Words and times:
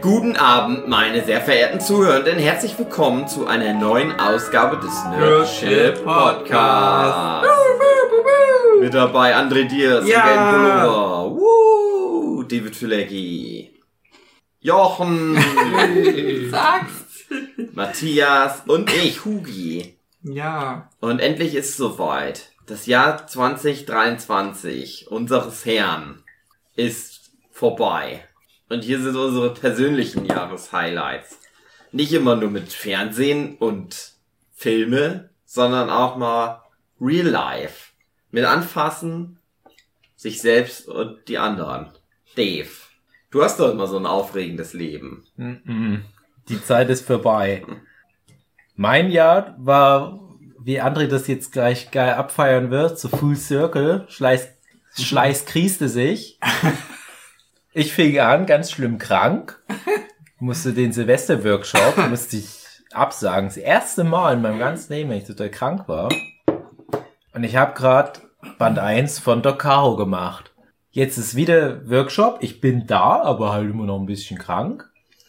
Guten 0.00 0.36
Abend, 0.36 0.88
meine 0.88 1.24
sehr 1.24 1.40
verehrten 1.40 1.80
Zuhörenden. 1.80 2.38
Herzlich 2.38 2.78
willkommen 2.78 3.26
zu 3.28 3.46
einer 3.46 3.72
neuen 3.72 4.18
Ausgabe 4.20 4.76
des 4.78 4.92
Nerdship 5.04 6.04
Podcasts. 6.04 7.48
Mit 8.80 8.92
dabei 8.94 9.34
André 9.36 9.64
Diaz, 9.64 10.06
Ja. 10.06 10.22
Again 10.24 10.50
Pullover, 10.50 11.36
Woo, 11.36 12.42
David 12.42 12.76
Filecki, 12.76 13.80
Jochen! 14.60 15.34
Matthias 17.72 18.62
und 18.66 18.92
ich, 18.92 19.24
Hugi. 19.24 19.98
Ja. 20.22 20.90
Und 21.00 21.20
endlich 21.20 21.54
ist 21.54 21.70
es 21.70 21.76
soweit. 21.76 22.50
Das 22.66 22.86
Jahr 22.86 23.26
2023 23.26 25.08
unseres 25.10 25.64
Herrn 25.66 26.22
ist 26.76 27.30
vorbei. 27.50 28.24
Und 28.74 28.82
hier 28.82 29.00
sind 29.00 29.14
unsere 29.14 29.54
persönlichen 29.54 30.26
Jahreshighlights. 30.26 31.38
Nicht 31.92 32.12
immer 32.12 32.34
nur 32.34 32.50
mit 32.50 32.72
Fernsehen 32.72 33.54
und 33.56 34.14
Filme, 34.52 35.30
sondern 35.44 35.90
auch 35.90 36.16
mal 36.16 36.60
Real 37.00 37.28
Life. 37.28 37.92
Mit 38.32 38.44
Anfassen, 38.44 39.38
sich 40.16 40.40
selbst 40.40 40.88
und 40.88 41.28
die 41.28 41.38
anderen. 41.38 41.92
Dave, 42.34 42.68
du 43.30 43.44
hast 43.44 43.60
doch 43.60 43.70
immer 43.70 43.86
so 43.86 43.96
ein 43.96 44.06
aufregendes 44.06 44.72
Leben. 44.72 45.24
Die 46.48 46.60
Zeit 46.64 46.90
ist 46.90 47.06
vorbei. 47.06 47.64
Mein 48.74 49.12
Jahr 49.12 49.54
war, 49.56 50.18
wie 50.58 50.82
André 50.82 51.06
das 51.06 51.28
jetzt 51.28 51.52
gleich 51.52 51.92
geil 51.92 52.14
abfeiern 52.14 52.72
wird, 52.72 52.98
so 52.98 53.08
Full 53.08 53.36
Circle. 53.36 54.06
Schleiß, 54.08 54.48
Schleiß 54.98 55.44
krieste 55.44 55.88
sich. 55.88 56.40
Ich 57.74 57.92
fing 57.92 58.18
an, 58.20 58.46
ganz 58.46 58.70
schlimm 58.70 58.98
krank. 58.98 59.60
Musste 60.38 60.72
den 60.72 60.92
Silvester-Workshop, 60.92 61.96
musste 62.10 62.36
ich 62.36 62.48
absagen. 62.92 63.48
Das 63.48 63.56
erste 63.56 64.04
Mal 64.04 64.34
in 64.34 64.42
meinem 64.42 64.58
ganzen 64.58 64.92
Leben, 64.92 65.10
wenn 65.10 65.18
ich 65.18 65.24
total 65.24 65.48
krank 65.50 65.88
war. 65.88 66.08
Und 67.32 67.44
ich 67.44 67.56
habe 67.56 67.72
gerade 67.74 68.20
Band 68.58 68.78
1 68.78 69.18
von 69.20 69.42
Doc 69.42 69.58
Caro 69.60 69.96
gemacht. 69.96 70.52
Jetzt 70.90 71.16
ist 71.18 71.34
wieder 71.34 71.88
Workshop. 71.88 72.38
Ich 72.42 72.60
bin 72.60 72.86
da, 72.86 73.22
aber 73.22 73.52
halt 73.52 73.70
immer 73.70 73.84
noch 73.86 73.98
ein 73.98 74.06
bisschen 74.06 74.38
krank. 74.38 74.88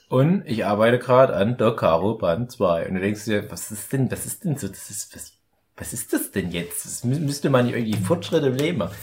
Und 0.09 0.43
ich 0.45 0.66
arbeite 0.66 0.99
gerade 0.99 1.35
an 1.35 1.55
Doc 1.57 1.77
Caro 1.79 2.16
Band 2.17 2.51
2. 2.51 2.88
Und 2.88 2.95
du 2.95 2.99
denkst 2.99 3.25
dir, 3.25 3.49
was 3.51 3.71
ist 3.71 3.91
denn, 3.93 4.11
was 4.11 4.25
ist 4.25 4.43
denn 4.43 4.57
so, 4.57 4.67
das 4.67 4.89
ist, 4.91 5.16
was, 5.16 5.33
was 5.77 5.93
ist 5.93 6.13
das 6.13 6.31
denn 6.31 6.51
jetzt? 6.51 6.83
Das 6.85 7.05
mü- 7.05 7.19
müsste 7.21 7.49
man 7.49 7.69
irgendwie 7.69 7.93
Fortschritte 7.97 8.47
im 8.47 8.55
Leben 8.55 8.79
machen. 8.79 8.95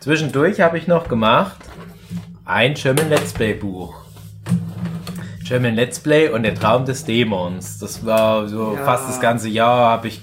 Zwischendurch 0.00 0.60
habe 0.60 0.78
ich 0.78 0.86
noch 0.88 1.06
gemacht 1.08 1.58
ein 2.44 2.74
German 2.74 3.08
Let's 3.08 3.32
Play 3.32 3.54
Buch. 3.54 3.94
German 5.44 5.74
Let's 5.74 5.98
Play 6.00 6.28
und 6.28 6.42
der 6.44 6.54
Traum 6.54 6.84
des 6.84 7.04
Dämons. 7.04 7.78
Das 7.78 8.04
war 8.06 8.48
so 8.48 8.74
Ja. 8.76 8.84
fast 8.84 9.08
das 9.08 9.20
ganze 9.20 9.48
Jahr, 9.48 9.90
habe 9.90 10.08
ich 10.08 10.20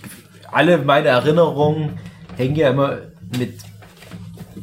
alle 0.52 0.78
meine 0.78 1.10
Erinnerungen 1.10 2.00
hängen 2.38 2.56
ja 2.56 2.70
immer 2.70 2.98
mit 3.38 3.60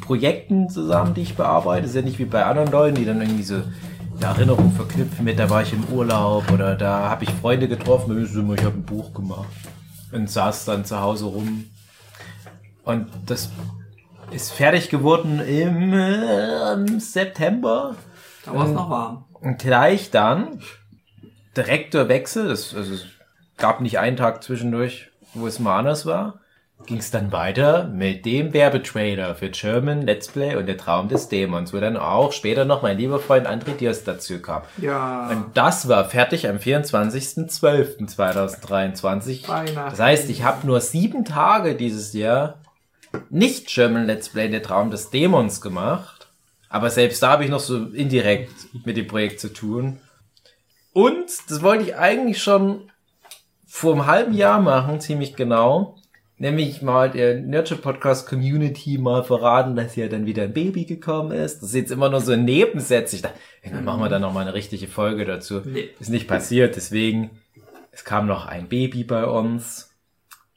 Projekten 0.01 0.69
zusammen, 0.69 1.15
die 1.15 1.23
ich 1.23 1.37
bearbeite. 1.37 1.83
Das 1.83 1.91
ist 1.91 1.97
ja 1.97 2.03
nicht 2.03 2.19
wie 2.19 2.25
bei 2.25 2.45
anderen 2.45 2.71
Leuten, 2.71 2.97
die 2.97 3.05
dann 3.05 3.21
irgendwie 3.21 3.43
so 3.43 3.57
eine 4.17 4.25
Erinnerung 4.27 4.73
verknüpfen 4.73 5.25
mit, 5.25 5.39
da 5.39 5.51
war 5.51 5.63
ich 5.63 5.73
im 5.73 5.85
Urlaub 5.93 6.51
oder 6.53 6.77
da 6.77 7.11
habe 7.11 7.25
ich 7.25 7.31
Freunde 7.31 7.69
getroffen, 7.69 8.17
ich 8.23 8.65
habe 8.65 8.77
ein 8.79 8.85
Buch 8.85 9.13
gemacht 9.13 9.49
und 10.13 10.31
saß 10.31 10.65
dann 10.65 10.85
zu 10.85 11.01
Hause 11.01 11.27
rum. 11.27 11.65
Und 12.85 13.09
das 13.27 13.51
ist 14.35 14.53
fertig 14.53 14.91
geworden 14.91 15.41
im 15.41 15.93
äh, 15.93 16.99
September. 16.99 17.97
Da 18.45 18.55
war's 18.55 18.69
Ähm, 18.69 18.75
noch 18.75 18.91
warm. 18.91 19.25
Und 19.33 19.59
gleich 19.59 20.11
dann 20.11 20.61
Direktorwechsel, 21.57 22.49
das, 22.49 22.75
also 22.75 22.95
es 22.95 23.07
gab 23.57 23.81
nicht 23.81 23.99
einen 23.99 24.17
Tag 24.17 24.43
zwischendurch, 24.43 25.11
wo 25.35 25.47
es 25.47 25.61
mal 25.61 25.79
anders 25.79 26.05
war, 26.05 26.41
ging 26.87 26.99
es 26.99 27.11
dann 27.11 27.33
weiter 27.33 27.85
mit 27.85 28.27
dem 28.27 28.53
Werbetrailer 28.53 29.37
für 29.37 29.49
German 29.51 30.03
Let's 30.03 30.29
Play 30.29 30.57
und 30.57 30.67
der 30.67 30.77
Traum 30.77 31.09
des 31.09 31.29
Dämons, 31.29 31.73
wo 31.73 31.79
dann 31.79 31.97
auch 31.97 32.33
später 32.33 32.65
noch 32.65 32.83
mein 32.83 32.99
lieber 32.99 33.21
Freund 33.21 33.47
André 33.47 33.77
Diaz 33.77 34.03
dazu 34.05 34.41
kam. 34.41 34.63
Ja. 34.79 35.29
Und 35.31 35.57
das 35.57 35.89
war 35.89 36.05
fertig 36.07 36.49
am 36.49 36.57
24.12.2023. 36.57 39.49
Weihnachten. 39.49 39.91
Das 39.91 40.01
heißt, 40.01 40.29
ich 40.29 40.43
habe 40.43 40.67
nur 40.67 40.81
sieben 40.81 41.25
Tage 41.25 41.77
dieses 41.77 42.13
Jahr 42.13 42.59
nicht 43.31 43.69
German 43.69 44.07
Let's 44.07 44.29
Play 44.29 44.49
der 44.49 44.63
Traum 44.63 44.91
des 44.91 45.11
Dämons 45.11 45.61
gemacht. 45.61 46.29
Aber 46.69 46.91
selbst 46.91 47.23
da 47.23 47.31
habe 47.31 47.45
ich 47.45 47.51
noch 47.51 47.61
so 47.61 47.87
indirekt 47.87 48.51
mit 48.85 48.97
dem 48.97 49.07
Projekt 49.07 49.41
zu 49.41 49.53
tun. 49.53 50.01
Und 50.93 51.31
das 51.49 51.63
wollte 51.63 51.85
ich 51.85 51.97
eigentlich 51.97 52.43
schon 52.43 52.91
vor 53.67 53.93
einem 53.93 54.07
halben 54.07 54.35
Jahr 54.35 54.61
machen, 54.61 55.01
ziemlich 55.01 55.37
genau. 55.37 55.97
Nämlich 56.37 56.83
mal 56.83 57.11
der 57.11 57.41
Nurture 57.41 57.81
Podcast 57.81 58.29
Community 58.29 58.99
mal 58.99 59.23
verraten, 59.23 59.77
dass 59.77 59.95
hier 59.95 60.09
dann 60.09 60.27
wieder 60.27 60.45
ein 60.45 60.53
Baby 60.53 60.85
gekommen 60.85 61.31
ist. 61.31 61.63
Das 61.63 61.71
ist 61.71 61.75
jetzt 61.75 61.93
immer 61.93 62.09
nur 62.09 62.21
so 62.21 62.33
ein 62.33 62.45
Nebensatz. 62.45 63.13
Ich 63.13 63.23
dachte, 63.23 63.39
dann 63.63 63.85
machen 63.85 64.01
wir 64.01 64.09
dann 64.09 64.23
noch 64.23 64.33
mal 64.33 64.41
eine 64.41 64.55
richtige 64.55 64.89
Folge 64.89 65.25
dazu. 65.25 65.63
Nee. 65.65 65.91
Ist 66.01 66.11
nicht 66.11 66.27
passiert, 66.27 66.75
deswegen, 66.75 67.31
es 67.93 68.05
kam 68.05 68.27
noch 68.27 68.47
ein 68.47 68.69
Baby 68.69 69.05
bei 69.05 69.25
uns. 69.25 69.91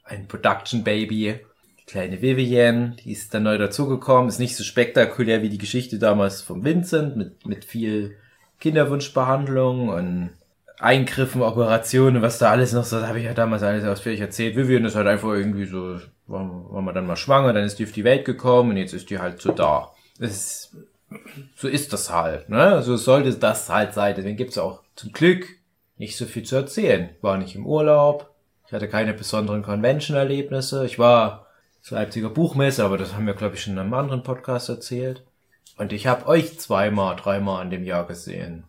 Ein 0.02 0.26
Production 0.26 0.82
Baby. 0.82 1.40
Kleine 1.88 2.20
Vivian, 2.20 2.96
die 3.02 3.12
ist 3.12 3.32
dann 3.32 3.44
neu 3.44 3.56
dazugekommen. 3.56 4.28
Ist 4.28 4.38
nicht 4.38 4.56
so 4.56 4.62
spektakulär 4.62 5.42
wie 5.42 5.48
die 5.48 5.56
Geschichte 5.56 5.98
damals 5.98 6.42
von 6.42 6.62
Vincent 6.62 7.16
mit, 7.16 7.46
mit 7.46 7.64
viel 7.64 8.14
Kinderwunschbehandlung 8.60 9.88
und 9.88 10.30
Eingriffen, 10.78 11.40
Operationen, 11.40 12.20
was 12.20 12.38
da 12.38 12.50
alles 12.50 12.74
noch 12.74 12.84
so, 12.84 13.00
da 13.00 13.08
habe 13.08 13.18
ich 13.18 13.24
ja 13.24 13.32
damals 13.32 13.62
alles 13.62 13.84
ausführlich 13.84 14.20
erzählt. 14.20 14.54
Vivian 14.54 14.84
ist 14.84 14.96
halt 14.96 15.06
einfach 15.06 15.30
irgendwie 15.30 15.64
so, 15.64 15.98
war, 16.26 16.44
man 16.44 16.94
dann 16.94 17.06
mal 17.06 17.16
schwanger, 17.16 17.54
dann 17.54 17.64
ist 17.64 17.78
die 17.78 17.84
auf 17.84 17.92
die 17.92 18.04
Welt 18.04 18.26
gekommen 18.26 18.70
und 18.70 18.76
jetzt 18.76 18.92
ist 18.92 19.08
die 19.08 19.18
halt 19.18 19.40
so 19.40 19.52
da. 19.52 19.90
Das 20.20 20.30
ist, 20.30 20.76
so 21.56 21.68
ist 21.68 21.94
das 21.94 22.12
halt, 22.12 22.50
ne? 22.50 22.82
So 22.82 22.96
sollte 22.96 23.32
das 23.32 23.70
halt 23.70 23.94
sein. 23.94 24.14
Deswegen 24.14 24.36
gibt's 24.36 24.58
auch 24.58 24.82
zum 24.94 25.12
Glück 25.12 25.46
nicht 25.96 26.16
so 26.16 26.26
viel 26.26 26.42
zu 26.42 26.54
erzählen. 26.54 27.08
War 27.22 27.38
nicht 27.38 27.56
im 27.56 27.66
Urlaub, 27.66 28.30
ich 28.66 28.72
hatte 28.74 28.88
keine 28.88 29.14
besonderen 29.14 29.62
Convention-Erlebnisse. 29.62 30.84
Ich 30.84 30.98
war 30.98 31.47
zur 31.88 31.98
Leipziger 31.98 32.28
Buchmesse, 32.28 32.84
aber 32.84 32.98
das 32.98 33.14
haben 33.14 33.26
wir, 33.26 33.32
glaube 33.32 33.54
ich, 33.54 33.62
schon 33.62 33.72
in 33.72 33.78
einem 33.78 33.94
anderen 33.94 34.22
Podcast 34.22 34.68
erzählt. 34.68 35.24
Und 35.78 35.92
ich 35.92 36.06
habe 36.06 36.26
euch 36.26 36.58
zweimal, 36.58 37.16
dreimal 37.16 37.64
in 37.64 37.70
dem 37.70 37.84
Jahr 37.84 38.06
gesehen. 38.06 38.64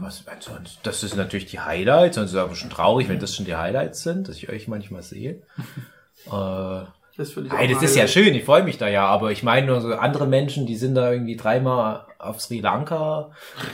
Was, 0.00 0.26
ansonsten, 0.26 0.80
das 0.82 1.04
ist 1.04 1.14
natürlich 1.14 1.46
die 1.46 1.60
Highlights, 1.60 2.18
und 2.18 2.24
es 2.24 2.32
ist 2.32 2.36
aber 2.36 2.56
schon 2.56 2.70
traurig, 2.70 3.08
wenn 3.08 3.20
das 3.20 3.36
schon 3.36 3.44
die 3.44 3.54
Highlights 3.54 4.02
sind, 4.02 4.28
dass 4.28 4.36
ich 4.36 4.48
euch 4.48 4.66
manchmal 4.66 5.02
sehe. 5.02 5.42
äh, 6.26 6.30
Das 6.30 7.36
auch 7.36 7.42
das 7.48 7.82
ist 7.82 7.94
ja 7.94 8.08
schön, 8.08 8.34
ich 8.34 8.44
freue 8.44 8.64
mich 8.64 8.78
da 8.78 8.88
ja, 8.88 9.06
aber 9.06 9.30
ich 9.30 9.44
meine 9.44 9.68
nur 9.68 9.80
so 9.80 9.94
andere 9.94 10.26
Menschen, 10.26 10.66
die 10.66 10.76
sind 10.76 10.96
da 10.96 11.12
irgendwie 11.12 11.36
dreimal 11.36 12.06
auf 12.18 12.40
Sri 12.40 12.60
Lanka 12.60 13.30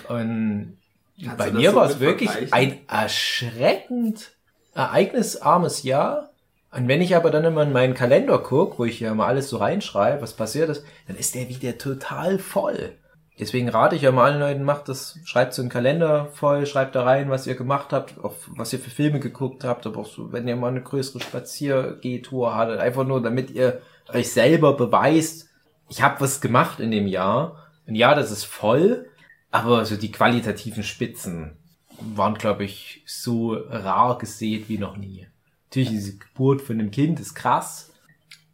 und 0.09 0.77
Kannst 1.23 1.39
bei 1.39 1.51
mir 1.51 1.71
so 1.71 1.77
war 1.77 1.89
es 1.89 1.99
wirklich 1.99 2.53
ein 2.53 2.87
erschreckend 2.89 4.33
ereignisarmes 4.75 5.83
Jahr. 5.83 6.31
Und 6.71 6.87
wenn 6.87 7.01
ich 7.01 7.17
aber 7.17 7.31
dann 7.31 7.45
immer 7.45 7.63
in 7.63 7.73
meinen 7.73 7.95
Kalender 7.95 8.39
gucke, 8.39 8.79
wo 8.79 8.85
ich 8.85 9.01
ja 9.01 9.15
mal 9.15 9.27
alles 9.27 9.49
so 9.49 9.57
reinschreibe, 9.57 10.21
was 10.21 10.35
passiert 10.35 10.69
ist, 10.69 10.85
dann 11.07 11.17
ist 11.17 11.35
der 11.35 11.49
wieder 11.49 11.79
total 11.79 12.39
voll. 12.39 12.93
Deswegen 13.39 13.69
rate 13.69 13.95
ich 13.95 14.03
ja 14.03 14.11
mal 14.11 14.25
allen 14.25 14.41
Leuten, 14.41 14.65
macht 14.65 14.89
das, 14.89 15.19
schreibt 15.25 15.55
so 15.55 15.63
einen 15.63 15.71
Kalender 15.71 16.27
voll, 16.33 16.67
schreibt 16.67 16.97
da 16.97 17.05
rein, 17.05 17.31
was 17.31 17.47
ihr 17.47 17.55
gemacht 17.55 17.93
habt, 17.93 18.19
auf 18.19 18.35
was 18.49 18.73
ihr 18.73 18.81
für 18.81 18.91
Filme 18.91 19.21
geguckt 19.21 19.63
habt, 19.63 19.87
aber 19.87 20.01
auch 20.01 20.07
so, 20.07 20.33
wenn 20.33 20.49
ihr 20.49 20.57
mal 20.57 20.69
eine 20.69 20.83
größere 20.83 21.21
Spaziergehtour 21.21 22.57
hattet, 22.57 22.81
einfach 22.81 23.07
nur, 23.07 23.23
damit 23.23 23.51
ihr 23.51 23.81
euch 24.13 24.33
selber 24.33 24.77
beweist, 24.77 25.49
ich 25.89 26.03
habe 26.03 26.21
was 26.21 26.41
gemacht 26.41 26.81
in 26.81 26.91
dem 26.91 27.07
Jahr. 27.07 27.65
Ein 27.87 27.95
Jahr, 27.95 28.15
das 28.15 28.31
ist 28.31 28.45
voll, 28.45 29.07
aber 29.51 29.87
so 29.87 29.97
die 29.97 30.13
qualitativen 30.13 30.83
Spitzen 30.83 31.57
waren, 32.01 32.35
glaube 32.35 32.65
ich, 32.65 33.03
so 33.07 33.55
rar 33.55 34.19
gesät 34.19 34.69
wie 34.69 34.79
noch 34.79 34.97
nie. 34.97 35.29
Natürlich, 35.69 35.91
diese 35.91 36.17
Geburt 36.17 36.63
von 36.63 36.79
einem 36.79 36.91
Kind 36.91 37.21
ist 37.21 37.35
krass, 37.35 37.93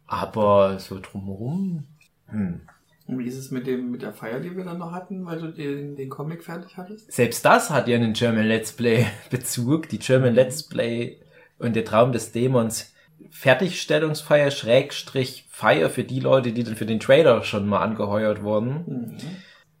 aber 0.05 0.79
so 0.79 0.99
drumherum, 0.99 1.85
hm. 2.27 2.61
Und 3.07 3.19
wie 3.19 3.27
ist 3.27 3.37
es 3.37 3.51
mit 3.51 3.67
dem, 3.67 3.91
mit 3.91 4.01
der 4.01 4.13
Feier, 4.13 4.39
die 4.39 4.55
wir 4.57 4.63
dann 4.63 4.79
noch 4.79 4.91
hatten, 4.91 5.25
weil 5.25 5.39
du 5.39 5.51
den, 5.51 5.95
den 5.95 6.09
Comic 6.09 6.43
fertig 6.43 6.75
hattest? 6.75 7.11
Selbst 7.11 7.45
das 7.45 7.69
hat 7.69 7.87
ja 7.87 7.95
einen 7.95 8.13
German 8.13 8.47
Let's 8.47 8.71
Play 8.71 9.05
Bezug. 9.29 9.89
Die 9.89 9.99
German 9.99 10.33
Let's 10.33 10.63
Play 10.63 11.19
und 11.59 11.75
der 11.75 11.85
Traum 11.85 12.11
des 12.11 12.31
Dämons 12.31 12.93
Fertigstellungsfeier 13.29 14.49
Schrägstrich 14.49 15.45
Feier 15.49 15.89
für 15.89 16.03
die 16.03 16.19
Leute, 16.19 16.51
die 16.51 16.63
dann 16.63 16.75
für 16.75 16.85
den 16.85 16.99
Trailer 16.99 17.43
schon 17.43 17.67
mal 17.67 17.79
angeheuert 17.79 18.41
wurden. 18.41 19.17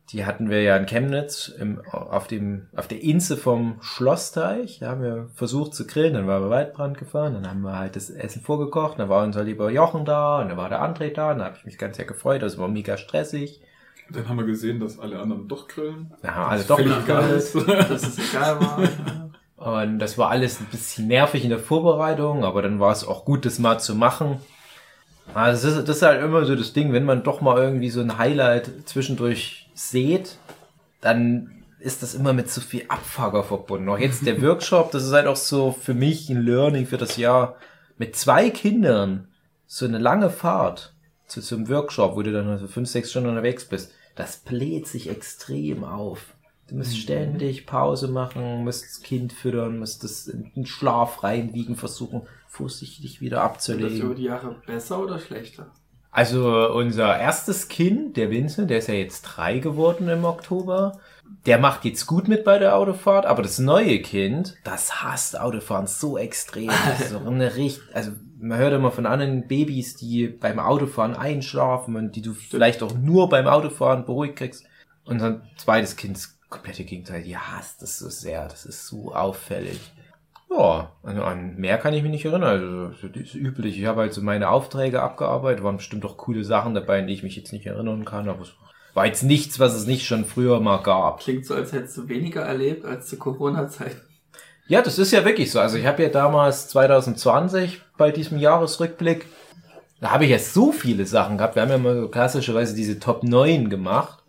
Die 0.09 0.25
hatten 0.25 0.49
wir 0.51 0.61
ja 0.61 0.77
in 0.77 0.85
Chemnitz 0.85 1.47
im, 1.47 1.81
auf 1.91 2.27
dem, 2.27 2.67
auf 2.75 2.87
der 2.87 3.01
Insel 3.01 3.37
vom 3.37 3.77
Schlossteich. 3.81 4.79
Da 4.79 4.89
haben 4.89 5.01
wir 5.01 5.29
versucht 5.33 5.73
zu 5.73 5.87
grillen, 5.87 6.13
dann 6.13 6.27
waren 6.27 6.43
wir 6.43 6.49
Waldbrand 6.51 6.97
gefahren, 6.97 7.33
dann 7.33 7.49
haben 7.49 7.61
wir 7.61 7.77
halt 7.77 7.95
das 7.95 8.11
Essen 8.11 8.41
vorgekocht, 8.41 8.99
dann 8.99 9.09
war 9.09 9.23
unser 9.23 9.43
lieber 9.43 9.71
Jochen 9.71 10.05
da 10.05 10.41
und 10.41 10.49
dann 10.49 10.57
war 10.57 10.69
der 10.69 10.83
André 10.83 11.11
da, 11.11 11.31
und 11.31 11.39
dann 11.39 11.47
habe 11.47 11.57
ich 11.57 11.65
mich 11.65 11.79
ganz 11.79 11.97
sehr 11.97 12.05
gefreut, 12.05 12.43
das 12.43 12.57
war 12.59 12.67
mega 12.67 12.97
stressig. 12.97 13.61
Dann 14.11 14.29
haben 14.29 14.37
wir 14.37 14.45
gesehen, 14.45 14.79
dass 14.79 14.99
alle 14.99 15.19
anderen 15.19 15.47
doch 15.47 15.67
grillen. 15.67 16.13
Ja, 16.23 16.47
also 16.47 16.75
doch 16.75 16.79
ist. 17.35 17.55
Dass 17.55 18.03
es 18.03 18.19
egal 18.29 18.59
war. 18.61 19.31
Und 19.57 19.97
das 19.97 20.17
war 20.19 20.29
alles 20.29 20.59
ein 20.59 20.67
bisschen 20.67 21.07
nervig 21.07 21.43
in 21.43 21.49
der 21.49 21.59
Vorbereitung, 21.59 22.43
aber 22.43 22.61
dann 22.61 22.79
war 22.79 22.91
es 22.91 23.07
auch 23.07 23.25
gut, 23.25 23.45
das 23.45 23.57
mal 23.57 23.79
zu 23.79 23.95
machen. 23.95 24.39
Also 25.33 25.67
das 25.67 25.77
ist, 25.77 25.89
das 25.89 25.97
ist 25.97 26.03
halt 26.03 26.23
immer 26.23 26.45
so 26.45 26.55
das 26.55 26.73
Ding, 26.73 26.93
wenn 26.93 27.05
man 27.05 27.23
doch 27.23 27.41
mal 27.41 27.57
irgendwie 27.57 27.89
so 27.89 28.01
ein 28.01 28.19
Highlight 28.19 28.69
zwischendurch 28.85 29.64
sieht, 29.75 30.37
dann 31.01 31.63
ist 31.79 32.01
das 32.01 32.15
immer 32.15 32.33
mit 32.33 32.49
so 32.49 32.61
viel 32.61 32.85
Abfucker 32.87 33.43
verbunden. 33.43 33.89
Auch 33.89 33.99
jetzt 33.99 34.25
der 34.25 34.41
Workshop, 34.41 34.91
das 34.91 35.03
ist 35.03 35.11
halt 35.13 35.27
auch 35.27 35.35
so 35.35 35.71
für 35.71 35.93
mich 35.93 36.29
ein 36.29 36.41
Learning 36.41 36.87
für 36.87 36.97
das 36.97 37.17
Jahr. 37.17 37.57
Mit 37.97 38.15
zwei 38.15 38.49
Kindern 38.49 39.27
so 39.67 39.85
eine 39.85 39.99
lange 39.99 40.31
Fahrt 40.31 40.95
zu 41.27 41.41
so 41.41 41.55
einem 41.55 41.69
Workshop, 41.69 42.15
wo 42.15 42.23
du 42.23 42.31
dann 42.31 42.47
also 42.49 42.67
fünf, 42.67 42.89
sechs 42.89 43.11
Stunden 43.11 43.29
unterwegs 43.29 43.65
bist, 43.65 43.91
das 44.15 44.37
bläht 44.37 44.87
sich 44.87 45.09
extrem 45.09 45.83
auf. 45.83 46.33
Du 46.67 46.75
musst 46.75 46.97
ständig 46.97 47.67
Pause 47.67 48.07
machen, 48.07 48.63
musst 48.63 48.85
das 48.85 49.01
Kind 49.01 49.33
füttern, 49.33 49.77
musst 49.77 50.03
das 50.03 50.27
in 50.27 50.51
den 50.55 50.65
Schlaf 50.65 51.23
reinwiegen, 51.23 51.75
versuchen, 51.75 52.23
vorsichtig 52.47 53.21
wieder 53.21 53.43
Wird 53.43 53.55
das 53.57 53.69
über 53.69 53.85
abzulegen. 53.85 54.15
die 54.15 54.23
Jahre 54.23 54.55
besser 54.65 55.03
oder 55.03 55.19
schlechter? 55.19 55.71
Also 56.15 56.71
unser 56.71 57.19
erstes 57.19 57.67
Kind, 57.67 58.15
der 58.15 58.31
Vincent, 58.31 58.69
der 58.69 58.77
ist 58.77 58.87
ja 58.87 58.93
jetzt 58.93 59.23
drei 59.23 59.59
geworden 59.59 60.07
im 60.07 60.23
Oktober. 60.23 60.97
Der 61.45 61.57
macht 61.57 61.83
jetzt 61.83 62.05
gut 62.07 62.29
mit 62.29 62.45
bei 62.45 62.57
der 62.57 62.77
Autofahrt, 62.77 63.25
aber 63.25 63.41
das 63.43 63.59
neue 63.59 64.01
Kind, 64.01 64.55
das 64.63 65.03
hasst 65.03 65.37
Autofahren 65.37 65.87
so 65.87 66.17
extrem. 66.17 66.69
Das 66.69 67.01
ist 67.01 67.09
so 67.09 67.19
eine 67.19 67.55
Richt 67.57 67.81
also 67.93 68.11
man 68.39 68.57
hört 68.57 68.71
immer 68.71 68.91
von 68.91 69.05
anderen 69.05 69.45
Babys, 69.49 69.97
die 69.97 70.27
beim 70.27 70.57
Autofahren 70.57 71.15
einschlafen 71.15 71.97
und 71.97 72.15
die 72.15 72.21
du 72.21 72.33
vielleicht 72.33 72.81
auch 72.81 72.93
nur 72.93 73.27
beim 73.27 73.47
Autofahren 73.47 74.05
beruhigt 74.05 74.37
kriegst. 74.37 74.63
Unser 75.03 75.41
zweites 75.57 75.97
Kind 75.97 76.15
ist 76.15 76.39
komplette 76.49 76.85
Gegenteil. 76.85 77.23
Die 77.23 77.37
hasst 77.37 77.81
das 77.81 77.99
so 77.99 78.07
sehr. 78.07 78.47
Das 78.47 78.65
ist 78.65 78.87
so 78.87 79.13
auffällig. 79.13 79.81
Ja, 80.49 80.91
also 81.03 81.23
an 81.23 81.55
mehr 81.57 81.77
kann 81.77 81.93
ich 81.93 82.03
mich 82.03 82.11
nicht 82.11 82.25
erinnern. 82.25 82.49
Also 82.49 82.91
so 83.01 83.07
das 83.07 83.23
ist 83.23 83.35
üblich. 83.35 83.79
Ich 83.79 83.85
habe 83.85 84.01
halt 84.01 84.13
so 84.13 84.21
meine 84.21 84.49
Aufträge 84.49 85.01
abgearbeitet, 85.01 85.63
waren 85.63 85.77
bestimmt 85.77 86.05
auch 86.05 86.17
coole 86.17 86.43
Sachen 86.43 86.73
dabei, 86.75 86.99
an 86.99 87.07
die 87.07 87.13
ich 87.13 87.23
mich 87.23 87.35
jetzt 87.35 87.51
nicht 87.51 87.65
erinnern 87.65 88.05
kann, 88.05 88.29
aber 88.29 88.41
es 88.41 88.53
war 88.93 89.05
jetzt 89.05 89.23
nichts, 89.23 89.59
was 89.59 89.73
es 89.73 89.85
nicht 89.85 90.05
schon 90.05 90.23
früher 90.23 90.59
mal 90.61 90.77
gab. 90.77 91.19
Klingt 91.19 91.45
so, 91.45 91.53
als 91.53 91.73
hättest 91.73 91.97
du 91.97 92.07
weniger 92.07 92.41
erlebt 92.41 92.85
als 92.85 93.07
zu 93.07 93.17
Corona-Zeiten. 93.17 94.01
Ja, 94.67 94.81
das 94.81 94.97
ist 94.97 95.11
ja 95.11 95.25
wirklich 95.25 95.51
so. 95.51 95.59
Also 95.59 95.77
ich 95.77 95.85
habe 95.85 96.01
ja 96.01 96.09
damals 96.09 96.69
2020 96.69 97.81
bei 97.97 98.11
diesem 98.11 98.39
Jahresrückblick, 98.39 99.27
da 100.01 100.11
habe 100.11 100.25
ich 100.25 100.31
ja 100.31 100.39
so 100.39 100.71
viele 100.71 101.05
Sachen 101.05 101.37
gehabt. 101.37 101.55
Wir 101.55 101.63
haben 101.63 101.69
ja 101.69 101.77
mal 101.77 101.99
so 102.01 102.07
klassischerweise 102.07 102.75
diese 102.75 102.99
Top 102.99 103.23
9 103.23 103.69
gemacht. 103.69 104.23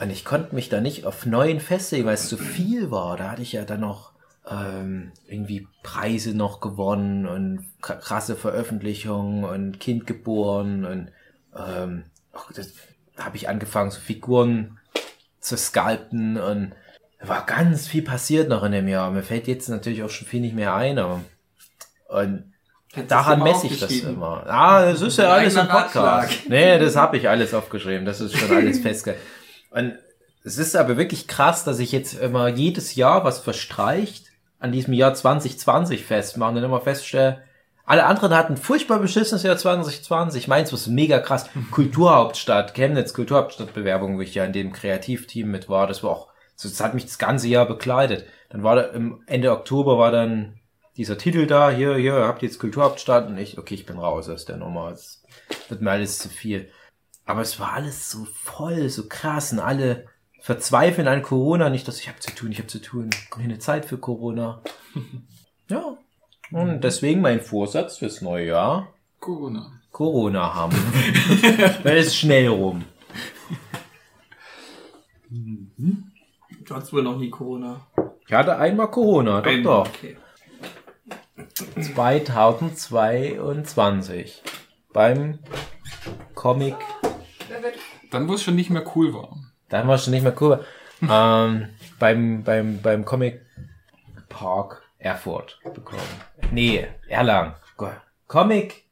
Und 0.00 0.10
ich 0.10 0.24
konnte 0.24 0.54
mich 0.54 0.70
da 0.70 0.80
nicht 0.80 1.04
auf 1.04 1.26
neun 1.26 1.60
festlegen, 1.60 2.06
weil 2.06 2.14
es 2.14 2.28
zu 2.28 2.38
viel 2.38 2.90
war. 2.90 3.16
Da 3.16 3.30
hatte 3.30 3.42
ich 3.42 3.52
ja 3.52 3.64
dann 3.64 3.80
noch 3.80 4.12
ähm, 4.50 5.12
irgendwie 5.28 5.66
Preise 5.82 6.34
noch 6.34 6.60
gewonnen 6.60 7.26
und 7.26 7.64
kr- 7.82 7.98
krasse 7.98 8.36
Veröffentlichungen 8.36 9.44
und 9.44 9.78
Kind 9.80 10.06
geboren 10.06 10.84
und 10.84 11.08
ähm, 11.56 12.04
ach, 12.32 12.52
das 12.52 12.72
habe 13.16 13.36
ich 13.36 13.48
angefangen, 13.48 13.90
so 13.90 14.00
Figuren 14.00 14.78
zu 15.40 15.56
sculpten 15.56 16.36
und 16.36 16.72
da 17.20 17.28
war 17.28 17.46
ganz 17.46 17.86
viel 17.86 18.02
passiert 18.02 18.48
noch 18.48 18.62
in 18.64 18.72
dem 18.72 18.88
Jahr. 18.88 19.10
Mir 19.10 19.22
fällt 19.22 19.46
jetzt 19.46 19.68
natürlich 19.68 20.02
auch 20.02 20.10
schon 20.10 20.26
viel 20.26 20.40
nicht 20.40 20.54
mehr 20.54 20.74
ein, 20.74 20.98
aber 20.98 21.20
und 22.08 22.52
Hättest 22.92 23.12
daran 23.12 23.42
messe 23.44 23.68
ich 23.68 23.78
das 23.78 23.92
immer. 23.92 24.44
Ah, 24.48 24.84
das 24.86 25.00
ist 25.00 25.16
ja 25.18 25.30
alles 25.30 25.54
im 25.54 25.68
Podcast. 25.68 25.96
Ratschlag. 25.96 26.48
Nee, 26.48 26.76
das 26.80 26.96
habe 26.96 27.18
ich 27.18 27.28
alles 27.28 27.54
aufgeschrieben. 27.54 28.04
Das 28.04 28.20
ist 28.20 28.36
schon 28.36 28.50
alles 28.50 28.78
festgehalten. 28.82 29.22
Und 29.70 29.96
es 30.42 30.58
ist 30.58 30.74
aber 30.74 30.96
wirklich 30.96 31.28
krass, 31.28 31.62
dass 31.62 31.78
ich 31.78 31.92
jetzt 31.92 32.14
immer 32.14 32.48
jedes 32.48 32.96
Jahr 32.96 33.22
was 33.22 33.38
verstreicht 33.38 34.29
an 34.60 34.72
diesem 34.72 34.94
Jahr 34.94 35.14
2020 35.14 36.04
festmache 36.04 36.50
und 36.50 36.54
dann 36.56 36.64
immer 36.64 36.80
feststelle, 36.80 37.42
alle 37.90 38.06
anderen 38.06 38.36
hatten 38.36 38.56
furchtbar 38.56 39.00
beschissenes 39.00 39.42
Jahr 39.42 39.56
2020. 39.56 40.46
Meins 40.46 40.72
war 40.72 40.94
mega 40.94 41.18
krass. 41.18 41.50
Kulturhauptstadt, 41.72 42.74
Chemnitz, 42.74 43.14
Kulturhauptstadtbewerbung, 43.14 44.16
wo 44.16 44.20
ich 44.20 44.36
ja 44.36 44.44
in 44.44 44.52
dem 44.52 44.72
Kreativteam 44.72 45.50
mit 45.50 45.68
war. 45.68 45.88
Das 45.88 46.04
war 46.04 46.10
auch, 46.10 46.28
das 46.62 46.80
hat 46.80 46.94
mich 46.94 47.06
das 47.06 47.18
ganze 47.18 47.48
Jahr 47.48 47.66
begleitet. 47.66 48.26
Dann 48.48 48.62
war 48.62 48.76
da 48.76 48.82
im 48.82 49.24
Ende 49.26 49.50
Oktober 49.50 49.98
war 49.98 50.12
dann 50.12 50.60
dieser 50.96 51.18
Titel 51.18 51.48
da, 51.48 51.70
hier, 51.70 51.96
hier, 51.96 52.14
habt 52.14 52.42
ihr 52.42 52.48
jetzt 52.48 52.60
Kulturhauptstadt 52.60 53.26
und 53.26 53.38
ich, 53.38 53.58
okay, 53.58 53.74
ich 53.74 53.86
bin 53.86 53.98
raus 53.98 54.28
aus 54.28 54.44
der 54.44 54.58
Nummer. 54.58 54.92
Es 54.92 55.24
wird 55.68 55.80
mir 55.80 55.90
alles 55.90 56.20
zu 56.20 56.28
viel. 56.28 56.70
Aber 57.24 57.40
es 57.40 57.58
war 57.58 57.72
alles 57.72 58.08
so 58.08 58.24
voll, 58.24 58.88
so 58.88 59.08
krass 59.08 59.52
und 59.52 59.58
alle 59.58 60.06
verzweifeln 60.40 61.08
an 61.08 61.22
Corona. 61.22 61.70
Nicht, 61.70 61.88
dass 61.88 62.00
ich 62.00 62.08
habe 62.08 62.20
zu 62.20 62.34
tun, 62.34 62.52
ich 62.52 62.58
habe 62.58 62.68
zu 62.68 62.80
tun. 62.80 63.10
Keine 63.30 63.58
Zeit 63.58 63.84
für 63.84 63.98
Corona. 63.98 64.62
ja. 65.68 65.96
Und 66.50 66.82
deswegen 66.82 67.20
mein 67.20 67.40
Vorsatz 67.40 67.98
fürs 67.98 68.22
neue 68.22 68.46
Jahr. 68.46 68.88
Corona. 69.20 69.72
Corona 69.92 70.54
haben. 70.54 70.72
Weil 71.82 71.98
es 71.98 72.08
ist 72.08 72.16
schnell 72.16 72.48
rum. 72.48 72.84
Du 75.28 76.74
hattest 76.74 76.92
wohl 76.92 77.02
noch 77.02 77.18
nie 77.18 77.30
Corona. 77.30 77.86
Ich 78.26 78.32
hatte 78.32 78.56
einmal 78.56 78.90
Corona, 78.90 79.40
doch, 79.40 79.50
Einmal, 79.50 79.84
doch. 79.84 79.88
Okay. 79.88 80.16
2022. 81.80 84.42
Beim 84.92 85.38
Comic. 86.34 86.74
Dann, 88.10 88.28
wo 88.28 88.34
es 88.34 88.42
schon 88.42 88.56
nicht 88.56 88.70
mehr 88.70 88.84
cool 88.96 89.14
war. 89.14 89.36
Da 89.70 89.86
war 89.86 89.96
schon 89.98 90.12
nicht 90.12 90.22
mehr 90.22 90.34
cool. 90.40 90.64
ähm, 91.08 91.68
beim, 91.98 92.42
beim, 92.44 92.82
beim 92.82 93.04
Comic 93.04 93.40
Park 94.28 94.82
Erfurt 94.98 95.58
bekommen. 95.74 96.02
Nee, 96.50 96.86
Erlangen. 97.08 97.54
Comic 98.26 98.84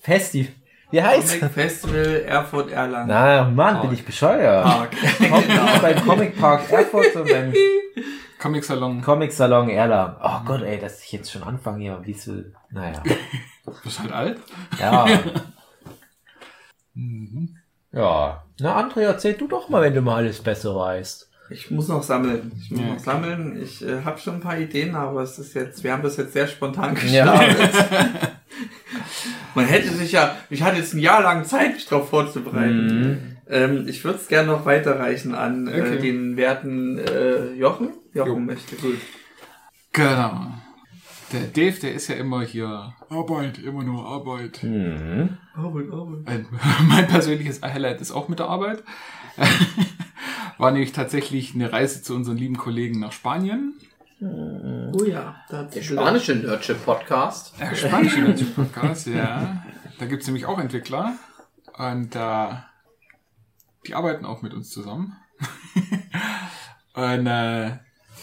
Festival. 0.00 0.52
Wie 0.90 1.02
heißt 1.02 1.38
Comic 1.40 1.54
Festival 1.54 2.22
Erfurt 2.26 2.70
Erlangen. 2.70 3.08
Na, 3.08 3.44
Mann, 3.44 3.80
bin 3.82 3.92
ich 3.94 4.04
bescheuert. 4.04 4.64
Park. 4.64 4.90
Comic, 5.18 5.82
beim 5.82 6.04
Comic 6.06 6.38
Park 6.38 6.70
Erfurt 6.70 7.16
und 7.16 7.28
beim 7.28 7.54
Comic 8.38 8.64
Salon. 8.64 9.00
Comic 9.02 9.32
Salon 9.32 9.68
Erlangen. 9.70 10.16
Oh 10.22 10.40
Gott, 10.44 10.62
ey, 10.62 10.78
dass 10.78 11.02
ich 11.02 11.10
jetzt 11.12 11.32
schon 11.32 11.42
anfange 11.42 11.78
hier, 11.78 12.00
wie 12.04 12.12
so, 12.12 12.42
naja. 12.70 13.02
Du 13.64 13.72
bist 13.82 13.98
halt 14.00 14.12
alt. 14.12 14.40
Ja. 14.78 15.06
Mhm. 16.98 17.58
Ja. 17.96 18.42
Na, 18.60 18.78
André, 18.80 19.00
erzähl 19.00 19.34
du 19.34 19.48
doch 19.48 19.68
mal, 19.68 19.82
wenn 19.82 19.94
du 19.94 20.00
mal 20.02 20.16
alles 20.16 20.40
besser 20.40 20.74
weißt. 20.76 21.28
Ich 21.50 21.70
muss 21.70 21.88
noch 21.88 22.02
sammeln. 22.02 22.52
Ich 22.60 22.70
muss 22.70 22.80
Ja, 22.80 22.86
noch 22.86 22.98
sammeln. 22.98 23.60
Ich 23.62 23.84
äh, 23.86 24.02
habe 24.04 24.18
schon 24.18 24.34
ein 24.34 24.40
paar 24.40 24.58
Ideen, 24.58 24.94
aber 24.94 25.22
es 25.22 25.38
ist 25.38 25.54
jetzt, 25.54 25.82
wir 25.84 25.92
haben 25.92 26.02
das 26.02 26.16
jetzt 26.16 26.32
sehr 26.32 26.46
spontan 26.46 26.96
Ja. 27.10 27.32
gestartet. 27.38 27.74
Man 29.54 29.64
hätte 29.66 29.88
sich 29.90 30.12
ja, 30.12 30.36
ich 30.50 30.62
hatte 30.62 30.78
jetzt 30.78 30.94
ein 30.94 30.98
Jahr 31.00 31.22
lang 31.22 31.44
Zeit, 31.44 31.74
mich 31.74 31.86
darauf 31.86 32.08
vorzubereiten. 32.10 32.86
Mhm. 32.86 33.36
Ähm, 33.48 33.88
ich 33.88 34.04
würde 34.04 34.18
es 34.18 34.26
gerne 34.28 34.48
noch 34.48 34.66
weiterreichen 34.66 35.34
an 35.34 35.68
äh, 35.68 35.80
Okay. 35.80 35.98
den 36.00 36.36
werten 36.36 36.98
äh, 36.98 37.52
Jochen. 37.52 37.90
Jochen 38.12 38.28
Jo. 38.32 38.38
möchte 38.40 38.76
gut. 38.76 38.98
Genau. 39.92 40.52
Der 41.32 41.40
Dave, 41.40 41.80
der 41.80 41.92
ist 41.92 42.08
ja 42.08 42.14
immer 42.14 42.42
hier 42.42 42.94
Arbeit, 43.10 43.58
immer 43.58 43.82
nur 43.82 44.06
Arbeit. 44.06 44.62
Mhm. 44.62 45.36
Arbeit, 45.54 45.92
Arbeit. 45.92 46.28
Ein, 46.28 46.46
mein 46.88 47.08
persönliches 47.08 47.62
Highlight 47.62 48.00
ist 48.00 48.12
auch 48.12 48.28
mit 48.28 48.38
der 48.38 48.46
Arbeit. 48.46 48.84
War 50.58 50.70
nämlich 50.70 50.92
tatsächlich 50.92 51.54
eine 51.54 51.72
Reise 51.72 52.02
zu 52.02 52.14
unseren 52.14 52.36
lieben 52.36 52.56
Kollegen 52.56 53.00
nach 53.00 53.12
Spanien. 53.12 53.74
Oh 54.20 55.04
ja, 55.04 55.36
da 55.50 55.58
hat 55.58 55.74
Der 55.74 55.82
spanische 55.82 56.36
Nerdship 56.36 56.82
Podcast. 56.84 57.52
Der 57.60 57.74
spanische 57.74 58.20
Nerdship 58.20 58.54
Podcast, 58.54 59.06
ja. 59.08 59.62
Da 59.98 60.06
gibt's 60.06 60.26
nämlich 60.26 60.46
auch 60.46 60.58
Entwickler. 60.58 61.14
Und 61.76 62.16
äh, 62.16 62.48
die 63.86 63.94
arbeiten 63.94 64.24
auch 64.24 64.40
mit 64.40 64.54
uns 64.54 64.70
zusammen. 64.70 65.16
und 66.94 67.26
äh, 67.26 67.72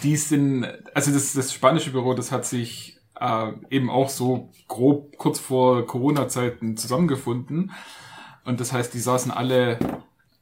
die 0.03 0.17
sind, 0.17 0.65
also 0.93 1.11
das, 1.11 1.33
das 1.33 1.53
spanische 1.53 1.91
Büro, 1.91 2.13
das 2.13 2.31
hat 2.31 2.45
sich 2.45 2.99
äh, 3.19 3.51
eben 3.69 3.89
auch 3.89 4.09
so 4.09 4.51
grob 4.67 5.17
kurz 5.17 5.39
vor 5.39 5.87
Corona-Zeiten 5.87 6.77
zusammengefunden. 6.77 7.71
Und 8.43 8.59
das 8.59 8.73
heißt, 8.73 8.93
die 8.93 8.99
saßen 8.99 9.31
alle 9.31 9.79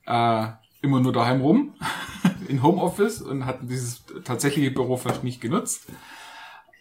äh, 0.06 0.48
immer 0.82 1.00
nur 1.00 1.14
daheim 1.14 1.42
rum 1.42 1.76
in 2.48 2.64
Homeoffice 2.64 3.22
und 3.22 3.46
hatten 3.46 3.68
dieses 3.68 4.04
tatsächliche 4.24 4.72
Büro 4.72 4.98
fast 4.98 5.24
nicht 5.24 5.42
genutzt. 5.42 5.88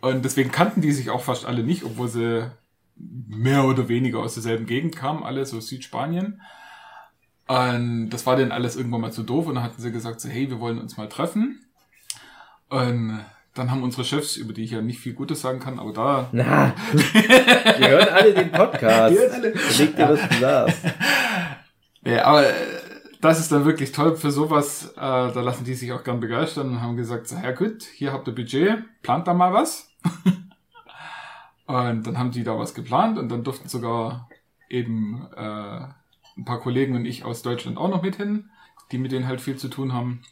Und 0.01 0.25
deswegen 0.25 0.51
kannten 0.51 0.81
die 0.81 0.93
sich 0.93 1.11
auch 1.11 1.23
fast 1.23 1.45
alle 1.45 1.63
nicht, 1.63 1.85
obwohl 1.85 2.09
sie 2.09 2.51
mehr 2.97 3.65
oder 3.65 3.89
weniger 3.89 4.21
aus 4.21 4.35
derselben 4.35 4.67
Gegend 4.67 4.97
kamen, 4.97 5.23
alle 5.23 5.45
so 5.45 5.61
Südspanien. 5.61 6.41
Und 7.47 8.11
das 8.11 8.27
war 8.27 8.37
denen 8.37 8.53
alles 8.53 8.77
irgendwann 8.77 9.01
mal 9.01 9.13
zu 9.13 9.23
doof 9.23 9.47
und 9.47 9.57
dann 9.57 9.65
hatten 9.65 9.83
sie 9.83 9.93
gesagt, 9.93 10.21
so, 10.21 10.29
hey, 10.29 10.49
wir 10.49 10.61
wollen 10.61 10.79
uns 10.79 10.97
mal 10.97 11.09
treffen. 11.09 11.67
Und 12.71 13.21
dann 13.55 13.71
haben 13.71 13.83
unsere 13.83 14.05
Chefs, 14.05 14.37
über 14.37 14.53
die 14.53 14.62
ich 14.62 14.71
ja 14.71 14.81
nicht 14.81 15.00
viel 15.00 15.12
Gutes 15.12 15.41
sagen 15.41 15.59
kann, 15.59 15.79
aber 15.79 15.93
da 15.93 16.29
Na, 16.33 16.73
die 16.93 17.87
hören 17.87 18.09
alle 18.09 18.33
den 18.33 18.50
Podcast. 18.53 19.15
Die 19.15 19.19
hören 19.19 19.33
alle. 19.33 19.49
Leg 19.50 19.97
dir 19.97 20.07
das 20.07 20.29
gesagt. 20.29 20.77
Ja, 22.03 22.25
aber 22.25 22.47
äh, 22.47 22.55
das 23.21 23.41
ist 23.41 23.53
dann 23.53 23.67
wirklich 23.67 23.93
toll 23.93 24.17
für 24.17 24.31
sowas. 24.31 24.95
Äh, 24.97 24.99
da 24.99 25.41
lassen 25.43 25.65
die 25.65 25.75
sich 25.75 25.93
auch 25.93 26.03
gern 26.03 26.19
begeistern 26.19 26.71
und 26.71 26.81
haben 26.81 26.97
gesagt, 26.97 27.29
so, 27.29 27.37
ja 27.37 27.53
gut, 27.53 27.83
hier 27.83 28.15
habt 28.15 28.27
ihr 28.27 28.35
Budget, 28.35 28.85
plant 29.03 29.29
da 29.29 29.35
mal 29.35 29.53
was. 29.53 29.95
und 31.67 32.07
dann 32.07 32.19
haben 32.19 32.31
die 32.31 32.43
da 32.43 32.59
was 32.59 32.73
geplant 32.73 33.19
und 33.19 33.29
dann 33.29 33.45
durften 33.45 33.69
sogar 33.69 34.31
eben 34.71 35.29
äh, 35.37 35.89
ein 36.39 36.45
paar 36.47 36.61
Kollegen 36.61 36.97
und 36.97 37.05
ich 37.05 37.27
aus 37.27 37.43
Deutschland 37.43 37.77
auch 37.77 37.91
noch 37.91 38.00
mit 38.00 38.17
hin, 38.17 38.49
die 38.93 38.99
mit 38.99 39.12
denen 39.12 39.29
halt 39.29 39.43
viel 39.43 39.57
zu 39.57 39.69
tun 39.69 39.93
haben. 39.93 40.23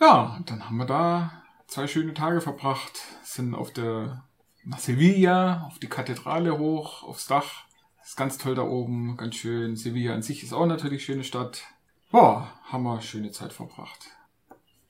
Ja, 0.00 0.36
und 0.36 0.50
dann 0.50 0.64
haben 0.66 0.76
wir 0.76 0.86
da 0.86 1.42
zwei 1.66 1.86
schöne 1.86 2.14
Tage 2.14 2.40
verbracht, 2.40 2.92
sind 3.22 3.54
auf 3.54 3.72
der 3.72 4.24
nach 4.64 4.78
Sevilla, 4.78 5.64
auf 5.68 5.78
die 5.78 5.88
Kathedrale 5.88 6.58
hoch, 6.58 7.04
aufs 7.04 7.26
Dach. 7.26 7.64
Das 7.98 8.10
ist 8.10 8.16
ganz 8.16 8.36
toll 8.38 8.54
da 8.54 8.62
oben, 8.62 9.16
ganz 9.16 9.36
schön. 9.36 9.76
Sevilla 9.76 10.14
an 10.14 10.22
sich 10.22 10.42
ist 10.42 10.52
auch 10.52 10.66
natürlich 10.66 11.02
eine 11.02 11.14
schöne 11.14 11.24
Stadt. 11.24 11.62
Boah, 12.10 12.50
haben 12.64 12.82
wir 12.82 13.00
schöne 13.00 13.30
Zeit 13.30 13.52
verbracht. 13.52 14.06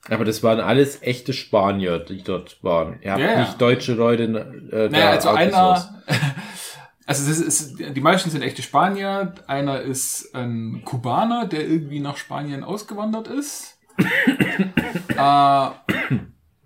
Aber 0.08 0.24
das 0.24 0.42
waren 0.42 0.60
alles 0.60 1.02
echte 1.02 1.32
Spanier, 1.32 1.98
die 1.98 2.22
dort 2.22 2.62
waren. 2.62 3.00
Ihr 3.02 3.12
habt 3.12 3.20
Ja, 3.20 3.32
ja. 3.32 3.40
nicht 3.40 3.60
deutsche 3.60 3.94
Leute 3.94 4.24
äh, 4.24 4.88
Naja, 4.88 5.06
da 5.06 5.10
also 5.12 5.28
einer, 5.30 6.04
also 7.06 7.28
das 7.28 7.38
ist, 7.40 7.78
die 7.78 8.00
meisten 8.00 8.30
sind 8.30 8.42
echte 8.42 8.62
Spanier. 8.62 9.34
Einer 9.46 9.80
ist 9.80 10.34
ein 10.34 10.82
Kubaner, 10.84 11.46
der 11.46 11.66
irgendwie 11.66 12.00
nach 12.00 12.16
Spanien 12.16 12.64
ausgewandert 12.64 13.28
ist. 13.28 13.75
äh, 15.16 15.70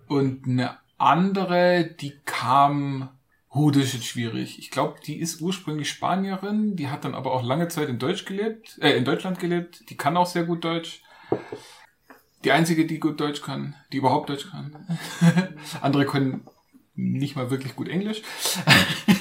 und 0.07 0.47
eine 0.47 0.77
andere, 0.97 1.89
die 1.99 2.13
kam, 2.25 3.09
jetzt 3.93 4.05
schwierig. 4.05 4.59
Ich 4.59 4.71
glaube, 4.71 4.99
die 5.05 5.19
ist 5.19 5.41
ursprünglich 5.41 5.89
Spanierin, 5.89 6.75
die 6.75 6.89
hat 6.89 7.05
dann 7.05 7.15
aber 7.15 7.33
auch 7.33 7.43
lange 7.43 7.67
Zeit 7.67 7.89
in 7.89 7.99
Deutsch 7.99 8.25
gelebt, 8.25 8.77
äh, 8.81 8.91
in 8.91 9.05
Deutschland 9.05 9.39
gelebt. 9.39 9.89
Die 9.89 9.97
kann 9.97 10.17
auch 10.17 10.27
sehr 10.27 10.43
gut 10.43 10.63
Deutsch. 10.63 11.01
Die 12.43 12.51
einzige, 12.51 12.85
die 12.85 12.99
gut 12.99 13.19
Deutsch 13.19 13.41
kann, 13.41 13.75
die 13.91 13.97
überhaupt 13.97 14.29
Deutsch 14.29 14.49
kann. 14.49 14.99
Andere 15.81 16.05
können 16.05 16.47
nicht 16.95 17.35
mal 17.35 17.51
wirklich 17.51 17.75
gut 17.75 17.87
Englisch. 17.87 18.21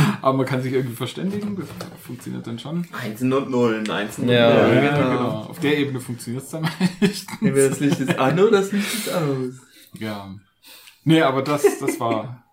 Aber 0.22 0.36
man 0.38 0.46
kann 0.46 0.62
sich 0.62 0.72
irgendwie 0.72 0.96
verständigen. 0.96 1.56
Das 1.56 1.68
funktioniert 2.02 2.46
dann 2.46 2.58
schon. 2.58 2.86
Einsen 2.92 3.32
und 3.32 3.50
Nullen, 3.50 3.88
Einsen 3.90 4.24
und 4.24 4.30
Ja, 4.30 4.66
Nullen. 4.66 4.84
Ja, 4.84 4.96
genau. 4.96 5.10
genau. 5.10 5.30
Auf 5.50 5.60
der 5.60 5.78
Ebene 5.78 6.00
funktioniert 6.00 6.44
es 6.44 6.50
dann 6.50 6.62
meistens. 7.00 7.26
Entweder 7.40 7.68
das 7.68 7.80
Licht 7.80 8.00
ist 8.00 8.18
an 8.18 8.38
oder 8.38 8.50
das 8.50 8.72
Licht 8.72 8.94
ist 8.94 9.12
aus. 9.12 9.54
Ja. 9.98 10.34
Nee, 11.04 11.22
aber 11.22 11.42
das, 11.42 11.62
das 11.78 11.98
war 11.98 12.44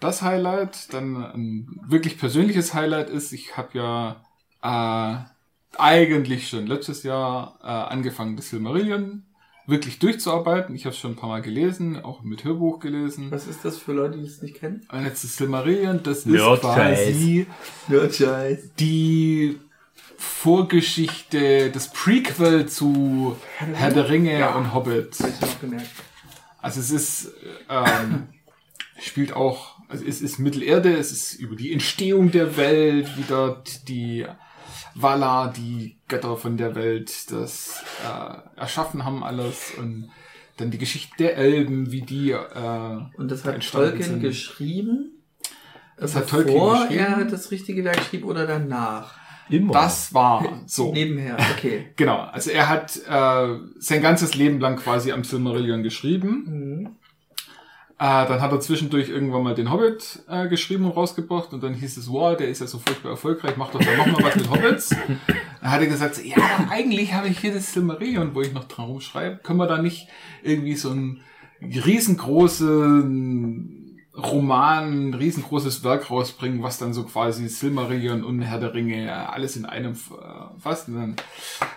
das 0.00 0.22
Highlight. 0.22 0.92
Dann 0.92 1.16
ein 1.16 1.80
wirklich 1.86 2.18
persönliches 2.18 2.74
Highlight 2.74 3.10
ist, 3.10 3.32
ich 3.32 3.56
habe 3.56 3.78
ja 3.78 4.16
äh, 4.62 5.78
eigentlich 5.78 6.48
schon 6.48 6.66
letztes 6.66 7.02
Jahr 7.02 7.58
äh, 7.62 7.66
angefangen, 7.66 8.36
das 8.36 8.50
Silmarillion 8.50 9.24
wirklich 9.66 9.98
durchzuarbeiten. 9.98 10.74
Ich 10.74 10.84
habe 10.84 10.94
es 10.94 11.00
schon 11.00 11.12
ein 11.12 11.16
paar 11.16 11.28
Mal 11.30 11.42
gelesen, 11.42 12.02
auch 12.04 12.22
mit 12.22 12.44
Hörbuch 12.44 12.80
gelesen. 12.80 13.30
Was 13.30 13.46
ist 13.46 13.64
das 13.64 13.78
für 13.78 13.92
Leute, 13.92 14.18
die 14.18 14.24
es 14.26 14.42
nicht 14.42 14.56
kennen? 14.56 14.86
Jetzt 15.04 15.24
das 15.24 15.36
Silmarillion, 15.36 16.02
das 16.02 16.26
ist 16.26 16.60
quasi 16.60 17.46
die 18.78 19.58
Vorgeschichte, 20.16 21.70
das 21.70 21.90
Prequel 21.92 22.66
zu 22.66 23.36
Herr 23.58 23.90
der 23.90 24.08
Ringe 24.08 24.38
Ja. 24.38 24.54
und 24.54 24.74
Hobbit. 24.74 25.16
Hab 25.20 25.28
ich 25.30 25.40
noch 25.40 25.60
gemerkt. 25.60 25.90
Also 26.60 26.80
es 26.80 26.90
ist, 26.90 27.32
ähm, 27.68 28.28
spielt 29.00 29.32
auch, 29.34 29.78
also 29.88 30.04
es 30.04 30.20
ist 30.22 30.38
Mittelerde, 30.38 30.96
es 30.96 31.12
ist 31.12 31.34
über 31.34 31.56
die 31.56 31.72
Entstehung 31.72 32.30
der 32.30 32.56
Welt, 32.56 33.08
wie 33.16 33.24
dort 33.28 33.88
die 33.88 34.26
Valar, 34.94 35.52
die 35.52 35.96
Götter 36.14 36.36
von 36.36 36.56
der 36.56 36.74
Welt, 36.76 37.30
das 37.32 37.82
äh, 38.04 38.60
erschaffen 38.60 39.04
haben 39.04 39.24
alles 39.24 39.72
und 39.76 40.10
dann 40.56 40.70
die 40.70 40.78
Geschichte 40.78 41.14
der 41.18 41.36
Elben, 41.36 41.90
wie 41.90 42.02
die 42.02 42.30
äh, 42.30 42.38
Und 43.16 43.30
das 43.30 43.44
hat 43.44 43.60
Tolkien 43.68 44.02
sind. 44.02 44.20
geschrieben? 44.20 45.10
Das 45.96 46.14
hat 46.14 46.28
Tolkien 46.28 46.54
Bevor 46.54 46.86
geschrieben. 46.86 47.04
er 47.04 47.24
das 47.24 47.50
richtige 47.50 47.84
Werk 47.84 48.00
schrieb 48.02 48.24
oder 48.24 48.46
danach? 48.46 49.18
Immer. 49.50 49.72
Das 49.72 50.14
war 50.14 50.62
so. 50.66 50.92
Nebenher, 50.92 51.36
okay. 51.56 51.90
Genau, 51.96 52.18
also 52.20 52.50
er 52.50 52.68
hat 52.68 52.96
äh, 52.96 53.58
sein 53.78 54.00
ganzes 54.00 54.36
Leben 54.36 54.60
lang 54.60 54.76
quasi 54.76 55.10
am 55.10 55.24
Silmarillion 55.24 55.82
geschrieben. 55.82 56.44
Mhm. 56.46 56.96
Äh, 57.96 58.26
dann 58.26 58.40
hat 58.40 58.50
er 58.50 58.60
zwischendurch 58.60 59.08
irgendwann 59.08 59.42
mal 59.44 59.54
den 59.54 59.70
Hobbit 59.70 60.24
äh, 60.28 60.48
geschrieben 60.48 60.84
und 60.84 60.92
rausgebracht 60.92 61.52
und 61.52 61.62
dann 61.62 61.74
hieß 61.74 61.96
es, 61.96 62.10
wow, 62.10 62.36
der 62.36 62.48
ist 62.48 62.60
ja 62.60 62.66
so 62.66 62.78
furchtbar 62.78 63.10
erfolgreich, 63.10 63.56
mach 63.56 63.70
doch 63.70 63.80
mal 63.80 64.16
was 64.20 64.36
mit 64.36 64.50
Hobbits. 64.50 64.96
Dann 65.64 65.72
hat 65.72 65.80
er 65.80 65.86
gesagt, 65.86 66.16
so, 66.16 66.22
ja, 66.22 66.36
eigentlich 66.70 67.14
habe 67.14 67.28
ich 67.28 67.38
hier 67.38 67.54
das 67.54 67.72
Silmarillion, 67.72 68.34
wo 68.34 68.42
ich 68.42 68.52
noch 68.52 68.64
dran 68.64 68.84
rumschreibe. 68.84 69.40
Können 69.42 69.58
wir 69.58 69.66
da 69.66 69.80
nicht 69.80 70.08
irgendwie 70.42 70.74
so 70.76 70.90
ein 70.90 71.22
riesengroßen 71.62 73.80
Roman, 74.16 75.08
ein 75.08 75.14
riesengroßes 75.14 75.82
Werk 75.82 76.10
rausbringen, 76.10 76.62
was 76.62 76.76
dann 76.78 76.92
so 76.92 77.04
quasi 77.04 77.48
Silmarillion 77.48 78.22
und 78.22 78.42
Herr 78.42 78.60
der 78.60 78.74
Ringe 78.74 79.06
ja, 79.06 79.30
alles 79.30 79.56
in 79.56 79.64
einem 79.64 79.92
äh, 79.92 80.60
fasst. 80.60 80.88
Und 80.88 80.96
dann 80.96 81.16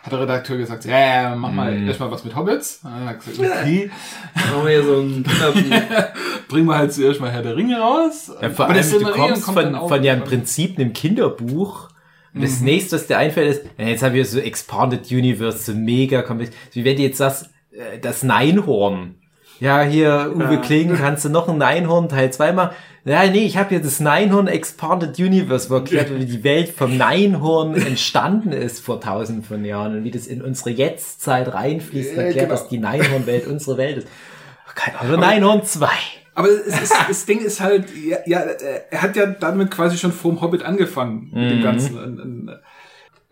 hat 0.03 0.11
der 0.11 0.19
Redakteur 0.19 0.57
gesagt, 0.57 0.83
ja, 0.83 0.99
ja, 0.99 1.35
mach 1.37 1.53
mal 1.53 1.73
Mhm. 1.73 1.87
erstmal 1.87 2.11
was 2.11 2.25
mit 2.25 2.35
Hobbits. 2.35 2.81
Und 2.83 2.91
dann 2.91 3.05
hat 3.05 3.15
er 3.25 3.31
gesagt, 3.31 3.39
okay, 3.39 3.89
haben 4.35 4.63
wir 4.65 4.69
hier 4.69 4.83
so 4.83 4.99
ein 4.99 5.23
Kinderbuch. 5.23 6.07
bringen 6.49 6.67
wir 6.67 6.77
halt 6.77 6.91
zuerst 6.93 7.21
mal 7.21 7.31
Herr 7.31 7.41
der 7.41 7.55
Ringe 7.55 7.79
raus. 7.79 8.31
Ja, 8.41 8.49
vor 8.49 8.65
Aber 8.65 8.73
das 8.73 8.91
allem, 8.93 9.05
du 9.05 9.11
kommst 9.11 9.45
kommt 9.45 9.59
von, 9.59 9.87
von 9.87 10.03
ja 10.03 10.13
im. 10.13 10.23
Prinzip 10.23 10.77
einem 10.77 10.91
Kinderbuch. 10.93 11.87
Und 12.37 12.43
das 12.43 12.59
Mhm. 12.59 12.65
nächste, 12.65 12.95
was 12.95 13.07
dir 13.07 13.17
einfällt, 13.17 13.51
ist, 13.57 13.63
ja, 13.77 13.87
jetzt 13.87 14.03
haben 14.03 14.13
wir 14.15 14.25
so 14.25 14.39
Expanded 14.39 15.11
Universe, 15.11 15.59
so 15.59 15.73
mega 15.77 16.21
komplex. 16.21 16.51
Wie 16.73 16.85
wenn 16.85 16.95
du 16.95 17.03
jetzt 17.03 17.17
sagst, 17.17 17.49
äh, 17.71 17.99
das 17.99 18.23
Neinhorn. 18.23 19.15
Ja, 19.59 19.81
hier, 19.81 20.31
Uwe 20.35 20.53
Ja. 20.53 20.57
Kling, 20.61 20.95
kannst 20.95 21.25
du 21.25 21.29
noch 21.29 21.49
ein 21.49 21.57
Neinhorn 21.57 22.09
Teil 22.09 22.31
2 22.31 22.51
machen? 22.53 22.75
Ja, 23.05 23.25
nee, 23.25 23.45
ich 23.45 23.57
habe 23.57 23.69
hier 23.69 23.79
das 23.81 23.99
Neinhorn 23.99 24.47
Expanded 24.47 25.17
Universe, 25.17 25.69
wo 25.71 25.75
erklärt 25.75 26.09
wird, 26.09 26.21
wie 26.21 26.25
die 26.25 26.43
Welt 26.43 26.69
vom 26.69 26.95
Neinhorn 26.97 27.73
entstanden 27.75 28.51
ist 28.51 28.81
vor 28.81 29.01
tausenden 29.01 29.43
von 29.43 29.65
Jahren 29.65 29.95
und 29.97 30.03
wie 30.03 30.11
das 30.11 30.27
in 30.27 30.41
unsere 30.43 30.69
Jetztzeit 30.71 31.51
reinfließt 31.53 32.11
und 32.11 32.17
erklärt, 32.19 32.49
genau. 32.49 32.49
dass 32.49 32.67
die 32.69 32.77
Neinhornwelt 32.77 33.47
unsere 33.47 33.77
Welt 33.77 33.97
ist. 33.99 34.07
Keine 34.75 34.99
Ahnung, 34.99 35.19
Neinhorn 35.21 35.63
2. 35.63 35.87
Aber 36.37 36.49
ist, 36.49 36.93
das 37.07 37.25
Ding 37.25 37.39
ist 37.39 37.59
halt, 37.59 37.87
ja, 37.97 38.19
ja, 38.27 38.41
er 38.41 39.01
hat 39.01 39.15
ja 39.15 39.25
damit 39.25 39.71
quasi 39.71 39.97
schon 39.97 40.11
vorm 40.11 40.39
Hobbit 40.39 40.61
angefangen, 40.61 41.31
mit 41.33 41.49
dem 41.49 41.57
Mhm. 41.57 41.63
Ganzen. 41.63 41.97
Und, 41.97 42.19
und, 42.19 42.59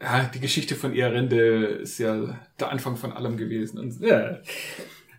ja, 0.01 0.23
die 0.23 0.39
Geschichte 0.39 0.73
von 0.73 0.91
Earende 0.91 1.65
ist 1.83 1.99
ja 1.99 2.39
der 2.59 2.71
Anfang 2.71 2.97
von 2.97 3.13
allem 3.13 3.37
gewesen. 3.37 3.77
Und 3.77 4.01
ja, 4.01 4.39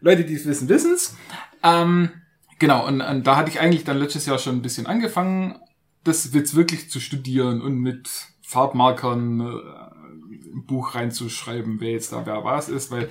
Leute, 0.01 0.25
die 0.25 0.35
es 0.35 0.47
wissen, 0.47 0.69
wissen's. 0.69 1.17
Ähm, 1.63 2.11
genau, 2.59 2.85
und, 2.89 3.03
und 3.03 3.25
da 3.25 3.37
hatte 3.37 3.51
ich 3.51 3.61
eigentlich 3.61 3.85
dann 3.85 3.99
letztes 3.99 4.27
Jahr 4.27 4.41
schon 4.41 4.57
ein 4.57 4.63
bisschen 4.63 4.89
angefangen, 4.89 5.55
das 6.03 6.35
jetzt 6.35 6.57
wirklich 6.57 6.91
zu 6.91 6.99
studieren 6.99 7.63
und 7.63 7.79
mit 7.79 8.11
Farbmarkern 8.43 9.41
äh, 9.43 9.86
Buch 10.67 10.95
reinzuschreiben, 10.95 11.81
wer 11.81 11.93
jetzt 11.93 12.13
da 12.13 12.27
wer 12.27 12.45
was 12.45 12.69
ist, 12.69 12.91
weil 12.91 13.09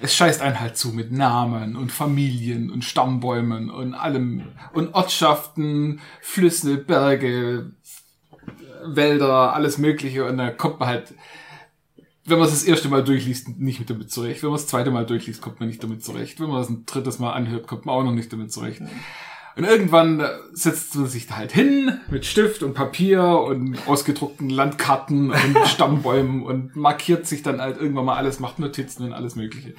es 0.00 0.14
scheißt 0.14 0.40
einen 0.40 0.60
halt 0.60 0.76
zu 0.76 0.88
mit 0.88 1.12
Namen 1.12 1.76
und 1.76 1.92
Familien 1.92 2.70
und 2.70 2.84
Stammbäumen 2.84 3.70
und 3.70 3.94
allem 3.94 4.44
und 4.72 4.94
Ortschaften, 4.94 6.00
Flüsse, 6.20 6.78
Berge, 6.78 7.72
Wälder, 8.84 9.54
alles 9.54 9.78
Mögliche 9.78 10.26
und 10.26 10.36
da 10.36 10.50
kommt 10.50 10.80
man 10.80 10.88
halt, 10.88 11.14
wenn 12.24 12.38
man 12.38 12.48
es 12.48 12.54
das 12.54 12.64
erste 12.64 12.88
Mal 12.88 13.04
durchliest, 13.04 13.58
nicht 13.58 13.80
mit 13.80 13.90
damit 13.90 14.10
zurecht. 14.10 14.42
Wenn 14.42 14.50
man 14.50 14.56
es 14.56 14.62
das 14.62 14.70
zweite 14.70 14.90
Mal 14.90 15.06
durchliest, 15.06 15.42
kommt 15.42 15.60
man 15.60 15.68
nicht 15.68 15.82
damit 15.82 16.02
zurecht. 16.02 16.40
Wenn 16.40 16.48
man 16.48 16.62
es 16.62 16.70
ein 16.70 16.86
drittes 16.86 17.18
Mal 17.18 17.32
anhört, 17.32 17.66
kommt 17.66 17.84
man 17.84 17.94
auch 17.94 18.02
noch 18.02 18.12
nicht 18.12 18.32
damit 18.32 18.50
zurecht. 18.50 18.80
Und 19.56 19.64
irgendwann 19.64 20.20
äh, 20.20 20.28
setzt 20.52 20.96
man 20.96 21.06
sich 21.06 21.26
da 21.26 21.36
halt 21.36 21.52
hin 21.52 22.00
mit 22.10 22.26
Stift 22.26 22.62
und 22.62 22.74
Papier 22.74 23.22
und 23.22 23.78
ausgedruckten 23.86 24.50
Landkarten 24.50 25.30
und 25.30 25.58
Stammbäumen 25.66 26.42
und 26.42 26.74
markiert 26.74 27.26
sich 27.26 27.42
dann 27.42 27.60
halt 27.60 27.80
irgendwann 27.80 28.06
mal 28.06 28.16
alles, 28.16 28.40
macht 28.40 28.58
Notizen 28.58 29.04
und 29.04 29.12
alles 29.12 29.36
Mögliche. 29.36 29.74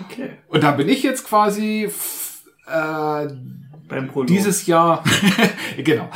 Okay. 0.00 0.30
Und 0.48 0.62
da 0.62 0.70
bin 0.72 0.88
ich 0.88 1.02
jetzt 1.02 1.26
quasi 1.26 1.90
äh, 2.66 3.26
Beim 3.88 4.08
Prolog. 4.08 4.28
dieses 4.28 4.66
Jahr, 4.66 5.04
genau, 5.76 6.08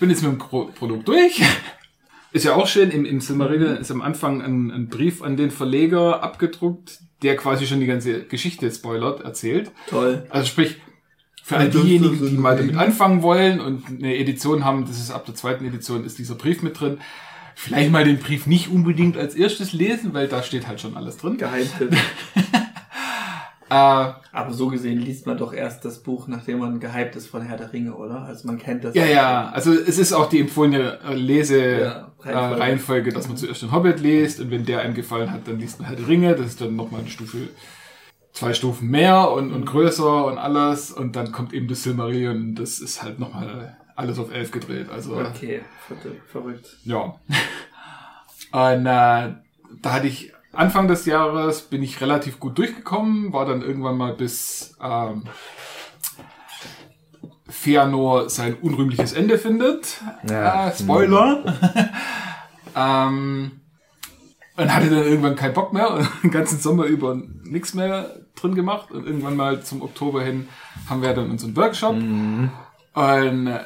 bin 0.00 0.10
jetzt 0.10 0.22
mit 0.22 0.32
dem 0.32 0.38
Pro 0.38 0.64
Produkt 0.66 1.06
durch. 1.06 1.42
Ist 2.32 2.44
ja 2.44 2.54
auch 2.54 2.66
schön, 2.66 2.90
im, 2.90 3.04
im 3.04 3.20
Silmarillion 3.20 3.76
ist 3.76 3.90
am 3.90 4.00
Anfang 4.00 4.42
ein, 4.42 4.70
ein 4.70 4.88
Brief 4.88 5.22
an 5.22 5.36
den 5.36 5.50
Verleger 5.50 6.22
abgedruckt, 6.22 6.98
der 7.22 7.36
quasi 7.36 7.66
schon 7.66 7.78
die 7.78 7.86
ganze 7.86 8.24
Geschichte 8.24 8.70
spoilert, 8.70 9.20
erzählt. 9.20 9.70
Toll. 9.88 10.26
Also 10.30 10.46
sprich, 10.46 10.80
für 11.42 11.56
all 11.56 11.70
diejenigen, 11.70 12.28
die 12.28 12.36
mal 12.36 12.56
damit 12.56 12.76
anfangen 12.76 13.22
wollen 13.22 13.60
und 13.60 13.84
eine 13.88 14.16
Edition 14.16 14.64
haben, 14.64 14.86
das 14.86 14.98
ist 14.98 15.10
ab 15.10 15.26
der 15.26 15.34
zweiten 15.34 15.64
Edition, 15.64 16.04
ist 16.04 16.18
dieser 16.18 16.34
Brief 16.36 16.62
mit 16.62 16.78
drin. 16.80 16.98
Vielleicht 17.54 17.90
mal 17.90 18.04
den 18.04 18.18
Brief 18.18 18.46
nicht 18.46 18.68
unbedingt 18.70 19.16
als 19.16 19.34
erstes 19.34 19.72
lesen, 19.72 20.14
weil 20.14 20.26
da 20.28 20.42
steht 20.42 20.66
halt 20.68 20.80
schon 20.80 20.96
alles 20.96 21.16
drin. 21.18 21.36
Geheimtipp. 21.38 21.94
Äh, 23.70 23.74
Aber 24.32 24.52
so 24.52 24.68
gesehen 24.68 24.98
liest 24.98 25.26
man 25.26 25.38
doch 25.38 25.54
erst 25.54 25.86
das 25.86 26.02
Buch, 26.02 26.28
nachdem 26.28 26.58
man 26.58 26.78
gehypt 26.78 27.16
ist 27.16 27.26
von 27.28 27.40
Herr 27.40 27.56
der 27.56 27.72
Ringe, 27.72 27.94
oder? 27.94 28.20
Also 28.22 28.46
man 28.46 28.58
kennt 28.58 28.84
das. 28.84 28.94
ja, 28.94 29.06
ja, 29.06 29.48
also 29.48 29.72
es 29.72 29.96
ist 29.96 30.12
auch 30.12 30.28
die 30.28 30.40
empfohlene 30.40 30.98
äh, 31.02 31.08
Ja, 31.08 31.14
Lese 31.14 32.06
Reihenfolge. 32.22 33.08
äh, 33.08 33.12
dass 33.14 33.28
man 33.28 33.38
zuerst 33.38 33.62
den 33.62 33.72
Hobbit 33.72 34.00
liest 34.00 34.40
und 34.40 34.50
wenn 34.50 34.66
der 34.66 34.80
einem 34.80 34.92
gefallen 34.92 35.32
hat, 35.32 35.48
dann 35.48 35.58
liest 35.58 35.78
man 35.80 35.88
Herr 35.88 35.96
der 35.96 36.06
Ringe, 36.06 36.34
das 36.34 36.48
ist 36.48 36.60
dann 36.60 36.76
nochmal 36.76 37.00
eine 37.00 37.08
Stufe, 37.08 37.48
zwei 38.32 38.54
Stufen 38.54 38.88
mehr 38.88 39.30
und, 39.30 39.52
und 39.52 39.64
größer 39.66 40.24
und 40.26 40.38
alles 40.38 40.90
und 40.90 41.16
dann 41.16 41.32
kommt 41.32 41.52
eben 41.52 41.68
das 41.68 41.82
Silmarillion 41.82 42.36
und 42.36 42.54
das 42.56 42.78
ist 42.78 43.02
halt 43.02 43.18
nochmal 43.18 43.76
alles 43.94 44.18
auf 44.18 44.32
elf 44.32 44.50
gedreht, 44.50 44.88
also 44.90 45.16
Okay, 45.18 45.60
ver- 45.86 45.96
verrückt. 46.26 46.76
ja. 46.84 47.14
Und 48.52 48.84
äh, 48.84 49.34
da 49.80 49.92
hatte 49.92 50.06
ich 50.06 50.32
Anfang 50.52 50.86
des 50.86 51.06
Jahres 51.06 51.62
bin 51.62 51.82
ich 51.82 52.02
relativ 52.02 52.38
gut 52.38 52.58
durchgekommen, 52.58 53.32
war 53.32 53.46
dann 53.46 53.62
irgendwann 53.62 53.96
mal 53.96 54.12
bis 54.12 54.76
ähm, 54.82 55.22
Feanor 57.48 58.28
sein 58.30 58.56
unrühmliches 58.60 59.12
Ende 59.12 59.38
findet. 59.38 60.00
Ja. 60.28 60.68
Äh, 60.68 60.72
Spoiler. 60.76 61.44
ähm, 62.76 63.60
und 64.56 64.74
hatte 64.74 64.90
dann 64.90 65.04
irgendwann 65.04 65.36
keinen 65.36 65.54
Bock 65.54 65.72
mehr 65.72 65.90
und 65.90 66.08
den 66.22 66.30
ganzen 66.30 66.58
Sommer 66.58 66.84
über 66.84 67.14
nichts 67.44 67.72
mehr 67.74 68.14
drin 68.34 68.54
gemacht. 68.54 68.90
Und 68.90 69.06
irgendwann 69.06 69.36
mal 69.36 69.62
zum 69.62 69.82
Oktober 69.82 70.22
hin 70.22 70.48
haben 70.88 71.02
wir 71.02 71.14
dann 71.14 71.30
unseren 71.30 71.56
Workshop. 71.56 71.94
Und 72.94 73.46
äh, 73.46 73.60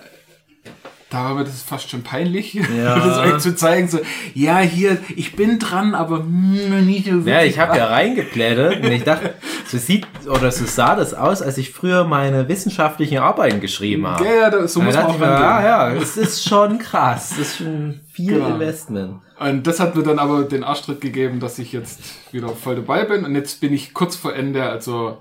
da 1.09 1.25
war 1.25 1.35
mir 1.35 1.45
das 1.45 1.63
fast 1.63 1.89
schon 1.89 2.03
peinlich, 2.03 2.55
Ja. 2.77 2.99
das 2.99 3.19
euch 3.19 3.39
zu 3.39 3.55
zeigen. 3.55 3.87
So, 3.89 4.01
ja, 4.35 4.59
hier, 4.59 4.99
ich 5.15 5.37
bin 5.37 5.59
dran, 5.61 5.95
aber 5.95 6.19
hm, 6.19 6.85
nicht 6.85 7.07
so 7.07 7.19
Ja, 7.21 7.43
ich 7.43 7.59
habe 7.61 7.77
ja 7.77 7.87
reingeplättet 7.87 8.85
und 8.85 8.91
ich 8.91 9.05
dachte, 9.05 9.35
so 9.69 9.79
sieht 9.79 10.07
oder 10.29 10.51
so 10.51 10.65
sah 10.65 10.97
das 10.97 11.15
aus, 11.15 11.43
als 11.43 11.59
ich 11.59 11.71
früher 11.73 12.05
meine 12.05 12.49
wissenschaftlichen 12.49 13.19
Arbeiten 13.19 13.61
geschrieben 13.61 14.07
habe. 14.07 14.25
Ja, 14.25 14.51
ja, 14.51 14.67
so 14.69 14.81
muss 14.83 14.95
man 14.97 15.05
auch 15.07 15.19
mir, 15.19 15.27
ja, 15.27 15.63
ja, 15.65 15.93
es 15.93 16.17
ist 16.17 16.49
schon 16.49 16.79
krass. 16.79 17.31
Das 17.31 17.39
ist 17.39 17.57
schon 17.59 18.01
viel 18.13 18.35
Genau. 18.35 18.49
Investment. 18.49 19.21
Und 19.39 19.67
das 19.67 19.79
hat 19.81 19.95
mir 19.95 20.03
dann 20.03 20.19
aber 20.19 20.45
den 20.45 20.65
Arschtritt 20.65 21.01
gegeben, 21.01 21.41
dass 21.41 21.59
ich 21.59 21.71
jetzt 21.73 22.01
wieder 22.33 22.49
voll 22.49 22.77
dabei 22.77 23.05
bin. 23.05 23.25
Und 23.25 23.35
jetzt 23.35 23.61
bin 23.61 23.73
ich 23.75 23.93
kurz 23.95 24.17
vor 24.17 24.35
Ende, 24.35 24.63
also 24.65 25.19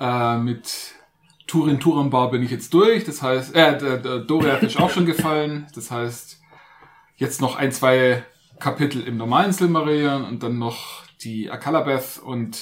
äh, 0.00 0.36
mit 0.38 0.68
Turin 1.48 1.80
Turambar 1.80 2.30
bin 2.30 2.42
ich 2.42 2.50
jetzt 2.50 2.72
durch. 2.74 3.04
Das 3.04 3.22
heißt, 3.22 3.56
äh, 3.56 3.78
der, 3.78 3.96
der 3.96 4.18
Doriath 4.20 4.62
ist 4.62 4.78
auch 4.78 4.90
schon 4.90 5.06
gefallen. 5.06 5.66
Das 5.74 5.90
heißt, 5.90 6.40
jetzt 7.16 7.40
noch 7.40 7.56
ein, 7.56 7.72
zwei 7.72 8.22
Kapitel 8.60 9.02
im 9.02 9.16
normalen 9.16 9.52
Silmarillion 9.52 10.24
und 10.24 10.42
dann 10.42 10.58
noch 10.58 11.04
die 11.22 11.50
Akalabeth 11.50 12.20
und 12.22 12.60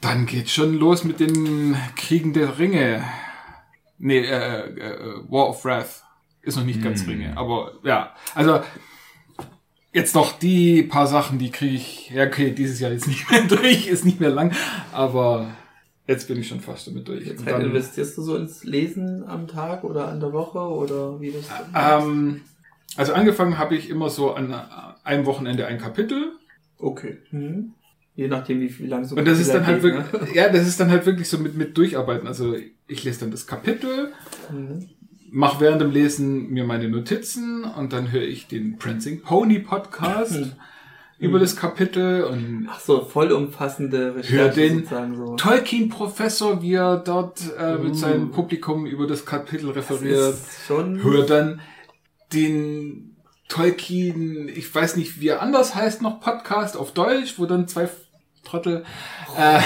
dann 0.00 0.26
geht's 0.26 0.52
schon 0.52 0.74
los 0.74 1.04
mit 1.04 1.20
den 1.20 1.76
Kriegen 1.94 2.32
der 2.32 2.58
Ringe. 2.58 3.04
Nee, 3.98 4.20
äh, 4.20 4.68
äh, 4.68 5.22
War 5.28 5.48
of 5.48 5.64
Wrath. 5.64 6.02
Ist 6.40 6.56
noch 6.56 6.64
nicht 6.64 6.82
ganz 6.82 7.06
Ringe, 7.06 7.36
aber 7.36 7.74
ja. 7.84 8.16
Also 8.34 8.62
jetzt 9.92 10.16
noch 10.16 10.32
die 10.32 10.82
paar 10.82 11.06
Sachen, 11.06 11.38
die 11.38 11.52
kriege 11.52 11.76
ich, 11.76 12.10
ja 12.10 12.24
okay, 12.24 12.50
dieses 12.50 12.80
Jahr 12.80 12.90
jetzt 12.90 13.06
nicht 13.06 13.30
mehr 13.30 13.42
durch, 13.48 13.86
ist 13.86 14.04
nicht 14.04 14.18
mehr 14.18 14.30
lang, 14.30 14.52
aber 14.92 15.46
jetzt 16.06 16.28
bin 16.28 16.38
ich 16.38 16.48
schon 16.48 16.60
fast 16.60 16.86
damit 16.86 17.06
durch. 17.08 17.26
Zeit 17.36 17.46
dann, 17.46 17.62
investierst 17.62 18.16
du 18.18 18.22
so 18.22 18.36
ins 18.36 18.64
Lesen 18.64 19.24
am 19.26 19.46
Tag 19.48 19.84
oder 19.84 20.08
an 20.08 20.20
der 20.20 20.32
Woche 20.32 20.58
oder 20.58 21.20
wie 21.20 21.32
das? 21.32 21.44
ähm, 21.74 22.42
also 22.96 23.12
angefangen 23.14 23.58
habe 23.58 23.76
ich 23.76 23.88
immer 23.88 24.10
so 24.10 24.34
an 24.34 24.54
einem 25.04 25.26
Wochenende 25.26 25.66
ein 25.66 25.78
Kapitel 25.78 26.32
okay. 26.78 27.18
Mhm. 27.30 27.74
Je 28.14 28.28
nachdem, 28.28 28.60
wie 28.60 28.68
viel 28.68 28.88
lang 28.88 29.04
so 29.06 29.16
und 29.16 29.24
das 29.26 29.38
ist 29.40 29.54
dann 29.54 29.66
halt 29.66 29.80
geht, 29.82 29.92
wirklich, 29.94 30.34
ja, 30.34 30.50
das 30.50 30.68
ist 30.68 30.78
dann 30.78 30.90
halt 30.90 31.06
wirklich 31.06 31.28
so 31.30 31.38
mit, 31.38 31.56
mit 31.56 31.78
Durcharbeiten. 31.78 32.26
Also 32.28 32.54
ich 32.86 33.04
lese 33.04 33.20
dann 33.20 33.30
das 33.30 33.46
Kapitel, 33.46 34.12
Ne? 34.50 34.58
Mhm. 34.58 34.88
mache 35.30 35.60
während 35.60 35.80
dem 35.80 35.90
Lesen 35.92 36.50
mir 36.50 36.64
meine 36.64 36.88
Notizen 36.90 37.64
und 37.64 37.94
dann 37.94 38.12
höre 38.12 38.24
ich 38.24 38.48
den 38.48 38.76
Prancing 38.76 39.22
Pony 39.22 39.60
Podcast 39.60 40.32
Mhm. 40.38 40.52
Über 41.22 41.38
das 41.38 41.56
Kapitel 41.56 42.24
und 42.24 42.68
Ach 42.70 42.80
so, 42.80 43.04
vollumfassende 43.04 43.98
Hör 43.98 44.16
Recherche 44.16 44.54
den 44.60 44.74
sozusagen 44.80 45.16
so. 45.16 45.36
Tolkien-Professor, 45.36 46.60
wie 46.62 46.74
er 46.74 46.96
dort 46.98 47.40
äh, 47.58 47.76
mit 47.78 47.96
seinem 47.96 48.30
Publikum 48.30 48.86
über 48.86 49.06
das 49.06 49.24
Kapitel 49.24 49.68
Das 49.72 49.76
referiert. 49.90 50.34
schon. 50.66 51.02
Hör 51.02 51.24
dann 51.24 51.60
den 52.32 53.16
Tolkien, 53.48 54.48
ich 54.48 54.74
weiß 54.74 54.96
nicht, 54.96 55.20
wie 55.20 55.28
er 55.28 55.42
anders 55.42 55.74
heißt, 55.74 56.02
noch 56.02 56.20
Podcast 56.20 56.76
auf 56.76 56.92
Deutsch, 56.92 57.34
wo 57.38 57.46
dann 57.46 57.68
zwei 57.68 57.88
Trottel 58.44 58.84
äh, 59.38 59.60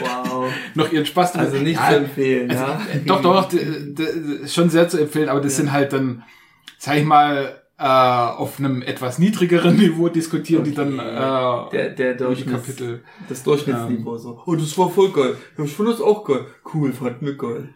Wow. 0.00 0.50
noch 0.74 0.90
ihren 0.90 1.06
Spaß 1.06 1.32
damit- 1.34 1.48
Also 1.52 1.62
nicht 1.62 1.76
Ja, 1.78 1.90
zu 1.90 1.96
empfehlen, 1.98 2.50
also, 2.50 2.62
ja. 2.64 2.80
äh, 2.92 2.98
Doch, 3.06 3.22
doch, 3.22 3.48
schon 4.46 4.70
sehr 4.70 4.88
zu 4.88 4.98
empfehlen, 5.00 5.28
aber 5.28 5.40
das 5.40 5.52
Ja. 5.52 5.56
sind 5.58 5.72
halt 5.72 5.92
dann, 5.92 6.24
sag 6.78 6.96
ich 6.96 7.04
mal, 7.04 7.62
äh, 7.78 7.84
auf 7.84 8.58
einem 8.58 8.82
etwas 8.82 9.18
niedrigeren 9.18 9.76
Niveau 9.78 10.08
diskutieren 10.08 10.64
die 10.64 10.74
dann 10.74 10.98
äh, 10.98 11.70
Der, 11.70 11.90
der 11.90 12.14
Durchschnitts, 12.14 12.50
Kapitel. 12.66 13.02
das 13.28 13.42
Durchschnittsniveau 13.44 14.16
so. 14.18 14.42
Oh, 14.46 14.54
das 14.56 14.76
war 14.76 14.90
voll 14.90 15.10
geil. 15.12 15.36
Ich 15.62 15.72
fand 15.74 15.88
das 15.88 16.00
auch 16.00 16.24
geil. 16.24 16.46
Cool, 16.74 16.92
fand 16.92 17.22
mir 17.22 17.36
geil. 17.36 17.68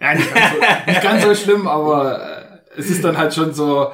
Ja, 0.00 0.14
nicht 0.14 0.32
ganz 0.34 0.50
so, 0.52 0.90
nicht 0.90 1.02
ganz 1.02 1.22
so 1.24 1.34
schlimm, 1.34 1.66
aber 1.68 2.20
äh, 2.20 2.78
es 2.78 2.90
ist 2.90 3.02
dann 3.04 3.16
halt 3.18 3.34
schon 3.34 3.52
so, 3.54 3.88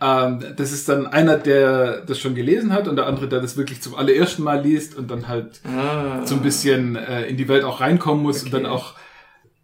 ähm, 0.00 0.44
das 0.56 0.72
ist 0.72 0.88
dann 0.88 1.06
einer, 1.06 1.36
der 1.36 2.02
das 2.02 2.18
schon 2.20 2.34
gelesen 2.34 2.72
hat 2.72 2.86
und 2.88 2.96
der 2.96 3.06
andere, 3.06 3.28
der 3.28 3.40
das 3.40 3.56
wirklich 3.56 3.80
zum 3.82 3.94
allerersten 3.94 4.42
Mal 4.42 4.60
liest 4.60 4.96
und 4.96 5.10
dann 5.10 5.26
halt 5.28 5.60
Ah. 5.64 6.24
so 6.24 6.34
ein 6.36 6.42
bisschen 6.42 6.96
äh, 6.96 7.22
in 7.26 7.36
die 7.36 7.48
Welt 7.48 7.64
auch 7.64 7.80
reinkommen 7.80 8.22
muss 8.22 8.42
und 8.42 8.52
Okay. 8.52 8.62
dann 8.62 8.70
auch 8.70 8.94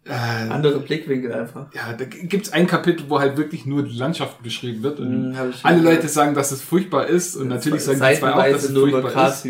äh, 0.05 0.11
Andere 0.11 0.79
Blickwinkel 0.79 1.31
einfach. 1.31 1.67
ja, 1.73 1.93
da 1.93 2.03
gibt's 2.05 2.51
ein 2.51 2.67
Kapitel, 2.67 3.05
wo 3.09 3.19
halt 3.19 3.37
wirklich 3.37 3.65
nur 3.65 3.83
die 3.83 3.97
Landschaft 3.97 4.43
beschrieben 4.43 4.83
wird 4.83 4.99
und 4.99 5.33
schon 5.33 5.53
alle 5.63 5.79
gehört. 5.79 5.95
Leute 5.95 6.07
sagen, 6.09 6.35
dass 6.35 6.51
es 6.51 6.61
furchtbar 6.61 7.07
ist 7.07 7.35
und 7.35 7.47
natürlich 7.47 7.83
sagen 7.83 8.01
die 8.01 8.19
zwei 8.19 8.33
auch, 8.33 8.43
dass 8.43 8.63
es 8.63 8.71
furchtbar 8.71 9.29
ist. 9.29 9.47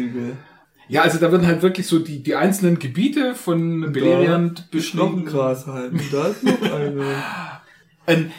Ja, 0.90 1.02
also 1.02 1.18
da 1.18 1.32
werden 1.32 1.48
halt 1.48 1.62
wirklich 1.62 1.88
so 1.88 2.00
die, 2.00 2.22
die 2.22 2.36
einzelnen 2.36 2.78
Gebiete 2.78 3.36
von 3.36 3.92
Beleriand 3.94 4.70
beschrieben. 4.70 5.26
Gras 5.26 5.66
halten. 5.66 6.00
Da 6.12 6.28
ist 6.28 6.44
noch 6.44 6.62
eine. 6.72 7.04
Ähm, 8.06 8.32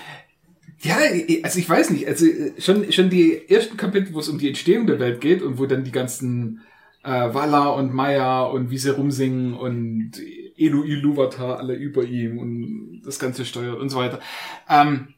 ja, 0.80 0.96
also 1.42 1.58
ich 1.58 1.66
weiß 1.66 1.88
nicht, 1.88 2.06
also 2.06 2.26
äh, 2.26 2.52
schon, 2.58 2.92
schon 2.92 3.08
die 3.08 3.48
ersten 3.48 3.78
Kapitel, 3.78 4.12
wo 4.12 4.20
es 4.20 4.28
um 4.28 4.36
die 4.36 4.48
Entstehung 4.48 4.86
der 4.86 4.98
Welt 4.98 5.22
geht 5.22 5.40
und 5.40 5.58
wo 5.58 5.64
dann 5.64 5.84
die 5.84 5.90
ganzen 5.90 6.60
äh, 7.02 7.32
Valar 7.32 7.76
und 7.76 7.94
Maya 7.94 8.42
und 8.42 8.70
wie 8.70 8.76
sie 8.76 8.90
rumsingen 8.90 9.54
und 9.54 10.12
Elu 10.56 10.84
Iluvatar 10.84 11.58
alle 11.58 11.74
über 11.74 12.04
ihm 12.04 12.38
und 12.38 13.02
das 13.04 13.18
Ganze 13.18 13.44
steuert 13.44 13.80
und 13.80 13.88
so 13.88 13.98
weiter. 13.98 14.20
Ähm, 14.68 15.14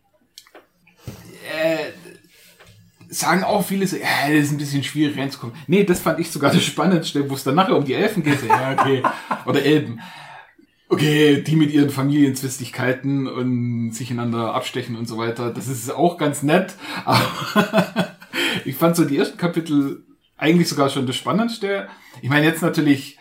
äh, 1.53 1.92
sagen 3.09 3.44
auch 3.44 3.64
viele 3.64 3.87
so, 3.87 3.96
ja, 3.96 4.29
das 4.29 4.44
ist 4.44 4.53
ein 4.53 4.59
bisschen 4.59 4.85
schwierig 4.85 5.16
reinzukommen. 5.16 5.57
Nee, 5.66 5.85
das 5.85 6.01
fand 6.01 6.18
ich 6.18 6.31
sogar 6.31 6.53
das 6.53 6.64
Spannendste, 6.64 7.29
wo 7.31 7.35
es 7.35 7.44
dann 7.44 7.55
nachher 7.55 7.77
um 7.77 7.85
die 7.85 7.94
Elfen 7.94 8.22
geht. 8.22 8.42
Ja, 8.46 8.72
okay. 8.72 9.03
Oder 9.46 9.62
Elben. 9.62 10.01
Okay, 10.88 11.42
die 11.42 11.57
mit 11.57 11.72
ihren 11.72 11.90
Familienzwistigkeiten 11.90 13.27
und 13.27 13.90
sich 13.92 14.11
einander 14.11 14.55
abstechen 14.55 14.96
und 14.96 15.07
so 15.09 15.18
weiter. 15.18 15.53
Das 15.53 15.66
ist 15.66 15.90
auch 15.90 16.16
ganz 16.16 16.42
nett. 16.42 16.75
Aber 17.05 18.16
ich 18.64 18.77
fand 18.77 18.94
so 18.94 19.05
die 19.05 19.18
ersten 19.18 19.37
Kapitel 19.37 20.05
eigentlich 20.37 20.68
sogar 20.68 20.90
schon 20.90 21.07
das 21.07 21.16
Spannendste. 21.16 21.88
Ich 22.22 22.29
meine, 22.29 22.46
jetzt 22.46 22.62
natürlich 22.62 23.15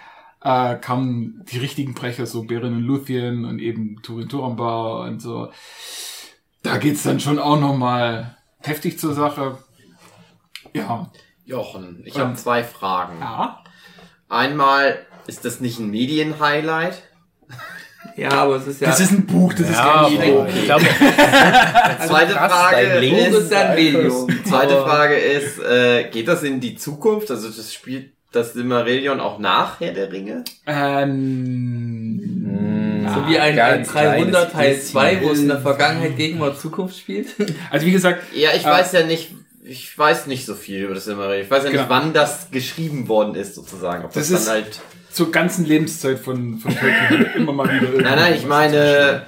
äh, 0.45 0.75
kamen 0.75 1.43
die 1.51 1.58
richtigen 1.58 1.95
Brecher, 1.95 2.27
so 2.27 2.43
Beren 2.43 2.75
und 2.75 2.84
Luthien 2.84 3.45
und 3.45 3.58
eben 3.58 4.01
Turin 4.03 4.29
Turambar 4.29 5.01
und 5.01 5.19
so. 5.19 5.51
Da 6.62 6.77
geht's 6.77 7.01
dann 7.01 7.19
schon 7.19 7.39
auch 7.39 7.60
nochmal 7.60 8.38
heftig 8.60 8.99
zur 8.99 9.15
Sache. 9.15 9.58
Ja. 10.73 11.12
Jochen, 11.45 12.03
ich 12.05 12.19
habe 12.19 12.36
zwei 12.36 12.63
Fragen. 12.63 13.19
Ja. 13.19 13.63
Einmal, 14.29 15.05
ist 15.25 15.45
das 15.45 15.62
nicht 15.62 15.79
ein 15.79 15.89
Medienhighlight? 15.89 17.01
Ja, 18.15 18.31
aber 18.31 18.58
es 18.58 18.67
ist 18.67 18.81
ja. 18.81 18.89
Das 18.89 18.99
ist 18.99 19.12
ein 19.12 19.25
Buch, 19.25 19.51
das 19.53 19.67
ist 19.67 19.77
kein 19.77 20.12
Video. 20.12 20.45
ich 20.45 20.65
glaube, 20.65 20.86
Zweite 22.08 22.34
krass, 22.34 22.51
Frage 22.51 22.88
dein 22.88 23.01
Link 23.01 23.17
Buch 23.17 23.27
ist, 23.27 23.43
ist 23.45 23.51
ja 23.51 23.69
ein 23.69 23.75
Medium. 23.75 24.45
zweite 24.45 24.81
Frage 24.84 25.15
ist, 25.15 25.60
äh, 25.60 26.10
geht 26.12 26.27
das 26.27 26.43
in 26.43 26.60
die 26.60 26.75
Zukunft? 26.75 27.31
Also 27.31 27.49
das 27.49 27.73
spielt 27.73 28.14
das 28.36 28.54
Silmarillion 28.54 29.19
auch 29.19 29.39
nach 29.39 29.80
Herr 29.80 29.93
der 29.93 30.12
Ringe? 30.12 30.43
Ähm, 31.76 33.08
So 33.13 33.28
wie 33.28 33.38
ein, 33.39 33.52
ein 33.52 33.56
ganz 33.56 33.91
300 33.91 34.52
Teil 34.52 34.71
kleines 34.71 34.88
2, 34.91 35.21
wo 35.24 35.30
es 35.32 35.39
in 35.39 35.48
der. 35.48 35.60
Vergangenheit, 35.62 36.17
Gegenwart, 36.17 36.60
Zukunft 36.60 36.98
spielt. 36.98 37.28
also 37.71 37.86
wie 37.86 37.91
gesagt, 37.91 38.24
Ja, 38.34 38.50
ich 38.56 38.65
Ah. 38.65 38.71
weiß 38.71 38.91
ja 38.93 39.04
nicht, 39.06 39.32
ich 39.63 39.98
weiß 39.98 40.28
nicht 40.28 40.45
so 40.45 40.54
viel 40.56 40.84
über 40.84 40.93
das 40.95 41.06
Silmarillion. 41.06 41.45
Ich 41.45 41.52
weiß 41.52 41.63
ja 41.63 41.69
nicht, 41.69 41.78
Genau. 41.80 41.89
wann 41.89 42.13
das 42.13 42.52
geschrieben 42.52 43.08
worden 43.08 43.36
ist, 43.36 43.56
sozusagen. 43.56 44.04
Ob 44.06 44.13
das, 44.13 44.30
Das 44.30 44.39
ist- 44.39 44.48
dann 44.48 44.56
halt... 44.56 44.80
zur 45.12 45.32
ganzen 45.32 45.65
Lebenszeit 45.65 46.19
von, 46.19 46.58
von 46.60 46.76
Tolkien 46.76 47.26
immer 47.36 47.54
mal 47.54 47.69
wieder. 47.74 47.89
Nein, 48.02 48.15
nein, 48.15 48.34
ich 48.36 48.45
meine 48.45 49.26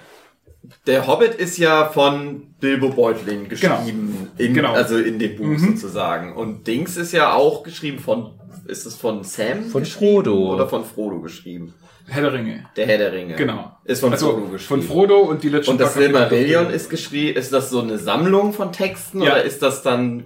Der 0.86 1.08
Hobbit 1.08 1.36
ist 1.36 1.58
ja 1.58 1.86
von 1.90 2.54
Bilbo 2.60 2.90
Beutlin 2.90 3.48
geschrieben, 3.50 4.30
in, 4.38 4.54
Genau. 4.54 4.74
also 4.74 4.98
in 4.98 5.20
dem 5.20 5.36
Buch 5.36 5.46
Mhm. 5.46 5.76
sozusagen. 5.78 6.36
Und 6.36 6.66
Dings 6.68 6.98
ist 6.98 7.12
ja 7.14 7.34
auch 7.34 7.64
geschrieben 7.64 8.00
von, 8.00 8.34
ist 8.68 8.86
es 8.86 8.96
von 8.96 9.24
Sam? 9.24 9.66
Von 9.66 9.86
Frodo. 9.86 10.54
Oder 10.56 10.68
von 10.68 10.84
Frodo 10.86 11.22
geschrieben? 11.22 11.74
Herr 12.10 12.22
der 12.22 12.34
Ringe. 12.34 12.66
Der 12.78 12.86
Herr 12.88 12.98
der 12.98 13.12
Ringe. 13.12 13.36
Genau. 13.36 13.78
Ist 13.84 14.00
von 14.00 14.14
also 14.14 14.32
Frodo 14.32 14.46
geschrieben. 14.48 14.82
von 14.82 14.82
Frodo 14.82 15.18
und 15.20 15.44
die 15.44 15.50
letzten 15.50 15.72
Und 15.72 15.82
das 15.82 15.94
Silmarillion 15.94 16.70
ist 16.70 16.90
geschrieben, 16.90 17.38
ist 17.38 17.52
das 17.52 17.70
so 17.70 17.82
eine 17.82 17.98
Sammlung 17.98 18.54
von 18.54 18.72
Texten 18.72 19.22
Ja. 19.22 19.34
oder 19.34 19.44
ist 19.44 19.62
das 19.62 19.84
dann, 19.84 20.26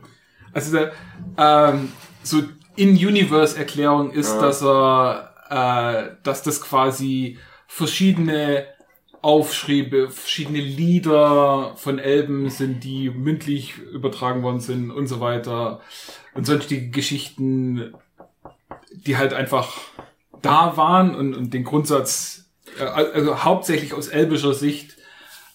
Also 0.54 0.78
der, 0.78 0.92
ähm, 1.38 1.92
so 2.24 2.40
In-Universe-Erklärung 2.76 4.12
ist, 4.12 4.34
Ja. 4.34 4.42
dass 4.42 4.62
er, 4.62 5.34
äh, 5.50 6.16
dass 6.24 6.44
das 6.44 6.62
quasi 6.62 7.38
verschiedene 7.68 8.66
Aufschriebe, 9.22 10.10
verschiedene 10.10 10.60
Lieder 10.60 11.74
von 11.76 12.00
Elben 12.00 12.50
sind, 12.50 12.84
die 12.84 13.10
mündlich 13.10 13.78
übertragen 13.78 14.42
worden 14.42 14.60
sind 14.60 14.90
und 14.90 15.08
so 15.08 15.20
weiter. 15.20 15.82
Und 16.34 16.46
sonstige 16.46 16.90
Geschichten, 16.90 17.94
die 18.92 19.18
halt 19.18 19.34
einfach 19.34 19.78
da 20.42 20.76
waren 20.76 21.16
und, 21.16 21.36
und 21.36 21.54
den 21.54 21.64
Grundsatz, 21.64 22.50
äh, 22.80 22.84
also 22.84 23.44
hauptsächlich 23.44 23.94
aus 23.94 24.08
elbischer 24.08 24.54
Sicht, 24.54 24.98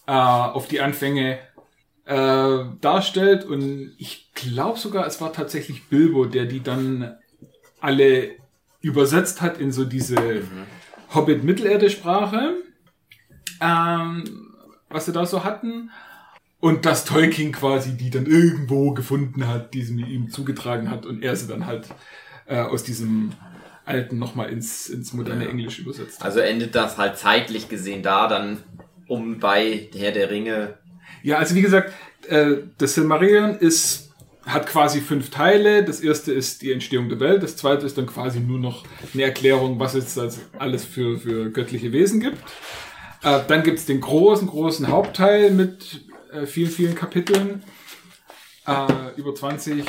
äh, 0.07 0.13
auf 0.13 0.69
die 0.69 0.81
Anfänge 0.81 1.39
äh, 2.05 2.59
darstellt. 2.81 3.45
Und 3.45 3.95
ich 3.99 4.33
glaube 4.35 4.79
sogar, 4.79 5.07
es 5.07 5.21
war 5.21 5.33
tatsächlich 5.33 5.89
Bilbo, 5.89 6.27
der 6.27 6.47
die 6.47 6.63
dann 6.63 7.17
alle 7.81 8.31
übersetzt 8.81 9.43
hat 9.43 9.59
in 9.59 9.73
so 9.73 9.85
diese 9.85 10.43
Hobbit-Mittelerde-Sprache, 11.15 12.55
ähm, 13.61 14.25
was 14.89 15.07
sie 15.07 15.13
da 15.13 15.27
so 15.27 15.45
hatten. 15.45 15.91
Und 16.61 16.87
dass 16.87 17.05
Tolkien 17.05 17.53
quasi 17.53 17.97
die 17.97 18.11
dann 18.11 18.27
irgendwo 18.27 18.93
gefunden 18.93 19.47
hat, 19.47 19.75
die 19.75 19.83
sie 19.83 20.01
ihm 20.01 20.31
zugetragen 20.31 20.91
hat 20.91 21.05
und 21.07 21.23
er 21.23 21.37
sie 21.37 21.47
dann 21.47 21.67
halt 21.67 21.87
äh, 22.47 22.57
aus 22.61 22.83
diesem 22.83 23.33
alten 23.85 24.19
nochmal 24.19 24.49
ins, 24.51 24.89
ins 24.89 25.13
moderne 25.13 25.45
Ja. 25.45 25.51
Englisch 25.51 25.79
übersetzt. 25.79 26.23
also 26.23 26.41
endet 26.41 26.75
das 26.75 26.99
halt 26.99 27.19
zeitlich 27.19 27.69
gesehen 27.69 28.03
da, 28.03 28.27
dann 28.27 28.59
um 29.07 29.39
bei 29.39 29.89
Herr 29.95 30.13
der 30.13 30.31
Ringe. 30.31 30.75
Ja, 31.23 31.39
also 31.39 31.55
wie 31.55 31.63
gesagt, 31.63 31.93
äh, 32.29 32.57
das 32.79 32.95
Silmarillion 32.95 33.57
ist, 33.59 34.11
hat 34.45 34.67
quasi 34.67 35.01
fünf 35.01 35.31
Teile. 35.31 35.85
Das 35.85 36.01
erste 36.01 36.33
ist 36.33 36.63
die 36.63 36.73
Entstehung 36.73 37.09
der 37.09 37.21
Welt. 37.21 37.43
Das 37.43 37.57
zweite 37.57 37.87
ist 37.87 37.99
dann 37.99 38.07
quasi 38.07 38.41
nur 38.41 38.59
noch 38.59 38.85
eine 39.13 39.23
Erklärung, 39.25 39.79
was 39.79 39.95
es 39.95 40.19
alles 40.59 40.85
für, 40.85 41.19
für 41.19 41.51
göttliche 41.51 41.93
Wesen 41.93 42.21
gibt. 42.21 42.39
Äh, 43.27 43.41
dann 43.49 43.65
gibt's 43.65 43.87
den 43.87 44.01
großen, 44.01 44.47
großen 44.47 44.87
Hauptteil 44.87 45.51
mit 45.51 46.05
äh, 46.33 46.47
vielen, 46.47 46.71
vielen 46.71 46.95
Kapiteln. 46.95 47.65
Äh, 48.69 49.17
über 49.17 49.35
20. 49.35 49.85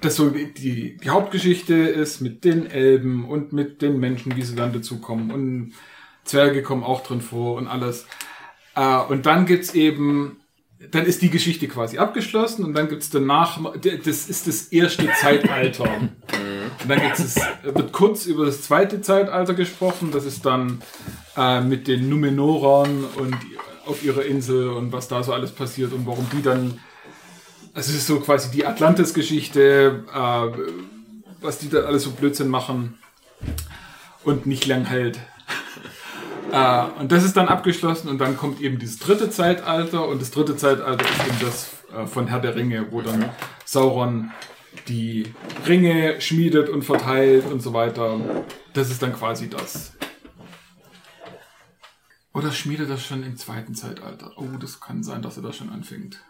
Das 0.00 0.16
so 0.16 0.30
die, 0.30 0.96
die, 0.96 1.08
Hauptgeschichte 1.08 1.74
ist 1.74 2.20
mit 2.20 2.44
den 2.44 2.66
Elben 2.66 3.24
und 3.28 3.52
mit 3.52 3.82
den 3.82 4.00
Menschen, 4.00 4.34
wie 4.34 4.42
sie 4.42 4.56
dann 4.56 4.72
dazukommen. 4.72 5.30
Und 5.30 5.74
Zwerge 6.24 6.64
kommen 6.64 6.82
auch 6.82 7.04
drin 7.04 7.20
vor 7.20 7.54
und 7.54 7.68
alles. 7.68 8.08
Äh, 8.74 8.98
und 9.02 9.24
dann 9.24 9.46
gibt's 9.46 9.72
eben, 9.72 10.40
dann 10.78 11.06
ist 11.06 11.22
die 11.22 11.30
Geschichte 11.30 11.68
quasi 11.68 11.98
abgeschlossen 11.98 12.64
und 12.64 12.74
dann 12.74 12.88
gibt's 12.88 13.08
danach, 13.08 13.58
das 13.80 14.28
ist 14.28 14.46
das 14.46 14.64
erste 14.64 15.08
Zeitalter. 15.20 15.84
Und 16.82 16.90
dann 16.90 17.00
gibt's 17.00 17.20
es, 17.20 17.36
wird 17.62 17.90
kurz 17.92 18.26
über 18.26 18.44
das 18.44 18.62
zweite 18.62 19.00
Zeitalter 19.00 19.54
gesprochen, 19.54 20.10
das 20.12 20.26
ist 20.26 20.44
dann 20.44 20.82
äh, 21.36 21.60
mit 21.62 21.88
den 21.88 22.08
Numenorern 22.10 23.04
und 23.16 23.34
auf 23.86 24.04
ihrer 24.04 24.24
Insel 24.24 24.68
und 24.68 24.92
was 24.92 25.08
da 25.08 25.22
so 25.22 25.32
alles 25.32 25.52
passiert 25.52 25.92
und 25.92 26.06
warum 26.06 26.28
die 26.32 26.42
dann, 26.42 26.78
also 27.72 27.90
es 27.90 27.96
ist 27.96 28.06
so 28.06 28.20
quasi 28.20 28.50
die 28.50 28.66
Atlantis-Geschichte, 28.66 30.04
äh, 30.12 31.40
was 31.40 31.58
die 31.58 31.70
da 31.70 31.80
alles 31.80 32.02
so 32.02 32.10
Blödsinn 32.10 32.48
machen 32.48 32.98
und 34.22 34.44
nicht 34.46 34.66
lang 34.66 34.84
hält. 34.84 35.18
Äh, 36.56 37.00
und 37.00 37.12
das 37.12 37.22
ist 37.22 37.36
dann 37.36 37.48
abgeschlossen 37.48 38.08
und 38.08 38.18
dann 38.18 38.36
kommt 38.36 38.62
eben 38.62 38.78
dieses 38.78 38.98
dritte 38.98 39.28
Zeitalter 39.28 40.08
und 40.08 40.22
das 40.22 40.30
dritte 40.30 40.56
Zeitalter 40.56 41.04
ist 41.04 41.26
eben 41.26 41.38
das 41.40 41.70
äh, 41.94 42.06
von 42.06 42.28
Herr 42.28 42.40
der 42.40 42.56
Ringe, 42.56 42.86
wo 42.90 43.02
dann 43.02 43.28
Sauron 43.66 44.30
die 44.88 45.34
Ringe 45.66 46.18
schmiedet 46.20 46.70
und 46.70 46.82
verteilt 46.82 47.44
und 47.44 47.60
so 47.60 47.74
weiter. 47.74 48.18
Das 48.72 48.90
ist 48.90 49.02
dann 49.02 49.12
quasi 49.12 49.50
das. 49.50 49.92
Oder 52.32 52.52
schmiedet 52.52 52.88
das 52.88 53.04
schon 53.04 53.22
im 53.22 53.36
zweiten 53.36 53.74
Zeitalter? 53.74 54.32
Oh, 54.36 54.56
das 54.58 54.80
kann 54.80 55.02
sein, 55.02 55.20
dass 55.20 55.36
er 55.36 55.42
da 55.42 55.52
schon 55.52 55.68
anfängt. 55.68 56.22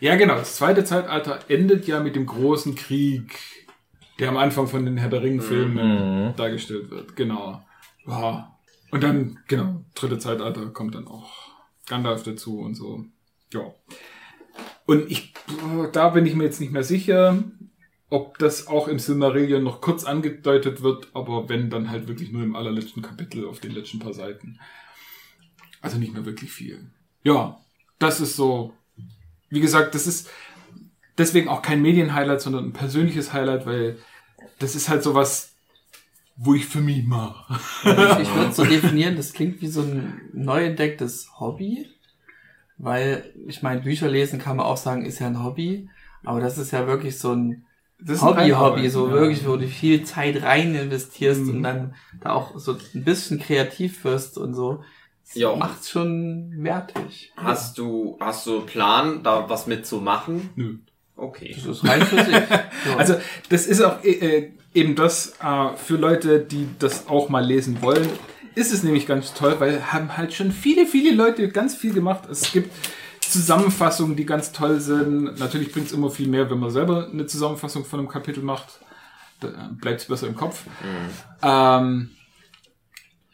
Ja, 0.00 0.16
genau. 0.16 0.34
Das 0.34 0.56
zweite 0.56 0.84
Zeitalter 0.84 1.38
endet 1.48 1.86
ja 1.86 2.00
mit 2.00 2.16
dem 2.16 2.26
großen 2.26 2.74
Krieg, 2.74 3.38
der 4.18 4.28
am 4.28 4.36
Anfang 4.36 4.66
von 4.66 4.84
den 4.84 4.98
Herr 4.98 5.10
der 5.10 5.22
Ringe-Filmen 5.22 6.34
dargestellt 6.36 6.90
wird. 6.90 7.16
Genau. 7.16 7.62
Ja. 8.06 8.56
Und 8.90 9.02
dann, 9.02 9.38
genau, 9.48 9.84
dritte 9.94 10.18
Zeitalter 10.18 10.66
kommt 10.66 10.94
dann 10.94 11.06
auch 11.06 11.32
Gandalf 11.86 12.22
dazu 12.22 12.60
und 12.60 12.74
so. 12.74 13.04
Ja. 13.52 13.72
Und 14.86 15.10
ich, 15.10 15.32
da 15.92 16.10
bin 16.10 16.26
ich 16.26 16.34
mir 16.34 16.44
jetzt 16.44 16.60
nicht 16.60 16.72
mehr 16.72 16.84
sicher, 16.84 17.42
ob 18.10 18.36
das 18.36 18.66
auch 18.66 18.88
im 18.88 18.98
Silmarillion 18.98 19.62
noch 19.62 19.80
kurz 19.80 20.04
angedeutet 20.04 20.82
wird, 20.82 21.08
aber 21.14 21.48
wenn, 21.48 21.70
dann 21.70 21.90
halt 21.90 22.08
wirklich 22.08 22.30
nur 22.30 22.42
im 22.42 22.54
allerletzten 22.54 23.02
Kapitel 23.02 23.46
auf 23.46 23.60
den 23.60 23.72
letzten 23.72 24.00
paar 24.00 24.12
Seiten. 24.12 24.58
Also 25.80 25.98
nicht 25.98 26.12
mehr 26.12 26.26
wirklich 26.26 26.52
viel. 26.52 26.90
Ja, 27.24 27.60
das 27.98 28.20
ist 28.20 28.36
so, 28.36 28.74
wie 29.48 29.60
gesagt, 29.60 29.94
das 29.94 30.06
ist 30.06 30.28
deswegen 31.16 31.48
auch 31.48 31.62
kein 31.62 31.80
Medienhighlight, 31.82 32.40
sondern 32.40 32.66
ein 32.66 32.72
persönliches 32.72 33.32
Highlight, 33.32 33.64
weil 33.64 33.98
das 34.58 34.74
ist 34.74 34.88
halt 34.88 35.02
sowas, 35.02 35.51
wo 36.36 36.54
ich 36.54 36.66
für 36.66 36.80
mich 36.80 37.04
mache. 37.06 37.54
Ich, 37.84 37.90
ich 38.28 38.34
würde 38.34 38.52
so 38.52 38.64
definieren, 38.64 39.16
das 39.16 39.32
klingt 39.32 39.60
wie 39.60 39.68
so 39.68 39.82
ein 39.82 40.20
neu 40.32 40.64
entdecktes 40.64 41.28
Hobby, 41.38 41.86
weil 42.78 43.32
ich 43.46 43.62
meine, 43.62 43.80
Bücher 43.80 44.08
lesen 44.08 44.38
kann 44.38 44.56
man 44.56 44.66
auch 44.66 44.76
sagen, 44.76 45.04
ist 45.04 45.18
ja 45.20 45.26
ein 45.26 45.42
Hobby, 45.44 45.88
aber 46.24 46.40
das 46.40 46.58
ist 46.58 46.72
ja 46.72 46.86
wirklich 46.86 47.18
so 47.18 47.32
ein 47.32 47.64
Hobby-Hobby, 48.08 48.88
so 48.88 49.06
ja. 49.08 49.12
wirklich, 49.14 49.46
wo 49.46 49.56
du 49.56 49.68
viel 49.68 50.02
Zeit 50.04 50.42
rein 50.42 50.74
investierst 50.74 51.42
Mhm. 51.42 51.50
und 51.50 51.62
dann 51.62 51.94
da 52.20 52.32
auch 52.32 52.58
so 52.58 52.76
ein 52.94 53.04
bisschen 53.04 53.38
kreativ 53.38 54.02
wirst 54.04 54.38
und 54.38 54.54
so. 54.54 54.82
Das 55.24 55.34
Ja. 55.36 55.54
macht's 55.54 55.88
schon 55.90 56.52
wertig. 56.64 57.32
Hast 57.36 57.78
du, 57.78 58.16
hast 58.18 58.44
du 58.46 58.62
Plan, 58.62 59.22
da 59.22 59.48
was 59.48 59.66
mitzumachen? 59.68 60.50
Nö. 60.56 60.78
Okay. 61.14 61.52
Das 61.54 61.64
ist 61.64 61.86
rein 61.88 62.02
für 62.02 62.24
sich. 62.24 62.34
Ja. 62.86 62.96
Also 62.96 63.14
das 63.48 63.66
ist 63.66 63.80
auch 63.80 64.02
äh, 64.02 64.50
eben 64.74 64.94
das 64.94 65.34
äh, 65.42 65.76
für 65.76 65.96
Leute, 65.96 66.40
die 66.40 66.68
das 66.78 67.08
auch 67.08 67.28
mal 67.28 67.44
lesen 67.44 67.82
wollen, 67.82 68.08
ist 68.54 68.72
es 68.72 68.82
nämlich 68.82 69.06
ganz 69.06 69.34
toll, 69.34 69.56
weil 69.58 69.92
haben 69.92 70.16
halt 70.16 70.34
schon 70.34 70.52
viele, 70.52 70.86
viele 70.86 71.14
Leute 71.14 71.48
ganz 71.48 71.74
viel 71.74 71.94
gemacht. 71.94 72.28
Es 72.30 72.52
gibt 72.52 72.70
Zusammenfassungen, 73.20 74.14
die 74.16 74.26
ganz 74.26 74.52
toll 74.52 74.80
sind. 74.80 75.38
Natürlich 75.38 75.72
bringt 75.72 75.86
es 75.86 75.92
immer 75.92 76.10
viel 76.10 76.28
mehr, 76.28 76.50
wenn 76.50 76.58
man 76.58 76.70
selber 76.70 77.08
eine 77.10 77.26
Zusammenfassung 77.26 77.84
von 77.84 78.00
einem 78.00 78.08
Kapitel 78.08 78.42
macht. 78.42 78.80
Da 79.40 79.70
bleibt 79.80 80.02
es 80.02 80.06
besser 80.06 80.26
im 80.26 80.36
Kopf. 80.36 80.64
Ähm, 81.42 82.10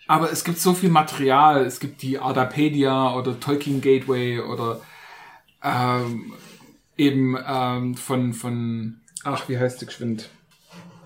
aber 0.06 0.32
es 0.32 0.44
gibt 0.44 0.58
so 0.58 0.72
viel 0.72 0.90
Material. 0.90 1.64
Es 1.64 1.80
gibt 1.80 2.02
die 2.02 2.18
Ardapedia 2.18 3.14
oder 3.14 3.38
Tolkien 3.40 3.80
Gateway 3.80 4.40
oder 4.40 4.80
ähm, 5.62 6.32
eben 6.96 7.36
ähm, 7.46 7.94
von, 7.96 8.32
von, 8.32 9.00
ach, 9.24 9.48
wie 9.48 9.58
heißt 9.58 9.80
die 9.80 9.86
geschwind? 9.86 10.30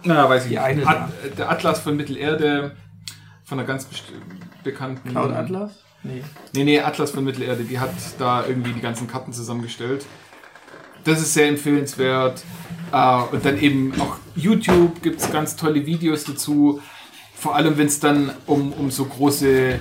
Na, 0.05 0.29
weiß 0.29 0.47
ich 0.47 0.51
nicht. 0.51 0.87
At, 0.87 1.11
der 1.39 1.51
Atlas 1.51 1.81
von 1.81 1.97
Mittelerde, 1.97 2.77
von 3.45 3.59
einer 3.59 3.67
ganz 3.67 3.87
bekannten. 4.65 5.11
Cloud 5.11 5.33
Atlas? 5.33 5.73
Nee. 6.03 6.25
Nee, 6.55 6.65
nee, 6.65 6.81
Atlas 6.81 7.13
von 7.13 7.25
Mittelerde, 7.25 7.65
die 7.65 7.79
hat 7.79 7.91
da 8.19 8.45
irgendwie 8.47 8.73
die 8.73 8.81
ganzen 8.81 9.07
Karten 9.07 9.33
zusammengestellt. 9.33 10.05
Das 11.05 11.21
ist 11.21 11.35
sehr 11.35 11.49
empfehlenswert. 11.49 12.43
Äh, 12.93 13.23
und 13.33 13.45
dann 13.45 13.59
eben 13.59 14.01
auch 14.01 14.17
YouTube 14.35 15.03
gibt's 15.03 15.31
ganz 15.31 15.57
tolle 15.57 15.87
Videos 15.87 16.25
dazu. 16.25 16.81
Vor 17.35 17.57
allem, 17.57 17.79
wenn 17.79 17.87
es 17.87 18.01
dann 18.01 18.33
um, 18.47 18.73
um 18.73 18.91
so 18.91 19.05
große 19.05 19.81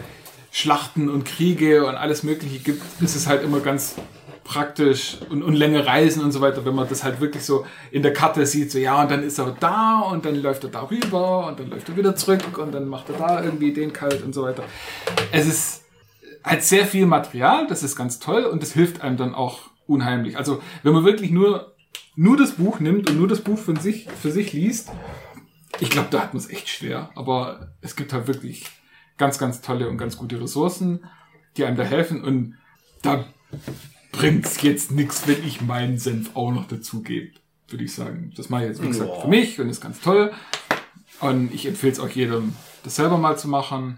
Schlachten 0.52 1.10
und 1.10 1.24
Kriege 1.24 1.86
und 1.86 1.96
alles 1.96 2.24
Mögliche 2.24 2.60
gibt, 2.60 2.84
ist 3.02 3.16
es 3.16 3.28
halt 3.28 3.44
immer 3.44 3.60
ganz 3.60 3.96
praktisch 4.44 5.18
und, 5.30 5.44
und 5.44 5.54
längere 5.54 5.86
Reisen 5.86 6.24
und 6.24 6.32
so 6.32 6.42
weiter, 6.42 6.66
wenn 6.66 6.76
man 6.76 6.88
das 6.90 7.04
halt 7.04 7.22
wirklich 7.22 7.46
so 7.46 7.66
in 7.92 8.04
der 8.04 8.14
Karte 8.14 8.46
sieht, 8.46 8.72
so 8.72 8.80
ja, 8.80 9.02
und 9.02 9.12
dann 9.12 9.24
ist 9.24 9.38
er 9.38 9.56
da 9.60 10.00
und 10.02 10.26
dann 10.26 10.36
läuft 10.42 10.64
er 10.64 10.70
da 10.70 10.90
rüber 10.90 11.48
und 11.48 11.60
dann 11.60 11.70
läuft 11.70 11.90
er 11.90 11.98
wieder 11.98 12.16
zurück 12.16 12.58
und 12.58 12.72
dann 12.72 12.88
macht 12.88 13.10
er 13.10 13.18
da 13.18 13.44
irgendwie 13.44 13.74
den 13.74 13.94
kalt 13.94 14.24
und 14.24 14.34
so 14.34 14.44
weiter. 14.44 14.64
Es 15.32 15.48
ist 15.48 15.84
halt 16.44 16.64
sehr 16.64 16.86
viel 16.86 17.06
Material, 17.06 17.68
das 17.68 17.84
ist 17.84 17.96
ganz 17.96 18.20
toll 18.20 18.46
und 18.46 18.62
das 18.62 18.74
hilft 18.74 19.02
einem 19.02 19.18
dann 19.18 19.36
auch 19.36 19.60
unheimlich. 19.88 20.38
Also 20.38 20.62
wenn 20.84 20.94
man 20.94 21.06
wirklich 21.06 21.32
nur, 21.32 21.76
nur 22.16 22.38
das 22.38 22.54
Buch 22.54 22.80
nimmt 22.80 23.10
und 23.10 23.18
nur 23.18 23.28
das 23.28 23.42
Buch 23.42 23.58
von 23.58 23.76
sich, 23.76 24.08
für 24.22 24.32
sich 24.32 24.54
liest, 24.54 24.90
ich 25.80 25.90
glaube, 25.90 26.10
da 26.12 26.22
hat 26.22 26.34
man 26.34 26.42
es 26.42 26.50
echt 26.50 26.70
schwer, 26.70 27.10
aber 27.16 27.74
es 27.82 27.96
gibt 27.96 28.14
halt 28.14 28.28
wirklich 28.28 28.66
ganz, 29.18 29.38
ganz 29.38 29.62
tolle 29.62 29.88
und 29.88 29.98
ganz 29.98 30.18
gute 30.18 30.42
Ressourcen, 30.42 31.06
die 31.58 31.66
einem 31.66 31.78
da 31.78 31.84
helfen 31.84 32.24
und 32.24 32.58
da 33.02 33.26
bringt's 34.12 34.62
jetzt 34.62 34.92
nichts, 34.92 35.28
wenn 35.28 35.46
ich 35.46 35.62
meinen 35.62 35.98
Senf 35.98 36.36
auch 36.36 36.52
noch 36.52 36.68
dazugebe, 36.68 37.32
würde 37.70 37.84
ich 37.84 37.94
sagen. 37.96 38.32
Das 38.36 38.50
mache 38.50 38.64
ich 38.64 38.70
jetzt, 38.70 38.84
wie 38.84 38.88
gesagt, 38.88 39.10
Ja. 39.10 39.22
für 39.22 39.28
mich 39.28 39.60
und 39.60 39.70
ist 39.70 39.82
ganz 39.82 40.02
toll. 40.02 40.32
Und 41.20 41.54
ich 41.54 41.68
empfehle 41.68 41.92
es 41.94 42.00
auch 42.00 42.10
jedem, 42.10 42.54
das 42.84 42.96
selber 42.96 43.18
mal 43.18 43.38
zu 43.38 43.48
machen. 43.48 43.98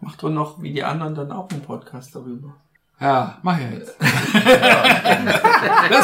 Mach 0.00 0.16
doch 0.16 0.30
noch 0.30 0.62
wie 0.62 0.72
die 0.72 0.84
anderen 0.84 1.14
dann 1.14 1.32
auch 1.32 1.48
einen 1.50 1.62
Podcast 1.62 2.14
darüber. 2.14 2.54
Ja, 3.00 3.38
mach 3.42 3.58
ja 3.58 3.68
jetzt. 3.70 3.94
das 4.00 4.12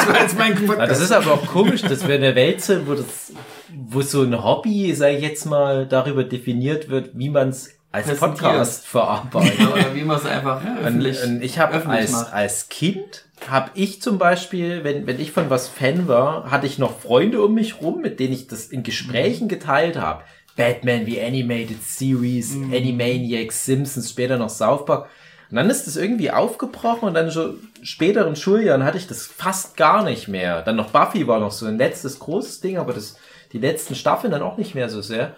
war 0.09 0.21
jetzt 0.23 0.39
mein 0.39 0.55
Ja, 0.55 0.61
Podcast. 0.67 0.91
das 0.91 1.01
ist 1.01 1.13
aber 1.13 1.33
auch 1.35 1.47
komisch, 1.47 1.83
dass 1.83 2.07
wir 2.07 2.17
in 2.17 2.23
der 2.23 2.35
Welt 2.35 2.63
sind, 2.63 2.87
wo 2.89 2.95
das, 2.95 3.33
wo 3.75 4.01
so 4.03 4.23
ein 4.23 4.43
Hobby, 4.43 4.95
sag 4.95 5.13
ich 5.13 5.23
jetzt 5.23 5.45
mal, 5.47 5.87
darüber 5.87 6.25
definiert 6.25 6.89
wird, 6.89 7.11
wie 7.15 7.31
man 7.31 7.51
es 7.51 7.71
als. 7.93 8.19
Podcast 8.19 8.87
verarbeitet. 8.87 9.61
Oder 9.73 9.95
wie 9.95 10.03
man 10.05 10.17
es 10.19 10.27
einfach 10.27 10.63
Und, 10.63 10.79
öffentlich, 10.79 11.23
und 11.23 11.43
ich 11.43 11.59
habe 11.59 11.75
öffentlich 11.75 12.01
als, 12.01 12.13
macht. 12.13 12.33
als 12.33 12.69
Kind, 12.69 13.26
habe 13.49 13.70
ich 13.75 14.03
zum 14.03 14.18
Beispiel, 14.18 14.83
wenn, 14.83 15.07
wenn 15.07 15.20
ich 15.20 15.31
von 15.31 15.51
was 15.51 15.68
Fan 15.68 16.09
war, 16.09 16.51
hatte 16.51 16.66
ich 16.66 16.79
noch 16.79 16.99
Freunde 16.99 17.42
um 17.42 17.55
mich 17.55 17.81
rum, 17.81 18.01
mit 18.01 18.18
denen 18.18 18.33
ich 18.33 18.46
das 18.46 18.66
in 18.66 18.83
Gesprächen 18.83 19.49
geteilt 19.49 19.96
habe. 19.96 20.25
Batman, 20.57 21.07
wie 21.07 21.20
Animated 21.20 21.83
Series, 21.83 22.55
Animaniacs, 22.55 23.66
Simpsons, 23.66 24.11
später 24.11 24.38
noch 24.38 24.49
South 24.49 24.87
Park. 24.87 25.09
Und 25.51 25.57
dann 25.57 25.70
ist 25.70 25.87
das 25.87 25.96
irgendwie 25.96 26.31
aufgebrochen 26.31 27.09
und 27.09 27.14
dann 27.14 27.31
schon 27.31 27.59
späteren 27.83 28.35
Schuljahren 28.35 28.85
hatte 28.85 28.99
ich 28.99 29.07
das 29.07 29.27
fast 29.27 29.77
gar 29.77 30.03
nicht 30.03 30.27
mehr. 30.27 30.62
Dann 30.62 30.77
noch 30.77 30.90
Buffy 30.90 31.29
war 31.29 31.38
noch 31.38 31.53
so 31.53 31.66
ein 31.66 31.79
letztes 31.79 32.18
großes 32.18 32.61
Ding, 32.61 32.79
aber 32.79 32.92
das, 32.92 33.16
die 33.53 33.59
letzten 33.59 33.94
Staffeln 33.94 34.33
dann 34.33 34.42
auch 34.42 34.57
nicht 34.57 34.75
mehr 34.75 34.88
so 34.88 35.03
sehr. 35.03 35.37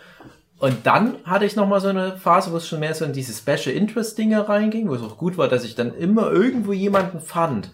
Und 0.58 0.86
dann 0.86 1.16
hatte 1.24 1.44
ich 1.44 1.54
noch 1.54 1.68
mal 1.68 1.80
so 1.80 1.88
eine 1.88 2.16
Phase, 2.16 2.52
wo 2.52 2.56
es 2.56 2.66
schon 2.66 2.80
mehr 2.80 2.94
so 2.94 3.04
in 3.04 3.12
diese 3.12 3.32
Special 3.32 3.74
Interest 3.74 4.18
Dinge 4.18 4.48
reinging, 4.48 4.88
wo 4.88 4.94
es 4.94 5.02
auch 5.02 5.16
gut 5.16 5.38
war, 5.38 5.48
dass 5.48 5.64
ich 5.64 5.76
dann 5.76 5.94
immer 5.94 6.32
irgendwo 6.32 6.72
jemanden 6.72 7.20
fand. 7.20 7.70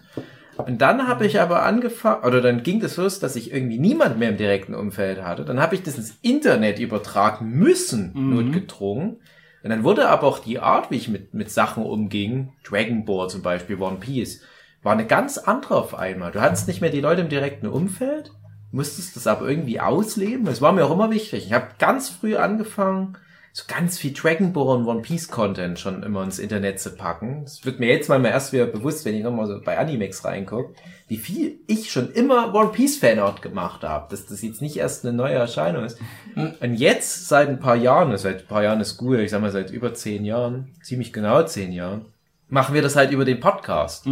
Und 0.57 0.81
dann 0.81 1.07
habe 1.07 1.25
ich 1.25 1.41
aber 1.41 1.63
angefangen, 1.63 2.23
oder 2.23 2.41
dann 2.41 2.63
ging 2.63 2.79
das 2.79 2.97
los, 2.97 3.19
dass 3.19 3.35
ich 3.35 3.51
irgendwie 3.51 3.79
niemand 3.79 4.19
mehr 4.19 4.29
im 4.29 4.37
direkten 4.37 4.75
Umfeld 4.75 5.21
hatte. 5.21 5.43
Dann 5.43 5.59
habe 5.59 5.75
ich 5.75 5.83
das 5.83 5.97
ins 5.97 6.17
Internet 6.21 6.79
übertragen 6.79 7.49
müssen, 7.49 8.11
notgedrungen. 8.13 9.17
Und 9.63 9.69
dann 9.69 9.83
wurde 9.83 10.07
aber 10.07 10.27
auch 10.27 10.39
die 10.39 10.59
Art, 10.59 10.91
wie 10.91 10.97
ich 10.97 11.09
mit, 11.09 11.33
mit 11.33 11.49
Sachen 11.51 11.83
umging, 11.83 12.53
Dragon 12.63 13.03
Ball 13.03 13.29
zum 13.29 13.41
Beispiel, 13.41 13.81
One 13.81 13.97
Piece, 13.97 14.43
war 14.83 14.93
eine 14.93 15.07
ganz 15.07 15.39
andere 15.39 15.75
auf 15.75 15.95
einmal. 15.95 16.31
Du 16.31 16.39
hattest 16.39 16.67
nicht 16.67 16.81
mehr 16.81 16.91
die 16.91 17.01
Leute 17.01 17.21
im 17.21 17.29
direkten 17.29 17.67
Umfeld, 17.67 18.31
musstest 18.71 19.15
das 19.15 19.27
aber 19.27 19.47
irgendwie 19.47 19.79
ausleben. 19.79 20.47
Es 20.47 20.61
war 20.61 20.73
mir 20.73 20.85
auch 20.85 20.91
immer 20.91 21.11
wichtig. 21.11 21.45
Ich 21.47 21.53
habe 21.53 21.67
ganz 21.79 22.09
früh 22.09 22.35
angefangen, 22.35 23.17
so 23.55 23.63
ganz 23.69 23.97
viel 23.97 24.11
Dragon 24.11 24.51
Ball 24.51 24.75
und 24.75 24.85
One 24.85 25.01
Piece 25.01 25.29
Content 25.29 25.79
schon 25.79 26.03
immer 26.03 26.23
ins 26.23 26.39
Internet 26.39 26.81
zu 26.81 26.89
packen. 26.89 27.43
Das 27.45 27.63
wird 27.63 27.79
mir 27.79 27.87
jetzt 27.87 28.09
mal 28.09 28.23
erst 28.25 28.51
wieder 28.51 28.65
bewusst, 28.65 29.05
wenn 29.05 29.15
ich 29.15 29.23
nochmal 29.23 29.47
so 29.47 29.61
bei 29.63 29.77
Animex 29.77 30.25
reingucke, 30.25 30.73
wie 31.07 31.15
viel 31.15 31.59
ich 31.65 31.89
schon 31.89 32.11
immer 32.11 32.53
One 32.53 32.71
Piece 32.73 32.97
Fanart 32.97 33.41
gemacht 33.41 33.83
habe, 33.83 34.07
dass 34.09 34.25
das 34.25 34.41
jetzt 34.41 34.61
nicht 34.61 34.75
erst 34.75 35.05
eine 35.05 35.15
neue 35.15 35.35
Erscheinung 35.35 35.85
ist. 35.85 35.97
Und 36.35 36.75
jetzt 36.75 37.29
seit 37.29 37.47
ein 37.47 37.59
paar 37.59 37.77
Jahren, 37.77 38.17
seit 38.17 38.41
ein 38.41 38.47
paar 38.47 38.63
Jahren 38.63 38.81
ist 38.81 38.97
gut, 38.97 39.19
ich 39.19 39.31
sag 39.31 39.39
mal 39.39 39.51
seit 39.53 39.71
über 39.71 39.93
zehn 39.93 40.25
Jahren, 40.25 40.73
ziemlich 40.83 41.13
genau 41.13 41.41
zehn 41.43 41.71
Jahren, 41.71 42.07
machen 42.49 42.75
wir 42.75 42.81
das 42.81 42.97
halt 42.97 43.11
über 43.11 43.23
den 43.23 43.39
Podcast. 43.39 44.05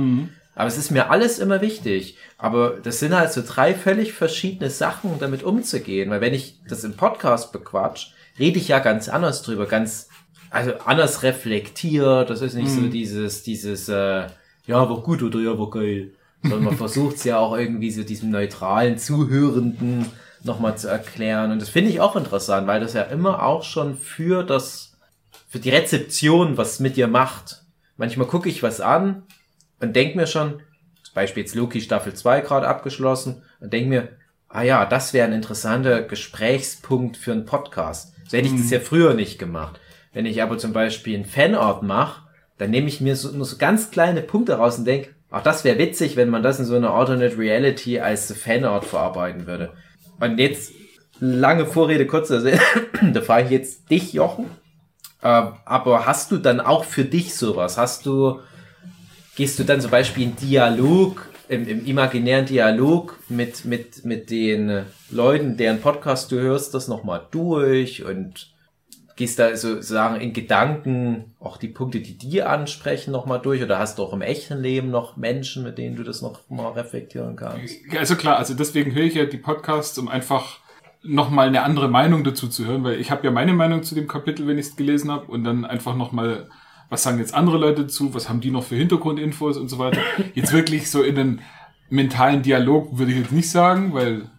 Aber 0.56 0.68
es 0.68 0.78
ist 0.78 0.92
mir 0.92 1.10
alles 1.10 1.40
immer 1.40 1.62
wichtig. 1.62 2.18
Aber 2.38 2.78
das 2.82 3.00
sind 3.00 3.16
halt 3.16 3.32
so 3.32 3.42
drei 3.46 3.74
völlig 3.74 4.14
verschiedene 4.14 4.70
Sachen, 4.70 5.20
damit 5.20 5.44
umzugehen. 5.44 6.10
Weil 6.10 6.22
wenn 6.22 6.34
ich 6.34 6.60
das 6.68 6.84
im 6.84 6.94
Podcast 6.94 7.52
bequatsch, 7.52 8.08
rede 8.38 8.60
ich 8.60 8.68
ja 8.68 8.80
ganz 8.80 9.10
anders 9.10 9.42
drüber, 9.42 9.66
ganz, 9.66 10.10
also 10.52 10.74
anders 10.86 11.24
reflektiert. 11.24 12.30
Das 12.30 12.42
ist 12.42 12.54
nicht 12.54 12.70
so 12.70 12.82
dieses, 12.88 13.44
dieses, 13.44 13.90
äh, 13.90 14.28
ja, 14.68 14.90
war 14.90 15.02
gut 15.02 15.24
oder 15.24 15.40
ja, 15.40 15.58
war 15.58 15.70
geil. 15.70 16.12
Sondern 16.44 16.66
man 16.66 16.78
versucht 16.78 17.16
es 17.16 17.24
ja 17.24 17.40
auch 17.40 17.58
irgendwie 17.58 17.92
so 17.92 18.04
diesem 18.04 18.30
neutralen 18.30 19.00
Zuhörenden 19.00 20.06
nochmal 20.44 20.78
zu 20.78 20.88
erklären. 20.88 21.52
Und 21.52 21.62
das 21.62 21.70
finde 21.70 21.90
ich 21.90 22.00
auch 22.00 22.16
interessant, 22.16 22.68
weil 22.68 22.80
das 22.80 22.94
ja 22.94 23.04
immer 23.04 23.44
auch 23.44 23.64
schon 23.64 23.98
für 23.98 24.44
das, 24.44 24.94
für 25.50 25.60
die 25.60 25.70
Rezeption 25.70 26.58
was 26.58 26.80
mit 26.80 26.96
dir 26.96 27.08
macht. 27.08 27.64
Manchmal 27.98 28.28
gucke 28.28 28.50
ich 28.50 28.62
was 28.62 28.82
an 28.82 29.24
und 29.80 29.96
denk 29.96 30.16
mir 30.16 30.28
schon, 30.28 30.62
zum 31.04 31.14
Beispiel 31.14 31.44
jetzt 31.44 31.56
Loki 31.56 31.82
Staffel 31.82 32.14
2 32.14 32.42
gerade 32.42 32.68
abgeschlossen, 32.68 33.44
und 33.60 33.74
denk 33.74 33.88
mir, 33.88 34.10
ah 34.50 34.62
ja, 34.62 34.86
das 34.86 35.14
wäre 35.14 35.28
ein 35.28 35.34
interessanter 35.34 36.04
Gesprächspunkt 36.04 37.18
für 37.18 37.32
einen 37.32 37.46
Podcast. 37.46 38.14
So 38.28 38.38
hätte 38.38 38.48
ich 38.48 38.56
das 38.56 38.70
ja 38.70 38.80
früher 38.80 39.14
nicht 39.14 39.40
gemacht. 39.40 39.80
Wenn 40.14 40.26
ich 40.26 40.42
aber 40.42 40.58
zum 40.58 40.74
Beispiel 40.74 41.16
einen 41.16 41.26
Fanart 41.26 41.84
mache, 41.84 42.24
dann 42.58 42.70
nehme 42.70 42.88
ich 42.88 43.02
mir 43.02 43.16
so, 43.16 43.32
nur 43.32 43.46
so 43.46 43.58
ganz 43.58 43.92
kleine 43.92 44.22
Punkte 44.22 44.54
raus 44.56 44.78
und 44.78 44.86
denk, 44.86 45.14
ach, 45.32 45.42
das 45.42 45.64
wäre 45.64 45.80
witzig, 45.80 46.16
wenn 46.16 46.30
man 46.30 46.44
das 46.44 46.60
in 46.60 46.66
so 46.66 46.76
einer 46.76 46.94
Alternate 46.94 47.38
Reality 47.38 48.00
als 48.00 48.32
Fanart 48.32 48.86
verarbeiten 48.86 49.48
würde. 49.48 49.74
Und 50.20 50.38
jetzt, 50.38 50.72
lange 51.20 51.66
Vorrede, 51.66 52.06
kurzer 52.06 52.42
Sinn, 52.42 52.60
da 53.14 53.22
frage 53.22 53.46
ich 53.46 53.52
jetzt 53.52 53.90
dich, 53.90 54.14
Jochen, 54.14 54.46
äh, 55.22 55.44
aber 55.66 56.06
hast 56.06 56.32
du 56.32 56.38
dann 56.38 56.60
auch 56.60 56.84
für 56.84 57.06
dich 57.06 57.36
sowas? 57.36 57.78
Hast 57.78 58.06
du, 58.06 58.40
gehst 59.36 59.60
du 59.60 59.64
dann 59.64 59.82
zum 59.82 59.92
Beispiel 59.92 60.24
in 60.24 60.36
Dialog, 60.36 61.30
im, 61.50 61.68
im 61.68 61.86
imaginären 61.86 62.46
Dialog 62.46 63.20
mit, 63.30 63.66
mit, 63.66 64.06
mit 64.06 64.30
den 64.30 64.84
Leuten, 65.10 65.58
deren 65.58 65.82
Podcast 65.82 66.32
du 66.32 66.40
hörst, 66.40 66.74
das 66.74 66.88
nochmal 66.88 67.28
durch 67.32 68.04
und 68.04 68.54
gehst 69.16 69.38
da 69.38 69.56
sozusagen 69.56 70.20
in 70.20 70.34
Gedanken 70.34 71.36
auch 71.40 71.58
die 71.58 71.68
Punkte, 71.68 72.00
die 72.00 72.18
die 72.18 72.42
ansprechen, 72.42 73.12
nochmal 73.12 73.40
durch 73.40 73.62
oder 73.62 73.78
hast 73.78 74.00
du 74.00 74.04
auch 74.04 74.14
im 74.14 74.22
echten 74.22 74.60
Leben 74.60 74.90
noch 74.90 75.18
Menschen, 75.18 75.64
mit 75.64 75.78
denen 75.78 75.96
du 75.96 76.04
das 76.04 76.22
noch 76.22 76.50
mal 76.50 76.72
reflektieren 76.72 77.36
kannst? 77.36 77.76
Also 77.98 78.16
klar, 78.16 78.38
also 78.38 78.56
deswegen 78.56 78.94
höre 78.94 79.04
ich 79.04 79.14
ja 79.14 79.26
die 79.26 79.38
Podcasts, 79.38 79.98
um 80.00 80.08
einfach 80.08 80.60
nochmal 81.04 81.48
eine 81.48 81.64
andere 81.64 81.90
Meinung 81.90 82.24
dazu 82.24 82.48
zu 82.48 82.66
hören, 82.66 82.84
weil 82.84 83.00
ich 83.00 83.12
habe 83.12 83.26
ja 83.26 83.32
meine 83.32 83.54
Meinung 83.54 83.84
zu 83.84 83.94
dem 83.94 84.08
Kapitel, 84.08 84.48
wenn 84.48 84.58
ich 84.58 84.68
es 84.68 84.76
gelesen 84.76 85.12
habe, 85.12 85.26
und 85.26 85.44
dann 85.44 85.66
einfach 85.66 85.96
nochmal, 85.96 86.50
was 86.94 87.02
sagen 87.02 87.18
jetzt 87.18 87.34
andere 87.34 87.58
Leute 87.58 87.88
zu, 87.88 88.14
was 88.14 88.30
haben 88.30 88.40
die 88.40 88.52
noch 88.52 88.64
für 88.64 88.76
Hintergrundinfos 88.76 89.58
und 89.58 89.68
so 89.68 89.80
weiter. 89.80 90.00
Jetzt 90.36 90.54
wirklich 90.54 90.92
so 90.92 91.02
in 91.02 91.16
den 91.16 91.42
mentalen 91.90 92.44
Dialog 92.44 93.00
würde 93.00 93.12
ich 93.12 93.18
jetzt 93.18 93.32
nicht 93.32 93.50
sagen, 93.50 93.96
weil 93.96 94.30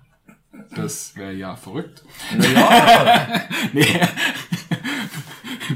das 0.76 1.16
wäre 1.16 1.32
ja 1.32 1.56
verrückt. 1.56 2.04
Ja, 2.54 3.42
Nee. 3.72 3.84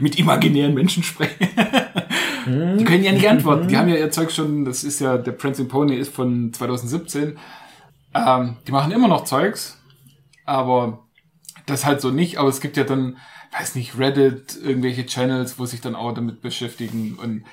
Mit 0.01 0.21
imaginären 0.21 0.73
Menschen 0.73 1.03
sprechen. 1.03 1.49
Die 2.47 2.85
können 2.85 3.03
ja 3.03 3.11
nicht 3.11 3.29
antworten. 3.29 3.67
Die 3.67 3.77
haben 3.77 3.89
ja 3.89 3.97
ihr 3.97 4.13
Zeug 4.13 4.31
schon, 4.31 4.65
das 4.65 4.85
ist 4.85 5.01
ja, 5.01 5.19
der 5.19 5.33
Prancing 5.33 5.67
Pony 5.67 5.97
ist 5.97 6.15
von 6.15 6.53
2017. 6.53 7.39
Ähm, 8.15 8.57
die 8.67 8.73
machen 8.73 8.93
immer 8.93 9.09
noch 9.09 9.25
Zeugs, 9.25 9.83
aber 10.45 11.09
das 11.67 11.85
halt 11.85 12.01
so 12.01 12.11
nicht. 12.11 12.39
Aber 12.39 12.49
es 12.49 12.61
gibt 12.61 12.77
ja 12.77 12.85
dann, 12.85 13.17
weiß 13.59 13.75
nicht, 13.75 13.99
Reddit, 13.99 14.57
irgendwelche 14.63 15.07
Channels, 15.07 15.59
wo 15.59 15.67
sich 15.67 15.81
dann 15.81 15.97
auch 15.97 16.13
damit 16.13 16.41
beschäftigen. 16.41 17.15
Und 17.15 17.45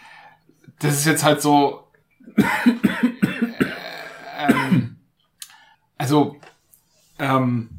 das 0.79 0.93
ist 0.93 1.05
jetzt 1.05 1.23
halt 1.23 1.41
so. 1.41 1.87
ähm, 4.37 4.97
also, 5.97 6.37
ähm, 7.17 7.69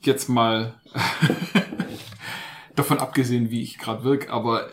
jetzt 0.00 0.28
mal 0.28 0.74
davon 2.74 2.98
abgesehen, 2.98 3.50
wie 3.50 3.62
ich 3.62 3.78
gerade 3.78 4.04
wirke, 4.04 4.32
aber 4.32 4.72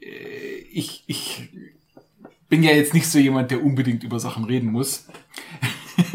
äh, 0.00 0.58
ich, 0.72 1.04
ich 1.06 1.48
bin 2.48 2.62
ja 2.62 2.72
jetzt 2.72 2.94
nicht 2.94 3.08
so 3.08 3.18
jemand, 3.18 3.50
der 3.50 3.64
unbedingt 3.64 4.04
über 4.04 4.20
Sachen 4.20 4.44
reden 4.44 4.70
muss. 4.70 5.08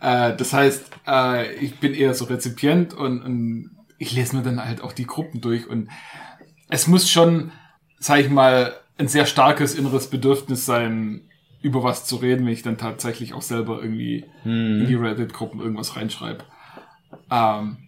äh, 0.00 0.36
das 0.36 0.52
heißt, 0.52 0.84
äh, 1.06 1.54
ich 1.54 1.80
bin 1.80 1.94
eher 1.94 2.14
so 2.14 2.26
Rezipient 2.26 2.94
und, 2.94 3.22
und 3.22 3.75
ich 3.98 4.12
lese 4.12 4.36
mir 4.36 4.42
dann 4.42 4.64
halt 4.64 4.80
auch 4.80 4.92
die 4.92 5.06
Gruppen 5.06 5.40
durch 5.40 5.66
und 5.66 5.88
es 6.68 6.86
muss 6.86 7.08
schon, 7.08 7.52
sag 7.98 8.20
ich 8.20 8.30
mal, 8.30 8.74
ein 8.98 9.08
sehr 9.08 9.26
starkes 9.26 9.74
inneres 9.74 10.08
Bedürfnis 10.08 10.66
sein, 10.66 11.22
über 11.62 11.82
was 11.82 12.04
zu 12.04 12.16
reden, 12.16 12.46
wenn 12.46 12.52
ich 12.52 12.62
dann 12.62 12.78
tatsächlich 12.78 13.34
auch 13.34 13.42
selber 13.42 13.80
irgendwie 13.80 14.24
in 14.44 14.86
die 14.86 14.94
Reddit-Gruppen 14.94 15.60
irgendwas 15.60 15.96
reinschreibe. 15.96 16.44
Ähm, 17.30 17.78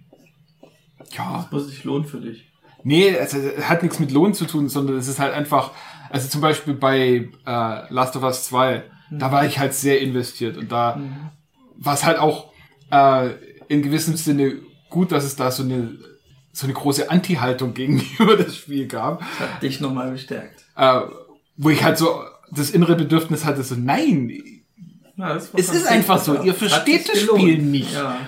ja, 1.16 1.47
Muss 1.51 1.68
sich 1.68 1.85
lohnen 1.85 2.05
für 2.05 2.21
dich. 2.21 2.51
Nee, 2.83 3.09
es 3.09 3.35
hat 3.68 3.83
nichts 3.83 3.99
mit 3.99 4.12
Lohn 4.12 4.35
zu 4.35 4.47
tun, 4.47 4.68
sondern 4.68 4.97
es 4.97 5.09
ist 5.09 5.18
halt 5.18 5.35
einfach, 5.35 5.73
also 6.11 6.29
zum 6.29 6.40
Beispiel 6.40 6.75
bei 6.75 7.29
äh, 7.47 7.92
Last 7.92 8.16
of 8.16 8.23
Us 8.23 8.44
2, 8.47 8.85
da 9.11 9.33
war 9.33 9.47
ich 9.47 9.59
halt 9.59 9.75
sehr 9.75 10.01
investiert 10.01 10.57
und 10.57 10.71
da 10.71 11.01
war 11.77 11.94
es 11.94 12.05
halt 12.05 12.18
auch 12.18 12.53
äh, 12.90 13.31
in 13.68 13.83
gewissem 13.83 14.16
Sinne 14.16 14.57
gut, 14.90 15.12
dass 15.12 15.24
es 15.24 15.37
da 15.37 15.51
so 15.51 15.62
eine 15.62 15.96
so 16.53 16.66
eine 16.66 16.74
große 16.74 17.09
Anti-Haltung 17.11 17.72
gegenüber 17.74 18.37
das 18.37 18.57
Spiel 18.57 18.87
gab, 18.88 19.20
Das 19.20 19.48
hat 19.48 19.62
dich 19.62 19.81
nochmal 19.81 20.11
bestärkt. 20.11 20.64
äh, 20.77 21.01
wo 21.57 21.70
ich 21.70 21.85
halt 21.85 21.98
so 21.98 22.20
das 22.51 22.70
innere 22.70 22.96
Bedürfnis 22.96 23.44
hatte, 23.44 23.62
so 23.62 23.74
nein, 23.77 24.33
Ja, 25.16 25.37
Es 25.37 25.51
ist 25.53 25.87
einfach 25.87 26.18
so, 26.18 26.42
ihr 26.42 26.55
versteht 26.55 27.09
das 27.09 27.20
gelohnt. 27.20 27.40
Spiel 27.42 27.59
nicht. 27.62 27.92
Ja. 27.92 28.18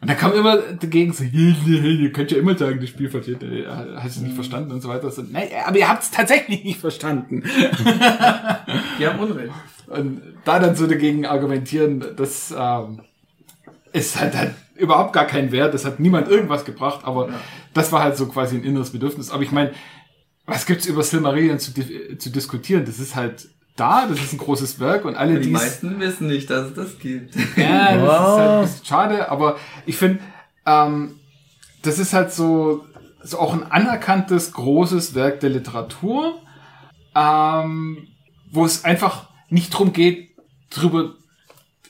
Und 0.00 0.08
da 0.08 0.14
kam 0.14 0.32
immer 0.32 0.58
dagegen 0.58 1.12
so, 1.12 1.24
ihr 1.24 2.12
könnt 2.12 2.30
ja 2.30 2.38
immer 2.38 2.56
sagen, 2.56 2.78
das 2.80 2.90
Spiel 2.90 3.10
versteht, 3.10 3.42
äh, 3.42 3.66
hast 3.96 4.18
du 4.18 4.22
nicht 4.24 4.34
verstanden 4.36 4.70
und 4.70 4.80
so 4.80 4.88
weiter. 4.88 5.10
So, 5.10 5.22
nein, 5.28 5.48
aber 5.66 5.78
ihr 5.78 5.88
habt 5.88 6.04
es 6.04 6.10
tatsächlich 6.12 6.62
nicht 6.62 6.78
verstanden. 6.78 7.42
Die 8.98 9.06
haben 9.06 9.18
Unrecht. 9.18 9.52
Und 9.88 10.20
da 10.44 10.58
dann 10.60 10.76
so 10.76 10.86
dagegen 10.86 11.26
argumentieren, 11.26 12.04
das 12.16 12.54
ähm, 12.56 13.00
ist 13.92 14.20
halt, 14.20 14.36
halt 14.36 14.54
überhaupt 14.78 15.12
gar 15.12 15.26
keinen 15.26 15.52
Wert, 15.52 15.74
das 15.74 15.84
hat 15.84 16.00
niemand 16.00 16.28
irgendwas 16.28 16.64
gebracht, 16.64 17.00
aber 17.04 17.28
das 17.74 17.92
war 17.92 18.02
halt 18.02 18.16
so 18.16 18.26
quasi 18.26 18.56
ein 18.56 18.64
inneres 18.64 18.90
Bedürfnis. 18.90 19.30
Aber 19.30 19.42
ich 19.42 19.52
meine, 19.52 19.72
was 20.46 20.64
gibt's 20.66 20.86
über 20.86 21.02
Silmarillion 21.02 21.58
zu, 21.58 21.72
zu 22.18 22.30
diskutieren? 22.30 22.84
Das 22.86 22.98
ist 22.98 23.14
halt 23.16 23.48
da, 23.76 24.06
das 24.06 24.18
ist 24.20 24.32
ein 24.32 24.38
großes 24.38 24.80
Werk 24.80 25.04
und 25.04 25.14
alle, 25.14 25.34
Die 25.38 25.46
die 25.46 25.50
meisten 25.52 26.00
wissen 26.00 26.26
nicht, 26.26 26.50
dass 26.50 26.68
es 26.68 26.74
das 26.74 26.98
gibt. 26.98 27.34
ja, 27.56 27.94
das 27.96 28.02
Wow. 28.02 28.08
ist 28.08 28.10
halt 28.10 28.50
ein 28.50 28.60
bisschen 28.62 28.84
schade, 28.86 29.30
aber 29.30 29.56
ich 29.86 29.96
finde, 29.96 30.20
ähm, 30.66 31.20
das 31.82 31.98
ist 31.98 32.12
halt 32.12 32.32
so, 32.32 32.84
so 33.22 33.38
auch 33.38 33.52
ein 33.52 33.62
anerkanntes, 33.70 34.52
großes 34.52 35.14
Werk 35.14 35.40
der 35.40 35.50
Literatur, 35.50 36.40
ähm, 37.14 38.08
wo 38.50 38.64
es 38.64 38.84
einfach 38.84 39.28
nicht 39.48 39.70
drum 39.70 39.92
geht, 39.92 40.30
drüber 40.70 41.14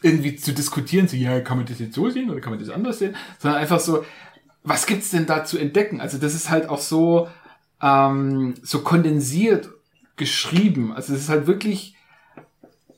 irgendwie 0.03 0.37
zu 0.37 0.53
diskutieren, 0.53 1.09
so, 1.09 1.17
ja, 1.17 1.41
kann 1.41 1.57
man 1.57 1.67
das 1.67 1.79
jetzt 1.79 1.95
so 1.95 2.09
sehen 2.11 2.31
oder 2.31 2.41
kann 2.41 2.53
man 2.53 2.61
das 2.61 2.71
anders 2.71 2.99
sehen, 2.99 3.17
sondern 3.39 3.61
einfach 3.61 3.81
so, 3.81 4.05
was 4.63 4.87
gibt's 4.87 5.11
denn 5.11 5.27
da 5.27 5.45
zu 5.45 5.59
entdecken? 5.59 6.01
Also 6.01 6.19
das 6.19 6.35
ist 6.35 6.51
halt 6.51 6.69
auch 6.69 6.81
so, 6.81 7.29
ähm, 7.83 8.55
so 8.63 8.81
kondensiert 8.81 9.71
geschrieben. 10.17 10.93
Also 10.93 11.15
es 11.15 11.23
ist 11.23 11.29
halt 11.29 11.47
wirklich 11.47 11.95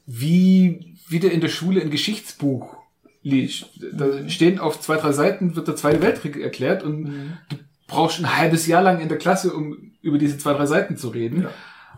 wie 0.06 0.96
wieder 1.08 1.30
in 1.30 1.40
der 1.40 1.48
Schule 1.48 1.80
ein 1.80 1.90
Geschichtsbuch 1.90 2.76
liest. 3.22 3.66
Da 3.92 4.28
stehen 4.28 4.58
auf 4.58 4.80
zwei, 4.80 4.96
drei 4.96 5.12
Seiten, 5.12 5.56
wird 5.56 5.68
der 5.68 5.76
Zweite 5.76 6.02
Weltkrieg 6.02 6.36
erklärt 6.36 6.82
und 6.82 7.38
du 7.48 7.56
brauchst 7.86 8.18
ein 8.20 8.36
halbes 8.36 8.66
Jahr 8.66 8.82
lang 8.82 9.00
in 9.00 9.08
der 9.08 9.18
Klasse, 9.18 9.52
um 9.52 9.92
über 10.02 10.18
diese 10.18 10.38
zwei, 10.38 10.54
drei 10.54 10.66
Seiten 10.66 10.96
zu 10.96 11.08
reden. 11.08 11.46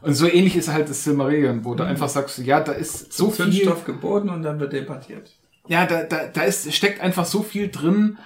Und 0.02 0.14
so 0.14 0.26
ähnlich 0.26 0.56
ist 0.56 0.68
halt 0.68 0.88
das 0.88 1.04
Silmarillion, 1.04 1.64
wo 1.64 1.74
du 1.74 1.84
einfach 1.84 2.08
sagst, 2.08 2.38
ja, 2.38 2.60
da 2.60 2.72
ist 2.72 3.12
so 3.12 3.30
viel, 3.30 3.46
Zündstoff 3.52 3.84
geboten 3.84 4.28
und 4.30 4.42
dann 4.42 4.58
wird 4.60 4.72
debattiert. 4.72 5.30
ja, 5.68 5.86
da, 5.86 6.02
da, 6.02 6.26
da 6.26 6.42
ist, 6.42 6.72
steckt 6.74 7.00
einfach 7.00 7.24
so 7.24 7.42
viel 7.42 7.68
drin, 7.70 8.18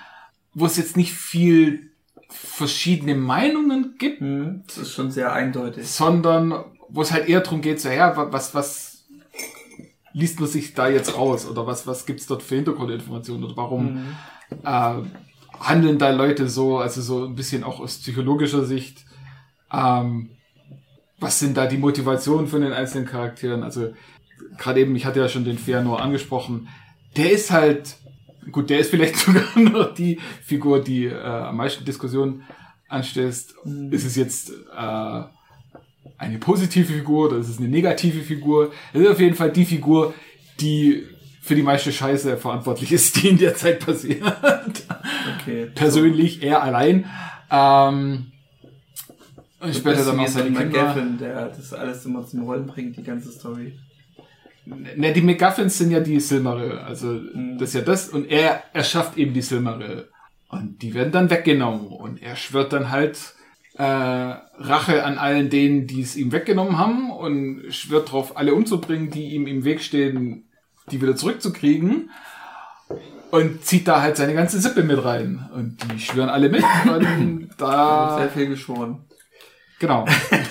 wo 0.55 0.65
es 0.67 0.77
jetzt 0.79 0.97
nicht 0.97 1.13
viel 1.13 1.91
verschiedene 2.29 3.15
Meinungen 3.15 3.95
gibt, 3.99 4.21
Das 4.67 4.79
ist 4.79 4.93
schon 4.93 5.11
sehr 5.11 5.33
eindeutig. 5.33 5.87
sondern 5.87 6.65
wo 6.89 7.03
es 7.03 7.13
halt 7.13 7.29
eher 7.29 7.41
darum 7.41 7.61
geht, 7.61 7.81
so, 7.81 7.89
ja, 7.89 8.17
wa- 8.17 8.29
was, 8.31 8.55
was 8.55 9.05
liest 10.13 10.41
man 10.41 10.49
sich 10.49 10.73
da 10.75 10.89
jetzt 10.89 11.17
raus? 11.17 11.47
Oder 11.47 11.67
was, 11.67 11.87
was 11.87 12.07
gibt's 12.07 12.27
dort 12.27 12.43
für 12.43 12.55
Hintergrundinformationen? 12.57 13.45
Oder 13.45 13.57
warum 13.57 13.99
äh, 14.65 14.95
handeln 15.61 15.99
da 15.99 16.11
Leute 16.11 16.49
so, 16.49 16.79
also 16.79 17.03
so 17.03 17.27
ein 17.27 17.35
bisschen 17.35 17.65
auch 17.65 17.81
aus 17.81 17.99
psychologischer 17.99 18.65
Sicht, 18.65 19.05
ähm, 19.73 20.31
was 21.19 21.39
sind 21.39 21.57
da 21.57 21.67
die 21.67 21.79
Motivationen 21.79 22.47
von 22.47 22.61
den 22.61 22.73
einzelnen 22.73 23.07
Charakteren, 23.07 23.63
also 23.63 23.95
gerade 24.59 24.81
eben, 24.81 24.95
ich 24.97 25.07
hatte 25.07 25.21
ja 25.21 25.29
schon 25.29 25.45
den 25.45 25.59
Feanor 25.59 26.01
angesprochen, 26.01 26.69
der 27.17 27.31
ist 27.31 27.51
halt, 27.51 27.97
gut, 28.53 28.71
der 28.71 28.81
ist 28.81 28.91
vielleicht 28.91 29.17
sogar 29.17 29.59
noch 29.59 29.95
die 29.95 30.21
Figur, 30.43 30.83
die 30.83 31.07
äh, 31.07 31.23
am 31.23 31.57
meisten 31.57 31.85
Diskussionen 31.85 32.43
anstößt. 32.89 33.55
Ist 33.91 34.05
es 34.05 34.17
jetzt 34.17 34.51
äh, 34.51 35.23
eine 36.19 36.39
positive 36.39 36.93
Figur 36.93 37.29
oder 37.29 37.39
ist 37.39 37.49
es 37.49 37.59
eine 37.59 37.69
negative 37.69 38.23
Figur? 38.23 38.73
Es 38.93 39.01
ist 39.01 39.09
auf 39.09 39.21
jeden 39.21 39.35
Fall 39.35 39.51
die 39.51 39.65
Figur, 39.65 40.15
die 40.61 41.05
für 41.41 41.55
die 41.55 41.63
meiste 41.63 41.93
Scheiße 41.93 42.37
verantwortlich 42.39 42.93
ist, 42.93 43.23
die 43.23 43.29
in 43.29 43.39
der 43.39 43.55
Zeit 43.55 43.85
passiert. 43.85 44.23
Okay. 45.41 45.67
Persönlich, 45.75 46.43
er 46.43 46.63
allein. 46.63 47.07
Ähm, 47.51 48.33
und 49.67 49.75
später 49.75 50.05
dann 50.05 50.21
auch 50.21 50.29
seine. 50.29 50.51
McGaffin, 50.51 51.19
der 51.19 51.49
das 51.49 51.73
alles 51.73 52.05
immer 52.05 52.27
zum 52.27 52.43
Rollen 52.43 52.67
bringt, 52.67 52.97
die 52.97 53.03
ganze 53.03 53.31
Story. 53.31 53.73
Ne, 54.67 55.13
die 55.13 55.23
McGuffins 55.23 55.79
sind 55.79 55.93
ja 55.93 56.01
die 56.01 56.19
Silmaril. 56.19 56.73
Also 56.79 57.21
das 57.59 57.69
ist 57.69 57.75
ja 57.75 57.81
das. 57.83 58.09
Und 58.09 58.27
er 58.27 58.65
erschafft 58.73 59.17
eben 59.17 59.33
die 59.33 59.43
Silmaril. 59.43 60.09
Und 60.49 60.83
die 60.83 60.93
werden 60.93 61.13
dann 61.13 61.31
weggenommen. 61.31 61.87
Und 61.87 62.21
er 62.21 62.35
schwört 62.35 62.73
dann 62.73 62.91
halt 62.91 63.35
äh, 63.75 63.83
Rache 63.85 65.05
an 65.05 65.19
allen 65.19 65.51
denen, 65.51 65.87
die 65.87 66.01
es 66.01 66.17
ihm 66.17 66.33
weggenommen 66.33 66.79
haben. 66.79 67.13
Und 67.13 67.73
schwört 67.73 68.09
darauf, 68.09 68.37
alle 68.37 68.55
umzubringen, 68.55 69.11
die 69.11 69.35
ihm 69.35 69.47
im 69.47 69.65
Weg 69.65 69.83
stehen, 69.83 70.49
die 70.91 71.01
wieder 71.01 71.15
zurückzukriegen. 71.15 72.11
Und 73.31 73.65
zieht 73.65 73.87
da 73.87 74.03
halt 74.03 74.17
seine 74.17 74.35
ganze 74.35 74.61
Sippe 74.61 74.83
mit 74.83 75.05
rein. 75.05 75.49
Und 75.55 75.79
die 75.93 76.01
schwören 76.01 76.29
alle 76.29 76.49
mit. 76.49 76.65
Und 76.87 77.51
da 77.59 78.19
Sehr 78.19 78.31
viel 78.31 78.49
geschworen. 78.49 79.05
Genau. 79.79 80.07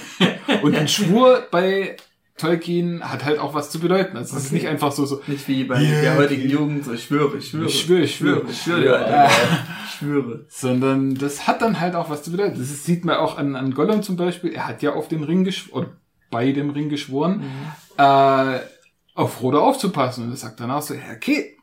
Und 0.61 0.75
ein 0.75 0.87
Schwur 0.87 1.47
bei 1.51 1.97
Tolkien 2.37 3.01
hat 3.09 3.23
halt 3.23 3.39
auch 3.39 3.53
was 3.53 3.69
zu 3.71 3.79
bedeuten. 3.79 4.17
Also 4.17 4.35
es 4.35 4.43
ist 4.43 4.47
Okay. 4.49 4.55
nicht 4.55 4.67
einfach 4.67 4.91
so, 4.91 5.05
so 5.05 5.21
Nicht 5.27 5.47
wie 5.47 5.63
bei 5.63 5.81
Ja, 5.81 6.01
der 6.01 6.17
heutigen 6.17 6.41
okay. 6.43 6.51
Jugend, 6.51 6.85
so 6.85 6.93
ich 6.93 7.03
schwöre, 7.05 7.37
ich 7.37 7.47
schwöre. 7.49 7.65
Ich 7.65 7.81
schwöre, 7.81 8.01
ich 8.01 8.15
schwöre. 8.15 8.45
ich 8.49 8.61
schwöre, 8.61 8.85
Ja. 8.85 8.91
Alter. 8.93 9.31
ich 9.85 9.91
schwöre. 9.99 10.45
sondern 10.49 11.15
das 11.15 11.47
hat 11.47 11.61
dann 11.61 11.79
halt 11.79 11.95
auch 11.95 12.09
was 12.09 12.23
zu 12.23 12.31
bedeuten. 12.31 12.59
Das 12.59 12.69
ist, 12.69 12.83
sieht 12.85 13.05
man 13.05 13.15
auch 13.17 13.37
an, 13.37 13.55
an 13.55 13.73
Gollum 13.73 14.03
zum 14.03 14.17
Beispiel. 14.17 14.51
Er 14.53 14.67
hat 14.67 14.81
ja 14.81 14.93
auf 14.93 15.07
den 15.07 15.23
Ring 15.23 15.43
geschworen, 15.45 15.87
bei 16.29 16.51
dem 16.51 16.69
Ring 16.71 16.89
geschworen, 16.89 17.43
äh, 17.97 18.59
auf 19.13 19.33
Frodo 19.35 19.61
aufzupassen. 19.65 20.25
Und 20.25 20.31
er 20.31 20.37
sagt 20.37 20.59
danach 20.59 20.81
so, 20.81 20.93
ja, 20.93 20.99
okay, 21.15 21.55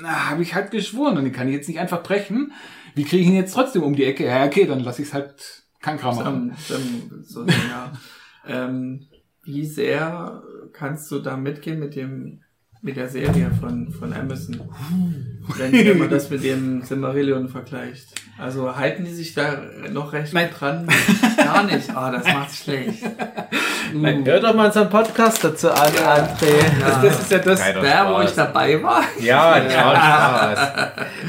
na, 0.00 0.30
habe 0.30 0.42
ich 0.42 0.54
halt 0.54 0.70
geschworen 0.70 1.18
und 1.18 1.24
den 1.24 1.32
kann 1.34 1.48
ich 1.48 1.54
jetzt 1.54 1.68
nicht 1.68 1.78
einfach 1.80 2.02
brechen. 2.02 2.52
Wie 2.94 3.04
kriege 3.04 3.22
ich 3.22 3.28
ihn 3.28 3.36
jetzt 3.36 3.52
trotzdem 3.52 3.82
um 3.82 3.94
die 3.94 4.04
Ecke? 4.04 4.24
Ja, 4.24 4.44
okay, 4.44 4.64
dann 4.66 4.80
lasse 4.80 5.02
ich 5.02 5.08
es 5.08 5.14
halt 5.14 5.63
kein 5.84 5.98
Kram 5.98 6.16
machen. 6.16 6.56
So, 7.24 7.44
ja. 7.46 7.92
ähm, 8.48 9.06
wie 9.42 9.66
sehr 9.66 10.42
kannst 10.72 11.10
du 11.10 11.18
da 11.18 11.36
mitgehen 11.36 11.78
mit 11.78 11.94
dem 11.94 12.40
mit 12.80 12.98
der 12.98 13.08
Serie 13.08 13.50
von, 13.58 13.90
von 13.92 14.12
Amazon? 14.12 14.60
Wenn, 15.56 15.98
man 15.98 16.10
das 16.10 16.28
mit 16.28 16.44
dem 16.44 16.82
Silmarillion 16.82 17.48
vergleicht. 17.48 18.08
Also 18.38 18.76
halten 18.76 19.06
die 19.06 19.14
sich 19.14 19.32
da 19.32 19.56
noch 19.90 20.12
recht 20.12 20.34
Nein. 20.34 20.50
dran? 20.50 20.86
Gar 21.36 21.62
nicht. 21.64 21.88
Ah, 21.96 22.10
das 22.10 22.24
macht's 22.24 22.58
schlecht. 22.64 23.02
Nein, 23.94 24.22
hör 24.26 24.40
doch 24.40 24.54
mal 24.54 24.66
unseren 24.66 24.90
Podcast 24.90 25.42
dazu 25.42 25.70
an, 25.70 25.92
André. 25.92 26.80
Ja. 26.80 27.02
Das 27.02 27.20
ist 27.20 27.30
ja 27.30 27.38
das, 27.38 27.62
Der, 27.62 28.06
wo 28.10 28.20
ich 28.20 28.32
dabei 28.32 28.82
war. 28.82 29.02
Ja, 29.18 29.62
ja, 29.62 29.70
Spaß. 29.70 30.72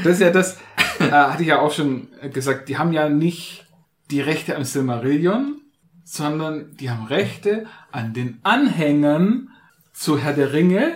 Das 0.04 0.12
ist 0.12 0.20
ja 0.20 0.30
das, 0.30 0.58
äh, 0.98 1.10
hatte 1.10 1.42
ich 1.42 1.48
ja 1.48 1.60
auch 1.60 1.72
schon 1.72 2.08
gesagt, 2.34 2.68
die 2.68 2.76
haben 2.76 2.92
ja 2.92 3.08
nicht 3.08 3.65
die 4.10 4.20
Rechte 4.20 4.56
am 4.56 4.64
Silmarillion, 4.64 5.60
sondern 6.04 6.76
die 6.76 6.90
haben 6.90 7.06
Rechte 7.06 7.66
an 7.92 8.12
den 8.14 8.38
Anhängern 8.42 9.50
zu 9.92 10.18
Herr 10.18 10.32
der 10.34 10.52
Ringe, 10.52 10.92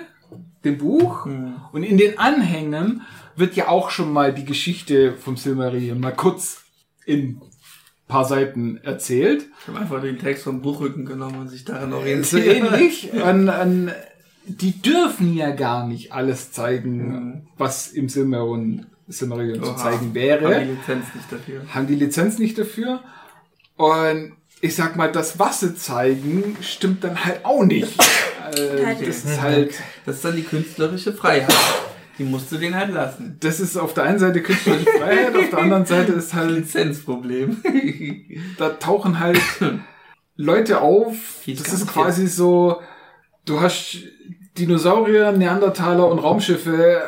dem 0.64 0.78
Buch. 0.78 1.26
Und 1.72 1.82
in 1.82 1.96
den 1.98 2.18
Anhängen 2.18 3.02
wird 3.36 3.56
ja 3.56 3.68
auch 3.68 3.90
schon 3.90 4.12
mal 4.12 4.32
die 4.32 4.44
Geschichte 4.44 5.14
vom 5.14 5.36
Silmarillion 5.36 5.98
mal 5.98 6.14
kurz 6.14 6.64
in 7.06 7.40
paar 8.06 8.24
Seiten 8.24 8.76
erzählt. 8.78 9.46
Ich 9.62 9.68
habe 9.68 9.78
einfach 9.78 10.02
den 10.02 10.18
Text 10.18 10.44
vom 10.44 10.60
Buchrücken 10.60 11.06
genommen 11.06 11.38
und 11.40 11.48
sich 11.48 11.64
daran 11.64 11.90
So 11.90 11.96
orientiert. 11.96 12.44
ähnlich. 12.46 13.12
An, 13.22 13.48
an, 13.48 13.92
die 14.44 14.82
dürfen 14.82 15.32
ja 15.34 15.50
gar 15.52 15.86
nicht 15.86 16.12
alles 16.12 16.50
zeigen, 16.52 17.48
was 17.56 17.88
im 17.88 18.08
Silmarillion, 18.08 18.86
Silmarillion 19.10 19.62
zu 19.62 19.70
Oha. 19.70 19.76
zeigen 19.76 19.96
Haben 20.06 20.14
wäre. 20.14 20.60
die 20.64 20.70
Lizenz 20.72 21.06
nicht 21.14 21.32
dafür. 21.32 21.62
haben 21.74 21.86
die 21.86 21.94
Lizenz 21.96 22.38
nicht 22.38 22.58
dafür. 22.58 23.00
Und 23.76 24.32
ich 24.60 24.74
sag 24.74 24.96
mal, 24.96 25.10
das 25.10 25.38
was 25.38 25.60
sie 25.60 25.74
zeigen, 25.74 26.56
stimmt 26.60 27.02
dann 27.04 27.24
halt 27.24 27.44
auch 27.44 27.64
nicht. 27.64 27.98
äh, 28.54 28.94
das 29.04 29.24
ist 29.24 29.40
halt, 29.40 29.74
Das 30.06 30.16
ist 30.16 30.24
dann 30.24 30.36
die 30.36 30.42
künstlerische 30.42 31.12
Freiheit. 31.12 31.52
Die 32.18 32.24
musst 32.24 32.52
du 32.52 32.58
denen 32.58 32.74
halt 32.76 32.92
lassen. 32.92 33.38
das 33.40 33.60
ist 33.60 33.78
auf 33.78 33.94
der 33.94 34.04
einen 34.04 34.18
Seite 34.18 34.42
künstlerische 34.42 34.90
Freiheit, 34.98 35.34
auf 35.34 35.48
der 35.48 35.58
anderen 35.58 35.86
Seite 35.86 36.12
ist 36.12 36.34
halt, 36.34 36.50
Lizenzproblem. 36.50 37.62
da 38.58 38.68
tauchen 38.70 39.18
halt 39.18 39.40
Leute 40.36 40.82
auf. 40.82 41.14
Das 41.46 41.72
ist 41.72 41.86
quasi 41.86 42.26
so, 42.26 42.80
du 43.46 43.60
hast 43.62 43.96
Dinosaurier, 44.58 45.32
Neandertaler 45.32 46.06
und 46.08 46.18
Raumschiffe, 46.18 47.00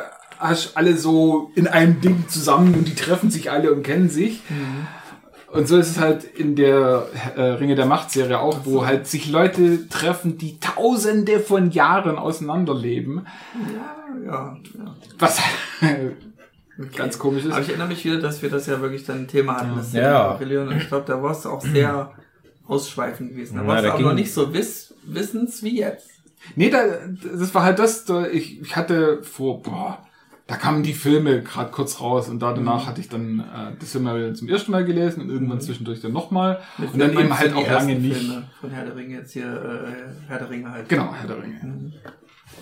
hast 0.43 0.75
alle 0.77 0.97
so 0.97 1.51
in 1.55 1.67
einem 1.67 2.01
Ding 2.01 2.25
zusammen 2.27 2.73
und 2.75 2.87
die 2.87 2.95
treffen 2.95 3.31
sich 3.31 3.51
alle 3.51 3.73
und 3.73 3.83
kennen 3.83 4.09
sich. 4.09 4.41
Und 5.51 5.67
so 5.67 5.77
ist 5.77 5.91
es 5.91 5.99
halt 5.99 6.23
in 6.23 6.55
der 6.55 7.05
äh, 7.35 7.41
Ringe 7.41 7.75
der 7.75 7.85
Macht 7.85 8.09
Serie 8.11 8.39
auch, 8.39 8.61
wo 8.63 8.85
halt 8.87 9.05
sich 9.07 9.29
Leute 9.29 9.87
treffen, 9.87 10.37
die 10.39 10.59
tausende 10.59 11.39
von 11.39 11.69
Jahren 11.71 12.17
auseinanderleben. 12.17 13.27
ja, 14.25 14.57
ja. 14.77 14.95
Was 15.19 15.39
Okay. 15.79 16.11
ganz 16.95 17.19
komisch 17.19 17.45
ist. 17.45 17.51
Aber 17.51 17.61
ich 17.61 17.69
erinnere 17.69 17.87
mich 17.87 18.03
wieder, 18.03 18.19
dass 18.19 18.41
wir 18.41 18.49
das 18.49 18.65
ja 18.65 18.81
wirklich 18.81 19.05
dann 19.05 19.19
ein 19.19 19.27
Thema 19.27 19.57
hatten, 19.57 19.75
das 19.75 19.93
Ja. 19.93 20.37
Silmarillion. 20.39 20.67
Und 20.69 20.77
ich 20.77 20.87
glaube, 20.87 21.05
da 21.05 21.21
war 21.21 21.31
es 21.31 21.45
auch 21.45 21.61
sehr 21.61 22.11
ausschweifend 22.67 23.31
gewesen. 23.31 23.57
Da 23.57 23.67
war 23.67 23.77
es 23.83 23.91
aber 23.91 24.01
noch 24.01 24.13
nicht 24.13 24.33
so 24.33 24.53
wiss, 24.53 24.95
wissens 25.03 25.61
wie 25.61 25.79
jetzt. 25.79 26.09
Nee, 26.55 26.69
da, 26.69 26.83
das 27.37 27.53
war 27.53 27.63
halt 27.63 27.79
das, 27.79 28.05
da, 28.05 28.25
ich, 28.27 28.59
ich 28.61 28.75
hatte 28.75 29.21
vor, 29.23 29.61
boah, 29.61 29.99
da 30.53 30.59
kamen 30.59 30.83
die 30.83 30.93
Filme 30.93 31.41
gerade 31.41 31.71
kurz 31.71 31.99
raus 31.99 32.29
und 32.29 32.39
da 32.39 32.53
danach 32.53 32.85
hatte 32.85 33.01
ich 33.01 33.09
dann 33.09 33.39
äh, 33.39 33.75
das 33.79 33.91
Silmarillion 33.91 34.35
zum 34.35 34.47
ersten 34.47 34.71
Mal 34.71 34.85
gelesen 34.85 35.23
und 35.23 35.31
irgendwann 35.31 35.59
zwischendurch 35.59 35.99
dann 35.99 36.13
nochmal 36.13 36.59
und 36.77 37.01
dann 37.01 37.17
eben 37.17 37.35
halt 37.35 37.55
auch 37.55 37.67
lange 37.67 37.95
nicht. 37.95 38.17
Filme 38.17 38.43
von 38.61 38.69
Herr 38.69 38.85
der 38.85 38.95
Ringe 38.95 39.15
jetzt 39.15 39.33
hier, 39.33 39.45
äh, 39.45 40.27
Herr 40.27 40.37
der 40.37 40.51
Ringe 40.51 40.69
halt. 40.69 40.87
Genau, 40.89 41.11
Herr 41.11 41.27
der 41.27 41.41
Ringe. 41.41 41.59
Mhm. 41.63 41.93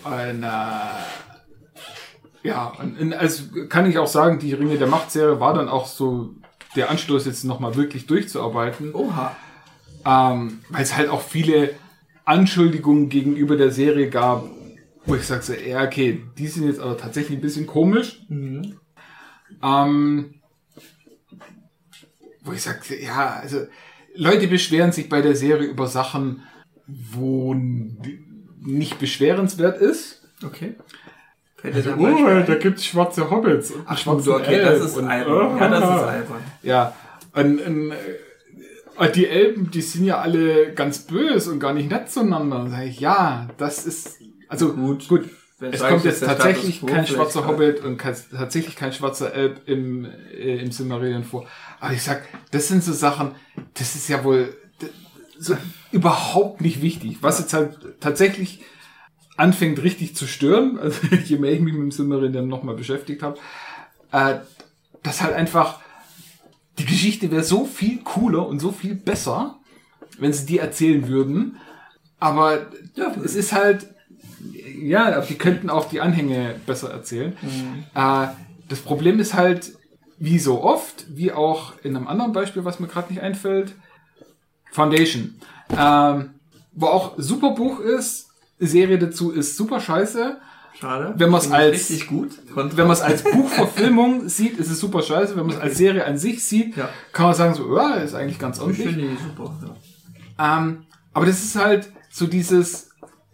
Und, 0.06 0.44
äh, 0.44 0.48
ja, 2.48 2.72
und, 2.80 2.98
und 2.98 3.14
also 3.14 3.44
kann 3.68 3.86
ich 3.90 3.98
auch 3.98 4.08
sagen, 4.08 4.40
die 4.40 4.54
Ringe 4.54 4.78
der 4.78 4.88
Macht-Serie 4.88 5.42
war 5.42 5.54
dann 5.54 5.68
auch 5.68 5.86
so 5.86 6.36
der 6.78 6.92
Anstoß, 6.92 7.26
jetzt 7.26 7.44
nochmal 7.44 7.76
wirklich 7.76 8.08
durchzuarbeiten. 8.08 8.96
Oha. 8.96 9.36
Ähm, 10.06 10.60
weil 10.70 10.84
es 10.84 10.96
halt 10.96 11.10
auch 11.10 11.22
viele 11.22 11.72
Anschuldigungen 12.24 13.10
gegenüber 13.10 13.58
der 13.58 13.72
Serie 13.72 14.10
gab, 14.10 14.46
wo 15.06 15.16
ich 15.16 15.24
sage, 15.24 15.42
so, 15.42 15.54
ja, 15.54 15.84
okay, 15.84 16.24
die 16.38 16.48
sind 16.48 16.68
jetzt 16.68 16.80
aber 16.80 16.98
tatsächlich 16.98 17.38
ein 17.38 17.42
bisschen 17.42 17.68
komisch. 17.68 18.24
Mhm. 18.30 18.78
Ähm, 19.64 20.36
wo 22.44 22.54
ich 22.54 22.62
sage, 22.62 22.80
ja, 23.02 23.40
also 23.42 23.66
Leute 24.16 24.48
beschweren 24.48 24.92
sich 24.92 25.10
bei 25.10 25.22
der 25.22 25.36
Serie 25.36 25.68
über 25.68 25.88
Sachen, 25.88 26.44
wo 26.88 27.54
nicht 27.54 29.00
beschwerenswert 29.00 29.82
ist. 29.82 30.22
Okay. 30.44 30.76
Da 31.64 31.96
Oh, 31.96 32.44
da 32.46 32.56
gibt's 32.56 32.86
schwarze 32.86 33.30
Hobbits 33.30 33.72
und 33.72 33.84
Ach, 33.86 33.98
schwarze 33.98 34.32
gut, 34.32 34.42
okay, 34.42 34.62
das 34.62 34.84
ist 34.84 34.98
und, 34.98 35.08
albern. 35.08 35.58
Ja, 35.60 35.70
das 35.70 35.84
ist 35.84 36.08
albern. 36.08 36.42
Ja, 36.64 36.96
und, 37.34 37.62
und 37.62 37.92
äh, 37.92 39.12
die 39.12 39.28
Elben, 39.28 39.70
die 39.70 39.82
sind 39.82 40.06
ja 40.06 40.20
alle 40.20 40.74
ganz 40.74 41.00
böse 41.00 41.52
und 41.52 41.60
gar 41.60 41.74
nicht 41.74 41.92
nett 41.92 42.10
zueinander. 42.10 42.68
Sag 42.70 42.86
ich, 42.88 43.00
ja, 43.00 43.48
das 43.58 43.86
ist, 43.86 44.21
also 44.52 44.74
gut, 44.74 45.08
gut. 45.08 45.30
Es 45.60 45.80
kommt 45.80 46.04
jetzt 46.04 46.22
tatsächlich 46.22 46.86
kein 46.86 47.06
schwarzer. 47.06 47.48
Hobbit 47.48 47.82
und 47.82 47.98
kein, 47.98 48.16
tatsächlich 48.32 48.76
kein 48.76 48.92
schwarzer 48.94 49.34
Elb 49.34 49.62
im, 49.68 50.06
äh, 50.06 50.58
im 50.58 50.72
Silmarillion 50.72 51.24
vor. 51.24 51.46
Aber 51.80 51.94
ich 51.94 52.02
sag, 52.02 52.28
das 52.50 52.68
sind 52.68 52.84
so 52.84 52.92
Sachen, 52.94 53.32
das 53.76 53.96
ist 53.96 54.10
ja 54.10 54.24
wohl 54.24 54.56
so 55.38 55.56
überhaupt 55.92 56.62
nicht 56.62 56.82
wichtig. 56.82 57.20
Was 57.22 57.40
jetzt 57.40 57.54
halt 57.54 57.78
tatsächlich 58.00 58.62
anfängt 59.38 59.82
richtig 59.84 60.16
zu 60.16 60.28
stören, 60.28 60.78
also 60.82 61.00
je 61.08 61.38
mehr 61.38 61.54
ich 61.54 61.62
mich 61.62 61.74
mit 61.74 61.84
dem 61.84 61.92
Silmarillion 61.92 62.48
nochmal 62.48 62.76
beschäftigt 62.76 63.24
habe, 63.24 63.38
äh, 64.12 64.40
dass 65.04 65.22
halt 65.22 65.34
einfach 65.34 65.80
die 66.78 66.86
Geschichte 66.86 67.32
wäre 67.32 67.44
so 67.44 67.66
viel 67.66 68.00
cooler 68.04 68.48
und 68.48 68.60
so 68.60 68.72
viel 68.72 68.96
besser, 68.96 69.60
wenn 70.18 70.34
sie 70.34 70.46
die 70.46 70.58
erzählen 70.58 71.08
würden. 71.08 71.58
Aber 72.20 72.68
ja, 72.96 73.14
es 73.24 73.36
ist 73.36 73.54
halt, 73.54 73.91
ja, 74.82 75.22
die 75.22 75.36
könnten 75.38 75.70
auch 75.70 75.90
die 75.90 76.02
Anhänge 76.02 76.56
besser 76.66 76.90
erzählen. 76.92 77.36
Äh, 77.96 78.28
das 78.70 78.80
Problem 78.80 79.20
ist 79.20 79.34
halt, 79.34 79.74
wie 80.18 80.40
so 80.40 80.62
oft, 80.64 81.06
wie 81.10 81.32
auch 81.32 81.74
in 81.84 81.96
einem 81.96 82.08
anderen 82.08 82.32
Beispiel, 82.32 82.64
was 82.66 82.80
mir 82.80 82.88
gerade 82.88 83.12
nicht 83.12 83.22
einfällt, 83.22 83.74
Foundation. 84.72 85.36
Ähm, 85.78 86.32
wo 86.74 86.88
auch 86.88 87.14
super 87.18 87.52
Buch 87.52 87.80
ist, 87.80 88.28
Serie 88.60 89.00
dazu 89.00 89.32
ist 89.32 89.58
super 89.58 89.80
scheiße. 89.80 90.38
Schade. 90.80 91.14
Wenn 91.18 91.32
Finde 91.32 91.48
ich 91.48 91.54
als- 91.54 91.74
Richtig 91.74 92.08
gut. 92.08 92.32
Kontra- 92.56 92.78
Wenn 92.78 92.88
man 92.88 92.96
es 92.96 93.02
als 93.02 93.24
Buchverfilmung 93.24 94.30
sieht, 94.30 94.58
ist 94.58 94.70
es 94.72 94.80
super 94.80 95.02
scheiße. 95.02 95.36
Wenn 95.36 95.46
man 95.48 95.56
es 95.56 95.62
als 95.62 95.78
Serie 95.78 96.06
an 96.06 96.18
sich 96.18 96.44
sieht, 96.44 96.78
Ja. 96.78 96.90
kann 97.12 97.26
man 97.28 97.36
sagen, 97.36 97.54
so, 97.54 97.76
ja, 97.76 97.96
ist 97.96 98.14
eigentlich 98.14 98.40
ganz 98.40 98.58
Ich 98.58 98.64
ordentlich. 98.64 98.88
finde 98.88 99.10
die 99.10 99.18
super. 99.18 99.54
Ja. 100.40 100.58
Ähm, 100.60 100.86
aber 101.14 101.26
das 101.26 101.44
ist 101.44 101.56
halt 101.56 101.92
so 102.10 102.26
dieses, 102.28 102.90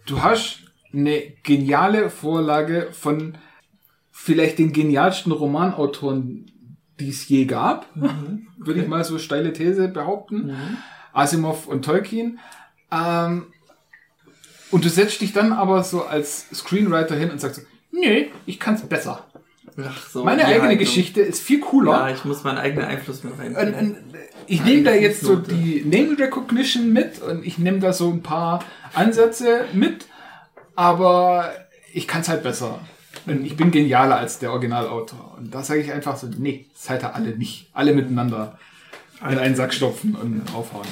du 0.08 0.22
hast 0.24 0.62
eine 0.94 1.22
geniale 1.44 2.10
Vorlage 2.10 2.90
von 2.92 3.38
vielleicht 4.12 4.60
den 4.60 4.74
genialsten 4.74 5.32
Romanautoren, 5.32 6.52
die 7.00 7.10
es 7.10 7.28
je 7.28 7.46
gab, 7.46 7.88
würde 8.58 8.82
ich 8.82 8.88
mal 8.88 9.04
so 9.04 9.20
steile 9.20 9.54
These 9.54 9.88
behaupten. 9.90 10.56
Asimov 11.14 11.68
und 11.68 11.86
Tolkien. 11.86 12.40
Ähm, 12.92 13.48
und 14.72 14.84
du 14.84 14.90
setzt 14.90 15.22
dich 15.22 15.34
dann 15.34 15.54
aber 15.54 15.84
so 15.84 16.04
als 16.04 16.48
Screenwriter 16.54 17.16
hin 17.16 17.32
und 17.32 17.40
sagst, 17.40 17.62
so, 17.62 17.68
nee, 17.92 18.30
ich 18.46 18.60
kann 18.60 18.76
es 18.76 18.82
besser. 18.82 19.26
Ach 19.80 20.08
so, 20.08 20.24
Meine 20.24 20.46
eigene 20.46 20.64
Haltung. 20.64 20.80
Geschichte 20.80 21.22
ist 21.22 21.42
viel 21.42 21.60
cooler. 21.60 21.92
Ja, 21.92 22.10
ich 22.10 22.26
muss 22.26 22.44
meinen 22.44 22.58
eigenen 22.58 22.86
Einfluss 22.86 23.24
mit 23.24 23.34
und 23.34 23.98
ich 24.48 24.64
nehme 24.64 24.84
da 24.84 24.94
jetzt 24.94 25.22
so 25.22 25.36
die 25.36 25.84
Name 25.86 26.18
Recognition 26.18 26.92
mit 26.92 27.22
und 27.22 27.46
ich 27.46 27.58
nehme 27.60 27.80
da 27.80 27.94
so 27.94 28.10
ein 28.10 28.24
paar 28.24 28.64
Ansätze 28.94 29.66
mit, 29.74 30.08
aber 30.78 31.52
ich 31.92 32.08
kann 32.08 32.22
es 32.22 32.30
halt 32.30 32.44
besser. 32.44 32.80
Und 33.26 33.44
ich 33.44 33.58
bin 33.58 33.72
genialer 33.72 34.18
als 34.18 34.38
der 34.38 34.52
Originalautor. 34.52 35.36
Und 35.38 35.54
da 35.54 35.64
sage 35.64 35.82
ich 35.82 35.92
einfach 35.92 36.16
so, 36.16 36.28
nee, 36.38 36.68
seid 36.76 37.04
ihr 37.04 37.16
alle 37.16 37.36
nicht. 37.36 37.70
Alle 37.74 37.94
miteinander 37.94 38.58
in 39.28 39.40
einen 39.40 39.56
Sack 39.56 39.74
stopfen 39.74 40.16
und 40.16 40.46
draufhauen. 40.46 40.88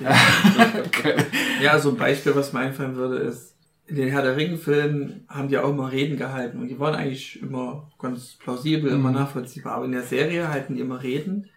Ja, 1.62 1.78
so 1.78 1.90
ein 1.90 1.96
Beispiel, 1.96 2.34
was 2.34 2.52
mir 2.52 2.60
einfallen 2.60 2.96
würde, 2.96 3.16
ist, 3.16 3.54
in 3.86 3.96
den 3.96 4.08
Herr 4.08 4.22
der 4.22 4.36
Ringe-Filmen 4.36 5.24
haben 5.28 5.48
die 5.48 5.58
auch 5.58 5.68
immer 5.68 5.90
Reden 5.90 6.16
gehalten 6.16 6.60
und 6.60 6.68
die 6.68 6.78
waren 6.78 6.94
eigentlich 6.94 7.42
immer 7.42 7.90
ganz 7.98 8.36
plausibel, 8.38 8.90
immer 8.90 9.10
nachvollziehbar. 9.10 9.74
Aber 9.74 9.84
in 9.86 9.92
der 9.92 10.02
Serie 10.02 10.48
halten 10.48 10.74
die 10.74 10.80
immer 10.80 11.02
Reden 11.02 11.50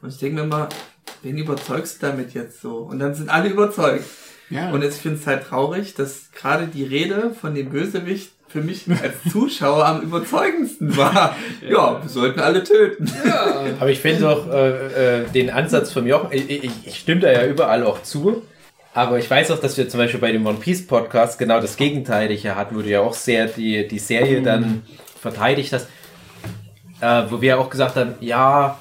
und 0.00 0.10
ich 0.10 0.18
denke 0.18 0.36
mir 0.36 0.42
immer, 0.42 0.68
wen 1.22 1.38
überzeugst 1.38 2.02
du 2.02 2.06
damit 2.06 2.34
jetzt 2.34 2.60
so? 2.60 2.78
Und 2.78 2.98
dann 2.98 3.14
sind 3.14 3.30
alle 3.30 3.48
überzeugt. 3.48 4.04
Ja. 4.50 4.70
Und 4.70 4.82
jetzt 4.82 5.00
finde 5.00 5.16
ich 5.16 5.22
es 5.22 5.26
halt 5.26 5.44
traurig, 5.44 5.94
dass 5.94 6.30
gerade 6.32 6.66
die 6.66 6.84
Rede 6.84 7.34
von 7.38 7.54
dem 7.54 7.70
Bösewicht 7.70 8.30
für 8.48 8.62
mich 8.62 8.86
als 8.90 9.22
Zuschauer 9.30 9.84
am 9.84 10.00
überzeugendsten 10.00 10.96
war. 10.96 11.36
Ja, 11.68 12.02
wir 12.02 12.08
sollten 12.08 12.40
alle 12.40 12.64
töten. 12.64 13.10
Aber 13.80 13.90
ich 13.90 14.00
finde 14.00 14.22
doch 14.22 14.50
äh, 14.50 15.20
äh, 15.20 15.28
den 15.28 15.50
Ansatz 15.50 15.92
vom 15.92 16.06
Jochen, 16.06 16.32
ich, 16.32 16.48
ich, 16.50 16.70
ich 16.86 16.98
stimme 16.98 17.20
da 17.20 17.30
ja 17.30 17.46
überall 17.46 17.84
auch 17.84 18.02
zu. 18.02 18.42
Aber 18.94 19.18
ich 19.18 19.30
weiß 19.30 19.50
auch, 19.50 19.60
dass 19.60 19.76
wir 19.76 19.88
zum 19.88 19.98
Beispiel 19.98 20.20
bei 20.20 20.32
dem 20.32 20.46
One 20.46 20.58
Piece 20.58 20.86
Podcast 20.86 21.38
genau 21.38 21.60
das 21.60 21.76
Gegenteilige 21.76 22.56
hatten, 22.56 22.74
wo 22.74 22.80
du 22.80 22.88
ja 22.88 23.00
auch 23.00 23.14
sehr 23.14 23.46
die, 23.46 23.86
die 23.86 23.98
Serie 23.98 24.42
dann 24.42 24.82
verteidigt 25.20 25.72
hast. 25.72 25.88
Äh, 27.00 27.30
wo 27.30 27.40
wir 27.40 27.60
auch 27.60 27.70
gesagt 27.70 27.94
haben, 27.94 28.14
ja, 28.20 28.80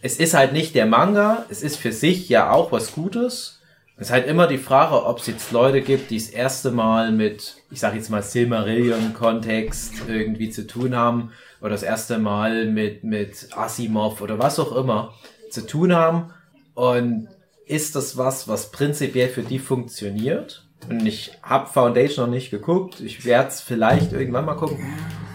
es 0.00 0.16
ist 0.16 0.34
halt 0.34 0.52
nicht 0.52 0.74
der 0.74 0.86
Manga, 0.86 1.44
es 1.50 1.62
ist 1.62 1.76
für 1.76 1.92
sich 1.92 2.28
ja 2.28 2.50
auch 2.50 2.72
was 2.72 2.92
Gutes. 2.92 3.60
Es 3.96 4.08
ist 4.08 4.12
halt 4.12 4.26
immer 4.26 4.48
die 4.48 4.58
Frage, 4.58 5.06
ob 5.06 5.20
es 5.20 5.28
jetzt 5.28 5.52
Leute 5.52 5.80
gibt, 5.80 6.10
die 6.10 6.18
das 6.18 6.28
erste 6.28 6.72
Mal 6.72 7.12
mit, 7.12 7.62
ich 7.70 7.78
sag 7.78 7.94
jetzt 7.94 8.10
mal 8.10 8.24
Silmarillion-Kontext 8.24 10.08
irgendwie 10.08 10.50
zu 10.50 10.66
tun 10.66 10.96
haben 10.96 11.30
oder 11.60 11.70
das 11.70 11.84
erste 11.84 12.18
Mal 12.18 12.66
mit, 12.66 13.04
mit 13.04 13.48
Asimov 13.56 14.20
oder 14.20 14.40
was 14.40 14.58
auch 14.58 14.74
immer 14.74 15.14
zu 15.48 15.64
tun 15.64 15.94
haben. 15.94 16.32
Und 16.74 17.28
ist 17.66 17.94
das 17.94 18.16
was, 18.16 18.48
was 18.48 18.72
prinzipiell 18.72 19.28
für 19.28 19.42
die 19.42 19.60
funktioniert? 19.60 20.66
Und 20.90 21.06
ich 21.06 21.30
habe 21.44 21.70
Foundation 21.70 22.26
noch 22.26 22.34
nicht 22.34 22.50
geguckt. 22.50 23.00
Ich 23.00 23.24
werde 23.24 23.50
es 23.50 23.60
vielleicht 23.60 24.12
irgendwann 24.12 24.44
mal 24.44 24.56
gucken. 24.56 24.84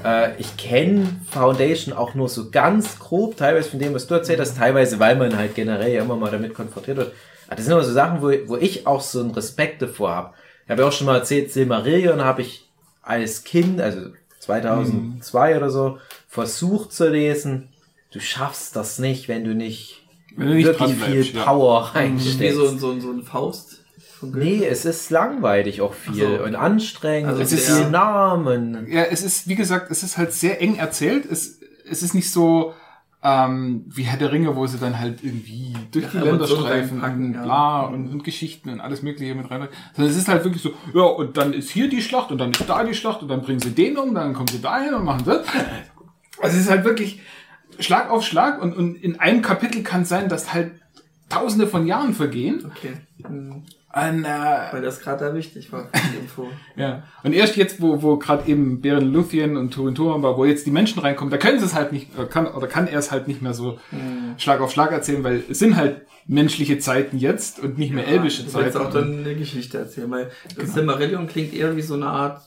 Äh, 0.03 0.37
ich 0.37 0.57
kenne 0.57 1.07
Foundation 1.31 1.95
auch 1.95 2.13
nur 2.13 2.27
so 2.27 2.51
ganz 2.51 2.99
grob, 2.99 3.37
teilweise 3.37 3.69
von 3.69 3.79
dem, 3.79 3.93
was 3.93 4.07
du 4.07 4.15
erzählt 4.15 4.41
hast, 4.41 4.57
teilweise, 4.57 4.99
weil 4.99 5.15
man 5.15 5.37
halt 5.37 5.55
generell 5.55 5.93
ja 5.93 6.01
immer 6.01 6.17
mal 6.17 6.29
damit 6.29 6.53
konfrontiert 6.53 6.97
wird. 6.97 7.13
Aber 7.49 7.55
das 7.55 7.65
sind 7.65 7.73
immer 7.73 7.83
so 7.83 7.93
Sachen, 7.93 8.21
wo, 8.21 8.31
wo 8.47 8.57
ich 8.57 8.85
auch 8.85 9.01
so 9.01 9.21
einen 9.21 9.31
Respekt 9.31 9.81
davor 9.81 10.11
habe. 10.11 10.33
Ich 10.65 10.69
habe 10.69 10.83
ja 10.83 10.87
auch 10.87 10.91
schon 10.91 11.07
mal 11.07 11.17
erzählt, 11.17 11.51
Silmarillion 11.51 12.23
habe 12.23 12.43
ich 12.43 12.69
als 13.01 13.43
Kind, 13.43 13.81
also 13.81 14.11
2002 14.37 15.57
oder 15.57 15.71
so, 15.71 15.97
versucht 16.27 16.93
zu 16.93 17.09
lesen. 17.09 17.69
Du 18.11 18.19
schaffst 18.19 18.75
das 18.75 18.99
nicht, 18.99 19.27
wenn 19.27 19.43
du 19.45 19.55
nicht, 19.55 20.03
Wenn 20.35 20.47
du 20.47 20.53
nicht 20.53 20.65
wirklich 20.67 20.93
viel 20.93 21.13
bleibst, 21.13 21.33
ja. 21.33 21.43
Power 21.43 21.89
Wie 21.91 21.97
reinsteckst. 21.97 22.55
so, 22.55 22.77
so, 22.77 22.99
so 22.99 23.11
ein 23.11 23.23
Faust. 23.23 23.79
Nee, 24.21 24.63
es 24.63 24.85
ist 24.85 25.09
langweilig 25.09 25.81
auch 25.81 25.95
viel 25.95 26.25
Ach 26.25 26.37
so. 26.39 26.43
und 26.43 26.55
anstrengend. 26.55 27.29
Also 27.29 27.41
es 27.41 27.51
ist 27.51 27.71
viel 27.71 27.89
Namen. 27.89 28.85
Ja, 28.91 29.05
es 29.05 29.23
ist, 29.23 29.47
wie 29.47 29.55
gesagt, 29.55 29.89
es 29.89 30.03
ist 30.03 30.17
halt 30.17 30.33
sehr 30.33 30.61
eng 30.61 30.75
erzählt. 30.75 31.25
Es, 31.25 31.57
es 31.89 32.03
ist 32.03 32.13
nicht 32.13 32.31
so 32.31 32.75
ähm, 33.21 33.83
wie 33.87 34.03
Herr 34.03 34.17
der 34.17 34.31
Ringe, 34.31 34.55
wo 34.55 34.65
sie 34.65 34.77
dann 34.77 34.97
halt 34.97 35.23
irgendwie 35.23 35.73
durch 35.91 36.05
Ja, 36.05 36.21
die 36.21 36.27
Länder 36.27 36.47
streifen 36.47 37.01
und 37.01 37.33
ja. 37.33 37.43
bla 37.43 37.81
und, 37.81 38.07
und 38.07 38.23
Geschichten 38.23 38.69
und 38.69 38.79
alles 38.79 39.01
Mögliche 39.01 39.35
mit 39.35 39.51
rein. 39.51 39.67
Sondern 39.93 40.11
es 40.11 40.17
ist 40.17 40.29
halt 40.29 40.43
wirklich 40.45 40.63
so, 40.63 40.71
ja, 40.93 41.03
und 41.03 41.35
dann 41.35 41.53
ist 41.53 41.69
hier 41.69 41.89
die 41.89 42.01
Schlacht 42.01 42.31
und 42.31 42.37
dann 42.37 42.51
ist 42.51 42.69
da 42.69 42.83
die 42.83 42.93
Schlacht 42.93 43.21
und 43.21 43.27
dann 43.27 43.41
bringen 43.41 43.59
sie 43.59 43.71
den 43.71 43.97
um, 43.97 44.15
dann 44.15 44.33
kommen 44.33 44.47
sie 44.47 44.61
dahin 44.61 44.93
und 44.93 45.03
machen 45.03 45.23
das. 45.25 45.45
Also 46.41 46.55
es 46.55 46.63
ist 46.63 46.69
halt 46.69 46.85
wirklich 46.85 47.19
Schlag 47.79 48.09
auf 48.09 48.23
Schlag 48.23 48.61
und, 48.61 48.73
und 48.73 48.95
in 48.95 49.19
einem 49.19 49.41
Kapitel 49.41 49.83
kann 49.83 50.03
es 50.03 50.09
sein, 50.09 50.29
dass 50.29 50.53
halt 50.53 50.71
tausende 51.27 51.67
von 51.67 51.85
Jahren 51.87 52.13
vergehen. 52.13 52.65
Okay. 52.65 52.93
Und, 53.91 54.23
äh, 54.23 54.27
Weil 54.71 54.81
das 54.83 54.99
gerade 54.99 55.25
da 55.25 55.33
wichtig 55.33 55.71
war, 55.71 55.87
die 56.13 56.17
Info. 56.17 56.47
Ja. 56.75 57.03
Und 57.23 57.33
erst 57.33 57.55
jetzt, 57.55 57.81
wo, 57.81 58.01
wo 58.03 58.17
gerade 58.17 58.47
eben 58.47 58.81
Beren 58.81 59.11
Luthien 59.11 59.57
und 59.57 59.71
Turin 59.73 59.95
Turan 59.95 60.21
war, 60.21 60.37
wo 60.37 60.45
jetzt 60.45 60.67
die 60.67 60.71
Menschen 60.71 60.99
reinkommen, 60.99 61.31
da 61.31 61.37
können 61.37 61.57
sie 61.59 61.65
es 61.65 61.73
halt 61.73 61.91
nicht, 61.91 62.07
äh, 62.17 62.25
kann, 62.25 62.45
oder 62.47 62.67
kann 62.67 62.87
er 62.87 62.99
es 62.99 63.11
halt 63.11 63.27
nicht 63.27 63.41
mehr 63.41 63.53
so 63.55 63.79
Schlag 64.37 64.61
auf 64.61 64.71
Schlag 64.71 64.91
erzählen, 64.91 65.23
weil 65.23 65.43
es 65.49 65.57
sind 65.59 65.75
halt 65.75 66.01
menschliche 66.27 66.77
Zeiten 66.77 67.17
jetzt 67.17 67.59
und 67.59 67.79
nicht 67.79 67.91
mehr 67.91 68.07
elbische 68.07 68.43
Du 68.43 68.49
sollst 68.51 68.73
Zeiten. 68.73 68.85
auch 68.85 68.91
dann 68.93 69.19
eine 69.25 69.35
Geschichte 69.35 69.79
erzählen, 69.79 70.11
weil 70.11 70.29
das 70.55 70.73
Silmarillion 70.75 71.25
klingt 71.27 71.53
eher 71.55 71.75
wie 71.75 71.81
so 71.81 71.95
eine 71.95 72.05
Art 72.05 72.41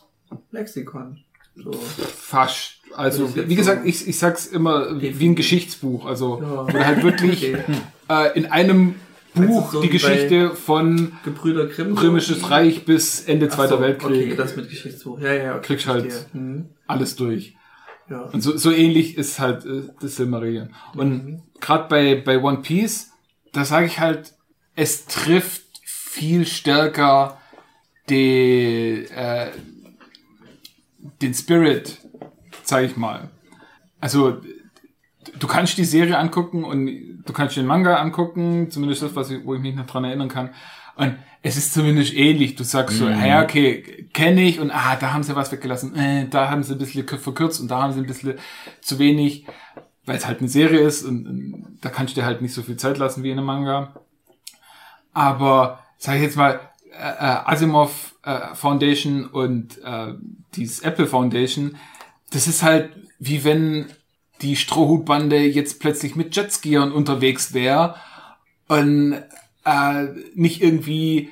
Lexikon. 0.53 1.19
So. 1.57 1.73
Fast. 1.73 2.77
Also, 2.95 3.35
wie 3.35 3.55
gesagt, 3.57 3.83
so- 3.83 3.89
ich, 3.89 4.07
ich 4.07 4.19
sag's 4.19 4.47
immer 4.47 5.01
wie 5.01 5.29
ein 5.29 5.35
Geschichtsbuch. 5.35 6.07
Also, 6.07 6.41
Ja. 6.41 6.67
wo 6.67 6.71
du 6.71 6.87
halt 6.87 7.03
wirklich 7.03 7.43
Okay. 7.55 7.57
äh, 8.09 8.39
in 8.39 8.47
einem 8.47 8.95
Buch 9.35 9.73
so 9.73 9.81
die 9.83 9.89
Geschichte 9.89 10.55
von 10.55 11.13
Gebrüder 11.25 11.67
Grimm. 11.67 11.97
Römisches 11.97 12.51
Reich 12.51 12.85
bis 12.85 13.23
Ende 13.23 13.49
Ach 13.51 13.55
Zweiter 13.55 13.77
so, 13.77 13.81
Weltkrieg 13.81 14.27
Okay, 14.27 14.37
das 14.37 14.57
mit 14.57 14.69
Geschichtsbuch. 14.69 15.19
Ja, 15.21 15.33
ja, 15.33 15.53
okay. 15.57 15.67
Kriegst 15.67 15.87
halt-. 15.87 16.27
Mhm. 16.35 16.69
alles 16.87 17.17
durch. 17.17 17.57
Ja. 18.11 18.23
Und 18.25 18.43
so, 18.43 18.57
so 18.57 18.71
ähnlich 18.71 19.17
ist 19.17 19.39
halt 19.39 19.65
äh, 19.65 19.85
das 20.01 20.17
Silmarillion. 20.17 20.75
Und 20.95 21.11
Mhm. 21.25 21.43
gerade 21.61 21.89
bei, 21.89 22.15
bei 22.17 22.39
One 22.43 22.59
Piece, 22.59 23.11
da 23.53 23.65
sage 23.65 23.87
ich 23.87 24.01
halt, 24.01 24.35
es 24.77 25.07
trifft 25.07 25.63
viel 25.85 26.45
stärker 26.47 27.39
die, 28.11 29.07
äh, 29.15 29.49
den 31.23 31.33
Spirit, 31.35 31.99
sag 32.65 32.85
ich 32.85 32.97
mal. 32.97 33.31
Also, 34.01 34.41
du 35.39 35.47
kannst 35.47 35.79
die 35.79 35.85
Serie 35.85 36.19
angucken 36.19 36.65
und 36.65 36.87
du 37.25 37.33
kannst 37.33 37.57
den 37.57 37.67
Manga 37.67 37.97
angucken, 37.97 38.71
zumindest 38.71 39.03
das, 39.03 39.15
was 39.15 39.31
ich, 39.31 39.45
wo 39.45 39.55
ich 39.55 39.61
mich 39.61 39.75
noch 39.75 39.87
dran 39.87 40.05
erinnern 40.05 40.29
kann. 40.29 40.51
Und 40.97 41.17
es 41.43 41.57
ist 41.57 41.73
zumindest 41.73 42.13
ähnlich. 42.15 42.55
Du 42.55 42.65
sagst 42.65 42.99
so, 42.99 43.07
Mhm. 43.07 43.25
ja, 43.25 43.43
okay, 43.43 44.09
kenne 44.13 44.43
ich 44.43 44.61
und 44.61 44.71
ah, 44.71 44.97
da 44.97 45.13
haben 45.13 45.23
sie 45.23 45.35
was 45.35 45.51
weggelassen, 45.51 45.95
äh, 45.97 46.29
da 46.29 46.51
haben 46.51 46.63
sie 46.63 46.73
ein 46.75 46.79
bisschen 46.79 47.07
verkürzt 47.07 47.61
und 47.61 47.69
da 47.71 47.83
haben 47.83 47.93
sie 47.93 48.01
ein 48.01 48.07
bisschen 48.07 48.35
zu 48.81 48.99
wenig, 48.99 49.47
weil 50.05 50.17
es 50.17 50.27
halt 50.27 50.41
eine 50.41 50.49
Serie 50.49 50.81
ist 50.81 51.03
und, 51.05 51.27
und 51.27 51.79
da 51.81 51.89
kannst 51.89 52.17
du 52.17 52.21
dir 52.21 52.27
halt 52.27 52.43
nicht 52.43 52.55
so 52.55 52.63
viel 52.63 52.77
Zeit 52.77 52.99
lassen 52.99 53.23
wie 53.23 53.31
in 53.31 53.39
einem 53.39 53.47
Manga. 53.47 53.95
Aber, 55.13 55.81
sag 55.99 56.17
ich 56.17 56.23
jetzt 56.23 56.37
mal, 56.37 56.61
äh, 56.93 56.97
äh, 57.09 57.39
Asimov 57.45 58.15
äh, 58.25 58.55
Foundation 58.55 59.27
und 59.27 59.79
äh, 59.83 60.15
dieses 60.55 60.81
Apple 60.81 61.07
Foundation, 61.07 61.77
das 62.31 62.47
ist 62.47 62.63
halt 62.63 62.91
wie 63.19 63.45
wenn 63.45 63.87
die 64.43 64.57
Strohhutbande 64.57 65.39
jetzt 65.39 65.81
plötzlich 65.81 66.17
mit 66.17 66.35
Jetskiern 66.37 66.93
unterwegs 66.93 67.55
wäre 67.55 67.95
und 68.69 69.15
äh, 69.65 70.05
nicht 70.35 70.63
irgendwie 70.63 71.31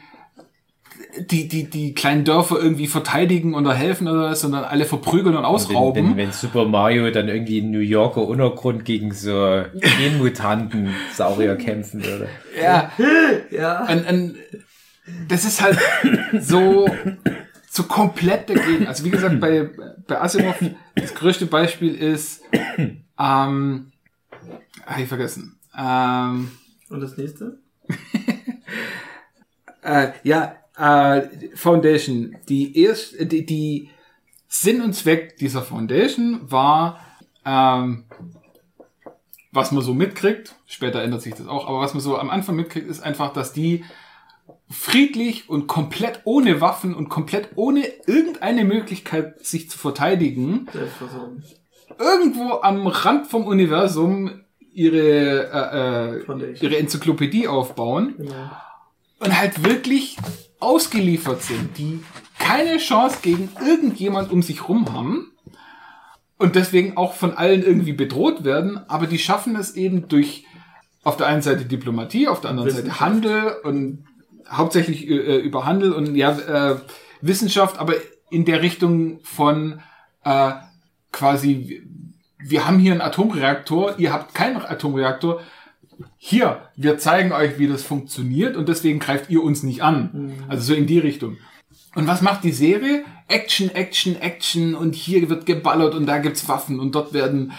die, 1.19 1.49
die, 1.49 1.65
die 1.69 1.93
kleinen 1.95 2.25
Dörfer 2.25 2.59
irgendwie 2.61 2.87
verteidigen 2.87 3.55
oder 3.55 3.75
helfen 3.75 4.07
oder 4.07 4.31
was, 4.31 4.43
sondern 4.43 4.63
alle 4.65 4.85
verprügeln 4.85 5.35
und 5.35 5.43
Wenn, 5.43 5.49
ausrauben. 5.49 6.11
wenn, 6.11 6.17
wenn 6.17 6.33
Super 6.33 6.67
Mario 6.67 7.11
dann 7.11 7.29
irgendwie 7.29 7.59
in 7.59 7.71
New 7.73 7.81
Yorker 7.81 8.23
Untergrund 8.23 8.85
gegen 8.85 9.13
so 9.13 9.63
Genmutanten 9.99 10.91
Saurier 11.15 11.57
kämpfen 11.57 12.05
würde. 12.05 12.29
ja, 12.63 12.93
Ja. 13.51 13.87
und, 13.91 14.09
und 14.09 14.35
das 15.29 15.45
ist 15.45 15.61
halt 15.61 15.79
so, 16.39 16.87
so 17.73 17.85
komplett 17.85 18.51
dagegen. 18.51 18.89
Also 18.89 19.05
wie 19.05 19.11
gesagt, 19.11 19.41
bei, 19.41 19.71
bei 20.09 20.21
Asimov, 20.21 20.57
das 20.97 21.15
größte 21.15 21.47
Beispiel 21.47 21.95
ist, 21.95 22.43
ähm, 23.17 23.93
hab 24.85 24.99
ich 24.99 25.07
vergessen. 25.07 25.57
Ähm, 25.79 26.51
Und 26.89 27.01
das 27.01 27.17
nächste? 27.17 27.61
äh, 29.83 30.09
ja, 30.25 30.57
äh, 30.77 31.29
Foundation. 31.55 32.37
Die 32.49 32.77
erst, 32.77 33.15
die, 33.21 33.47
die 33.47 33.91
Sinn 34.49 34.83
und 34.83 34.95
Zweck 34.95 35.37
dieser 35.37 35.63
Foundation 35.63 36.51
war, 36.51 36.99
ähm, 37.45 38.03
was 39.53 39.71
man 39.71 39.85
so 39.85 39.95
mitkriegt, 39.95 40.57
später 40.67 41.05
ändert 41.05 41.23
sich 41.23 41.35
das 41.35 41.47
auch, 41.47 41.69
aber 41.69 41.79
was 41.79 41.95
man 41.95 42.01
so 42.01 42.19
am 42.19 42.31
Anfang 42.31 42.57
mitkriegt, 42.57 42.89
ist 42.89 43.01
einfach, 43.01 43.33
dass 43.33 43.53
die 43.53 43.85
friedlich 44.71 45.49
und 45.49 45.67
komplett 45.67 46.21
ohne 46.25 46.61
Waffen 46.61 46.95
und 46.95 47.09
komplett 47.09 47.51
ohne 47.57 47.85
irgendeine 48.07 48.65
Möglichkeit, 48.65 49.45
sich 49.45 49.69
zu 49.69 49.77
verteidigen, 49.79 50.67
irgendwo 51.99 52.61
am 52.63 52.87
Rand 52.87 53.27
vom 53.27 53.45
Universum 53.47 54.43
ihre, 54.73 56.21
äh, 56.33 56.43
äh, 56.43 56.55
ihre 56.61 56.79
Enzyklopädie 56.79 57.49
aufbauen 57.49 58.15
Genau. 58.17 58.51
und 59.19 59.39
halt 59.39 59.65
wirklich 59.65 60.17
ausgeliefert 60.61 61.43
sind, 61.43 61.77
die 61.77 62.03
keine 62.39 62.79
Chance 62.79 63.19
gegen 63.23 63.51
irgendjemand 63.67 64.31
um 64.31 64.43
sich 64.43 64.69
rum 64.69 64.93
haben 64.93 65.33
und 66.39 66.55
deswegen 66.55 66.97
auch 66.97 67.15
von 67.15 67.35
allen 67.35 67.63
irgendwie 67.65 67.93
bedroht 67.93 68.45
werden, 68.45 68.79
aber 68.89 69.07
die 69.09 69.19
schaffen 69.19 69.57
es 69.57 69.75
eben 69.75 70.07
durch 70.09 70.45
auf 71.03 71.17
der 71.17 71.27
einen 71.27 71.43
Seite 71.43 71.65
Diplomatie, 71.65 72.29
auf 72.29 72.41
der 72.41 72.51
anderen 72.51 72.71
Seite. 72.71 73.01
Handel 73.01 73.57
und 73.65 74.05
hauptsächlich 74.51 75.09
äh, 75.09 75.39
über 75.39 75.65
Handel 75.67 75.93
und 75.93 76.15
ja 76.17 76.73
äh, 76.73 76.77
Wissenschaft, 77.21 77.79
aber 77.79 77.95
in 78.31 78.45
der 78.45 78.63
Richtung 78.63 79.21
von 79.23 79.81
äh, 80.25 80.53
quasi 81.13 81.83
wir 82.43 82.67
haben 82.67 82.79
hier 82.79 82.93
einen 82.93 83.01
Atomreaktor, 83.01 83.99
ihr 83.99 84.13
habt 84.13 84.35
keinen 84.35 84.57
Atomreaktor, 84.57 85.41
hier, 86.17 86.63
wir 86.77 86.99
zeigen 86.99 87.33
euch, 87.33 87.59
wie 87.59 87.69
das 87.69 87.83
funktioniert 87.83 88.57
und 88.57 88.69
deswegen 88.69 88.99
greift 88.99 89.31
ihr 89.31 89.43
uns 89.43 89.63
nicht 89.63 89.83
an. 89.83 90.33
Also 90.49 90.73
so 90.73 90.75
in 90.75 90.87
die 90.87 90.99
Richtung. 90.99 91.37
Und 91.95 92.07
was 92.07 92.23
macht 92.23 92.45
die 92.45 92.53
Serie? 92.53 93.05
Action, 93.29 93.75
Action, 93.75 94.17
Action 94.21 94.75
und 94.75 94.95
hier 94.95 95.29
wird 95.29 95.47
geballert 95.47 95.95
und 95.95 96.07
da 96.07 96.19
gibt's 96.19 96.49
Waffen 96.49 96.81
und 96.81 96.95
dort 96.95 97.13
werden 97.13 97.53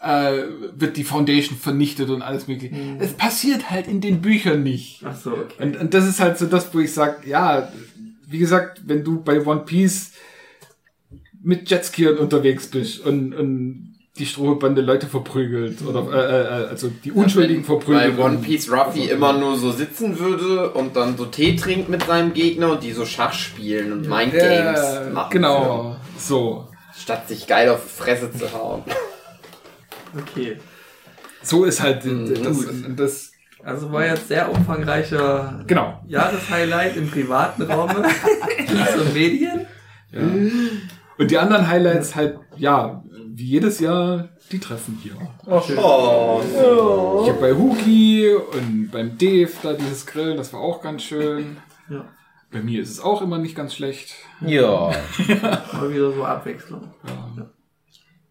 äh, 0.00 0.42
wird 0.76 0.96
die 0.96 1.04
Foundation 1.04 1.58
vernichtet 1.58 2.10
und 2.10 2.22
alles 2.22 2.46
mögliche. 2.48 2.74
Es 2.98 3.12
passiert 3.14 3.70
halt 3.70 3.86
in 3.88 4.00
den 4.00 4.20
Büchern 4.20 4.62
nicht. 4.62 5.02
Ach 5.04 5.16
so, 5.16 5.32
okay. 5.32 5.62
Und, 5.62 5.76
und 5.76 5.94
das 5.94 6.06
ist 6.06 6.20
halt 6.20 6.38
so 6.38 6.46
das, 6.46 6.72
wo 6.72 6.78
ich 6.78 6.92
sag, 6.92 7.26
ja, 7.26 7.72
wie 8.28 8.38
gesagt, 8.38 8.82
wenn 8.86 9.02
du 9.04 9.22
bei 9.22 9.44
One 9.44 9.62
Piece 9.64 10.12
mit 11.42 11.70
Jetskiern 11.70 12.18
unterwegs 12.18 12.68
bist 12.68 13.00
und, 13.04 13.34
und 13.34 13.94
die 14.18 14.26
Strohbande 14.26 14.82
Leute 14.82 15.06
verprügelt 15.06 15.80
oder 15.82 16.00
äh, 16.12 16.64
äh, 16.64 16.68
also 16.68 16.90
die 17.04 17.12
Unschuldigen 17.12 17.64
verprügelt. 17.64 18.18
Weil 18.18 18.24
One 18.24 18.38
Piece 18.38 18.70
Ruffy 18.70 19.04
immer 19.08 19.32
nur 19.32 19.56
so 19.56 19.70
sitzen 19.70 20.18
würde 20.18 20.70
und 20.70 20.96
dann 20.96 21.16
so 21.16 21.24
Tee 21.26 21.54
trinkt 21.56 21.88
mit 21.88 22.02
seinem 22.04 22.34
Gegner 22.34 22.72
und 22.72 22.82
die 22.82 22.92
so 22.92 23.06
Schach 23.06 23.32
spielen 23.32 23.92
und 23.92 24.08
Mind 24.08 24.32
Games 24.32 24.80
Ja, 24.80 25.10
machen. 25.12 25.30
genau, 25.30 25.96
so. 26.18 26.66
Statt 26.96 27.28
sich 27.28 27.46
geil 27.46 27.68
auf 27.68 27.82
die 27.84 28.02
Fresse 28.02 28.32
zu 28.32 28.52
hauen. 28.52 28.82
Okay. 30.16 30.58
So 31.42 31.64
ist 31.64 31.80
halt 31.82 32.04
Mhm, 32.04 32.34
das, 32.42 32.66
das. 32.96 33.32
Also 33.64 33.90
war 33.92 34.06
jetzt 34.06 34.28
sehr 34.28 34.50
umfangreicher 34.50 35.64
Genau. 35.66 36.00
Jahreshighlight 36.06 36.96
im 36.96 37.10
privaten 37.10 37.62
Raum. 37.62 37.90
Und 37.90 39.14
Medien. 39.14 39.66
Ja. 40.12 40.20
Und 41.18 41.30
die 41.30 41.36
anderen 41.38 41.66
Highlights 41.66 42.14
halt, 42.14 42.38
ja, 42.56 43.02
wie 43.34 43.44
jedes 43.44 43.80
Jahr, 43.80 44.28
die 44.52 44.58
treffen 44.60 44.98
hier. 45.02 45.16
Oh. 45.46 46.40
Ich 47.24 47.30
hab 47.30 47.40
bei 47.40 47.52
Huki 47.52 48.32
und 48.34 48.90
beim 48.90 49.18
Dave 49.18 49.50
da 49.62 49.72
dieses 49.74 50.06
Grillen, 50.06 50.36
das 50.36 50.52
war 50.52 50.60
auch 50.60 50.80
ganz 50.80 51.02
schön. 51.02 51.56
Ja. 51.90 52.04
Bei 52.50 52.60
mir 52.60 52.80
ist 52.80 52.90
es 52.90 53.00
auch 53.00 53.20
immer 53.20 53.38
nicht 53.38 53.54
ganz 53.56 53.74
schlecht. 53.74 54.14
Ja. 54.40 54.90
Mal 55.72 55.92
wieder 55.92 56.12
so 56.12 56.24
Abwechslung. 56.24 56.94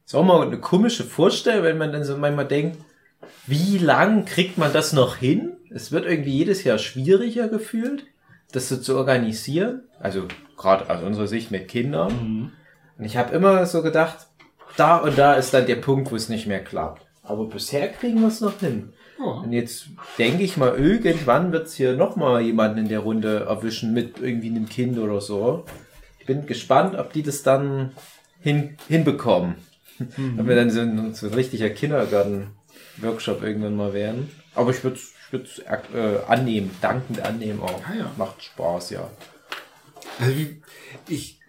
Ist 0.07 0.15
auch 0.15 0.23
mal 0.23 0.41
eine 0.41 0.57
komische 0.57 1.03
Vorstellung, 1.03 1.65
wenn 1.65 1.77
man 1.77 1.91
dann 1.91 2.05
so 2.05 2.15
manchmal 2.15 2.47
denkt, 2.47 2.77
wie 3.45 3.77
lang 3.77 4.23
kriegt 4.23 4.57
man 4.57 4.71
das 4.71 4.93
noch 4.93 5.17
hin? 5.17 5.57
Es 5.69 5.91
wird 5.91 6.05
irgendwie 6.05 6.31
jedes 6.31 6.63
Jahr 6.63 6.77
schwieriger 6.77 7.49
gefühlt, 7.49 8.05
das 8.53 8.69
so 8.69 8.77
zu 8.77 8.95
organisieren. 8.95 9.81
Also 9.99 10.29
gerade 10.55 10.89
aus 10.89 11.03
unserer 11.03 11.27
Sicht 11.27 11.51
mit 11.51 11.67
Kindern. 11.67 12.53
Und 12.97 13.03
ich 13.03 13.17
habe 13.17 13.35
immer 13.35 13.65
so 13.65 13.83
gedacht, 13.83 14.27
da 14.77 14.95
und 14.95 15.17
da 15.17 15.33
ist 15.33 15.53
dann 15.53 15.65
der 15.65 15.75
Punkt, 15.75 16.09
wo 16.09 16.15
es 16.15 16.29
nicht 16.29 16.47
mehr 16.47 16.63
klappt. 16.63 17.05
Aber 17.21 17.43
bisher 17.43 17.89
kriegen 17.89 18.21
wir 18.21 18.29
es 18.29 18.39
noch 18.39 18.61
hin. 18.61 18.93
Ja. 19.19 19.25
Und 19.25 19.51
jetzt 19.51 19.87
denke 20.17 20.41
ich 20.41 20.55
mal, 20.55 20.77
irgendwann 20.77 21.51
wird 21.51 21.67
es 21.67 21.73
hier 21.73 21.97
nochmal 21.97 22.39
jemanden 22.43 22.77
in 22.77 22.87
der 22.87 22.99
Runde 22.99 23.41
erwischen 23.41 23.93
mit 23.93 24.21
irgendwie 24.21 24.51
einem 24.51 24.69
Kind 24.69 24.99
oder 24.99 25.19
so. 25.19 25.65
Ich 26.17 26.25
bin 26.25 26.45
gespannt, 26.45 26.95
ob 26.95 27.11
die 27.11 27.23
das 27.23 27.43
dann 27.43 27.91
hin, 28.39 28.77
hinbekommen. 28.87 29.55
Ob 29.99 30.47
wir 30.47 30.55
dann 30.55 30.69
so 30.69 30.79
ein, 30.81 31.13
so 31.13 31.27
ein 31.27 31.33
richtiger 31.33 31.69
Kindergarten-Workshop 31.69 33.43
irgendwann 33.43 33.75
mal 33.75 33.93
werden. 33.93 34.29
Aber 34.55 34.71
ich 34.71 34.83
würde 34.83 34.99
würd's, 35.31 35.59
äh, 35.59 36.19
annehmen, 36.27 36.71
dankend 36.81 37.21
annehmen 37.21 37.61
auch. 37.61 37.81
Ah, 37.87 37.95
ja. 37.97 38.11
Macht 38.17 38.43
Spaß, 38.43 38.91
ja. 38.91 39.09
Also 40.19 40.33
ich 41.07 41.39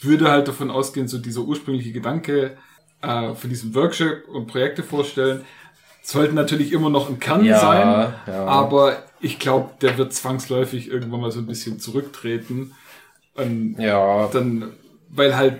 würde 0.00 0.30
halt 0.30 0.48
davon 0.48 0.70
ausgehen, 0.70 1.08
so 1.08 1.18
dieser 1.18 1.42
ursprüngliche 1.42 1.92
Gedanke 1.92 2.56
äh, 3.02 3.34
von 3.34 3.48
diesem 3.50 3.74
Workshop 3.74 4.28
und 4.28 4.46
Projekte 4.46 4.82
vorstellen, 4.82 5.44
sollten 6.02 6.34
natürlich 6.34 6.72
immer 6.72 6.90
noch 6.90 7.08
im 7.08 7.18
Kern 7.18 7.44
Ja, 7.44 7.58
sein, 7.60 8.14
ja. 8.26 8.44
aber 8.46 9.04
ich 9.20 9.38
glaube, 9.38 9.70
der 9.80 9.96
wird 9.98 10.12
zwangsläufig 10.12 10.88
irgendwann 10.88 11.20
mal 11.20 11.30
so 11.30 11.40
ein 11.40 11.46
bisschen 11.46 11.78
zurücktreten. 11.78 12.72
Und 13.34 13.76
Ja, 13.78 14.28
dann, 14.32 14.72
weil 15.08 15.36
halt 15.36 15.56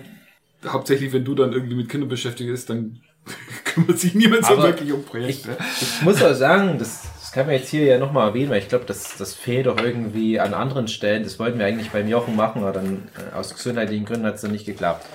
hauptsächlich, 0.67 1.13
wenn 1.13 1.25
du 1.25 1.35
dann 1.35 1.53
irgendwie 1.53 1.75
mit 1.75 1.89
Kindern 1.89 2.09
beschäftigt 2.09 2.49
bist, 2.49 2.69
dann 2.69 2.99
kümmert 3.65 3.99
sich 3.99 4.15
niemand 4.15 4.45
so 4.45 4.57
wirklich 4.57 4.91
um 4.91 5.01
ich, 5.01 5.05
Projekte. 5.05 5.57
ich 5.79 6.01
muss 6.01 6.21
auch 6.23 6.33
sagen, 6.33 6.77
das, 6.77 7.07
das 7.19 7.31
kann 7.31 7.45
man 7.45 7.55
jetzt 7.55 7.69
hier 7.69 7.85
ja 7.85 7.97
nochmal 7.97 8.29
erwähnen, 8.29 8.49
weil 8.49 8.59
ich 8.59 8.69
glaube, 8.69 8.85
das, 8.85 9.17
das 9.17 9.33
fehlt 9.33 9.67
doch 9.67 9.77
irgendwie 9.77 10.39
an 10.39 10.53
anderen 10.53 10.87
Stellen. 10.87 11.23
Das 11.23 11.39
wollten 11.39 11.59
wir 11.59 11.65
eigentlich 11.65 11.91
beim 11.91 12.07
Jochen 12.07 12.35
machen, 12.35 12.63
aber 12.63 12.73
dann 12.73 13.09
äh, 13.15 13.35
aus 13.35 13.53
gesundheitlichen 13.53 14.05
Gründen 14.05 14.25
hat 14.25 14.35
es 14.35 14.41
dann 14.41 14.51
nicht 14.51 14.65
geklappt. 14.65 15.05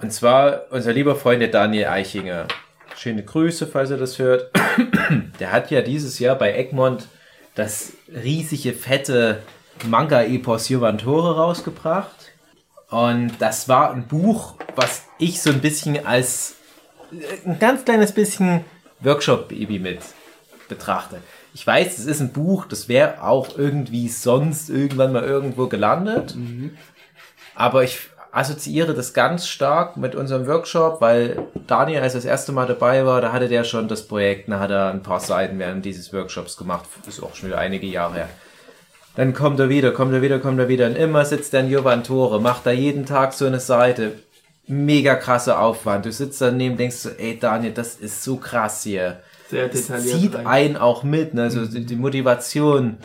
Und 0.00 0.12
zwar 0.12 0.66
unser 0.70 0.92
lieber 0.92 1.14
Freund 1.14 1.42
der 1.42 1.48
Daniel 1.48 1.86
Eichinger. 1.86 2.48
Schöne 2.96 3.22
Grüße, 3.22 3.66
falls 3.66 3.90
er 3.90 3.98
das 3.98 4.18
hört. 4.18 4.50
Der 5.40 5.52
hat 5.52 5.70
ja 5.70 5.82
dieses 5.82 6.18
Jahr 6.18 6.36
bei 6.36 6.54
Egmont 6.54 7.06
das 7.54 7.92
riesige, 8.08 8.72
fette 8.72 9.42
Manga-Epos 9.86 10.68
Jovantore 10.68 11.36
rausgebracht. 11.36 12.29
Und 12.90 13.32
das 13.38 13.68
war 13.68 13.92
ein 13.92 14.06
Buch, 14.06 14.54
was 14.74 15.02
ich 15.18 15.40
so 15.40 15.50
ein 15.50 15.60
bisschen 15.60 16.04
als 16.04 16.56
äh, 17.12 17.48
ein 17.48 17.58
ganz 17.58 17.84
kleines 17.84 18.12
bisschen 18.12 18.64
Workshop-Baby 19.00 19.78
mit 19.78 20.00
betrachte. 20.68 21.18
Ich 21.54 21.66
weiß, 21.66 21.98
es 21.98 22.06
ist 22.06 22.20
ein 22.20 22.32
Buch, 22.32 22.66
das 22.66 22.88
wäre 22.88 23.22
auch 23.22 23.56
irgendwie 23.58 24.08
sonst 24.08 24.70
irgendwann 24.70 25.12
mal 25.12 25.24
irgendwo 25.24 25.66
gelandet. 25.66 26.36
Aber 27.54 27.82
ich 27.82 27.98
assoziiere 28.32 28.94
das 28.94 29.12
ganz 29.12 29.48
stark 29.48 29.96
mit 29.96 30.14
unserem 30.14 30.46
Workshop, 30.46 31.00
weil 31.00 31.48
Daniel, 31.66 32.02
als 32.02 32.14
er 32.14 32.18
das 32.18 32.24
erste 32.24 32.52
Mal 32.52 32.66
dabei 32.66 33.04
war, 33.04 33.20
da 33.20 33.32
hatte 33.32 33.48
der 33.48 33.64
schon 33.64 33.88
das 33.88 34.06
Projekt, 34.06 34.48
da 34.48 34.60
hat 34.60 34.70
er 34.70 34.90
ein 34.90 35.02
paar 35.02 35.18
Seiten 35.18 35.58
während 35.58 35.84
dieses 35.84 36.12
Workshops 36.12 36.56
gemacht. 36.56 36.84
Das 37.04 37.18
ist 37.18 37.22
auch 37.22 37.34
schon 37.34 37.48
wieder 37.48 37.58
einige 37.58 37.86
Jahre 37.86 38.14
her. 38.14 38.28
Dann 39.16 39.34
kommt 39.34 39.58
er 39.60 39.68
wieder, 39.68 39.92
kommt 39.92 40.12
er 40.12 40.22
wieder, 40.22 40.38
kommt 40.38 40.58
er 40.58 40.68
wieder 40.68 40.86
und 40.86 40.96
immer 40.96 41.24
sitzt 41.24 41.52
er 41.54 41.60
in 41.60 41.70
Jovantore, 41.70 42.40
macht 42.40 42.66
da 42.66 42.70
jeden 42.70 43.06
Tag 43.06 43.32
so 43.32 43.46
eine 43.46 43.60
Seite. 43.60 44.12
Mega 44.66 45.16
krasser 45.16 45.60
Aufwand. 45.60 46.06
Du 46.06 46.12
sitzt 46.12 46.40
daneben, 46.40 46.76
denkst 46.76 46.96
so, 46.96 47.08
ey 47.10 47.38
Daniel, 47.38 47.72
das 47.72 47.96
ist 47.96 48.22
so 48.22 48.36
krass 48.36 48.84
hier. 48.84 49.20
Sehr 49.48 49.68
detailliert. 49.68 50.16
zieht 50.16 50.34
rein. 50.36 50.46
einen 50.46 50.76
auch 50.76 51.02
mit, 51.02 51.34
ne? 51.34 51.42
also 51.42 51.66
die 51.66 51.84
die 51.84 51.96
Motivation, 51.96 52.98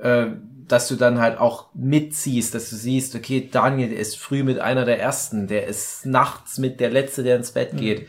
äh, 0.00 0.28
dass 0.66 0.88
du 0.88 0.96
dann 0.96 1.20
halt 1.20 1.38
auch 1.38 1.66
mitziehst, 1.74 2.54
dass 2.54 2.70
du 2.70 2.76
siehst, 2.76 3.14
okay, 3.14 3.48
Daniel 3.50 3.92
ist 3.92 4.16
früh 4.16 4.44
mit 4.44 4.60
einer 4.60 4.84
der 4.84 4.98
ersten, 5.00 5.46
der 5.46 5.66
ist 5.66 6.06
nachts 6.06 6.58
mit 6.58 6.80
der 6.80 6.90
letzte, 6.90 7.22
der 7.22 7.36
ins 7.36 7.50
Bett 7.50 7.76
geht. 7.76 8.08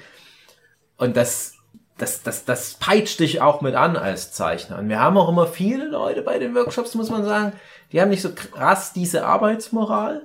Und 0.95 1.17
das, 1.17 1.55
das, 2.01 2.23
das, 2.23 2.45
das 2.45 2.73
peitscht 2.75 3.19
dich 3.19 3.41
auch 3.41 3.61
mit 3.61 3.75
an 3.75 3.95
als 3.95 4.31
Zeichner. 4.31 4.79
Und 4.79 4.89
wir 4.89 4.99
haben 4.99 5.17
auch 5.17 5.29
immer 5.29 5.47
viele 5.47 5.85
Leute 5.85 6.21
bei 6.21 6.39
den 6.39 6.55
Workshops, 6.55 6.95
muss 6.95 7.09
man 7.09 7.23
sagen, 7.23 7.53
die 7.91 8.01
haben 8.01 8.09
nicht 8.09 8.21
so 8.21 8.31
krass 8.33 8.93
diese 8.93 9.25
Arbeitsmoral. 9.25 10.23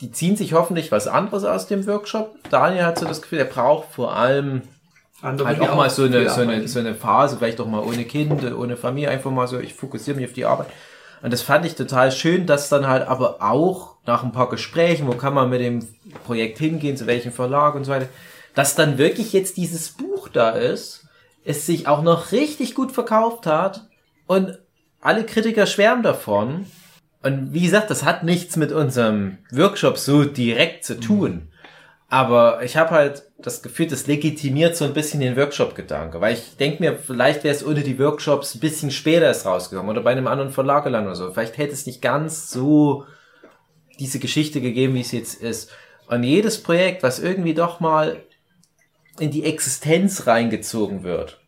Die 0.00 0.10
ziehen 0.10 0.36
sich 0.36 0.52
hoffentlich 0.54 0.90
was 0.90 1.06
anderes 1.06 1.44
aus 1.44 1.68
dem 1.68 1.86
Workshop. 1.86 2.34
Daniel 2.50 2.84
hat 2.84 2.98
so 2.98 3.06
das 3.06 3.22
Gefühl, 3.22 3.38
er 3.38 3.44
braucht 3.44 3.92
vor 3.92 4.16
allem 4.16 4.62
Andere, 5.20 5.46
halt 5.46 5.60
auch 5.60 5.76
mal 5.76 5.88
so 5.88 6.02
eine, 6.02 6.28
so, 6.28 6.40
eine, 6.40 6.66
so 6.66 6.80
eine 6.80 6.96
Phase, 6.96 7.36
vielleicht 7.36 7.60
auch 7.60 7.66
mal 7.66 7.82
ohne 7.82 8.04
Kind, 8.04 8.44
ohne 8.52 8.76
Familie, 8.76 9.10
einfach 9.10 9.30
mal 9.30 9.46
so, 9.46 9.60
ich 9.60 9.74
fokussiere 9.74 10.16
mich 10.16 10.26
auf 10.26 10.32
die 10.32 10.44
Arbeit. 10.44 10.66
Und 11.22 11.32
das 11.32 11.42
fand 11.42 11.64
ich 11.64 11.76
total 11.76 12.10
schön, 12.10 12.46
dass 12.46 12.68
dann 12.68 12.88
halt 12.88 13.06
aber 13.06 13.36
auch 13.40 13.94
nach 14.04 14.24
ein 14.24 14.32
paar 14.32 14.48
Gesprächen, 14.48 15.06
wo 15.06 15.12
kann 15.12 15.34
man 15.34 15.48
mit 15.48 15.60
dem 15.60 15.86
Projekt 16.24 16.58
hingehen, 16.58 16.96
zu 16.96 17.06
welchem 17.06 17.30
Verlag 17.30 17.76
und 17.76 17.84
so 17.84 17.92
weiter, 17.92 18.08
dass 18.56 18.74
dann 18.74 18.98
wirklich 18.98 19.32
jetzt 19.32 19.56
dieses 19.56 19.90
Buch 19.90 20.11
da 20.28 20.50
ist, 20.50 21.06
es 21.44 21.66
sich 21.66 21.86
auch 21.86 22.02
noch 22.02 22.32
richtig 22.32 22.74
gut 22.74 22.92
verkauft 22.92 23.46
hat 23.46 23.88
und 24.26 24.58
alle 25.00 25.24
Kritiker 25.24 25.66
schwärmen 25.66 26.02
davon. 26.02 26.66
Und 27.22 27.52
wie 27.52 27.62
gesagt, 27.62 27.90
das 27.90 28.04
hat 28.04 28.24
nichts 28.24 28.56
mit 28.56 28.72
unserem 28.72 29.38
Workshop 29.50 29.98
so 29.98 30.24
direkt 30.24 30.84
zu 30.84 30.98
tun. 30.98 31.48
Aber 32.08 32.62
ich 32.62 32.76
habe 32.76 32.90
halt 32.90 33.22
das 33.38 33.62
Gefühl, 33.62 33.86
das 33.86 34.06
legitimiert 34.06 34.76
so 34.76 34.84
ein 34.84 34.92
bisschen 34.92 35.20
den 35.20 35.36
Workshop-Gedanke. 35.36 36.20
Weil 36.20 36.34
ich 36.34 36.56
denke 36.56 36.82
mir, 36.82 36.96
vielleicht 36.96 37.42
wäre 37.42 37.54
es 37.54 37.64
ohne 37.64 37.80
die 37.80 37.98
Workshops 37.98 38.54
ein 38.54 38.60
bisschen 38.60 38.90
später 38.90 39.26
erst 39.26 39.46
rausgekommen 39.46 39.90
oder 39.90 40.02
bei 40.02 40.12
einem 40.12 40.26
anderen 40.26 40.50
Verlag 40.50 40.84
gelandet 40.84 41.16
oder 41.16 41.16
so. 41.16 41.32
Vielleicht 41.32 41.58
hätte 41.58 41.72
es 41.72 41.86
nicht 41.86 42.02
ganz 42.02 42.50
so 42.50 43.06
diese 43.98 44.18
Geschichte 44.18 44.60
gegeben, 44.60 44.94
wie 44.94 45.00
es 45.00 45.12
jetzt 45.12 45.40
ist. 45.40 45.70
Und 46.08 46.22
jedes 46.24 46.62
Projekt, 46.62 47.02
was 47.02 47.18
irgendwie 47.18 47.54
doch 47.54 47.80
mal 47.80 48.22
in 49.18 49.30
die 49.30 49.44
Existenz 49.44 50.26
reingezogen 50.26 51.02
wird. 51.02 51.38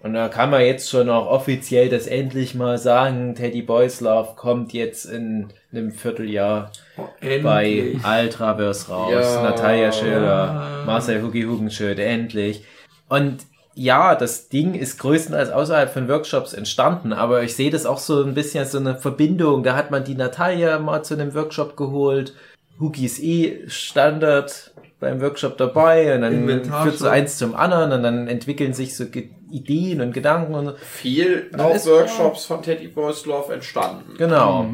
Und 0.00 0.14
da 0.14 0.28
kann 0.28 0.50
man 0.50 0.60
jetzt 0.60 0.88
schon 0.88 1.10
auch 1.10 1.26
offiziell 1.26 1.88
das 1.88 2.06
endlich 2.06 2.54
mal 2.54 2.78
sagen, 2.78 3.34
Teddy 3.34 3.62
Boys 3.62 4.00
Love 4.00 4.34
kommt 4.36 4.72
jetzt 4.72 5.04
in 5.06 5.48
einem 5.72 5.90
Vierteljahr 5.90 6.70
Oh, 6.96 7.02
bei 7.42 7.66
endlich. 7.68 8.04
Ultraverse 8.06 8.88
raus. 8.90 9.10
Ja. 9.12 9.42
Natalia 9.42 9.90
Schöler, 9.92 10.20
Ja. 10.20 10.82
Marcel 10.86 11.20
Hugi 11.22 11.42
Hugenschild, 11.42 11.98
endlich. 11.98 12.64
Und 13.08 13.38
ja, 13.74 14.14
das 14.14 14.48
Ding 14.48 14.74
ist 14.74 14.98
größtenteils 14.98 15.50
außerhalb 15.50 15.92
von 15.92 16.08
Workshops 16.08 16.52
entstanden, 16.52 17.12
aber 17.12 17.42
ich 17.42 17.54
sehe 17.54 17.70
das 17.70 17.86
auch 17.86 17.98
so 17.98 18.22
ein 18.22 18.34
bisschen 18.34 18.60
als 18.60 18.72
so 18.72 18.78
eine 18.78 18.96
Verbindung. 18.96 19.62
Da 19.64 19.76
hat 19.76 19.90
man 19.90 20.04
die 20.04 20.14
Natalia 20.16 20.78
mal 20.78 21.02
zu 21.04 21.14
einem 21.14 21.34
Workshop 21.34 21.76
geholt. 21.76 22.34
Hugi 22.80 23.04
ist 23.06 23.20
eh 23.22 23.68
Standard 23.68 24.72
beim 25.00 25.20
Workshop 25.20 25.56
dabei 25.58 26.14
und 26.14 26.22
dann 26.22 26.32
Inventar 26.32 26.82
führt 26.82 26.98
so 26.98 27.06
eins 27.08 27.38
zum 27.38 27.54
anderen 27.54 27.92
und 27.92 28.02
dann 28.02 28.26
entwickeln 28.28 28.72
sich 28.74 28.96
so 28.96 29.06
Ge 29.06 29.28
Ideen 29.50 30.02
und 30.02 30.12
Gedanken 30.12 30.54
und 30.54 30.66
so. 30.66 30.72
Viel 30.76 31.50
auf 31.56 31.74
ist- 31.76 31.86
Workshops 31.86 32.44
von 32.44 32.60
Teddy 32.62 32.88
Boys 32.88 33.24
Love 33.24 33.54
entstanden. 33.54 34.14
Genau. 34.18 34.66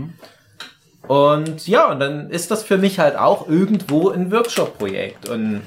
Und 1.07 1.68
ja, 1.68 1.91
und 1.93 2.01
dann 2.01 2.31
ist 2.31 2.51
das 2.51 2.62
für 2.62 2.79
mich 2.79 2.99
halt 2.99 3.16
auch 3.16 3.49
irgendwo 3.49 4.09
ein 4.11 4.33
Workshop-Projekt. 4.33 5.29
Und 5.29 5.61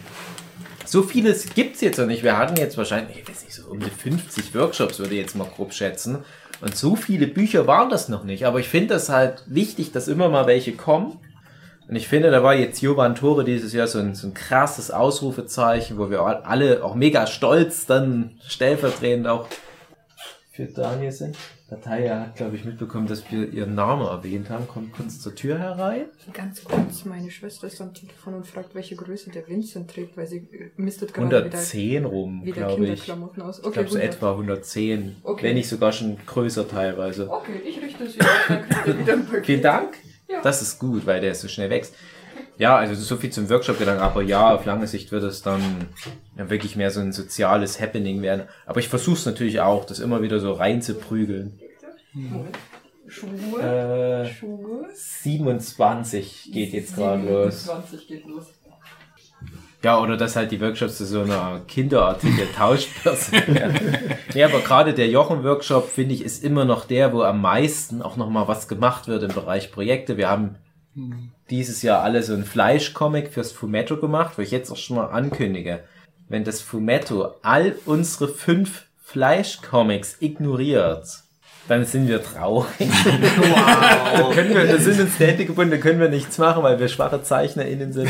so 0.85 1.03
vieles 1.03 1.53
gibt's 1.53 1.81
jetzt 1.81 1.99
noch 1.99 2.07
nicht. 2.07 2.23
Wir 2.23 2.37
hatten 2.37 2.57
jetzt 2.57 2.77
wahrscheinlich, 2.77 3.17
ich 3.19 3.29
weiß 3.29 3.43
nicht, 3.43 3.53
so 3.53 3.69
um 3.69 3.79
die 3.79 3.89
50 3.89 4.55
Workshops, 4.55 4.99
würde 4.99 5.13
ich 5.13 5.21
jetzt 5.21 5.35
mal 5.35 5.47
grob 5.47 5.73
schätzen. 5.73 6.19
Und 6.59 6.75
so 6.75 6.95
viele 6.95 7.27
Bücher 7.27 7.67
waren 7.67 7.89
das 7.89 8.09
noch 8.09 8.23
nicht. 8.23 8.45
Aber 8.47 8.59
ich 8.59 8.67
finde 8.67 8.95
das 8.95 9.09
halt 9.09 9.43
wichtig, 9.45 9.91
dass 9.91 10.07
immer 10.07 10.27
mal 10.27 10.47
welche 10.47 10.71
kommen. 10.73 11.19
Und 11.87 11.95
ich 11.95 12.07
finde, 12.07 12.31
da 12.31 12.43
war 12.43 12.53
jetzt 12.53 12.81
Jovan 12.81 13.15
Tore 13.15 13.45
dieses 13.45 13.71
Jahr 13.71 13.87
so 13.87 13.99
ein, 13.99 14.13
so 14.13 14.27
ein 14.27 14.33
krasses 14.33 14.91
Ausrufezeichen, 14.91 15.97
wo 15.97 16.09
wir 16.09 16.21
alle 16.21 16.83
auch 16.83 16.95
mega 16.95 17.27
stolz 17.27 17.85
dann 17.85 18.39
stellvertretend 18.45 19.27
auch 19.27 19.47
für 20.51 20.65
Daniel 20.65 21.11
sind. 21.11 21.37
Natalia 21.69 22.21
hat, 22.21 22.35
glaube 22.35 22.55
ich, 22.55 22.63
mitbekommen, 22.63 23.07
dass 23.07 23.29
wir 23.29 23.51
ihren 23.51 23.75
Namen 23.75 24.07
erwähnt 24.07 24.49
haben. 24.49 24.67
Kommt 24.67 24.93
kurz 24.93 25.19
zur 25.19 25.35
Tür 25.35 25.59
herein. 25.59 26.05
Ganz 26.33 26.63
kurz, 26.63 27.03
meine 27.03 27.29
Schwester 27.29 27.67
ist 27.67 27.81
am 27.81 27.93
Telefon 27.93 28.35
und 28.35 28.47
fragt, 28.47 28.73
welche 28.73 28.95
Größe 28.95 29.29
der 29.31 29.47
Vincent 29.47 29.91
trägt, 29.91 30.15
weil 30.15 30.27
sie 30.27 30.37
äh, 30.37 30.71
mistet 30.77 31.13
gerade 31.13 31.27
wieder, 31.27 31.37
110 31.39 32.05
rum, 32.05 32.45
wieder 32.45 32.67
glaube 32.67 32.87
ich. 32.87 33.11
Aus. 33.11 33.59
Ich 33.59 33.65
Okay, 33.65 33.73
glaube 33.73 33.89
so 33.89 33.97
etwa 33.97 34.31
110. 34.31 35.17
Okay. 35.23 35.43
Wenn 35.43 35.55
nicht 35.55 35.67
sogar 35.67 35.91
schon 35.91 36.17
größer 36.25 36.67
teilweise. 36.69 37.29
Okay, 37.29 37.61
ich 37.65 37.81
richte 37.81 38.09
sie 38.09 38.21
aus, 38.21 38.27
dann 38.47 38.69
kriegt 38.69 38.87
ihr 38.87 38.99
wieder 38.99 39.13
ein 39.13 39.25
Paket. 39.27 39.45
Vielen 39.45 39.61
Dank. 39.61 39.97
Ja. 40.27 40.41
Das 40.41 40.61
ist 40.61 40.79
gut, 40.79 41.05
weil 41.05 41.21
der 41.21 41.35
so 41.35 41.47
schnell 41.47 41.69
wächst. 41.69 41.95
Ja, 42.57 42.75
also 42.75 42.95
so 42.95 43.17
viel 43.17 43.29
zum 43.29 43.49
Workshop-Gedanken, 43.49 44.01
aber 44.01 44.23
ja, 44.23 44.53
auf 44.53 44.65
lange 44.65 44.87
Sicht 44.87 45.11
wird 45.11 45.23
es 45.23 45.41
dann 45.43 45.61
ja, 46.37 46.49
wirklich 46.49 46.75
mehr 46.75 46.89
so 46.89 46.99
ein 46.99 47.13
soziales 47.13 47.79
Happening 47.79 48.21
werden. 48.21 48.47
Aber 48.65 48.79
ich 48.79 48.89
versuche 48.89 49.17
es 49.17 49.25
natürlich 49.25 49.59
auch, 49.59 49.85
das 49.85 49.99
immer 49.99 50.21
wieder 50.21 50.39
so 50.39 50.53
reinzuprügeln. 50.53 51.59
Moment. 52.13 52.57
Schuhe. 53.07 53.61
Äh, 53.61 54.25
Schuhe. 54.33 54.89
27 54.93 56.49
geht 56.51 56.73
jetzt 56.73 56.95
gerade 56.95 57.23
los. 57.23 57.65
20 57.65 58.07
geht 58.07 58.25
los. 58.25 58.47
Ja, 59.83 59.99
oder 60.01 60.17
dass 60.17 60.35
halt 60.35 60.51
die 60.51 60.59
Workshops 60.59 60.97
zu 60.97 61.05
so 61.05 61.21
einer 61.21 61.61
Kinderartikel-Tauschbörse 61.67 63.31
werden. 63.47 63.79
nee, 64.33 64.43
aber 64.43 64.59
gerade 64.61 64.93
der 64.93 65.07
Jochen-Workshop, 65.07 65.89
finde 65.89 66.15
ich, 66.15 66.23
ist 66.23 66.43
immer 66.43 66.65
noch 66.65 66.85
der, 66.85 67.13
wo 67.13 67.21
am 67.21 67.41
meisten 67.41 68.01
auch 68.01 68.17
nochmal 68.17 68.47
was 68.47 68.67
gemacht 68.67 69.07
wird 69.07 69.23
im 69.23 69.33
Bereich 69.33 69.71
Projekte. 69.71 70.17
Wir 70.17 70.29
haben 70.29 70.55
dieses 71.49 71.81
Jahr 71.81 72.01
alle 72.01 72.23
so 72.23 72.33
ein 72.33 72.43
Fleischcomic 72.43 73.31
fürs 73.31 73.51
Fumetto 73.51 73.97
gemacht, 73.97 74.37
wo 74.37 74.41
ich 74.41 74.51
jetzt 74.51 74.71
auch 74.71 74.77
schon 74.77 74.97
mal 74.97 75.07
ankündige. 75.07 75.83
Wenn 76.27 76.43
das 76.43 76.61
Fumetto 76.61 77.35
all 77.43 77.75
unsere 77.85 78.27
fünf 78.27 78.85
Fleischcomics 79.03 80.17
ignoriert, 80.19 81.05
dann 81.67 81.85
sind 81.85 82.07
wir 82.07 82.23
traurig. 82.23 82.67
Wow. 84.19 84.33
können 84.33 84.55
wir, 84.55 84.79
sind 84.79 84.99
uns 84.99 85.19
Hände 85.19 85.45
gebunden, 85.45 85.71
da 85.71 85.77
können 85.77 85.99
wir 85.99 86.09
nichts 86.09 86.37
machen, 86.37 86.63
weil 86.63 86.79
wir 86.79 86.87
schwache 86.87 87.21
ZeichnerInnen 87.21 87.93
sind. 87.93 88.09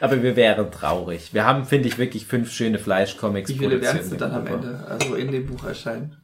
Aber 0.00 0.22
wir 0.22 0.36
wären 0.36 0.70
traurig. 0.70 1.34
Wir 1.34 1.44
haben, 1.44 1.64
finde 1.64 1.88
ich, 1.88 1.98
wirklich 1.98 2.26
fünf 2.26 2.52
schöne 2.52 2.78
Fleischcomics 2.78 3.50
Wie 3.50 3.58
viele 3.58 3.80
werden 3.80 3.98
produziert. 3.98 4.20
dann 4.20 4.32
am 4.32 4.46
Ende, 4.46 4.86
also 4.88 5.14
in 5.14 5.32
dem 5.32 5.46
Buch 5.46 5.64
erscheinen? 5.64 6.16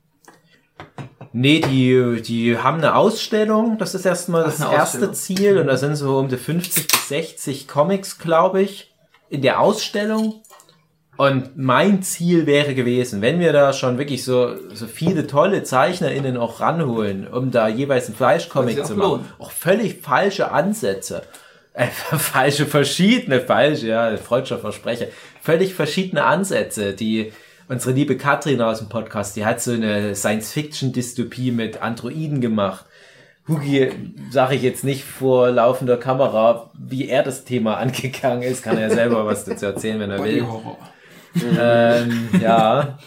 Nee, 1.32 1.60
die, 1.60 2.22
die 2.22 2.58
haben 2.58 2.78
eine 2.78 2.94
Ausstellung. 2.94 3.76
Das 3.78 3.96
ist 3.96 4.06
erstmal 4.06 4.44
das 4.44 4.60
erste. 4.60 5.10
Ziel. 5.12 5.58
Und 5.58 5.66
da 5.66 5.76
sind 5.76 5.96
so 5.96 6.18
um 6.18 6.28
die 6.28 6.36
50 6.36 6.86
bis 6.86 7.08
60 7.08 7.66
Comics, 7.66 8.18
glaube 8.18 8.62
ich, 8.62 8.94
in 9.28 9.42
der 9.42 9.58
Ausstellung. 9.58 10.42
Und 11.16 11.56
mein 11.56 12.02
Ziel 12.02 12.46
wäre 12.46 12.74
gewesen, 12.74 13.20
wenn 13.20 13.40
wir 13.40 13.52
da 13.52 13.72
schon 13.72 13.98
wirklich 13.98 14.24
so, 14.24 14.54
so 14.72 14.86
viele 14.86 15.26
tolle 15.26 15.62
ZeichnerInnen 15.62 16.36
auch 16.36 16.60
ranholen, 16.60 17.26
um 17.26 17.50
da 17.50 17.68
jeweils 17.68 18.06
einen 18.06 18.14
sie 18.14 18.18
Fleischcomic 18.18 18.86
zu 18.86 18.94
machen. 18.94 19.10
lohnen. 19.10 19.24
Auch 19.38 19.50
völlig 19.50 20.02
falsche 20.02 20.50
Ansätze. 20.50 21.22
Äh, 21.74 21.86
falsche, 21.90 22.66
verschiedene, 22.66 23.40
falsche, 23.40 23.88
ja, 23.88 24.16
freudscher 24.16 24.58
Versprecher. 24.58 25.06
Völlig 25.42 25.74
verschiedene 25.74 26.24
Ansätze, 26.24 26.94
die 26.94 27.32
unsere 27.68 27.92
liebe 27.92 28.16
Katrin 28.16 28.62
aus 28.62 28.78
dem 28.78 28.88
Podcast, 28.88 29.36
die 29.36 29.44
hat 29.44 29.60
so 29.60 29.72
eine 29.72 30.14
Science-Fiction-Dystopie 30.14 31.50
mit 31.50 31.82
Androiden 31.82 32.40
gemacht. 32.40 32.86
Hugi 33.46 33.90
sage 34.30 34.54
ich 34.54 34.62
jetzt 34.62 34.84
nicht 34.84 35.04
vor 35.04 35.50
laufender 35.50 35.98
Kamera, 35.98 36.70
wie 36.78 37.08
er 37.08 37.22
das 37.22 37.44
Thema 37.44 37.76
angegangen 37.78 38.42
ist. 38.42 38.62
Kann 38.62 38.78
er 38.78 38.90
selber 38.90 39.26
was 39.26 39.44
dazu 39.44 39.66
erzählen, 39.66 40.00
wenn 40.00 40.10
er 40.10 40.18
Body 40.18 40.36
will. 40.36 40.46
Horror. 40.46 40.78
ähm, 41.58 42.28
ja. 42.40 42.98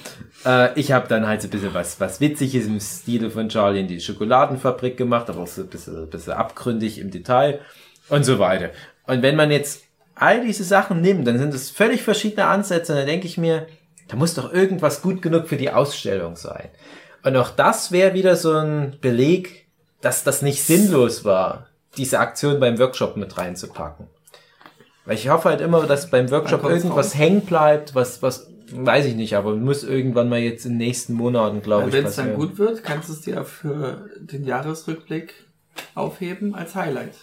Äh, 0.45 0.77
ich 0.79 0.91
habe 0.91 1.07
dann 1.07 1.25
halt 1.25 1.41
so 1.41 1.47
ein 1.47 1.51
bisschen 1.51 1.73
was, 1.73 1.99
was 1.99 2.19
Witziges 2.19 2.67
im 2.67 2.79
Stile 2.79 3.31
von 3.31 3.49
Charlie 3.49 3.79
in 3.79 3.87
die 3.87 4.01
Schokoladenfabrik 4.01 4.97
gemacht, 4.97 5.29
aber 5.29 5.43
auch 5.43 5.47
so 5.47 5.61
ein 5.61 5.67
bisschen, 5.67 6.03
ein 6.03 6.09
bisschen 6.09 6.33
abgründig 6.33 6.99
im 6.99 7.09
Detail 7.09 7.61
und 8.09 8.23
so 8.23 8.39
weiter. 8.39 8.71
Und 9.05 9.21
wenn 9.21 9.35
man 9.35 9.51
jetzt 9.51 9.83
all 10.15 10.45
diese 10.45 10.63
Sachen 10.63 11.01
nimmt, 11.01 11.27
dann 11.27 11.37
sind 11.37 11.53
es 11.53 11.69
völlig 11.69 12.03
verschiedene 12.03 12.47
Ansätze 12.47 12.93
und 12.93 12.99
dann 12.99 13.07
denke 13.07 13.27
ich 13.27 13.37
mir, 13.37 13.67
da 14.07 14.15
muss 14.15 14.33
doch 14.33 14.51
irgendwas 14.51 15.01
gut 15.01 15.21
genug 15.21 15.47
für 15.47 15.57
die 15.57 15.71
Ausstellung 15.71 16.35
sein. 16.35 16.69
Und 17.23 17.35
auch 17.35 17.49
das 17.49 17.91
wäre 17.91 18.13
wieder 18.13 18.35
so 18.35 18.53
ein 18.53 18.97
Beleg, 19.01 19.67
dass 20.01 20.23
das 20.23 20.41
nicht 20.41 20.63
sinnlos 20.63 21.25
war, 21.25 21.67
diese 21.97 22.19
Aktion 22.19 22.59
beim 22.59 22.79
Workshop 22.79 23.17
mit 23.17 23.37
reinzupacken. 23.37 24.07
Weil 25.05 25.15
ich 25.15 25.29
hoffe 25.29 25.49
halt 25.49 25.61
immer, 25.61 25.85
dass 25.85 26.09
beim 26.09 26.29
Workshop 26.31 26.63
irgendwas 26.63 27.07
raus. 27.07 27.17
hängen 27.17 27.41
bleibt, 27.41 27.95
was, 27.95 28.21
was, 28.21 28.49
weiß 28.71 29.05
ich 29.05 29.15
nicht, 29.15 29.35
aber 29.35 29.55
muss 29.55 29.83
irgendwann 29.83 30.29
mal 30.29 30.39
jetzt 30.39 30.65
in 30.65 30.73
den 30.73 30.79
nächsten 30.79 31.13
Monaten, 31.13 31.61
glaube 31.61 31.87
ich, 31.87 31.93
Wenn 31.93 32.05
es 32.05 32.15
dann 32.15 32.35
gut 32.35 32.57
wird, 32.57 32.83
kannst 32.83 33.09
du 33.09 33.13
es 33.13 33.21
dir 33.21 33.43
für 33.45 34.09
den 34.19 34.45
Jahresrückblick 34.45 35.33
aufheben 35.95 36.55
als 36.55 36.75
Highlight. 36.75 37.15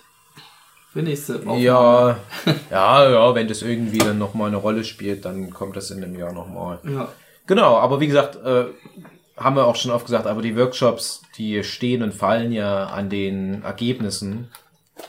Für 0.94 1.02
nächste 1.02 1.44
Woche. 1.44 1.58
Ja, 1.58 2.16
ja, 2.70 3.10
ja, 3.10 3.34
wenn 3.34 3.48
das 3.48 3.62
irgendwie 3.62 3.98
dann 3.98 4.16
nochmal 4.16 4.46
eine 4.46 4.58
Rolle 4.58 4.84
spielt, 4.84 5.24
dann 5.24 5.50
kommt 5.50 5.74
das 5.74 5.90
in 5.90 6.00
dem 6.00 6.16
Jahr 6.16 6.32
nochmal. 6.32 6.78
Ja. 6.84 7.08
Genau, 7.48 7.76
aber 7.78 7.98
wie 7.98 8.06
gesagt, 8.06 8.36
äh, 8.36 8.66
haben 9.36 9.56
wir 9.56 9.66
auch 9.66 9.74
schon 9.74 9.90
oft 9.90 10.06
gesagt, 10.06 10.28
aber 10.28 10.40
die 10.40 10.56
Workshops, 10.56 11.22
die 11.36 11.64
stehen 11.64 12.04
und 12.04 12.14
fallen 12.14 12.52
ja 12.52 12.84
an 12.84 13.10
den 13.10 13.64
Ergebnissen. 13.64 14.52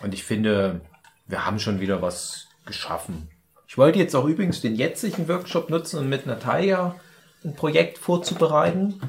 Und 0.01 0.15
ich 0.15 0.23
finde, 0.23 0.81
wir 1.27 1.45
haben 1.45 1.59
schon 1.59 1.79
wieder 1.79 2.01
was 2.01 2.47
geschaffen. 2.65 3.29
Ich 3.67 3.77
wollte 3.77 3.99
jetzt 3.99 4.15
auch 4.15 4.25
übrigens 4.25 4.61
den 4.61 4.73
jetzigen 4.73 5.27
Workshop 5.27 5.69
nutzen, 5.69 5.99
um 5.99 6.09
mit 6.09 6.25
Natalia 6.25 6.95
ein 7.43 7.55
Projekt 7.55 7.99
vorzubereiten, 7.99 9.01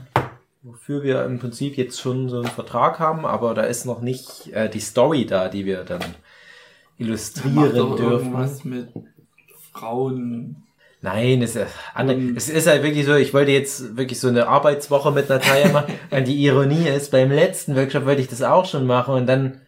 wofür 0.63 1.03
wir 1.03 1.25
im 1.25 1.39
Prinzip 1.39 1.79
jetzt 1.79 1.99
schon 1.99 2.29
so 2.29 2.37
einen 2.37 2.51
Vertrag 2.51 2.99
haben, 2.99 3.25
aber 3.25 3.55
da 3.55 3.63
ist 3.63 3.87
noch 3.87 4.03
nicht 4.03 4.53
äh, 4.53 4.69
die 4.69 4.81
Story 4.81 5.25
da, 5.25 5.49
die 5.49 5.65
wir 5.65 5.83
dann 5.85 6.03
illustrieren 6.99 7.73
dürfen. 7.73 8.03
irgendwas 8.03 8.65
mit 8.65 8.89
Frauen. 9.73 10.57
Nein, 11.03 11.43
es, 11.43 11.55
ist- 11.55 11.67
Und- 11.97 12.37
es 12.37 12.49
ist 12.49 12.67
halt 12.67 12.83
wirklich 12.83 13.05
so, 13.07 13.15
ich 13.15 13.33
wollte 13.35 13.53
jetzt 13.53 13.97
wirklich 13.97 14.19
so 14.19 14.29
eine 14.29 14.49
Arbeitswoche 14.49 15.13
mit 15.13 15.29
Natalia 15.29 15.69
machen. 15.73 15.93
und 16.11 16.27
die 16.27 16.43
Ironie 16.45 16.89
ist, 16.89 17.11
beim 17.13 17.31
letzten 17.31 17.77
Workshop 17.77 18.07
wollte 18.07 18.23
ich 18.23 18.29
das 18.29 18.43
auch 18.43 18.65
schon 18.65 18.87
machen 18.87 19.15
und 19.15 19.27
dann 19.27 19.61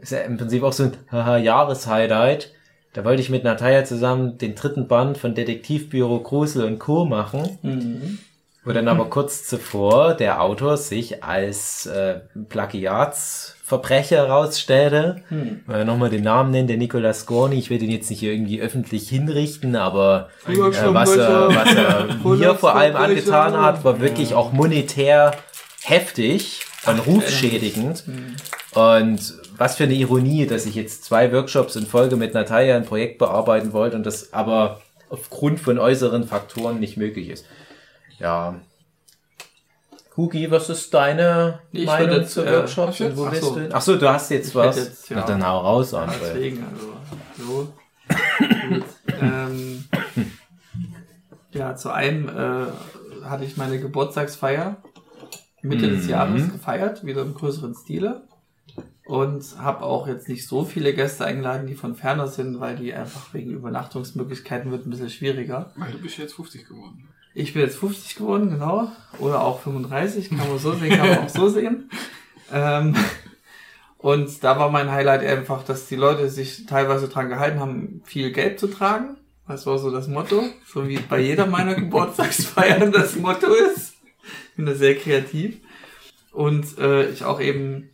ist 0.00 0.12
ja 0.12 0.18
im 0.20 0.36
Prinzip 0.36 0.62
auch 0.62 0.72
so 0.72 0.90
ein 1.10 1.44
Jahreshighlight. 1.44 2.52
Da 2.94 3.04
wollte 3.04 3.22
ich 3.22 3.30
mit 3.30 3.44
Natalia 3.44 3.84
zusammen 3.84 4.36
den 4.36 4.54
dritten 4.54 4.86
Band 4.86 5.16
von 5.16 5.34
Detektivbüro 5.34 6.20
Grusel 6.20 6.64
und 6.64 6.78
Co. 6.78 7.04
machen, 7.06 7.58
Mhm. 7.62 8.18
Wo 8.64 8.72
dann 8.72 8.88
aber 8.88 9.04
kurz 9.10 9.44
zuvor 9.44 10.14
der 10.14 10.40
Autor 10.42 10.76
sich 10.76 11.22
als 11.22 11.86
äh, 11.86 12.20
Plagiatsverbrecher 12.48 14.16
herausstellte. 14.16 15.22
Hm. 15.28 15.60
Äh, 15.68 15.84
Nochmal 15.84 16.10
den 16.10 16.24
Namen 16.24 16.50
nennen, 16.50 16.68
der 16.68 16.76
Nicolas 16.76 17.26
Gorni. 17.26 17.56
Ich 17.56 17.70
will 17.70 17.78
den 17.78 17.90
jetzt 17.90 18.10
nicht 18.10 18.22
irgendwie 18.22 18.60
öffentlich 18.60 19.08
hinrichten, 19.08 19.76
aber 19.76 20.28
äh, 20.46 20.56
was 20.56 21.16
er, 21.16 21.48
was 21.48 21.74
er 21.74 22.14
mir 22.24 22.54
vor 22.54 22.76
allem 22.76 22.96
angetan 22.96 23.56
hat, 23.56 23.84
war 23.84 24.00
wirklich 24.00 24.34
auch 24.34 24.52
monetär 24.52 25.32
heftig 25.82 26.64
und 26.86 26.98
rufschädigend. 27.06 28.04
Und 28.74 29.34
was 29.56 29.76
für 29.76 29.84
eine 29.84 29.94
Ironie, 29.94 30.46
dass 30.46 30.66
ich 30.66 30.74
jetzt 30.74 31.04
zwei 31.04 31.32
Workshops 31.32 31.76
in 31.76 31.86
Folge 31.86 32.16
mit 32.16 32.34
Natalia 32.34 32.76
ein 32.76 32.84
Projekt 32.84 33.18
bearbeiten 33.18 33.72
wollte 33.72 33.96
und 33.96 34.06
das 34.06 34.32
aber 34.32 34.80
aufgrund 35.10 35.60
von 35.60 35.78
äußeren 35.78 36.26
Faktoren 36.26 36.80
nicht 36.80 36.96
möglich 36.96 37.28
ist. 37.28 37.44
Ja. 38.22 38.60
Hugi, 40.16 40.50
was 40.50 40.68
ist 40.68 40.92
deine 40.94 41.60
Ich 41.72 41.86
Meinung 41.86 42.20
jetzt, 42.20 42.34
zu 42.34 42.44
äh, 42.44 42.52
Workshops 42.52 43.00
ach, 43.00 43.06
und 43.06 43.16
wo 43.16 43.24
Ach 43.26 43.30
bist 43.30 43.42
so. 43.42 43.54
du? 43.58 43.68
Ach 43.72 43.80
so, 43.82 43.96
du 43.96 44.08
hast 44.08 44.30
jetzt 44.30 44.48
Ich 44.48 44.54
was. 44.54 44.76
jetzt, 44.76 45.08
ja. 45.10 45.16
Na 45.20 45.26
dann 45.26 45.46
hau 45.46 45.58
raus, 45.58 45.92
Ja, 45.92 46.04
André. 46.04 46.18
deswegen, 46.20 46.64
also, 46.64 46.92
so. 47.38 47.72
Gut. 48.68 48.84
ähm, 49.20 49.84
ja, 51.52 51.74
zu 51.76 51.90
einem 51.90 52.28
äh, 52.28 52.66
hatte 53.24 53.44
ich 53.44 53.56
meine 53.56 53.80
Geburtstagsfeier 53.80 54.76
Mitte 55.62 55.88
des 55.88 56.04
Mhm. 56.04 56.10
Jahres 56.10 56.52
gefeiert, 56.52 57.04
wieder 57.06 57.22
im 57.22 57.34
größeren 57.34 57.74
Stile. 57.74 58.22
Und 59.04 59.44
habe 59.58 59.82
auch 59.82 60.06
jetzt 60.06 60.28
nicht 60.28 60.46
so 60.46 60.64
viele 60.64 60.94
Gäste 60.94 61.24
eingeladen, 61.24 61.66
die 61.66 61.74
von 61.74 61.94
ferner 61.96 62.28
sind, 62.28 62.60
weil 62.60 62.76
die 62.76 62.94
einfach 62.94 63.32
wegen 63.34 63.50
Übernachtungsmöglichkeiten 63.50 64.70
wird 64.70 64.86
ein 64.86 64.90
bisschen 64.90 65.10
schwieriger. 65.10 65.72
Weil 65.76 65.92
du 65.92 65.98
bist 65.98 66.18
jetzt 66.18 66.34
50 66.34 66.66
geworden. 66.68 67.08
Ich 67.34 67.54
bin 67.54 67.62
jetzt 67.62 67.78
50 67.78 68.16
geworden, 68.16 68.50
genau. 68.50 68.92
Oder 69.18 69.42
auch 69.42 69.60
35, 69.60 70.28
kann 70.28 70.38
man 70.38 70.58
so 70.58 70.72
sehen, 70.74 70.90
kann 70.90 71.08
man 71.08 71.18
auch 71.18 71.28
so 71.28 71.48
sehen. 71.48 71.90
Ähm, 72.54 72.94
und 73.96 74.44
da 74.44 74.58
war 74.58 74.70
mein 74.70 74.90
Highlight 74.90 75.24
einfach, 75.24 75.64
dass 75.64 75.86
die 75.86 75.96
Leute 75.96 76.28
sich 76.28 76.66
teilweise 76.66 77.08
dran 77.08 77.30
gehalten 77.30 77.60
haben, 77.60 78.02
viel 78.04 78.30
Gelb 78.30 78.58
zu 78.58 78.66
tragen. 78.66 79.16
Das 79.48 79.64
war 79.64 79.78
so 79.78 79.90
das 79.90 80.08
Motto. 80.08 80.44
So 80.66 80.86
wie 80.86 80.98
bei 80.98 81.20
jeder 81.20 81.46
meiner 81.46 81.74
Geburtstagsfeiern 81.74 82.92
das 82.92 83.16
Motto 83.16 83.46
ist. 83.54 83.94
Ich 84.50 84.56
bin 84.56 84.66
da 84.66 84.74
sehr 84.74 84.96
kreativ. 84.96 85.60
Und 86.32 86.78
äh, 86.78 87.10
ich 87.10 87.24
auch 87.24 87.40
eben 87.40 87.90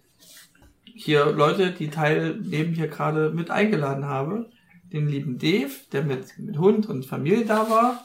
hier 0.94 1.26
Leute, 1.26 1.70
die 1.70 1.88
teilnehmen, 1.88 2.74
hier 2.74 2.88
gerade 2.88 3.30
mit 3.30 3.50
eingeladen 3.50 4.06
habe. 4.06 4.50
Den 4.92 5.06
lieben 5.06 5.38
Dave, 5.38 5.70
der 5.92 6.02
mit, 6.02 6.38
mit 6.38 6.58
Hund 6.58 6.88
und 6.88 7.06
Familie 7.06 7.44
da 7.44 7.70
war. 7.70 8.04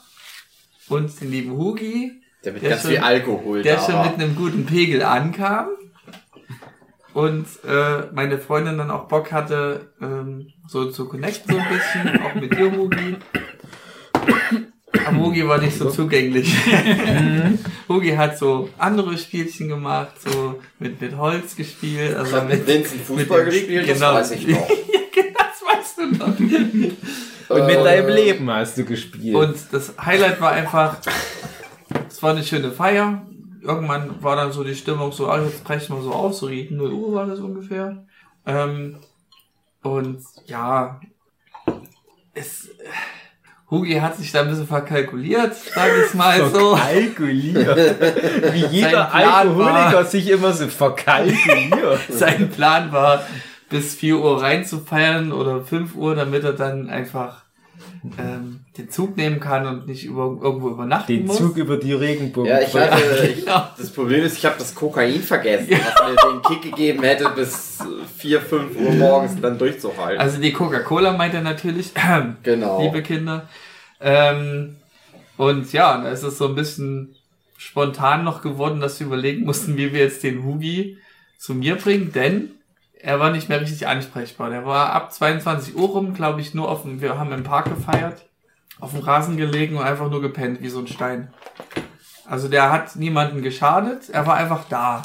Und 0.93 1.21
den 1.21 1.31
lieben 1.31 1.51
Hugi, 1.57 2.11
Der 2.43 2.53
mit 2.53 2.61
Der 2.63 2.69
ganz 2.71 2.81
schon- 2.83 2.91
viel 2.91 2.99
Alkohol 2.99 3.61
der 3.63 3.79
schon 3.79 3.93
war. 3.95 4.05
mit 4.09 4.15
einem 4.19 4.35
guten 4.35 4.65
Pegel 4.65 5.01
ankam. 5.03 5.67
Und 7.13 7.45
äh, 7.67 8.07
meine 8.13 8.39
Freundin 8.39 8.77
dann 8.79 8.89
auch 8.89 9.07
Bock 9.07 9.31
hatte, 9.31 9.91
ähm, 10.01 10.47
so 10.67 10.89
zu 10.89 11.07
connecten 11.07 11.53
so 11.53 11.59
ein 11.61 11.67
bisschen, 11.69 12.21
auch 12.25 12.33
mit 12.35 12.57
dir, 12.57 12.71
Hugi. 12.75 13.17
Aber 15.05 15.17
Hugi 15.17 15.47
war 15.47 15.59
nicht 15.59 15.77
so 15.77 15.89
zugänglich. 15.91 16.53
Hugi 17.89 18.11
hat 18.15 18.37
so 18.37 18.69
andere 18.77 19.17
Spielchen 19.17 19.67
gemacht, 19.67 20.13
so 20.23 20.59
mit, 20.79 21.01
mit 21.01 21.15
Holz 21.17 21.55
gespielt. 21.55 22.15
Also 22.15 22.37
hab 22.37 22.49
mit 22.49 22.65
Vincent 22.65 23.01
Fußball 23.01 23.43
mit 23.45 23.53
gespielt, 23.53 23.85
genau. 23.87 24.13
das 24.13 24.31
weiß 24.31 24.39
ich 24.39 24.47
noch. 24.47 24.67
weißt 25.83 25.97
du 25.97 26.05
noch. 26.17 27.57
Und 27.57 27.65
mit 27.67 27.75
Äh, 27.77 27.83
deinem 27.83 28.09
Leben 28.15 28.49
hast 28.49 28.77
du 28.77 28.85
gespielt. 28.85 29.35
Und 29.35 29.55
das 29.71 29.93
Highlight 30.03 30.39
war 30.41 30.51
einfach, 30.51 30.97
es 32.09 32.23
war 32.23 32.31
eine 32.31 32.43
schöne 32.43 32.71
Feier. 32.71 33.21
Irgendwann 33.61 34.21
war 34.23 34.35
dann 34.35 34.51
so 34.51 34.63
die 34.63 34.75
Stimmung 34.75 35.11
so, 35.11 35.27
ah, 35.29 35.41
jetzt 35.41 35.63
brechen 35.63 35.95
wir 35.95 36.01
so 36.03 36.11
auf, 36.11 36.33
so 36.33 36.47
gegen 36.47 36.77
0 36.77 36.91
Uhr 36.91 37.13
war 37.13 37.25
das 37.27 37.39
ungefähr. 37.39 38.05
Ähm, 38.45 38.97
und 39.83 40.21
ja, 40.47 40.99
es, 42.33 42.69
Hugi 43.69 43.95
hat 43.95 44.17
sich 44.17 44.31
da 44.31 44.41
ein 44.41 44.49
bisschen 44.49 44.67
verkalkuliert, 44.67 45.55
sag 45.55 45.91
ich 46.05 46.13
mal 46.13 46.49
so. 46.49 46.75
Verkalkuliert. 46.75 48.53
Wie 48.53 48.65
jeder 48.65 49.13
Alkoholiker 49.13 49.93
war- 49.93 50.05
sich 50.05 50.29
immer 50.29 50.51
so 50.53 50.67
verkalkuliert. 50.67 51.99
Sein 52.09 52.49
Plan 52.49 52.91
war, 52.91 53.23
bis 53.69 53.95
4 53.95 54.17
Uhr 54.19 54.41
reinzufeiern 54.41 55.31
oder 55.31 55.61
5 55.61 55.95
Uhr, 55.95 56.15
damit 56.15 56.43
er 56.43 56.53
dann 56.53 56.89
einfach 56.89 57.43
ähm, 58.17 58.61
den 58.77 58.89
Zug 58.89 59.17
nehmen 59.17 59.39
kann 59.39 59.65
und 59.65 59.87
nicht 59.87 60.05
über, 60.05 60.37
irgendwo 60.41 60.69
übernachten 60.69 61.11
Den 61.11 61.25
muss. 61.25 61.37
Zug 61.37 61.57
über 61.57 61.77
die 61.77 61.93
Regenbogen. 61.93 62.49
Ja, 62.49 62.59
ich 62.61 62.73
hatte, 62.73 63.27
ich, 63.27 63.45
Genau. 63.45 63.67
das 63.77 63.89
Problem 63.91 64.23
ist, 64.23 64.37
ich 64.37 64.45
habe 64.45 64.55
das 64.57 64.75
Kokain 64.75 65.21
vergessen, 65.21 65.69
was 65.71 66.09
mir 66.09 66.31
den 66.31 66.41
Kick 66.41 66.61
gegeben 66.71 67.03
hätte, 67.03 67.29
bis 67.29 67.79
4, 68.17 68.41
5 68.41 68.77
Uhr 68.77 68.91
morgens 68.93 69.39
dann 69.41 69.57
durchzuhalten. 69.57 70.19
Also 70.19 70.39
die 70.39 70.53
Coca-Cola 70.53 71.13
meint 71.13 71.33
er 71.33 71.41
natürlich, 71.41 71.91
genau. 72.43 72.81
liebe 72.81 73.01
Kinder. 73.01 73.47
Ähm, 74.01 74.75
und 75.37 75.71
ja, 75.73 76.01
da 76.01 76.09
ist 76.09 76.23
es 76.23 76.37
so 76.37 76.47
ein 76.47 76.55
bisschen 76.55 77.15
spontan 77.57 78.23
noch 78.23 78.41
geworden, 78.41 78.81
dass 78.81 78.99
wir 78.99 79.07
überlegen 79.07 79.45
mussten, 79.45 79.77
wie 79.77 79.93
wir 79.93 80.01
jetzt 80.01 80.23
den 80.23 80.43
Hugi 80.43 80.97
zu 81.37 81.55
mir 81.55 81.75
bringen, 81.75 82.11
denn 82.13 82.51
er 83.03 83.19
war 83.19 83.31
nicht 83.31 83.49
mehr 83.49 83.59
richtig 83.59 83.85
ansprechbar. 83.85 84.49
Der 84.49 84.65
war 84.65 84.93
ab 84.93 85.11
22 85.13 85.75
Uhr 85.75 85.89
rum, 85.89 86.13
glaube 86.13 86.39
ich, 86.39 86.53
nur 86.53 86.69
auf 86.69 86.83
dem, 86.83 87.01
wir 87.01 87.19
haben 87.19 87.33
im 87.33 87.43
Park 87.43 87.65
gefeiert, 87.65 88.25
auf 88.79 88.91
dem 88.91 89.01
Rasen 89.01 89.35
gelegen 89.35 89.75
und 89.75 89.83
einfach 89.83 90.09
nur 90.09 90.21
gepennt, 90.21 90.61
wie 90.61 90.69
so 90.69 90.79
ein 90.79 90.87
Stein. 90.87 91.33
Also 92.25 92.47
der 92.47 92.71
hat 92.71 92.95
niemanden 92.95 93.41
geschadet, 93.41 94.09
er 94.09 94.25
war 94.25 94.35
einfach 94.35 94.63
da. 94.69 95.01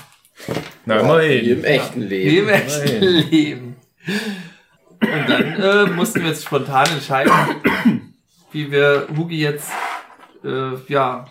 Na, 0.87 0.95
Wie 0.97 1.01
immerhin. 1.01 1.59
im 1.59 1.65
echten 1.65 2.01
Wie 2.03 2.07
Leben. 2.07 2.49
im 2.49 2.55
echten 2.55 3.05
Leben. 3.05 3.77
Und 5.01 5.29
dann 5.29 5.61
äh, 5.61 5.87
mussten 5.91 6.21
wir 6.21 6.29
jetzt 6.29 6.45
spontan 6.45 6.87
entscheiden, 6.93 7.33
wie 8.53 8.71
wir 8.71 9.09
Hugi 9.17 9.41
jetzt 9.41 9.73
äh, 10.45 10.77
ja 10.87 11.27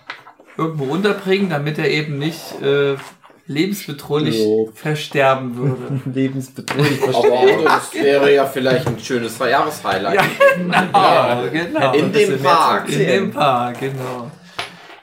irgendwo 0.57 0.83
unterbringen, 0.83 1.49
damit 1.49 1.77
er 1.77 1.89
eben 1.89 2.17
nicht 2.17 2.61
äh, 2.61 2.97
lebensbedrohlich 3.47 4.37
Jo. 4.39 4.69
versterben 4.73 5.55
würde. 5.55 6.01
Lebensbedrohlich 6.13 7.01
Aber 7.03 7.63
das 7.63 7.93
wäre 7.93 8.33
ja 8.33 8.45
vielleicht 8.45 8.87
ein 8.87 8.99
schönes 8.99 9.37
Jahreshighlight. 9.39 10.15
ja, 10.15 10.25
genau, 10.55 11.51
genau. 11.51 11.93
In 11.93 12.11
dem 12.11 12.39
Park. 12.41 12.89
In 12.89 12.99
dem 12.99 13.31
Park, 13.31 13.79
genau. 13.79 14.31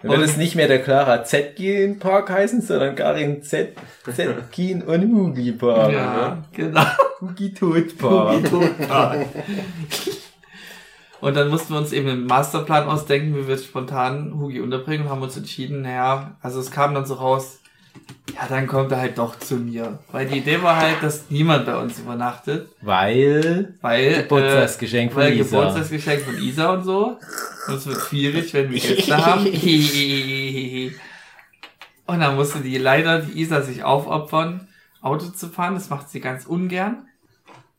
Dann 0.03 0.11
wird 0.11 0.29
es 0.29 0.37
nicht 0.37 0.55
mehr 0.55 0.69
der 0.69 0.83
Clara 0.83 1.25
Zetkin 1.25 1.99
Park 1.99 2.29
heißen, 2.29 2.61
sondern 2.61 2.95
Karin 2.95 3.43
Z 3.43 3.73
Zetkin 4.15 4.83
und 4.83 5.11
Hugi 5.11 5.53
Park. 5.53 5.93
Ja, 5.95 6.45
genau. 6.53 6.85
Hugi 7.23 7.55
Tod 7.55 7.97
Park. 7.97 8.45
Totpark. 8.51 9.27
Und 11.23 11.35
dann 11.39 11.49
mussten 11.49 11.73
wir 11.73 11.79
uns 11.79 11.95
eben 11.95 12.11
einen 12.11 12.27
Masterplan 12.27 12.87
ausdenken, 12.87 13.35
wie 13.35 13.49
wir 13.49 13.57
spontan 13.57 14.35
Hugi 14.39 14.61
unterbringen 14.61 15.05
und 15.07 15.11
haben 15.11 15.23
uns 15.23 15.39
entschieden, 15.39 15.81
naja, 15.81 16.37
also 16.43 16.61
es 16.61 16.71
kam 16.71 16.93
dann 16.93 17.07
so 17.07 17.15
raus, 17.15 17.61
ja, 18.35 18.49
dann 18.49 18.67
kommt 18.67 18.91
er 18.91 18.99
halt 18.99 19.19
doch 19.19 19.39
zu 19.39 19.57
mir. 19.57 20.01
Weil 20.11 20.27
die 20.27 20.39
Idee 20.39 20.61
war 20.63 20.77
halt, 20.77 21.03
dass 21.03 21.31
niemand 21.31 21.67
bei 21.67 21.77
uns 21.77 22.01
übernachtet, 22.01 22.69
Weil 22.81 23.75
weil, 23.81 24.23
Geburtstagsgeschenk 24.23 25.11
äh, 25.11 25.15
von 25.15 25.23
weil 25.23 25.35
Isa. 25.35 25.57
Geburtstagsgeschenk 25.57 26.23
von 26.23 26.39
Isa 26.39 26.73
und 26.73 26.85
so. 26.85 27.19
Und 27.69 27.75
es 27.75 27.87
wird 27.87 28.01
schwierig, 28.01 28.53
wenn 28.55 28.71
wir 28.71 28.81
Gäste 28.81 29.17
haben. 29.25 29.47
und 32.07 32.21
dann 32.21 32.35
musste 32.35 32.61
die 32.61 32.79
leider 32.79 33.21
die 33.21 33.41
Isa 33.41 33.63
sich 33.63 33.85
aufopfern, 33.85 34.69
Auto 35.01 35.27
zu 35.27 35.49
fahren. 35.49 35.75
Das 35.75 35.91
macht 35.91 36.11
sie 36.11 36.21
ganz 36.21 36.45
ungern. 36.45 37.07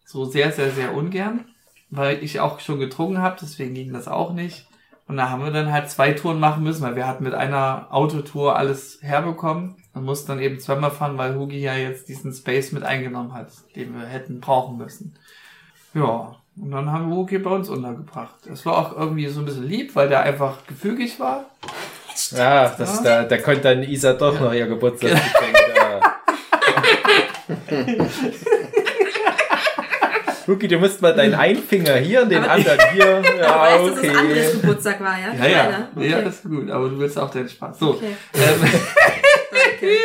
So 0.05 0.24
sehr, 0.26 0.51
sehr, 0.51 0.72
sehr 0.72 0.93
ungern. 0.93 1.45
Weil 1.89 2.24
ich 2.24 2.39
auch 2.39 2.61
schon 2.61 2.80
getrunken 2.80 3.18
habe, 3.18 3.38
deswegen 3.41 3.74
ging 3.74 3.91
das 3.91 4.07
auch 4.07 4.32
nicht. 4.32 4.68
Und 5.07 5.18
da 5.18 5.30
haben 5.30 5.43
wir 5.43 5.51
dann 5.51 5.72
halt 5.72 5.89
zwei 5.89 6.13
Touren 6.13 6.39
machen 6.39 6.63
müssen, 6.63 6.82
weil 6.82 6.95
wir 6.95 7.07
hatten 7.07 7.26
mit 7.26 7.34
einer 7.34 7.88
Autotour 7.91 8.55
alles 8.55 8.99
herbekommen 9.01 9.76
und 9.96 10.04
mussten 10.04 10.28
dann 10.28 10.39
eben 10.39 10.60
zweimal 10.60 10.91
fahren, 10.91 11.18
weil 11.18 11.36
Hugi 11.36 11.60
ja 11.60 11.74
jetzt 11.76 12.08
diesen 12.10 12.32
Space 12.34 12.72
mit 12.74 12.84
eingenommen 12.84 13.34
hat, 13.34 13.48
den 13.76 13.98
wir 13.98 14.06
hätten 14.06 14.39
brauchen 14.41 14.78
müssen. 14.78 15.16
Ja, 15.93 16.36
und 16.62 16.72
dann 16.72 16.91
haben 16.91 17.10
wir 17.10 17.16
Hugi 17.16 17.38
bei 17.39 17.50
uns 17.50 17.70
untergebracht. 17.70 18.36
Das 18.48 18.66
war 18.66 18.78
auch 18.78 18.98
irgendwie 18.98 19.28
so 19.28 19.39
ein 19.39 19.46
bisschen 19.46 19.68
lieb, 19.68 19.96
weil 19.96 20.10
der 20.10 20.22
einfach 20.22 20.66
gefügig 20.68 21.20
war. 21.20 21.46
Ja, 22.32 22.70
das, 22.70 23.02
da, 23.04 23.24
da 23.24 23.38
konnte 23.38 23.62
dann 23.62 23.84
Isa 23.84 24.14
doch 24.14 24.39
noch 24.39 24.54
ihr 24.54 24.68
Geburtstagsgeschenk. 24.68 25.58
Ja. 25.76 26.16
Hugi, 30.48 30.68
du 30.68 30.78
musst 30.78 31.02
mal 31.02 31.14
deinen 31.14 31.34
einen 31.34 31.58
Finger 31.62 31.96
hier 31.96 32.22
und 32.22 32.30
den 32.30 32.43
Aber- 32.43 32.52
anderen 32.52 32.80
hier. 32.93 33.22
Ja, 33.39 33.60
weißt, 33.60 33.98
dass 33.98 34.04
es 34.04 34.16
anderes 34.18 34.48
okay. 34.48 34.58
Geburtstag 34.62 35.02
war, 35.02 35.16
ja? 35.20 35.34
Ja, 35.34 35.48
ja. 35.48 35.88
Okay. 35.96 36.10
Ja, 36.10 36.22
das 36.22 36.36
ist 36.36 36.43
gut, 36.43 36.70
aber 36.70 36.89
du 36.89 37.00
willst 37.00 37.18
auch 37.18 37.32
deinen 37.32 37.50
Spaß. 37.50 37.80
So. 37.80 37.91
Okay. 37.91 38.16
Ähm, 38.36 38.41
Danke. 39.52 39.96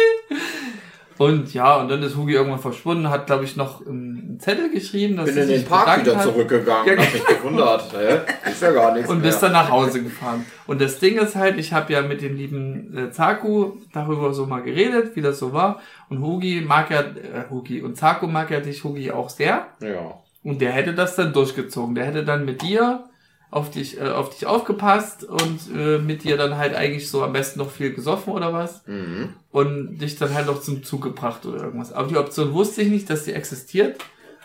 und 1.18 1.52
ja, 1.52 1.76
und 1.76 1.88
dann 1.88 2.02
ist 2.02 2.16
Hugi 2.16 2.34
irgendwann 2.34 2.60
verschwunden, 2.60 3.10
hat, 3.10 3.26
glaube 3.26 3.44
ich, 3.44 3.56
noch 3.56 3.86
einen 3.86 4.38
Zettel 4.40 4.70
geschrieben, 4.70 5.16
dass 5.16 5.26
bin 5.26 5.34
sie 5.34 5.40
in 5.40 5.48
den 5.48 5.64
Park 5.64 6.00
wieder 6.00 6.16
hat. 6.16 6.22
zurückgegangen 6.24 6.86
Ja, 6.86 6.92
und 6.94 7.00
hab 7.00 7.12
mich 7.12 7.26
gewundert. 7.26 7.92
Hä? 7.92 8.50
Ist 8.50 8.62
ja 8.62 8.72
gar 8.72 8.94
nichts 8.94 9.10
und 9.10 9.18
mehr. 9.18 9.26
bist 9.26 9.42
dann 9.42 9.52
nach 9.52 9.70
Hause 9.70 10.02
gefahren. 10.02 10.46
Und 10.66 10.80
das 10.80 10.98
Ding 10.98 11.18
ist 11.18 11.36
halt, 11.36 11.58
ich 11.58 11.72
habe 11.72 11.92
ja 11.92 12.02
mit 12.02 12.22
dem 12.22 12.36
lieben 12.36 12.96
äh, 12.96 13.10
Zaku 13.10 13.72
darüber 13.92 14.32
so 14.32 14.46
mal 14.46 14.62
geredet, 14.62 15.14
wie 15.16 15.22
das 15.22 15.38
so 15.38 15.52
war. 15.52 15.80
Und 16.08 16.22
Hugi 16.22 16.62
mag 16.66 16.90
ja, 16.90 17.00
äh, 17.00 17.50
Hugi 17.50 17.82
und 17.82 17.96
Zaku 17.96 18.26
mag 18.26 18.50
ja 18.50 18.60
dich, 18.60 18.82
Hugi 18.84 19.10
auch 19.10 19.28
sehr. 19.28 19.66
ja. 19.80 20.20
Und 20.42 20.62
der 20.62 20.72
hätte 20.72 20.94
das 20.94 21.16
dann 21.16 21.34
durchgezogen. 21.34 21.94
Der 21.94 22.06
hätte 22.06 22.24
dann 22.24 22.46
mit 22.46 22.62
dir 22.62 23.09
auf 23.50 23.70
dich, 23.70 24.00
äh, 24.00 24.08
auf 24.08 24.30
dich 24.30 24.46
aufgepasst 24.46 25.24
und 25.24 25.60
äh, 25.74 25.98
mit 25.98 26.22
dir 26.24 26.36
dann 26.36 26.56
halt 26.56 26.74
eigentlich 26.74 27.10
so 27.10 27.22
am 27.22 27.32
besten 27.32 27.58
noch 27.58 27.70
viel 27.70 27.92
gesoffen 27.92 28.32
oder 28.32 28.52
was. 28.52 28.86
Mhm. 28.86 29.34
Und 29.50 29.98
dich 29.98 30.16
dann 30.16 30.34
halt 30.34 30.46
noch 30.46 30.60
zum 30.60 30.84
Zug 30.84 31.02
gebracht 31.02 31.44
oder 31.46 31.64
irgendwas. 31.64 31.92
Aber 31.92 32.08
die 32.08 32.16
Option 32.16 32.52
wusste 32.52 32.82
ich 32.82 32.88
nicht, 32.88 33.10
dass 33.10 33.24
sie 33.24 33.32
existiert. 33.32 33.96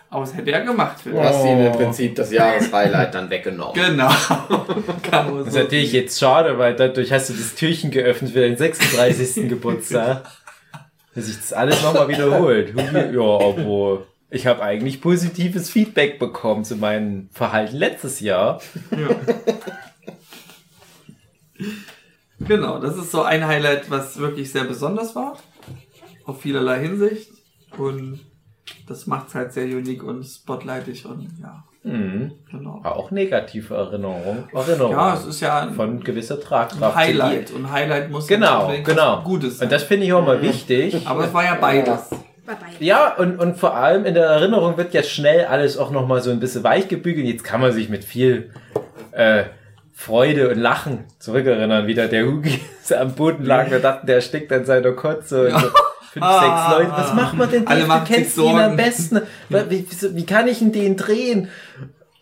Aber 0.09 0.23
es 0.23 0.35
hätte 0.35 0.51
er 0.51 0.61
gemacht. 0.61 0.97
Du 1.03 1.19
hast 1.19 1.43
ihm 1.43 1.59
im 1.59 1.71
Prinzip 1.73 2.15
das 2.15 2.31
Jahreshighlight 2.31 3.13
dann 3.13 3.29
weggenommen. 3.29 3.73
Genau. 3.73 4.07
Kann 5.03 5.31
man 5.31 5.43
Das 5.43 5.53
so 5.53 5.59
ist 5.59 5.63
natürlich 5.63 5.91
jetzt 5.91 6.19
schade, 6.19 6.57
weil 6.57 6.75
dadurch 6.75 7.11
hast 7.11 7.29
du 7.29 7.33
das 7.33 7.55
Türchen 7.55 7.91
geöffnet 7.91 8.31
für 8.31 8.39
den 8.39 8.55
36. 8.55 9.49
Geburtstag. 9.49 10.23
Dass 11.13 11.25
sich 11.25 11.37
das 11.37 11.53
alles 11.53 11.81
nochmal 11.81 12.07
wiederholt. 12.07 12.73
Ja, 12.75 13.21
aber 13.21 14.05
ich 14.35 14.47
habe 14.47 14.61
eigentlich 14.61 14.99
positives 15.01 15.69
Feedback 15.69 16.19
bekommen 16.19 16.65
zu 16.65 16.75
meinem 16.75 17.29
Verhalten 17.31 17.77
letztes 17.77 18.19
Jahr. 18.19 18.59
Genau, 22.39 22.79
das 22.79 22.97
ist 22.97 23.11
so 23.11 23.21
ein 23.23 23.47
Highlight, 23.47 23.89
was 23.89 24.17
wirklich 24.17 24.51
sehr 24.51 24.65
besonders 24.65 25.15
war. 25.15 25.37
Auf 26.25 26.41
vielerlei 26.41 26.79
Hinsicht. 26.81 27.29
Und 27.77 28.19
das 28.87 29.07
macht 29.07 29.29
es 29.29 29.35
halt 29.35 29.53
sehr 29.53 29.65
unique 29.65 30.03
und 30.03 30.23
spotlightig 30.25 31.05
und 31.05 31.29
ja, 31.41 31.63
Mhm. 31.83 32.31
genau. 32.51 32.79
War 32.83 32.95
auch 32.95 33.11
negative 33.11 33.75
Erinnerung. 33.75 34.49
Erinnerung. 34.51 34.91
Ja, 34.91 35.13
es 35.13 35.25
ist 35.27 35.39
ja 35.39 35.59
ein, 35.61 35.73
von 35.75 36.03
gewisser 36.03 36.39
Tragkraft. 36.41 36.95
Highlight. 36.95 37.51
Und 37.51 37.71
Highlight 37.71 38.09
muss 38.09 38.27
Genau, 38.27 38.71
genau. 38.83 39.21
Gutes 39.23 39.59
sein. 39.59 39.67
Und 39.67 39.71
das 39.71 39.83
finde 39.83 40.07
ich 40.07 40.13
auch 40.13 40.25
mal 40.25 40.41
wichtig. 40.41 41.05
Aber 41.05 41.25
es 41.25 41.33
war 41.33 41.43
ja 41.43 41.55
beides. 41.55 42.09
Bei 42.09 42.15
beiden. 42.17 42.24
Ja, 42.79 43.13
und, 43.15 43.39
und 43.39 43.57
vor 43.57 43.75
allem 43.75 44.05
in 44.05 44.13
der 44.13 44.25
Erinnerung 44.25 44.77
wird 44.77 44.93
ja 44.93 45.03
schnell 45.03 45.45
alles 45.45 45.77
auch 45.77 45.91
nochmal 45.91 46.21
so 46.21 46.29
ein 46.31 46.39
bisschen 46.39 46.63
weich 46.63 46.87
gebügelt. 46.87 47.25
Jetzt 47.25 47.43
kann 47.43 47.61
man 47.61 47.71
sich 47.71 47.89
mit 47.89 48.03
viel 48.03 48.51
äh, 49.11 49.43
Freude 49.93 50.49
und 50.49 50.57
Lachen 50.59 51.05
zurückerinnern, 51.19 51.87
wie 51.87 51.93
da 51.95 52.07
der 52.07 52.25
Hugi 52.25 52.59
am 52.99 53.13
Boden 53.15 53.45
lag. 53.45 53.71
Wir 53.71 53.79
dachten, 53.79 54.05
der 54.07 54.21
steckt 54.21 54.51
an 54.51 54.65
seiner 54.65 54.91
Kotze. 54.91 55.47
Und 55.47 55.59
so 55.61 55.67
fünf, 56.13 56.25
Ah. 56.25 56.39
sechs 56.69 56.77
Leute. 56.79 56.91
Was 57.01 57.13
macht 57.13 57.33
man 57.35 57.49
denn? 57.49 57.67
Alle 57.67 57.83
du 57.85 58.03
kennst 58.05 58.35
sich 58.35 58.43
ihn 58.45 58.59
am 58.59 58.75
besten. 58.75 59.21
Wie, 59.49 59.69
wie, 59.69 60.15
wie 60.15 60.25
kann 60.25 60.47
ich 60.47 60.59
denn 60.59 60.71
den 60.71 60.97
drehen? 60.97 61.49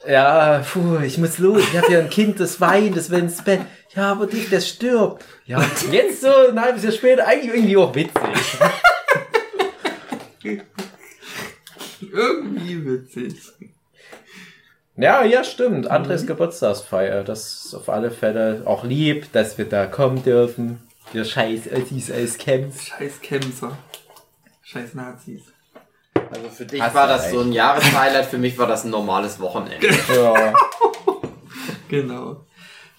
Ja, 0.08 0.62
puh, 0.72 1.00
ich 1.04 1.18
muss 1.18 1.38
los. 1.38 1.62
Ich 1.72 1.78
habe 1.78 1.92
ja 1.94 2.00
ein 2.00 2.10
Kind, 2.10 2.40
das 2.40 2.60
weint, 2.60 2.98
das 2.98 3.10
will 3.10 3.20
ins 3.20 3.42
Bett. 3.44 3.62
Ja, 3.96 4.12
aber 4.12 4.26
Dave, 4.26 4.50
der 4.52 4.60
stirbt. 4.62 5.24
Ja, 5.46 5.62
jetzt 5.92 6.22
so 6.22 6.28
ein 6.50 6.60
halbes 6.60 6.84
Jahr 6.84 6.92
später 6.92 7.28
eigentlich 7.28 7.54
irgendwie 7.54 7.78
auch 7.78 7.94
witzig. 7.96 8.14
Irgendwie 12.02 12.86
witzig. 12.86 13.36
Ja, 14.96 15.24
ja, 15.24 15.44
stimmt. 15.44 15.88
Andres 15.89 16.28
Geburtstagsfeier. 16.28 17.24
Das 17.24 17.66
ist 17.66 17.74
auf 17.74 17.89
alle 17.89 18.12
Fälle 18.12 18.62
auch 18.66 18.84
lieb, 18.84 19.32
dass 19.32 19.58
wir 19.58 19.66
da 19.66 19.86
kommen 19.88 20.24
dürfen. 20.24 20.82
Wir 21.12 21.26
scheiß 21.26 21.62
Ossis 21.74 22.12
aus 22.12 22.38
Camps. 22.38 22.86
Scheiß 22.88 23.22
Kämpfer. 23.22 23.78
Scheiß 24.62 24.94
Nazis. 24.94 25.41
Also 26.16 26.50
für 26.50 26.66
dich 26.66 26.82
Hast 26.82 26.96
war 26.96 27.08
das 27.08 27.30
so 27.32 27.38
recht. 27.38 27.50
ein 27.50 27.54
Jahreshighlight, 27.54 28.26
für 28.26 28.38
mich 28.38 28.58
war 28.58 28.68
das 28.68 28.84
ein 28.86 28.91
normales 28.91 29.39
Wochenende. 29.39 29.88
Ja. 30.14 30.54
Genau. 31.89 32.46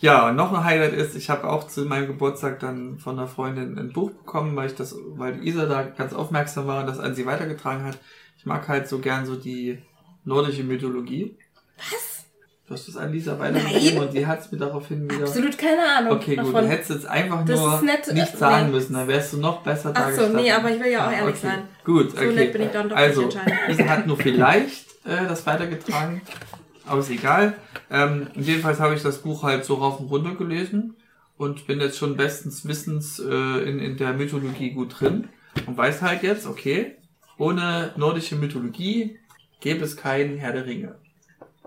Ja, 0.05 0.29
und 0.29 0.37
noch 0.37 0.53
ein 0.53 0.63
Highlight 0.65 0.93
ist, 0.93 1.17
ich 1.17 1.31
habe 1.31 1.49
auch 1.49 1.67
zu 1.67 1.87
meinem 1.87 2.07
Geburtstag 2.07 2.61
dann 2.61 2.99
von 2.99 3.19
einer 3.19 3.27
Freundin 3.27 3.79
ein 3.79 3.91
Buch 3.95 4.11
bekommen, 4.11 4.55
weil 4.55 4.67
ich 4.67 4.75
das, 4.75 4.95
weil 5.17 5.43
Isa 5.43 5.65
da 5.65 5.83
ganz 5.83 6.13
aufmerksam 6.13 6.67
war 6.67 6.81
und 6.81 6.87
das 6.89 6.99
an 6.99 7.15
sie 7.15 7.25
weitergetragen 7.25 7.85
hat. 7.87 7.97
Ich 8.37 8.45
mag 8.45 8.69
halt 8.69 8.87
so 8.87 8.99
gern 8.99 9.25
so 9.25 9.35
die 9.35 9.79
nordische 10.27 10.63
Mythologie. 10.63 11.39
Was? 11.79 12.27
Du 12.67 12.75
hast 12.75 12.87
es 12.87 12.99
an 12.99 13.13
Lisa 13.13 13.39
weitergegeben 13.39 14.01
und 14.03 14.13
sie 14.13 14.27
hat 14.27 14.41
es 14.41 14.53
mir 14.53 14.59
daraufhin 14.59 15.11
wieder. 15.11 15.25
Absolut 15.25 15.57
keine 15.57 15.83
Ahnung. 15.97 16.13
Okay, 16.19 16.37
gut, 16.37 16.49
davon. 16.49 16.65
du 16.65 16.69
hättest 16.69 16.91
jetzt 16.91 17.07
einfach 17.07 17.43
Das 17.47 17.59
nur 17.61 17.81
nett, 17.81 18.07
äh, 18.09 18.13
nicht 18.13 18.37
sagen 18.37 18.67
nee. 18.67 18.73
müssen, 18.73 18.93
dann 18.93 19.09
wärst 19.09 19.33
du 19.33 19.39
noch 19.39 19.63
besser 19.63 19.91
Ach 19.95 20.11
so, 20.11 20.17
dargestellt. 20.21 20.35
nee, 20.35 20.53
aber 20.53 20.71
ich 20.71 20.81
will 20.83 20.91
ja 20.93 21.07
auch 21.07 21.11
Ah, 21.11 21.13
ehrlich 21.15 21.37
okay. 21.37 21.47
sein. 21.47 21.63
Gut, 21.83 22.11
So 22.11 22.17
okay. 22.19 22.33
nett 22.35 22.53
bin 22.53 22.63
ich 22.63 22.71
dann 22.73 22.91
doch 22.91 22.97
also, 22.97 23.23
nicht 23.23 23.37
entscheidend. 23.37 23.71
Isa 23.81 23.89
hat 23.89 24.07
nur 24.07 24.17
vielleicht 24.19 24.87
äh, 25.07 25.27
das 25.27 25.47
weitergetragen, 25.47 26.21
aber 26.87 27.01
ist 27.01 27.11
egal. 27.11 27.55
Ähm, 27.91 28.29
jedenfalls 28.35 28.81
habe 28.81 28.95
ich 28.95 29.03
das 29.03 29.19
Buch 29.19 29.43
halt 29.43 29.65
so 29.65 29.75
rauf 29.75 30.01
und 30.01 30.11
runter 30.11 30.35
gelesen 30.35 30.97
und 31.37 31.67
bin 31.67 31.81
jetzt 31.81 31.99
schon 31.99 32.17
bestens 32.17 32.67
wissens 32.67 33.19
äh, 33.19 33.69
in, 33.69 33.79
in 33.79 33.97
der 33.97 34.13
Mythologie 34.13 34.71
gut 34.71 35.01
drin 35.01 35.29
und 35.67 35.77
weiß 35.77 36.03
halt 36.03 36.23
jetzt, 36.23 36.47
okay, 36.47 36.97
ohne 37.39 37.93
nordische 37.97 38.37
Mythologie 38.37 39.19
gäbe 39.61 39.85
es 39.85 39.97
keinen 39.97 40.39
Herr 40.39 40.53
der 40.53 40.67
Ringe. 40.67 40.97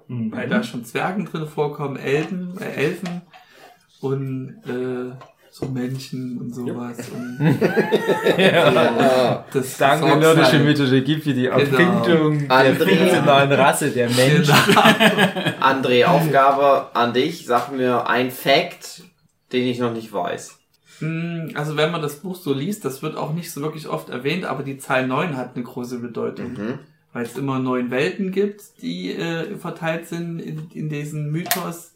Weil 0.07 0.47
da 0.47 0.63
schon 0.63 0.85
Zwergen 0.85 1.25
drin 1.25 1.47
vorkommen, 1.47 1.97
Elben, 1.97 2.57
äh, 2.59 2.71
Elfen 2.71 3.23
und 3.99 4.61
äh, 4.65 5.15
so 5.51 5.65
Menschen 5.67 6.37
und 6.39 6.53
sowas. 6.53 6.97
Und 7.13 7.39
Ja. 8.37 9.45
das 9.53 9.77
Danke, 9.77 10.07
sorgt's 10.07 10.23
nordische 10.25 10.51
halt. 10.53 10.63
Mythologie 10.65 11.15
für 11.19 11.33
die 11.33 11.43
Genau. 11.43 11.57
Erfindung 11.57 12.47
der 12.47 12.51
Andrea. 12.57 12.87
fiktionalen 12.87 13.51
Rasse 13.53 13.89
der 13.91 14.09
Menschen. 14.09 14.53
Genau. 14.67 14.81
André, 15.61 16.05
Aufgabe 16.05 16.87
an 16.95 17.13
dich. 17.13 17.45
Sag 17.45 17.71
mir 17.71 18.07
ein 18.07 18.31
Fact, 18.31 19.03
den 19.51 19.67
ich 19.67 19.79
noch 19.79 19.93
nicht 19.93 20.11
weiß. 20.13 20.59
Mm, 20.99 21.49
Also 21.55 21.77
wenn 21.77 21.91
man 21.91 22.01
das 22.01 22.17
Buch 22.17 22.35
so 22.35 22.53
liest, 22.53 22.85
das 22.85 23.01
wird 23.01 23.15
auch 23.17 23.33
nicht 23.33 23.51
so 23.51 23.61
wirklich 23.61 23.87
oft 23.87 24.09
erwähnt, 24.09 24.45
aber 24.45 24.63
die 24.63 24.77
Zahl 24.77 25.07
9 25.07 25.37
hat 25.37 25.55
eine 25.55 25.63
große 25.63 25.99
Bedeutung. 25.99 26.53
Mhm. 26.53 26.79
Weil 27.13 27.23
es 27.25 27.37
immer 27.37 27.59
neun 27.59 27.89
Welten 27.91 28.31
gibt, 28.31 28.81
die 28.81 29.11
äh, 29.13 29.55
verteilt 29.57 30.07
sind 30.07 30.39
in, 30.39 30.69
in 30.73 30.89
diesen 30.89 31.31
Mythos. 31.31 31.93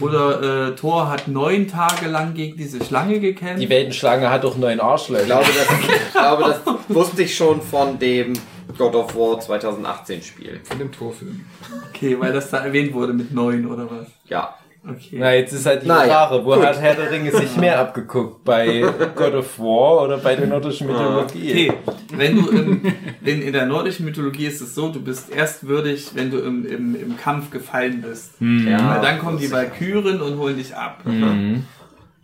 Oder 0.00 0.68
äh, 0.68 0.74
Thor 0.76 1.10
hat 1.10 1.28
neun 1.28 1.68
Tage 1.68 2.06
lang 2.06 2.32
gegen 2.34 2.56
diese 2.56 2.82
Schlange 2.82 3.20
gekämpft. 3.20 3.62
Die 3.62 3.68
Weltenschlange 3.68 4.30
hat 4.30 4.42
doch 4.44 4.56
neun 4.56 4.78
Ich 4.78 4.82
Arschlöcher. 4.82 5.26
glaube, 5.26 5.44
das, 5.54 5.66
ich 6.06 6.12
glaube, 6.12 6.42
das 6.44 6.96
wusste 6.96 7.22
ich 7.22 7.36
schon 7.36 7.60
von 7.60 7.98
dem 7.98 8.32
God 8.78 8.94
of 8.94 9.14
War 9.14 9.38
2018 9.40 10.22
Spiel. 10.22 10.60
Von 10.64 10.78
dem 10.78 10.90
Torfilm. 10.90 11.44
Okay, 11.90 12.18
weil 12.18 12.32
das 12.32 12.50
da 12.50 12.64
erwähnt 12.64 12.94
wurde 12.94 13.12
mit 13.12 13.32
neun 13.32 13.66
oder 13.70 13.90
was? 13.90 14.06
Ja. 14.26 14.54
Okay. 14.86 15.16
Na, 15.18 15.32
jetzt 15.34 15.52
ist 15.54 15.64
halt 15.64 15.82
die 15.82 15.86
Naja, 15.88 16.26
Frage, 16.26 16.44
wo 16.44 16.54
gut. 16.54 16.62
hat 16.64 16.78
Herr 16.78 16.94
der 16.94 17.10
Ringe 17.10 17.30
sich 17.32 17.56
mehr 17.56 17.80
abgeguckt? 17.80 18.44
Bei 18.44 18.84
God 19.16 19.34
of 19.34 19.58
War 19.58 20.02
oder 20.04 20.18
bei 20.18 20.36
der 20.36 20.46
nordischen 20.46 20.86
Mythologie? 20.88 21.70
Okay, 21.70 21.72
wenn 22.12 22.36
du 22.36 22.48
im, 22.50 22.82
in, 23.24 23.40
in 23.42 23.52
der 23.54 23.64
nordischen 23.64 24.04
Mythologie 24.04 24.44
ist 24.46 24.60
es 24.60 24.74
so, 24.74 24.90
du 24.90 25.00
bist 25.00 25.30
erst 25.34 25.66
würdig, 25.66 26.10
wenn 26.14 26.30
du 26.30 26.38
im, 26.38 26.66
im, 26.66 26.94
im 27.00 27.16
Kampf 27.16 27.50
gefallen 27.50 28.02
bist. 28.02 28.32
ja 28.40 28.94
Weil 28.96 29.00
dann 29.00 29.18
kommen 29.20 29.38
die 29.38 29.50
Valkyren 29.50 30.20
und 30.20 30.38
holen 30.38 30.56
dich 30.58 30.76
ab. 30.76 31.00
Mhm. 31.06 31.64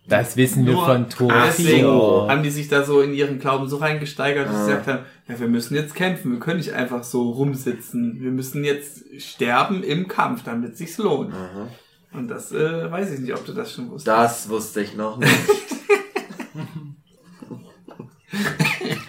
Das 0.06 0.36
wissen 0.36 0.66
wir 0.66 0.72
Nur 0.74 0.84
von 0.86 1.08
Thor. 1.08 1.32
Deswegen 1.46 1.78
vier. 1.78 2.26
haben 2.28 2.42
die 2.42 2.50
sich 2.50 2.68
da 2.68 2.82
so 2.82 3.00
in 3.00 3.14
ihren 3.14 3.38
Glauben 3.38 3.68
so 3.68 3.76
reingesteigert, 3.76 4.48
dass 4.48 4.66
sie 4.66 4.72
gesagt 4.72 4.86
haben, 4.88 4.98
ja, 5.28 5.38
wir 5.38 5.46
müssen 5.46 5.76
jetzt 5.76 5.94
kämpfen, 5.94 6.32
wir 6.32 6.40
können 6.40 6.56
nicht 6.58 6.72
einfach 6.72 7.04
so 7.04 7.30
rumsitzen. 7.30 8.18
Wir 8.20 8.32
müssen 8.32 8.64
jetzt 8.64 9.04
sterben 9.18 9.84
im 9.84 10.08
Kampf, 10.08 10.42
damit 10.42 10.76
sich's 10.76 10.98
lohnt. 10.98 11.32
Und 12.12 12.28
das 12.28 12.52
äh, 12.52 12.90
weiß 12.90 13.12
ich 13.12 13.20
nicht, 13.20 13.34
ob 13.34 13.44
du 13.44 13.52
das 13.52 13.72
schon 13.72 13.90
wusstest. 13.90 14.08
Das 14.08 14.48
wusste 14.48 14.82
ich 14.82 14.94
noch 14.94 15.18
nicht. 15.18 15.30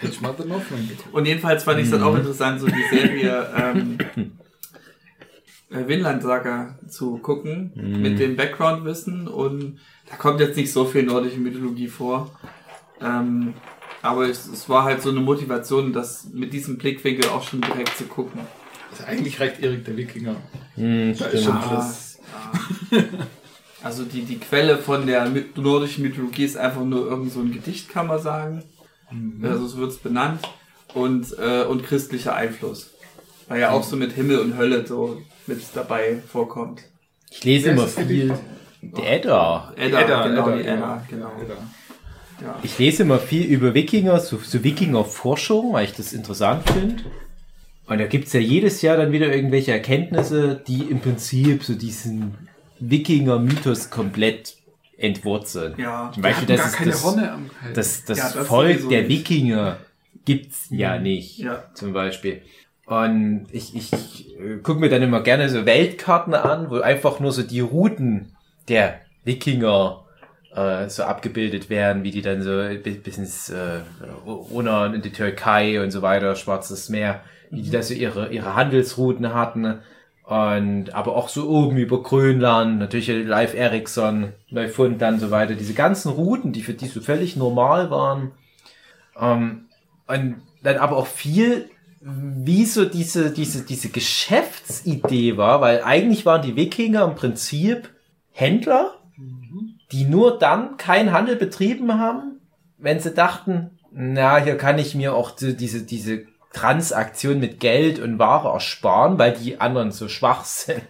Ich 0.02 0.18
The 0.18 0.48
Northman 0.48 0.88
geguckt. 0.88 1.12
Und 1.14 1.26
jedenfalls 1.26 1.64
fand 1.64 1.78
ich 1.78 1.86
es 1.86 1.90
dann 1.90 2.02
auch 2.02 2.14
interessant, 2.16 2.60
so 2.60 2.66
die 2.66 2.84
Serie 2.90 3.48
ähm, 3.56 3.98
äh, 5.70 5.86
Vinland 5.86 6.22
Saga 6.22 6.78
zu 6.88 7.18
gucken, 7.18 7.72
mit 7.74 8.18
dem 8.18 8.36
Background-Wissen. 8.36 9.28
Und 9.28 9.78
da 10.08 10.16
kommt 10.16 10.40
jetzt 10.40 10.56
nicht 10.56 10.72
so 10.72 10.84
viel 10.84 11.04
nordische 11.04 11.38
Mythologie 11.38 11.88
vor. 11.88 12.30
Ähm, 13.00 13.54
aber 14.02 14.28
es, 14.28 14.46
es 14.46 14.68
war 14.68 14.84
halt 14.84 15.02
so 15.02 15.10
eine 15.10 15.20
Motivation, 15.20 15.92
das 15.92 16.28
mit 16.32 16.52
diesem 16.52 16.78
Blickwinkel 16.78 17.30
auch 17.30 17.42
schon 17.42 17.60
direkt 17.60 17.96
zu 17.96 18.04
gucken. 18.04 18.40
Also 18.90 19.04
eigentlich 19.04 19.40
reicht 19.40 19.60
Erik 19.62 19.84
der 19.84 19.96
Wikinger. 19.96 20.36
Hm, 20.74 21.14
Da 21.18 21.26
ist 21.26 21.44
schon 21.44 21.54
Ja, 21.54 21.66
alles. 21.68 22.11
Also 23.84 24.04
die, 24.04 24.22
die 24.22 24.38
Quelle 24.38 24.78
von 24.78 25.06
der 25.06 25.28
nordischen 25.56 26.04
Mythologie 26.04 26.44
ist 26.44 26.56
einfach 26.56 26.84
nur 26.84 27.06
irgend 27.06 27.32
so 27.32 27.40
ein 27.40 27.52
Gedicht, 27.52 27.88
kann 27.88 28.06
man 28.06 28.20
sagen. 28.20 28.62
Also 29.42 29.66
so 29.66 29.78
wird 29.78 29.90
es 29.90 29.98
benannt. 29.98 30.40
Und, 30.94 31.36
äh, 31.38 31.64
und 31.64 31.84
christlicher 31.84 32.34
Einfluss. 32.34 32.90
Weil 33.48 33.60
ja 33.60 33.70
auch 33.70 33.82
so 33.82 33.96
mit 33.96 34.12
Himmel 34.12 34.38
und 34.38 34.56
Hölle 34.56 34.86
so 34.86 35.20
mit 35.46 35.60
dabei 35.74 36.22
vorkommt. 36.30 36.82
Ich 37.30 37.42
lese 37.44 37.66
Wer 37.66 37.72
immer 37.72 37.86
viel. 37.88 38.34
Der 38.82 39.12
Edda. 39.12 39.72
Edda, 39.76 40.28
genau, 40.28 40.50
die 40.50 40.64
ja. 40.64 40.74
Edda, 40.74 41.06
genau. 41.08 41.32
Edda. 41.40 41.54
Ja. 42.40 42.58
Ich 42.62 42.78
lese 42.78 43.04
immer 43.04 43.18
viel 43.18 43.44
über 43.46 43.74
Wikinger, 43.74 44.18
so, 44.20 44.38
so 44.38 44.62
Wikinger-Forschung, 44.62 45.72
weil 45.72 45.84
ich 45.84 45.94
das 45.94 46.12
interessant 46.12 46.68
finde. 46.70 47.04
Und 47.92 47.98
da 48.00 48.06
gibt's 48.06 48.32
ja 48.32 48.40
jedes 48.40 48.82
Jahr 48.82 48.96
dann 48.96 49.12
wieder 49.12 49.34
irgendwelche 49.34 49.72
Erkenntnisse, 49.72 50.60
die 50.66 50.82
im 50.90 51.00
Prinzip 51.00 51.62
so 51.64 51.74
diesen 51.74 52.36
Wikinger-Mythos 52.80 53.90
komplett 53.90 54.54
entwurzeln. 54.98 55.74
Ja. 55.78 56.10
Zum 56.14 56.22
Beispiel, 56.22 56.42
hatten 56.42 56.52
das 56.52 56.60
gar 56.60 56.68
ist 56.70 56.76
keine 56.76 56.90
das, 56.90 57.04
Horne 57.04 57.32
am 57.32 57.50
Hals. 57.62 57.74
das, 57.74 58.04
das, 58.04 58.18
Ja, 58.18 58.30
das 58.34 58.46
Volk 58.46 58.88
der 58.88 59.02
nicht. 59.02 59.08
Wikinger 59.10 59.78
gibt's 60.24 60.66
ja 60.70 60.98
nicht, 60.98 61.38
Ja. 61.38 61.64
zum 61.74 61.92
Beispiel. 61.92 62.42
Und 62.86 63.46
ich, 63.52 63.74
ich, 63.74 63.92
ich 63.92 64.62
gucke 64.62 64.80
mir 64.80 64.88
dann 64.88 65.02
immer 65.02 65.22
gerne 65.22 65.48
so 65.48 65.64
Weltkarten 65.66 66.34
an, 66.34 66.70
wo 66.70 66.80
einfach 66.80 67.20
nur 67.20 67.32
so 67.32 67.42
die 67.42 67.60
Routen 67.60 68.32
der 68.68 69.00
Wikinger 69.24 70.04
äh, 70.54 70.88
so 70.88 71.04
abgebildet 71.04 71.70
werden, 71.70 72.02
wie 72.04 72.10
die 72.10 72.22
dann 72.22 72.42
so 72.42 72.50
bi- 72.50 73.00
bis 73.02 73.18
ins 73.18 73.48
äh, 73.50 73.80
runter 74.26 74.92
in 74.94 75.00
die 75.02 75.10
Türkei 75.12 75.80
und 75.82 75.90
so 75.90 76.02
weiter, 76.02 76.36
Schwarzes 76.36 76.88
Meer, 76.88 77.22
wie 77.52 77.62
die 77.62 77.70
da 77.70 77.82
so 77.82 77.94
ihre, 77.94 78.32
ihre 78.32 78.56
Handelsrouten 78.56 79.32
hatten. 79.34 79.80
Und 80.24 80.94
aber 80.94 81.14
auch 81.16 81.28
so 81.28 81.48
oben 81.48 81.76
über 81.76 82.02
Grönland, 82.02 82.78
natürlich 82.78 83.08
Live 83.08 83.54
Ericsson, 83.54 84.32
Neufundland 84.50 85.14
und 85.14 85.20
so 85.20 85.30
weiter, 85.30 85.54
diese 85.54 85.74
ganzen 85.74 86.10
Routen, 86.10 86.52
die 86.52 86.62
für 86.62 86.72
die 86.72 86.86
so 86.86 87.00
völlig 87.00 87.36
normal 87.36 87.90
waren. 87.90 88.32
Ähm, 89.20 89.66
und 90.06 90.36
dann 90.62 90.78
aber 90.78 90.96
auch 90.96 91.06
viel, 91.06 91.68
wie 92.00 92.64
so 92.64 92.86
diese, 92.86 93.30
diese, 93.30 93.64
diese 93.64 93.90
Geschäftsidee 93.90 95.36
war, 95.36 95.60
weil 95.60 95.82
eigentlich 95.82 96.24
waren 96.24 96.42
die 96.42 96.56
Wikinger 96.56 97.04
im 97.04 97.14
Prinzip 97.14 97.90
Händler, 98.30 98.94
die 99.92 100.04
nur 100.04 100.38
dann 100.38 100.78
keinen 100.78 101.12
Handel 101.12 101.36
betrieben 101.36 101.98
haben, 101.98 102.40
wenn 102.78 102.98
sie 102.98 103.12
dachten, 103.12 103.78
na, 103.92 104.38
hier 104.38 104.56
kann 104.56 104.78
ich 104.78 104.94
mir 104.94 105.14
auch 105.14 105.32
diese, 105.32 105.82
diese 105.82 106.24
Transaktion 106.52 107.40
mit 107.40 107.60
Geld 107.60 107.98
und 107.98 108.18
Ware 108.18 108.48
ersparen, 108.52 109.18
weil 109.18 109.32
die 109.32 109.60
anderen 109.60 109.90
so 109.90 110.08
schwach 110.08 110.44
sind. 110.44 110.82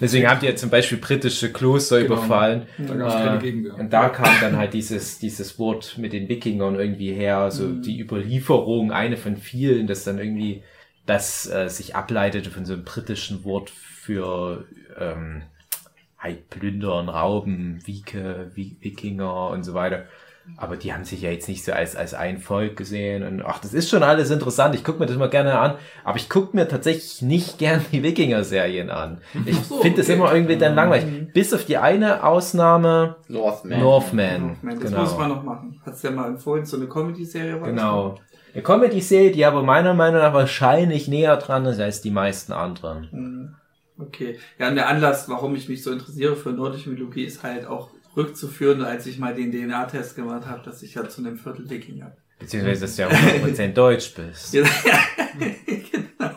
Deswegen 0.00 0.28
haben 0.28 0.40
die 0.40 0.46
ja 0.46 0.56
zum 0.56 0.70
Beispiel 0.70 0.98
britische 0.98 1.52
Kloster 1.52 2.00
Genau. 2.02 2.14
überfallen. 2.14 2.62
Da 2.78 2.94
gab 2.94 3.08
es 3.08 3.14
keine 3.14 3.36
Äh, 3.36 3.40
Gegenwehr. 3.42 3.74
Und 3.74 3.92
da 3.92 4.08
kam 4.08 4.32
dann 4.40 4.56
halt 4.56 4.72
dieses, 4.74 5.18
dieses 5.18 5.58
Wort 5.58 5.98
mit 5.98 6.12
den 6.12 6.28
Wikingern 6.28 6.76
irgendwie 6.76 7.12
her, 7.12 7.50
so 7.50 7.70
die 7.72 8.00
Überlieferung, 8.00 8.92
eine 8.92 9.16
von 9.16 9.36
vielen, 9.36 9.86
das 9.86 10.04
dann 10.04 10.18
irgendwie, 10.18 10.62
das 11.06 11.50
äh, 11.50 11.68
sich 11.68 11.94
ableitete 11.96 12.50
von 12.50 12.64
so 12.64 12.72
einem 12.72 12.84
britischen 12.84 13.44
Wort 13.44 13.70
für 13.70 14.64
ähm, 14.98 15.42
halt 16.18 16.48
Plündern, 16.50 17.08
Rauben, 17.08 17.80
Wike, 17.86 18.50
Wi- 18.54 18.76
Wikinger 18.80 19.48
und 19.50 19.62
so 19.64 19.74
weiter. 19.74 20.04
Aber 20.56 20.76
die 20.76 20.92
haben 20.92 21.04
sich 21.04 21.22
ja 21.22 21.30
jetzt 21.30 21.48
nicht 21.48 21.64
so 21.64 21.72
als, 21.72 21.96
als 21.96 22.14
ein 22.14 22.38
Volk 22.38 22.76
gesehen. 22.76 23.22
Und 23.22 23.42
ach, 23.42 23.58
das 23.60 23.72
ist 23.72 23.88
schon 23.88 24.02
alles 24.02 24.30
interessant. 24.30 24.74
Ich 24.74 24.84
gucke 24.84 24.98
mir 24.98 25.06
das 25.06 25.16
mal 25.16 25.30
gerne 25.30 25.58
an. 25.58 25.74
Aber 26.04 26.16
ich 26.16 26.28
gucke 26.28 26.56
mir 26.56 26.68
tatsächlich 26.68 27.22
nicht 27.22 27.58
gern 27.58 27.84
die 27.92 28.02
Wikinger-Serien 28.02 28.90
an. 28.90 29.20
Ich 29.46 29.56
finde 29.56 29.98
das 29.98 30.08
immer 30.08 30.32
irgendwie 30.32 30.56
dann 30.56 30.74
langweilig. 30.74 31.32
Bis 31.32 31.54
auf 31.54 31.64
die 31.64 31.76
eine 31.76 32.24
Ausnahme 32.24 33.16
Northman. 33.28 33.80
Northman. 33.80 34.56
Man, 34.62 34.80
das 34.80 34.90
genau. 34.90 35.02
muss 35.02 35.16
man 35.16 35.28
noch 35.28 35.42
machen. 35.42 35.80
Hat's 35.84 36.02
ja 36.02 36.10
mal 36.10 36.28
empfohlen, 36.28 36.64
so 36.64 36.76
eine 36.76 36.86
Comedy-Serie 36.86 37.60
war 37.60 37.68
das 37.68 37.76
Genau. 37.76 38.18
Eine 38.52 38.62
Comedy-Serie, 38.62 39.30
die 39.30 39.44
aber 39.44 39.62
meiner 39.62 39.94
Meinung 39.94 40.20
nach 40.20 40.34
wahrscheinlich 40.34 41.06
näher 41.06 41.36
dran 41.36 41.64
ist 41.66 41.80
als 41.80 42.00
die 42.00 42.10
meisten 42.10 42.52
anderen. 42.52 43.08
Mhm. 43.12 43.54
Okay. 43.98 44.38
Ja, 44.58 44.68
und 44.68 44.76
der 44.76 44.88
Anlass, 44.88 45.28
warum 45.28 45.54
ich 45.54 45.68
mich 45.68 45.82
so 45.82 45.92
interessiere 45.92 46.34
für 46.34 46.50
nordische 46.50 46.88
Mythologie, 46.88 47.24
ist 47.24 47.42
halt 47.42 47.66
auch 47.66 47.90
rückzuführen, 48.16 48.82
als 48.82 49.06
ich 49.06 49.18
mal 49.18 49.34
den 49.34 49.50
DNA-Test 49.52 50.16
gemacht 50.16 50.46
habe, 50.46 50.62
dass 50.64 50.82
ich 50.82 50.94
ja 50.94 51.08
zu 51.08 51.20
einem 51.22 51.36
Viertel 51.38 51.68
Wikinger 51.70 52.12
Beziehungsweise, 52.38 52.80
dass 52.82 52.96
du 52.96 53.02
ja 53.02 53.08
100% 53.08 53.72
deutsch 53.74 54.14
bist. 54.14 54.54
Ja, 54.54 54.64
genau. 55.34 56.30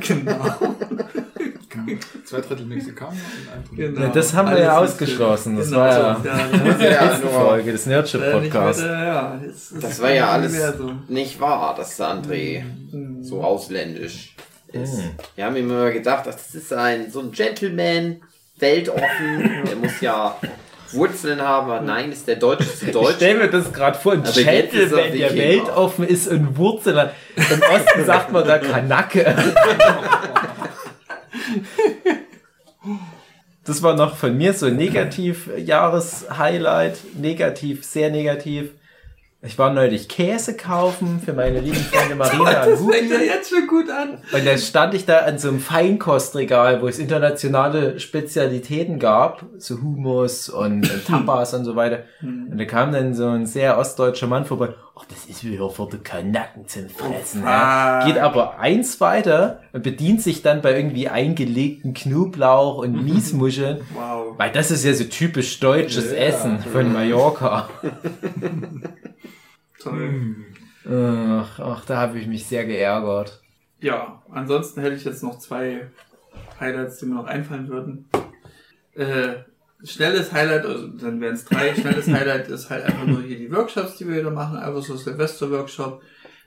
Genau. 0.00 0.76
Genau. 1.68 2.00
Zwei 2.24 2.40
Drittel 2.40 2.66
Mexikaner 2.66 3.10
und 3.12 3.52
ein 3.52 3.64
Drittel. 3.68 3.92
genau. 3.94 4.12
Das 4.12 4.34
haben 4.34 4.50
wir 4.50 4.58
ja 4.60 4.78
ausgeschlossen. 4.78 5.56
Das 5.56 5.66
genau 5.66 5.78
war 5.80 6.20
so. 6.22 6.28
ja 6.28 6.38
ja, 6.38 6.48
Das 6.48 6.60
ja. 6.60 6.70
ist 6.72 6.80
ja 6.82 7.04
letzte 7.06 7.26
nur, 7.26 7.32
Folge 7.34 7.72
des 7.72 7.86
Äh, 7.86 7.90
Nerdship-Podcasts. 7.90 8.82
nicht 8.82 8.90
weiter, 8.90 9.04
ja, 9.06 9.40
das 9.80 10.02
war 10.02 10.10
ja 10.12 10.30
alles 10.30 10.52
Universum. 10.52 11.04
nicht 11.08 11.40
wahr, 11.40 11.74
dass 11.76 11.96
der 11.96 12.06
André 12.08 12.62
Mhm. 12.92 13.22
so 13.22 13.42
ausländisch 13.44 14.34
ist. 14.72 14.94
Mhm. 14.98 15.10
Wir 15.36 15.44
haben 15.44 15.56
immer 15.56 15.90
gedacht, 15.92 16.26
das 16.26 16.54
ist 16.54 16.72
ein 16.72 17.10
so 17.10 17.20
ein 17.20 17.30
Gentleman, 17.30 18.16
weltoffen, 18.58 19.62
der 19.66 19.76
muss 19.76 20.00
ja 20.00 20.36
Wurzeln 20.96 21.40
haben, 21.40 21.70
aber 21.70 21.80
nein, 21.82 22.10
ist 22.12 22.26
der 22.26 22.36
deutscheste 22.36 22.86
Ich 22.86 22.92
Deutsch. 22.92 23.14
stell 23.16 23.36
mir 23.38 23.48
das 23.48 23.72
gerade 23.72 23.98
vor, 23.98 24.12
ein 24.14 24.22
Gentleman, 24.22 24.90
der 24.90 25.12
Wikinger. 25.12 25.34
weltoffen 25.36 26.06
ist 26.06 26.28
und 26.28 26.56
Wurzeln 26.56 26.96
hat. 26.96 27.12
Im 27.36 27.62
Osten 27.74 28.04
sagt 28.04 28.32
man 28.32 28.46
da 28.46 28.58
Kanacke. 28.58 29.34
Das 33.64 33.82
war 33.82 33.94
noch 33.96 34.16
von 34.16 34.36
mir 34.36 34.52
so 34.52 34.66
ein 34.66 34.76
Negativ-Jahres-Highlight. 34.76 36.98
Negativ, 37.20 37.84
sehr 37.84 38.10
negativ. 38.10 38.70
Ich 39.46 39.58
war 39.58 39.72
neulich 39.72 40.08
Käse 40.08 40.56
kaufen 40.56 41.20
für 41.24 41.32
meine 41.32 41.60
lieben 41.60 41.76
Freunde 41.76 42.14
Marina 42.16 42.64
und 42.64 42.72
Das 42.72 42.80
fängt 42.84 43.10
ja 43.10 43.18
jetzt 43.18 43.50
schon 43.50 43.66
gut 43.66 43.88
an. 43.90 44.18
Und 44.32 44.46
dann 44.46 44.58
stand 44.58 44.94
ich 44.94 45.06
da 45.06 45.18
an 45.20 45.38
so 45.38 45.48
einem 45.48 45.60
Feinkostregal, 45.60 46.82
wo 46.82 46.88
es 46.88 46.98
internationale 46.98 48.00
Spezialitäten 48.00 48.98
gab, 48.98 49.44
so 49.58 49.80
Hummus 49.80 50.48
und, 50.48 50.90
und 50.90 51.04
Tapas 51.06 51.54
und 51.54 51.64
so 51.64 51.76
weiter. 51.76 52.00
Und 52.22 52.58
da 52.58 52.64
kam 52.64 52.92
dann 52.92 53.14
so 53.14 53.28
ein 53.28 53.46
sehr 53.46 53.78
ostdeutscher 53.78 54.26
Mann 54.26 54.44
vorbei. 54.44 54.70
Ach, 54.98 55.04
das 55.10 55.26
ist 55.26 55.44
wieder 55.44 55.68
für 55.68 55.86
die 55.92 55.98
Kanaken 55.98 56.66
zum 56.66 56.88
Fressen. 56.88 57.42
ja. 57.42 58.00
fuck. 58.00 58.08
Geht 58.08 58.18
aber 58.22 58.58
eins 58.58 58.98
weiter 58.98 59.60
und 59.74 59.82
bedient 59.82 60.22
sich 60.22 60.40
dann 60.40 60.62
bei 60.62 60.74
irgendwie 60.74 61.10
eingelegten 61.10 61.92
Knoblauch 61.92 62.78
und 62.78 62.92
Miesmuscheln. 63.04 63.82
Wow. 63.94 64.38
Weil 64.38 64.50
das 64.52 64.70
ist 64.70 64.84
ja 64.86 64.94
so 64.94 65.04
typisch 65.04 65.60
deutsches 65.60 66.10
Ja. 66.12 66.16
Essen 66.16 66.60
von 66.60 66.94
Mallorca. 66.94 67.68
Toll. 69.90 70.36
Ach, 70.88 71.58
ach 71.60 71.84
da 71.84 71.96
habe 71.96 72.18
ich 72.18 72.26
mich 72.26 72.46
sehr 72.46 72.64
geärgert. 72.64 73.40
ja, 73.80 74.22
ansonsten 74.30 74.80
hätte 74.80 74.96
ich 74.96 75.04
jetzt 75.04 75.22
noch 75.22 75.38
zwei 75.38 75.88
Highlights, 76.60 76.98
die 76.98 77.06
mir 77.06 77.16
noch 77.16 77.26
einfallen 77.26 77.68
würden. 77.68 78.08
Äh, 78.94 79.44
schnelles 79.84 80.32
Highlight, 80.32 80.64
also 80.64 80.88
dann 80.88 81.20
wären 81.20 81.34
es 81.34 81.44
drei. 81.44 81.74
Schnelles 81.80 82.08
Highlight 82.08 82.48
ist 82.48 82.70
halt 82.70 82.84
einfach 82.84 83.04
nur 83.04 83.22
hier 83.22 83.36
die 83.36 83.52
Workshops, 83.52 83.96
die 83.96 84.08
wir 84.08 84.16
wieder 84.16 84.30
machen, 84.30 84.58
einfach 84.58 84.82
so 84.82 84.96
Silvester-Workshop. 84.96 86.02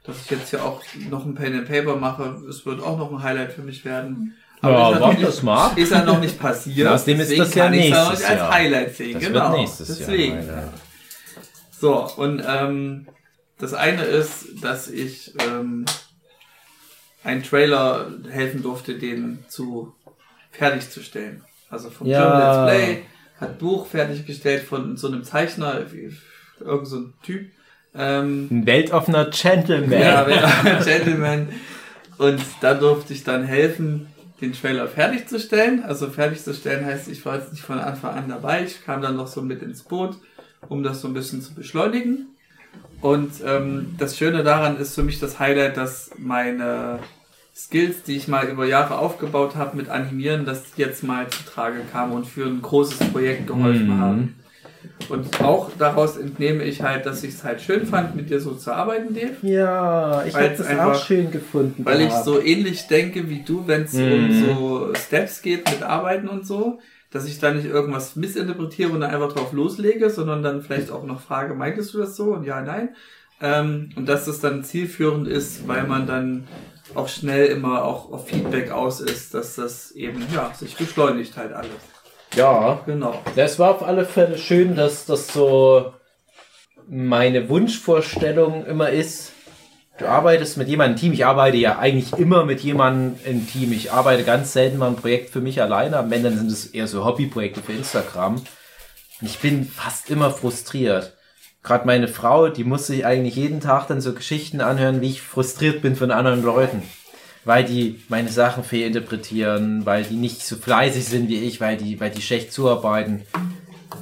Dass 0.06 0.22
ich 0.24 0.32
jetzt 0.32 0.50
hier 0.50 0.64
auch 0.64 0.82
noch 1.10 1.26
ein 1.26 1.36
Pen 1.36 1.60
and 1.60 1.68
Paper 1.68 1.98
mache, 1.98 2.42
es 2.50 2.66
wird 2.66 2.82
auch 2.82 2.98
noch 2.98 3.12
ein 3.12 3.22
Highlight 3.22 3.52
für 3.52 3.62
mich 3.62 3.84
werden. 3.84 4.36
Ja, 4.64 5.12
ist 5.12 5.24
das 5.24 5.44
mal. 5.44 5.72
Ist 5.78 5.92
ja 5.92 6.04
noch 6.04 6.20
nicht 6.20 6.40
passiert. 6.40 6.78
Ja, 6.78 6.94
außerdem 6.94 7.20
ist 7.20 7.30
deswegen 7.30 7.44
das 7.44 7.56
ja 7.56 7.64
kann 7.64 7.72
nächstes 7.72 8.10
nicht 8.10 8.30
als 8.30 8.40
Jahr. 8.40 8.54
Highlight 8.54 8.96
sehen. 8.96 9.14
Das 9.14 9.24
genau. 9.24 9.52
wird 9.52 9.60
nächstes 9.60 9.88
deswegen. 10.00 10.36
Jahr. 10.36 10.56
Alter. 10.56 10.74
So, 11.72 12.08
und 12.18 12.44
ähm, 12.46 13.08
das 13.60 13.74
eine 13.74 14.04
ist, 14.04 14.64
dass 14.64 14.88
ich 14.90 15.34
ähm, 15.40 15.86
einen 17.24 17.44
Trailer 17.44 18.12
helfen 18.30 18.62
durfte, 18.64 18.98
den 18.98 19.40
zu 19.48 19.94
fertigzustellen. 20.52 21.44
Also 21.70 21.90
vom 21.90 22.08
Ja. 22.08 22.66
Let's 22.66 22.72
Play 22.78 23.04
hat 23.40 23.60
Buch 23.60 23.88
fertiggestellt 23.88 24.64
von 24.64 24.98
so 24.98 25.08
einem 25.08 25.24
Zeichner, 25.24 25.82
irgend 26.60 26.88
so 26.88 26.98
ein 26.98 27.14
Typ. 27.24 27.50
Ähm, 27.96 28.48
Ein 28.52 28.66
weltoffener 28.66 29.26
Gentleman. 29.32 29.92
ja, 30.00 30.26
wer- 30.28 30.82
Gentleman. 30.84 31.50
Und 32.18 32.42
da 32.62 32.74
durfte 32.74 33.14
ich 33.14 33.24
dann 33.24 33.44
helfen, 33.44 34.08
den 34.42 34.54
Trailer 34.54 34.88
fertigzustellen. 34.88 35.84
Also 35.84 36.10
fertigzustellen 36.10 36.86
heißt, 36.86 37.08
ich 37.08 37.26
war 37.26 37.38
jetzt 37.38 37.52
nicht 37.52 37.64
von 37.64 37.80
Anfang 37.80 38.16
an 38.16 38.30
dabei. 38.30 38.64
Ich 38.64 38.84
kam 38.86 39.02
dann 39.02 39.16
noch 39.16 39.28
so 39.28 39.42
mit 39.42 39.62
ins 39.62 39.84
Boot, 39.84 40.18
um 40.68 40.84
das 40.84 41.02
so 41.02 41.08
ein 41.08 41.14
bisschen 41.14 41.42
zu 41.42 41.54
beschleunigen. 41.56 42.28
Und 43.02 43.32
ähm, 43.46 43.96
das 43.98 44.18
Schöne 44.18 44.44
daran 44.44 44.78
ist 44.78 44.96
für 44.96 45.04
mich 45.04 45.20
das 45.20 45.40
Highlight, 45.40 45.78
dass 45.78 46.12
meine 46.18 47.00
Skills, 47.56 48.04
die 48.04 48.16
ich 48.18 48.28
mal 48.28 48.48
über 48.48 48.66
Jahre 48.66 48.98
aufgebaut 48.98 49.56
habe 49.56 49.78
mit 49.78 49.90
Animieren, 49.90 50.46
dass 50.46 50.64
die 50.74 50.82
jetzt 50.82 51.04
mal 51.04 51.28
zu 51.30 51.44
Trage 51.46 51.80
kamen 51.92 52.14
und 52.14 52.26
für 52.28 52.46
ein 52.46 52.62
großes 52.62 52.98
Projekt 53.12 53.48
geholfen 53.48 53.88
Mhm. 53.88 54.00
haben. 54.00 54.36
Und 55.10 55.42
auch 55.42 55.70
daraus 55.78 56.18
entnehme 56.18 56.64
ich 56.64 56.82
halt, 56.82 57.06
dass 57.06 57.24
ich 57.24 57.34
es 57.34 57.44
halt 57.44 57.62
schön 57.62 57.86
fand, 57.86 58.16
mit 58.16 58.30
dir 58.30 58.40
so 58.40 58.54
zu 58.54 58.72
arbeiten, 58.74 59.14
Dave. 59.14 59.36
Ja, 59.42 60.24
ich 60.26 60.34
habe 60.34 60.46
es 60.54 60.62
einfach- 60.66 60.96
auch 60.96 61.04
schön 61.04 61.32
gefunden. 61.32 61.84
Weil 61.86 62.02
ich 62.02 62.12
so 62.14 62.42
ähnlich 62.42 62.88
denke 62.88 63.30
wie 63.30 63.42
du, 63.44 63.66
wenn 63.68 63.84
es 63.84 63.94
Mhm. 63.94 64.12
um 64.12 64.32
so 64.32 64.94
Steps 64.96 65.42
geht 65.42 65.70
mit 65.70 65.84
Arbeiten 65.84 66.28
und 66.28 66.46
so, 66.46 66.80
dass 67.12 67.26
ich 67.26 67.40
da 67.40 67.52
nicht 67.52 67.66
irgendwas 67.66 68.16
missinterpretiere 68.16 68.92
und 68.92 69.02
dann 69.02 69.12
einfach 69.12 69.34
drauf 69.34 69.52
loslege, 69.52 70.10
sondern 70.10 70.44
dann 70.44 70.62
vielleicht 70.62 70.92
auch 70.92 71.04
noch 71.04 71.22
frage, 71.22 71.54
meintest 71.56 71.94
du 71.94 71.98
das 72.00 72.16
so? 72.16 72.34
Und 72.34 72.44
ja, 72.44 72.62
nein. 72.62 72.96
Ähm, 73.42 73.92
und 73.96 74.08
dass 74.08 74.26
das 74.26 74.40
dann 74.42 74.64
zielführend 74.64 75.28
ist, 75.28 75.68
weil 75.68 75.88
man 75.88 76.06
dann 76.06 76.48
auch 76.96 77.08
schnell 77.08 77.46
immer 77.48 77.84
auch 77.86 78.12
auf 78.12 78.28
Feedback 78.28 78.72
aus 78.72 79.00
ist, 79.00 79.34
dass 79.34 79.56
das 79.56 79.92
eben, 79.92 80.26
ja, 80.34 80.52
sich 80.54 80.76
beschleunigt 80.76 81.38
halt 81.38 81.54
alles. 81.54 81.70
Ja, 82.36 82.82
Genau. 82.86 83.22
das 83.36 83.58
war 83.58 83.72
auf 83.72 83.84
alle 83.84 84.06
Fälle 84.06 84.38
schön, 84.38 84.76
dass 84.76 85.06
das 85.06 85.28
so 85.30 85.94
meine 86.88 87.50
Wunschvorstellung 87.50 88.66
immer 88.66 88.90
ist. 88.90 89.32
Du 90.00 90.08
arbeitest 90.08 90.56
mit 90.56 90.70
jemandem 90.70 90.96
im 90.96 91.00
Team. 91.02 91.14
Ich 91.14 91.26
arbeite 91.26 91.58
ja 91.58 91.78
eigentlich 91.78 92.14
immer 92.14 92.46
mit 92.46 92.62
jemandem 92.62 93.20
im 93.26 93.46
Team. 93.46 93.74
Ich 93.74 93.92
arbeite 93.92 94.24
ganz 94.24 94.54
selten 94.54 94.78
mal 94.78 94.88
ein 94.88 94.96
Projekt 94.96 95.30
für 95.30 95.42
mich 95.42 95.62
alleine. 95.62 95.98
Am 95.98 96.12
Ende 96.14 96.32
sind 96.32 96.50
es 96.50 96.68
eher 96.68 96.88
so 96.88 97.04
Hobbyprojekte 97.04 97.62
für 97.62 97.74
Instagram. 97.74 98.36
Und 98.36 99.28
ich 99.28 99.40
bin 99.40 99.66
fast 99.66 100.10
immer 100.10 100.32
frustriert. 100.32 101.18
Gerade 101.64 101.86
meine 101.86 102.08
Frau, 102.08 102.48
die 102.48 102.64
muss 102.64 102.88
sich 102.88 103.06
eigentlich 103.06 103.36
jeden 103.36 103.60
Tag 103.60 103.88
dann 103.88 104.00
so 104.00 104.14
Geschichten 104.14 104.62
anhören, 104.62 105.02
wie 105.02 105.10
ich 105.10 105.22
frustriert 105.22 105.82
bin 105.82 105.98
von 105.98 106.12
anderen 106.12 106.44
Leuten. 106.44 106.82
Weil 107.44 107.66
die 107.66 108.00
meine 108.08 108.30
Sachen 108.30 108.64
fehlinterpretieren, 108.64 109.86
weil 109.86 110.04
die 110.04 110.16
nicht 110.16 110.46
so 110.46 110.56
fleißig 110.56 111.04
sind 111.04 111.28
wie 111.28 111.44
ich, 111.44 111.60
weil 111.60 111.76
die, 111.76 112.00
weil 112.00 112.12
die 112.12 112.22
schlecht 112.22 112.54
zuarbeiten. 112.54 113.24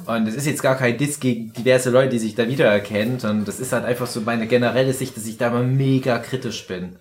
Und 0.06 0.26
das 0.26 0.34
ist 0.34 0.46
jetzt 0.46 0.62
gar 0.62 0.76
kein 0.76 0.96
Diss 0.98 1.20
gegen 1.20 1.52
diverse 1.52 1.90
Leute, 1.90 2.10
die 2.10 2.18
sich 2.18 2.34
da 2.34 2.46
wiedererkennt. 2.48 3.24
Und 3.24 3.46
das 3.46 3.60
ist 3.60 3.72
halt 3.72 3.84
einfach 3.84 4.06
so 4.06 4.20
meine 4.20 4.46
generelle 4.46 4.92
Sicht, 4.92 5.16
dass 5.16 5.26
ich 5.26 5.38
da 5.38 5.50
mal 5.50 5.64
mega 5.64 6.18
kritisch 6.18 6.66
bin. 6.66 6.96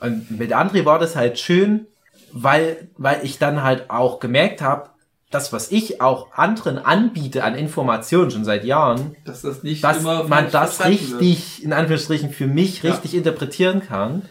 Und 0.00 0.30
mit 0.38 0.52
André 0.54 0.84
war 0.84 0.98
das 0.98 1.14
halt 1.16 1.38
schön, 1.38 1.86
weil, 2.32 2.88
weil 2.96 3.20
ich 3.24 3.38
dann 3.38 3.62
halt 3.62 3.90
auch 3.90 4.18
gemerkt 4.20 4.62
habe, 4.62 4.90
das, 5.30 5.52
was 5.52 5.70
ich 5.70 6.00
auch 6.00 6.32
anderen 6.32 6.78
anbiete 6.78 7.44
an 7.44 7.54
Informationen 7.54 8.30
schon 8.32 8.44
seit 8.44 8.64
Jahren, 8.64 9.14
Dass 9.24 9.42
das 9.42 9.62
nicht 9.62 9.84
dass 9.84 10.02
man 10.02 10.50
das 10.50 10.76
verstanden 10.76 11.10
wird. 11.12 11.20
richtig, 11.20 11.62
in 11.62 11.72
Anführungsstrichen, 11.72 12.30
für 12.30 12.48
mich 12.48 12.82
Ja. 12.82 12.90
richtig 12.90 13.14
interpretieren 13.14 13.80
kann. 13.86 14.22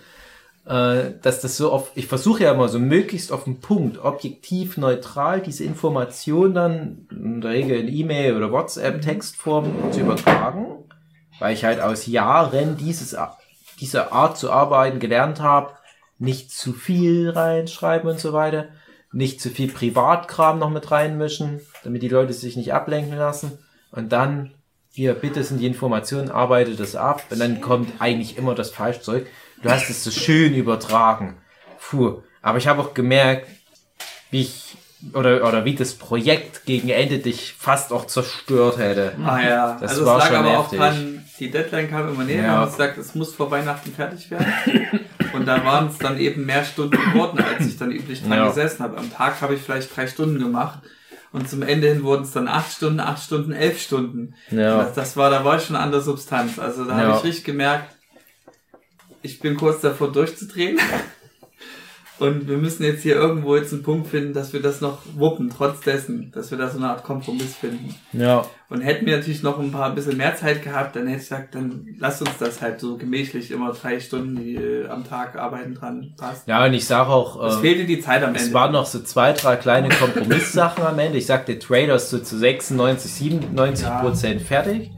Äh, 0.70 1.20
dass 1.24 1.41
das 1.41 1.57
so 1.57 1.74
oft, 1.74 1.93
ich 1.95 2.05
versuche 2.05 2.43
ja 2.43 2.51
immer 2.51 2.70
so 2.70 2.78
möglichst 2.78 3.32
auf 3.32 3.45
den 3.45 3.59
Punkt, 3.59 3.97
objektiv, 3.97 4.78
neutral, 4.78 5.41
diese 5.41 5.63
Information 5.63 6.53
dann 6.53 7.07
in 7.09 7.41
der 7.41 7.49
Regel 7.49 7.80
in 7.80 7.88
E-Mail 7.88 8.38
oder 8.38 8.51
WhatsApp-Textform 8.51 9.91
zu 9.91 10.01
übertragen, 10.01 10.67
weil 11.39 11.55
ich 11.55 11.65
halt 11.65 11.82
aus 11.82 12.05
Jahren 12.05 12.78
dieses, 12.78 13.17
diese 13.80 14.11
Art 14.11 14.38
zu 14.38 14.51
arbeiten 14.51 14.99
gelernt 14.99 15.41
habe, 15.41 15.72
nicht 16.20 16.51
zu 16.51 16.74
viel 16.74 17.32
reinschreiben 17.32 18.07
und 18.07 18.20
so 18.20 18.32
weiter, 18.32 18.67
nicht 19.11 19.41
zu 19.41 19.49
viel 19.49 19.72
Privatkram 19.72 20.59
noch 20.59 20.70
mit 20.70 20.91
reinmischen, 20.91 21.61
damit 21.84 22.03
die 22.03 22.09
Leute 22.09 22.34
sich 22.34 22.55
nicht 22.55 22.76
ablenken 22.76 23.17
lassen. 23.17 23.57
Und 23.91 24.11
dann 24.11 24.51
hier, 24.91 25.13
bitte 25.13 25.43
sind 25.43 25.61
die 25.61 25.65
Informationen, 25.65 26.30
arbeite 26.30 26.76
das 26.76 26.95
ab. 26.95 27.24
Und 27.30 27.39
dann 27.39 27.61
kommt 27.61 27.89
eigentlich 27.99 28.38
immer 28.38 28.53
das 28.53 28.70
Falschzeug. 28.70 29.26
Du 29.62 29.70
hast 29.70 29.89
es 29.89 30.03
so 30.03 30.12
schön 30.12 30.53
übertragen. 30.53 31.38
Puh. 31.89 32.22
Aber 32.41 32.57
ich 32.57 32.68
habe 32.68 32.82
auch 32.82 32.93
gemerkt, 32.93 33.47
wie 34.32 34.41
ich 34.41 34.78
oder, 35.14 35.47
oder 35.47 35.64
wie 35.66 35.76
das 35.76 35.93
Projekt 35.93 36.66
gegen 36.66 36.89
Ende 36.89 37.20
dich 37.20 37.53
fast 37.57 37.93
auch 37.93 38.05
zerstört 38.05 38.78
hätte. 38.78 39.14
Ah 39.26 39.41
ja, 39.41 39.78
Das 39.80 39.91
also 39.91 40.05
war 40.05 40.18
es 40.18 40.24
lag 40.26 40.30
schon 40.30 40.45
aber 40.45 40.60
auch 40.60 40.70
dran, 40.70 41.26
die 41.39 41.49
Deadline 41.51 41.89
kam 41.89 42.10
immer 42.10 42.26
näher, 42.26 42.43
Ja. 42.43 42.49
haben 42.51 42.70
gesagt, 42.72 42.97
es 42.97 43.16
muss 43.16 43.34
vor 43.34 43.49
Weihnachten 43.49 43.93
fertig 43.93 44.30
werden. 44.30 44.45
Und 45.34 45.45
da 45.47 45.64
waren 45.64 45.88
es 45.88 45.97
dann 45.99 46.18
eben 46.20 46.45
mehr 46.45 46.66
Stunden 46.66 46.97
geworden, 46.97 47.39
als 47.41 47.66
ich 47.68 47.78
dann 47.78 47.91
üblich 47.91 48.22
dran 48.22 48.34
Ja. 48.39 48.47
gesessen 48.47 48.84
habe. 48.84 48.97
Am 48.97 49.12
Tag 49.14 49.41
habe 49.41 49.53
ich 49.55 49.62
vielleicht 49.62 49.95
drei 49.95 50.07
Stunden 50.07 50.39
gemacht. 50.39 50.80
Und 51.32 51.47
zum 51.49 51.62
Ende 51.62 51.88
hin 51.88 52.03
wurden 52.03 52.24
es 52.24 52.32
dann 52.32 52.47
acht 52.47 52.72
Stunden, 52.72 52.99
acht 52.99 53.24
Stunden, 53.24 53.51
elf 53.53 53.80
Stunden. 53.82 54.34
Ja. 54.51 54.80
Das, 54.80 54.93
das 54.95 55.18
war, 55.18 55.30
da 55.30 55.45
war 55.45 55.57
ich 55.57 55.64
schon 55.66 55.76
an 55.76 55.91
der 55.91 56.01
Substanz. 56.01 56.57
Also 56.60 56.84
da 56.86 56.99
Ja. 56.99 57.07
habe 57.07 57.18
ich 57.20 57.24
richtig 57.24 57.45
gemerkt, 57.45 57.86
ich 59.22 59.39
bin 59.39 59.55
kurz 59.57 59.82
davor 59.82 60.11
durchzudrehen. 60.11 60.80
Und 62.20 62.49
wir 62.49 62.57
müssen 62.57 62.84
jetzt 62.84 63.01
hier 63.01 63.15
irgendwo 63.15 63.55
jetzt 63.55 63.72
einen 63.72 63.82
Punkt 63.82 64.07
finden, 64.07 64.34
dass 64.34 64.51
wir 64.51 64.61
das 64.61 64.82
noch 64.82 64.99
wuppen, 65.15 65.49
trotz 65.49 65.80
dessen, 65.80 66.32
dass 66.34 66.51
wir 66.51 66.57
da 66.57 66.70
so 66.70 66.78
eine 66.78 66.89
Art 66.89 67.03
Kompromiss 67.05 67.55
finden. 67.55 67.95
Ja. 68.11 68.45
Und 68.67 68.82
hätten 68.82 69.05
wir 69.05 69.15
natürlich 69.15 69.41
noch 69.41 69.57
ein 69.57 69.72
paar 69.72 69.86
ein 69.89 69.95
bisschen 69.95 70.17
mehr 70.17 70.36
Zeit 70.36 70.61
gehabt, 70.61 70.97
dann 70.97 71.07
hätte 71.07 71.22
ich 71.22 71.30
gesagt, 71.30 71.55
dann 71.55 71.95
lasst 71.97 72.22
uns 72.22 72.38
das 72.38 72.61
halt 72.61 72.82
so 72.82 72.97
gemächlich 72.97 73.51
immer 73.51 73.72
drei 73.72 74.01
Stunden 74.01 74.36
die, 74.36 74.55
äh, 74.55 74.89
am 74.89 75.07
Tag 75.07 75.38
arbeiten 75.38 75.76
dran. 75.76 76.13
Passt. 76.17 76.45
Ja, 76.45 76.65
und 76.65 76.74
ich 76.74 76.86
sage 76.86 77.09
auch, 77.09 77.41
Es 77.41 77.55
äh, 77.55 77.61
fehlte 77.61 77.86
die 77.86 78.01
Zeit 78.01 78.22
am 78.22 78.36
es 78.36 78.43
Ende. 78.43 78.53
waren 78.53 78.74
noch 78.74 78.86
so 78.86 78.99
zwei, 78.99 79.32
drei 79.32 79.55
kleine 79.55 79.88
Kompromisssachen 79.88 80.84
am 80.84 80.99
Ende. 80.99 81.20
Ich 81.20 81.26
sag, 81.26 81.45
der 81.45 81.59
Trailer 81.59 81.95
ist 81.95 82.09
so 82.09 82.20
zu 82.20 82.38
96, 82.38 83.13
97 83.13 83.88
Prozent 84.01 84.41
fertig. 84.41 84.91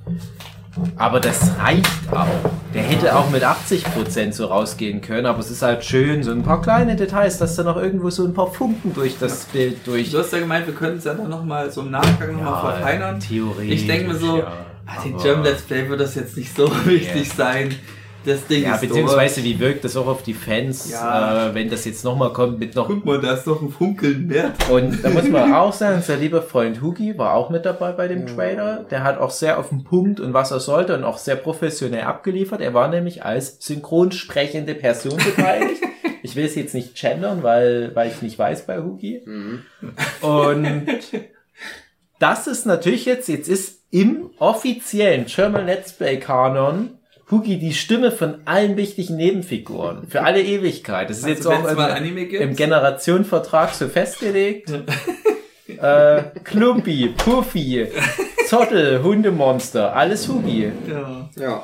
Aber 0.95 1.19
das 1.19 1.51
reicht 1.59 1.87
auch. 2.11 2.27
Der 2.73 2.83
hätte 2.83 3.15
auch 3.15 3.29
mit 3.29 3.43
80 3.43 3.83
Prozent 3.83 4.33
so 4.33 4.45
rausgehen 4.45 5.01
können, 5.01 5.25
aber 5.25 5.39
es 5.39 5.51
ist 5.51 5.61
halt 5.61 5.83
schön, 5.83 6.23
so 6.23 6.31
ein 6.31 6.43
paar 6.43 6.61
kleine 6.61 6.95
Details, 6.95 7.37
dass 7.37 7.55
da 7.55 7.63
noch 7.63 7.75
irgendwo 7.75 8.09
so 8.09 8.23
ein 8.23 8.33
paar 8.33 8.47
Funken 8.47 8.93
durch 8.93 9.17
das 9.19 9.45
Bild 9.45 9.85
durch. 9.85 10.11
du 10.11 10.19
hast 10.19 10.31
ja 10.31 10.39
gemeint, 10.39 10.67
wir 10.67 10.73
können 10.73 10.97
es 10.97 11.03
ja 11.03 11.13
dann 11.13 11.29
nochmal 11.29 11.69
so 11.69 11.81
im 11.81 11.91
Nachgang 11.91 12.37
nochmal 12.37 12.75
verfeinern. 12.75 13.19
Theoretisch. 13.19 13.81
Ich 13.81 13.87
denke 13.87 14.13
mir 14.13 14.15
so, 14.15 14.37
ja, 14.37 14.51
ah, 14.85 15.01
den 15.03 15.17
German 15.17 15.43
Let's 15.43 15.63
Play 15.63 15.89
wird 15.89 15.99
das 15.99 16.15
jetzt 16.15 16.37
nicht 16.37 16.55
so 16.55 16.71
wichtig 16.85 17.29
sein. 17.29 17.75
Das 18.23 18.45
Ding 18.45 18.63
Ja, 18.63 18.75
ist 18.75 18.81
beziehungsweise 18.81 19.43
wie 19.43 19.59
wirkt 19.59 19.83
das 19.83 19.97
auch 19.97 20.05
auf 20.05 20.21
die 20.21 20.35
Fans, 20.35 20.91
Ja. 20.91 21.47
äh, 21.49 21.55
wenn 21.55 21.69
das 21.69 21.85
jetzt 21.85 22.03
nochmal 22.03 22.31
kommt 22.33 22.59
mit 22.59 22.75
noch. 22.75 22.87
Guck 22.87 23.03
mal, 23.03 23.19
da 23.19 23.33
ist 23.33 23.45
doch 23.47 23.61
ein 23.61 23.69
Funkeln 23.69 24.27
mehr. 24.27 24.53
Und 24.69 25.03
da 25.03 25.09
muss 25.09 25.27
man 25.27 25.51
auch 25.55 25.73
sagen, 25.73 25.95
unser 25.97 26.17
lieber 26.17 26.41
Freund 26.43 26.81
Hugi 26.81 27.17
war 27.17 27.33
auch 27.33 27.49
mit 27.49 27.65
dabei 27.65 27.93
bei 27.93 28.07
dem 28.07 28.27
Trailer. 28.27 28.85
Der 28.91 29.03
hat 29.03 29.17
auch 29.17 29.31
sehr 29.31 29.57
auf 29.57 29.69
den 29.69 29.83
Punkt 29.83 30.19
und 30.19 30.33
was 30.33 30.51
er 30.51 30.59
sollte 30.59 30.93
und 30.95 31.03
auch 31.03 31.17
sehr 31.17 31.35
professionell 31.35 32.03
abgeliefert. 32.03 32.61
Er 32.61 32.73
war 32.75 32.89
nämlich 32.89 33.25
als 33.25 33.57
synchronsprechende 33.65 34.75
Person 34.75 35.17
beteiligt. 35.35 35.81
Ich 36.23 36.35
will 36.35 36.45
es 36.45 36.53
jetzt 36.53 36.75
nicht 36.75 36.95
gendern, 36.95 37.41
weil, 37.41 37.95
weil 37.95 38.09
ich 38.11 38.21
nicht 38.21 38.37
weiß 38.37 38.67
bei 38.67 38.79
Hugi. 38.83 39.21
Und 40.21 40.85
das 42.19 42.45
ist 42.45 42.65
natürlich 42.67 43.05
jetzt, 43.05 43.27
jetzt 43.27 43.49
ist 43.49 43.81
im 43.89 44.29
offiziellen 44.37 45.25
German 45.25 45.65
Let's 45.65 45.93
Play 45.93 46.17
Kanon 46.17 46.91
Hugi 47.31 47.57
die 47.57 47.73
Stimme 47.73 48.11
von 48.11 48.39
allen 48.45 48.75
wichtigen 48.77 49.15
Nebenfiguren. 49.15 50.05
Für 50.09 50.21
alle 50.23 50.41
Ewigkeit. 50.43 51.09
Das 51.09 51.19
ist 51.19 51.27
jetzt 51.27 51.47
Also, 51.47 51.51
auch 51.51 51.63
wenn's 51.65 51.77
mal 51.77 51.97
im- 52.05 52.17
im 52.17 52.55
Generationenvertrag 52.55 53.73
so 53.73 53.87
festgelegt. 53.87 54.69
äh, 55.67 56.23
Klumpi, 56.43 57.13
Puffy, 57.17 57.87
Zottel, 58.47 59.01
Hundemonster, 59.03 59.95
alles 59.95 60.27
Hugi. 60.27 60.71
Ja. 60.89 61.29
Ja. 61.41 61.63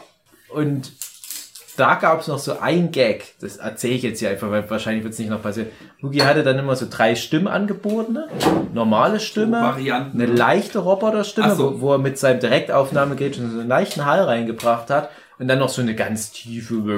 Und 0.49 0.91
da 1.75 1.95
gab 1.95 2.21
es 2.21 2.27
noch 2.27 2.39
so 2.39 2.57
ein 2.59 2.91
Gag, 2.91 3.35
das 3.39 3.57
erzähle 3.57 3.93
ich 3.95 4.01
jetzt 4.03 4.19
hier 4.19 4.29
einfach, 4.31 4.49
weil 4.49 4.67
wahrscheinlich 4.69 5.03
wird 5.03 5.13
es 5.13 5.19
nicht 5.19 5.29
noch 5.29 5.43
passieren. 5.43 5.67
Hugi 6.01 6.19
hatte 6.19 6.41
dann 6.43 6.57
immer 6.57 6.75
so 6.75 6.87
drei 6.89 7.13
Stimmen 7.15 7.47
angeboten, 7.47 8.13
ne? 8.13 8.27
normale 8.73 9.19
Stimme, 9.19 9.61
Varianten. 9.61 10.19
eine 10.19 10.31
leichte 10.31 10.79
Roboterstimme, 10.79 11.53
so. 11.55 11.75
wo, 11.75 11.81
wo 11.81 11.91
er 11.93 11.97
mit 11.99 12.17
seinem 12.17 12.39
Direktaufnahmegerät 12.39 13.35
schon 13.35 13.51
so 13.51 13.59
einen 13.59 13.69
leichten 13.69 14.05
Hall 14.05 14.21
reingebracht 14.23 14.89
hat 14.89 15.09
und 15.39 15.47
dann 15.47 15.59
noch 15.59 15.69
so 15.69 15.81
eine 15.81 15.95
ganz 15.95 16.31
tiefe 16.31 16.95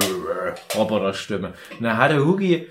Roboterstimme. 0.76 1.54
Und 1.78 1.82
dann 1.82 1.96
hatte 1.96 2.24
Hugi 2.24 2.68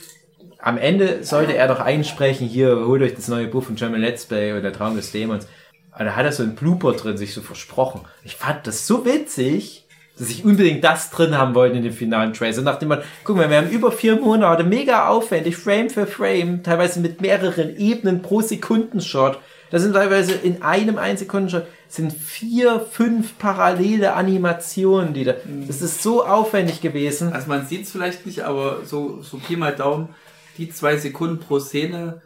am 0.62 0.78
Ende 0.78 1.24
sollte 1.24 1.56
er 1.56 1.68
doch 1.68 1.80
einsprechen, 1.80 2.48
hier, 2.48 2.86
holt 2.86 3.02
euch 3.02 3.16
das 3.16 3.30
neue 3.30 3.48
Buch 3.48 3.64
von 3.64 3.76
German 3.76 4.02
Let's 4.02 4.26
Play 4.26 4.52
oder 4.52 4.62
der 4.62 4.74
Traum 4.74 4.96
des 4.96 5.12
Dämons. 5.12 5.48
Aber 5.92 6.04
da 6.04 6.16
hat 6.16 6.26
er 6.26 6.32
so 6.32 6.44
einen 6.44 6.56
Blooper 6.56 6.94
drin, 6.94 7.18
sich 7.18 7.34
so 7.34 7.42
versprochen. 7.42 8.02
Ich 8.24 8.36
fand 8.36 8.68
das 8.68 8.86
so 8.86 9.06
witzig, 9.06 9.86
dass 10.18 10.30
ich 10.30 10.44
unbedingt 10.44 10.84
das 10.84 11.12
drin 11.12 11.38
haben 11.38 11.56
wollte 11.56 11.78
in 11.78 11.84
dem 11.84 11.94
finalen 11.94 12.34
Tracer. 12.34 12.62
Nachdem 12.62 12.90
man, 12.90 13.02
guck 13.24 13.38
mal, 13.38 13.50
wir 13.50 13.58
haben 13.58 13.70
über 13.70 13.92
vier 13.92 14.18
Monate, 14.18 14.66
mega 14.66 15.08
aufwendig, 15.08 15.56
Frame 15.56 15.90
für 15.90 16.06
Frame, 16.06 16.62
teilweise 16.62 17.00
mit 17.00 17.22
mehreren 17.22 17.78
Ebenen 17.78 18.22
pro 18.22 18.42
Sekundenshot. 18.42 19.40
Das 19.72 19.82
sind 19.82 19.94
teilweise 19.94 20.34
in 20.34 20.62
einem 20.62 20.98
1 20.98 21.20
Sekundenshot 21.20 21.66
sind 21.88 22.14
vier, 22.14 22.80
fünf 22.80 23.38
parallele 23.40 24.14
Animationen, 24.14 25.14
die 25.14 25.24
da, 25.24 25.34
das 25.68 25.82
ist 25.82 26.04
so 26.04 26.26
aufwendig 26.26 26.82
gewesen. 26.82 27.34
Also 27.34 27.48
man 27.50 27.66
sieht 27.66 27.84
es 27.84 27.92
vielleicht 27.92 28.26
nicht, 28.26 28.42
aber 28.42 28.80
so, 28.86 29.22
so 29.22 29.38
Pi 29.38 29.56
mal 29.56 29.76
Daumen, 29.76 30.10
die 30.58 30.70
zwei 30.70 30.98
Sekunden 30.98 31.40
pro 31.40 31.60
Szene, 31.60 32.22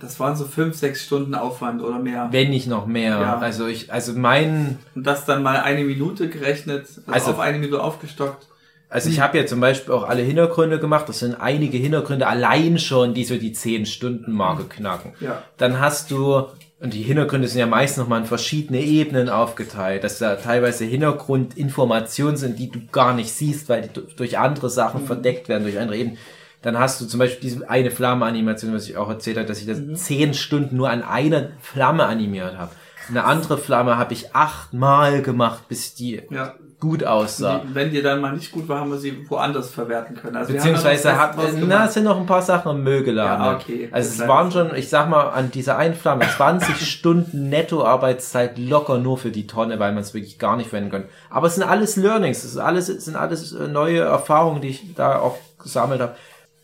das 0.00 0.20
waren 0.20 0.36
so 0.36 0.44
fünf, 0.44 0.76
sechs 0.76 1.04
Stunden 1.04 1.34
Aufwand 1.34 1.82
oder 1.82 1.98
mehr. 1.98 2.28
Wenn 2.30 2.50
nicht 2.50 2.66
noch 2.66 2.86
mehr. 2.86 3.18
Ja. 3.20 3.38
Also 3.38 3.66
ich, 3.66 3.92
also 3.92 4.12
mein, 4.12 4.78
Und 4.94 5.06
das 5.06 5.24
dann 5.24 5.42
mal 5.42 5.60
eine 5.60 5.84
Minute 5.84 6.28
gerechnet, 6.28 6.86
also, 7.06 7.12
Also- 7.12 7.30
auf 7.32 7.40
eine 7.40 7.58
Minute 7.58 7.82
aufgestockt. 7.82 8.46
Also 8.88 9.10
ich 9.10 9.18
habe 9.20 9.36
ja 9.36 9.46
zum 9.46 9.58
Beispiel 9.60 9.92
auch 9.92 10.04
alle 10.08 10.22
Hintergründe 10.22 10.78
gemacht. 10.78 11.08
Das 11.08 11.18
sind 11.18 11.34
einige 11.34 11.76
Hintergründe 11.76 12.28
allein 12.28 12.78
schon, 12.78 13.14
die 13.14 13.24
so 13.24 13.36
die 13.36 13.52
10-Stunden-Marke 13.52 14.64
knacken. 14.64 15.12
Ja. 15.20 15.42
Dann 15.56 15.80
hast 15.80 16.12
du, 16.12 16.44
und 16.80 16.92
die 16.92 17.02
Hintergründe 17.02 17.48
sind 17.48 17.60
ja 17.60 17.66
meist 17.66 17.96
nochmal 17.96 18.20
in 18.20 18.26
verschiedene 18.26 18.80
Ebenen 18.80 19.28
aufgeteilt, 19.28 20.04
dass 20.04 20.18
da 20.18 20.36
teilweise 20.36 20.84
Hintergrundinformationen 20.84 22.36
sind, 22.36 22.58
die 22.58 22.70
du 22.70 22.80
gar 22.92 23.14
nicht 23.14 23.32
siehst, 23.32 23.68
weil 23.68 23.82
die 23.82 23.92
du- 23.92 24.02
durch 24.16 24.38
andere 24.38 24.68
Sachen 24.68 25.06
verdeckt 25.06 25.48
werden, 25.48 25.62
durch 25.62 25.78
andere 25.78 25.96
Ebenen. 25.96 26.18
Dann 26.62 26.78
hast 26.78 27.00
du 27.00 27.06
zum 27.06 27.18
Beispiel 27.18 27.40
diese 27.48 27.68
eine 27.70 27.90
Flamme-Animation, 27.90 28.74
was 28.74 28.88
ich 28.88 28.96
auch 28.96 29.08
erzählt 29.08 29.36
habe, 29.36 29.46
dass 29.46 29.60
ich 29.60 29.66
das 29.66 29.80
zehn 30.04 30.34
Stunden 30.34 30.76
nur 30.76 30.90
an 30.90 31.02
einer 31.02 31.50
Flamme 31.60 32.04
animiert 32.04 32.58
habe. 32.58 32.72
Eine 33.08 33.24
andere 33.24 33.58
Flamme 33.58 33.96
habe 33.98 34.12
ich 34.12 34.34
achtmal 34.34 35.22
gemacht, 35.22 35.68
bis 35.68 35.94
die 35.94 36.22
Ja. 36.30 36.54
gut 36.80 37.04
aussah. 37.04 37.60
Die, 37.60 37.74
wenn 37.74 37.90
die 37.90 38.02
dann 38.02 38.20
mal 38.20 38.32
nicht 38.32 38.52
gut 38.52 38.68
war, 38.68 38.80
haben 38.80 38.90
wir 38.90 38.98
sie 38.98 39.24
woanders 39.30 39.70
verwerten 39.70 40.16
können. 40.16 40.36
Also 40.36 40.52
Beziehungsweise 40.52 41.18
hat, 41.18 41.36
draus 41.36 41.50
na, 41.56 41.86
es 41.86 41.94
sind 41.94 42.04
noch 42.04 42.18
ein 42.18 42.26
paar 42.26 42.42
Sachen 42.42 42.70
im 42.76 42.82
Müll 42.82 43.02
gelandet. 43.02 43.46
Ja, 43.46 43.56
okay. 43.56 43.88
Also 43.92 44.10
Das 44.10 44.20
es 44.20 44.28
waren 44.28 44.50
schon, 44.52 44.74
ich 44.74 44.88
sag 44.88 45.08
mal, 45.08 45.30
an 45.30 45.50
dieser 45.50 45.78
einen 45.78 45.94
Flamme 45.94 46.26
20 46.36 46.88
Stunden 46.90 47.48
Nettoarbeitszeit 47.48 48.58
locker 48.58 48.98
nur 48.98 49.18
für 49.18 49.30
die 49.30 49.46
Tonne, 49.46 49.78
weil 49.78 49.92
man 49.92 50.02
es 50.02 50.12
wirklich 50.14 50.38
gar 50.38 50.56
nicht 50.56 50.68
verwenden 50.70 50.90
kann. 50.90 51.04
Aber 51.30 51.46
es 51.46 51.54
sind 51.54 51.64
alles 51.64 51.96
Learnings, 51.96 52.38
es 52.38 52.52
ist 52.52 52.58
alles, 52.58 52.88
es 52.88 53.04
sind 53.04 53.16
alles 53.16 53.52
äh, 53.52 53.68
neue 53.68 54.00
Erfahrungen, 54.00 54.60
die 54.60 54.68
ich 54.68 54.94
da 54.94 55.18
auch 55.18 55.38
gesammelt 55.62 56.00
habe. 56.00 56.14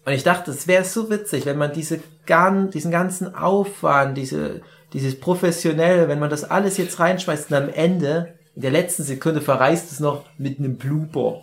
Und 0.05 0.13
ich 0.13 0.25
dachte, 0.25 0.51
es 0.51 0.67
wäre 0.67 0.85
so 0.85 1.11
witzig, 1.11 1.47
wenn 1.47 1.59
man 1.59 1.73
diese 1.73 2.01
gan 2.27 2.71
diesen 2.71 2.91
ganzen 2.91 3.35
Aufwand, 3.37 4.17
diese, 4.19 4.61
dieses 4.93 5.19
Professionelle, 5.19 6.09
wenn 6.09 6.19
man 6.19 6.31
das 6.31 6.45
alles 6.45 6.77
jetzt 6.77 6.99
reinschmeißt 7.01 7.51
und 7.51 7.57
am 7.57 7.69
Ende, 7.69 8.35
in 8.55 8.63
der 8.63 8.71
letzten 8.71 9.03
Sekunde 9.03 9.41
verreißt 9.41 9.91
es 9.91 10.01
noch 10.01 10.25
mit 10.39 10.59
einem 10.59 10.77
Blooper. 10.77 11.43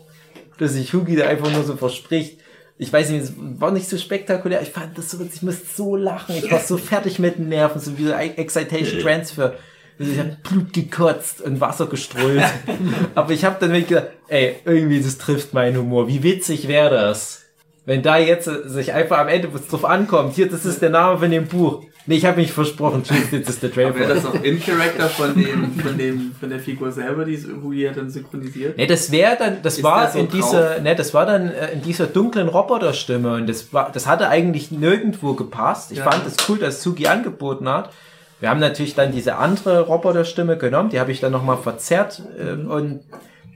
Dass 0.57 0.73
sich 0.73 0.93
Hugi 0.93 1.15
da 1.15 1.27
einfach 1.27 1.51
nur 1.51 1.63
so 1.63 1.75
verspricht. 1.75 2.39
Ich 2.77 2.93
weiß 2.93 3.09
nicht, 3.09 3.23
es 3.23 3.33
war 3.37 3.71
nicht 3.71 3.89
so 3.89 3.97
spektakulär. 3.97 4.61
Ich 4.61 4.69
fand 4.69 4.97
das 4.97 5.09
so 5.09 5.19
witzig. 5.19 5.37
Ich 5.37 5.41
musste 5.41 5.65
so 5.73 5.95
lachen. 5.95 6.35
Ich 6.35 6.51
war 6.51 6.59
so 6.59 6.77
fertig 6.77 7.17
mit 7.19 7.37
den 7.37 7.49
Nerven. 7.49 7.81
So 7.81 7.97
wie 7.97 8.05
so 8.05 8.13
Excitation 8.13 9.01
Transfer. 9.01 9.55
Also 9.97 10.11
ich 10.11 10.19
habe 10.19 10.37
Blut 10.43 10.71
gekotzt 10.71 11.41
und 11.41 11.59
Wasser 11.59 11.87
geströmt. 11.87 12.43
Aber 13.15 13.33
ich 13.33 13.43
habe 13.43 13.57
dann 13.59 13.71
wirklich 13.71 13.87
gedacht, 13.87 14.09
ey, 14.27 14.57
irgendwie 14.63 15.01
das 15.01 15.17
trifft 15.17 15.53
meinen 15.53 15.77
Humor. 15.77 16.07
Wie 16.07 16.23
witzig 16.23 16.67
wäre 16.67 16.89
das? 16.89 17.45
Wenn 17.85 18.01
da 18.01 18.17
jetzt 18.17 18.45
sich 18.45 18.93
einfach 18.93 19.17
am 19.17 19.27
Ende 19.27 19.53
was 19.53 19.67
drauf 19.67 19.83
ankommt, 19.83 20.35
hier, 20.35 20.49
das 20.49 20.65
ist 20.65 20.81
der 20.81 20.89
Name 20.89 21.19
von 21.19 21.31
dem 21.31 21.47
Buch. 21.47 21.83
Nee, 22.09 22.15
ich 22.15 22.25
habe 22.25 22.37
mich 22.37 22.51
versprochen, 22.51 23.03
jetzt 23.31 23.47
ist 23.49 23.61
der 23.61 23.71
Trailer. 23.71 23.93
Wäre 23.93 24.15
das 24.15 24.25
auch 24.25 24.33
in 24.41 24.59
Character 24.59 25.07
von 25.09 25.35
dem, 25.35 25.75
von 25.75 25.95
dem, 25.95 26.31
von 26.39 26.49
der 26.49 26.59
Figur 26.59 26.91
selber, 26.91 27.23
die 27.23 27.37
Hugi 27.37 27.85
hat 27.85 27.97
dann 27.97 28.09
synchronisiert? 28.09 28.77
Ne, 28.79 28.87
das 28.87 29.11
wäre 29.11 29.35
dann, 29.37 29.61
das 29.61 29.77
Ist 29.77 29.83
war 29.83 30.01
der 30.05 30.11
so 30.13 30.19
in 30.19 30.27
dieser, 30.29 30.79
ne, 30.79 30.95
das 30.95 31.13
war 31.13 31.27
dann 31.27 31.51
äh, 31.51 31.73
in 31.73 31.83
dieser 31.83 32.07
dunklen 32.07 32.47
Roboterstimme 32.47 33.35
und 33.35 33.47
das 33.47 33.71
war, 33.73 33.91
das 33.93 34.07
hatte 34.07 34.27
eigentlich 34.27 34.71
nirgendwo 34.71 35.35
gepasst. 35.35 35.91
Ich 35.91 35.99
Ja. 35.99 36.09
fand 36.09 36.25
es 36.25 36.35
cool, 36.49 36.57
dass 36.57 36.81
Sugi 36.81 37.05
angeboten 37.05 37.69
hat. 37.69 37.91
Wir 38.39 38.49
haben 38.49 38.59
natürlich 38.59 38.95
dann 38.95 39.11
diese 39.11 39.35
andere 39.35 39.81
Roboterstimme 39.81 40.57
genommen, 40.57 40.89
die 40.89 40.99
habe 40.99 41.11
ich 41.11 41.19
dann 41.19 41.31
nochmal 41.31 41.57
verzerrt 41.57 42.23
äh, 42.39 42.53
und 42.53 43.01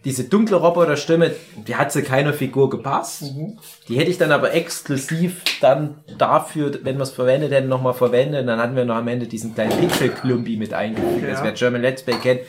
diese 0.05 0.25
dunkle 0.25 0.57
Roboterstimme, 0.57 1.31
die 1.67 1.75
hat 1.75 1.91
zu 1.91 2.03
keiner 2.03 2.33
Figur 2.33 2.69
gepasst. 2.69 3.23
Die 3.87 3.97
hätte 3.97 4.11
ich 4.11 4.17
dann 4.17 4.31
aber 4.31 4.53
exklusiv 4.53 5.41
dann 5.61 6.03
dafür, 6.17 6.71
wenn 6.83 6.97
wir 6.97 7.03
es 7.03 7.11
verwendet 7.11 7.51
hätten, 7.51 7.69
nochmal 7.69 7.93
verwendet. 7.93 8.41
Und 8.41 8.47
dann 8.47 8.59
hatten 8.59 8.75
wir 8.75 8.83
noch 8.85 8.95
am 8.95 9.07
Ende 9.07 9.27
diesen 9.27 9.53
kleinen 9.53 9.79
Pixel-Klumpi 9.79 10.57
mit 10.57 10.73
eingefügt. 10.73 11.23
Ja. 11.23 11.29
Also 11.29 11.43
wer 11.45 11.51
German 11.53 11.81
Let's 11.81 12.03
Play 12.03 12.15
kennt, 12.21 12.41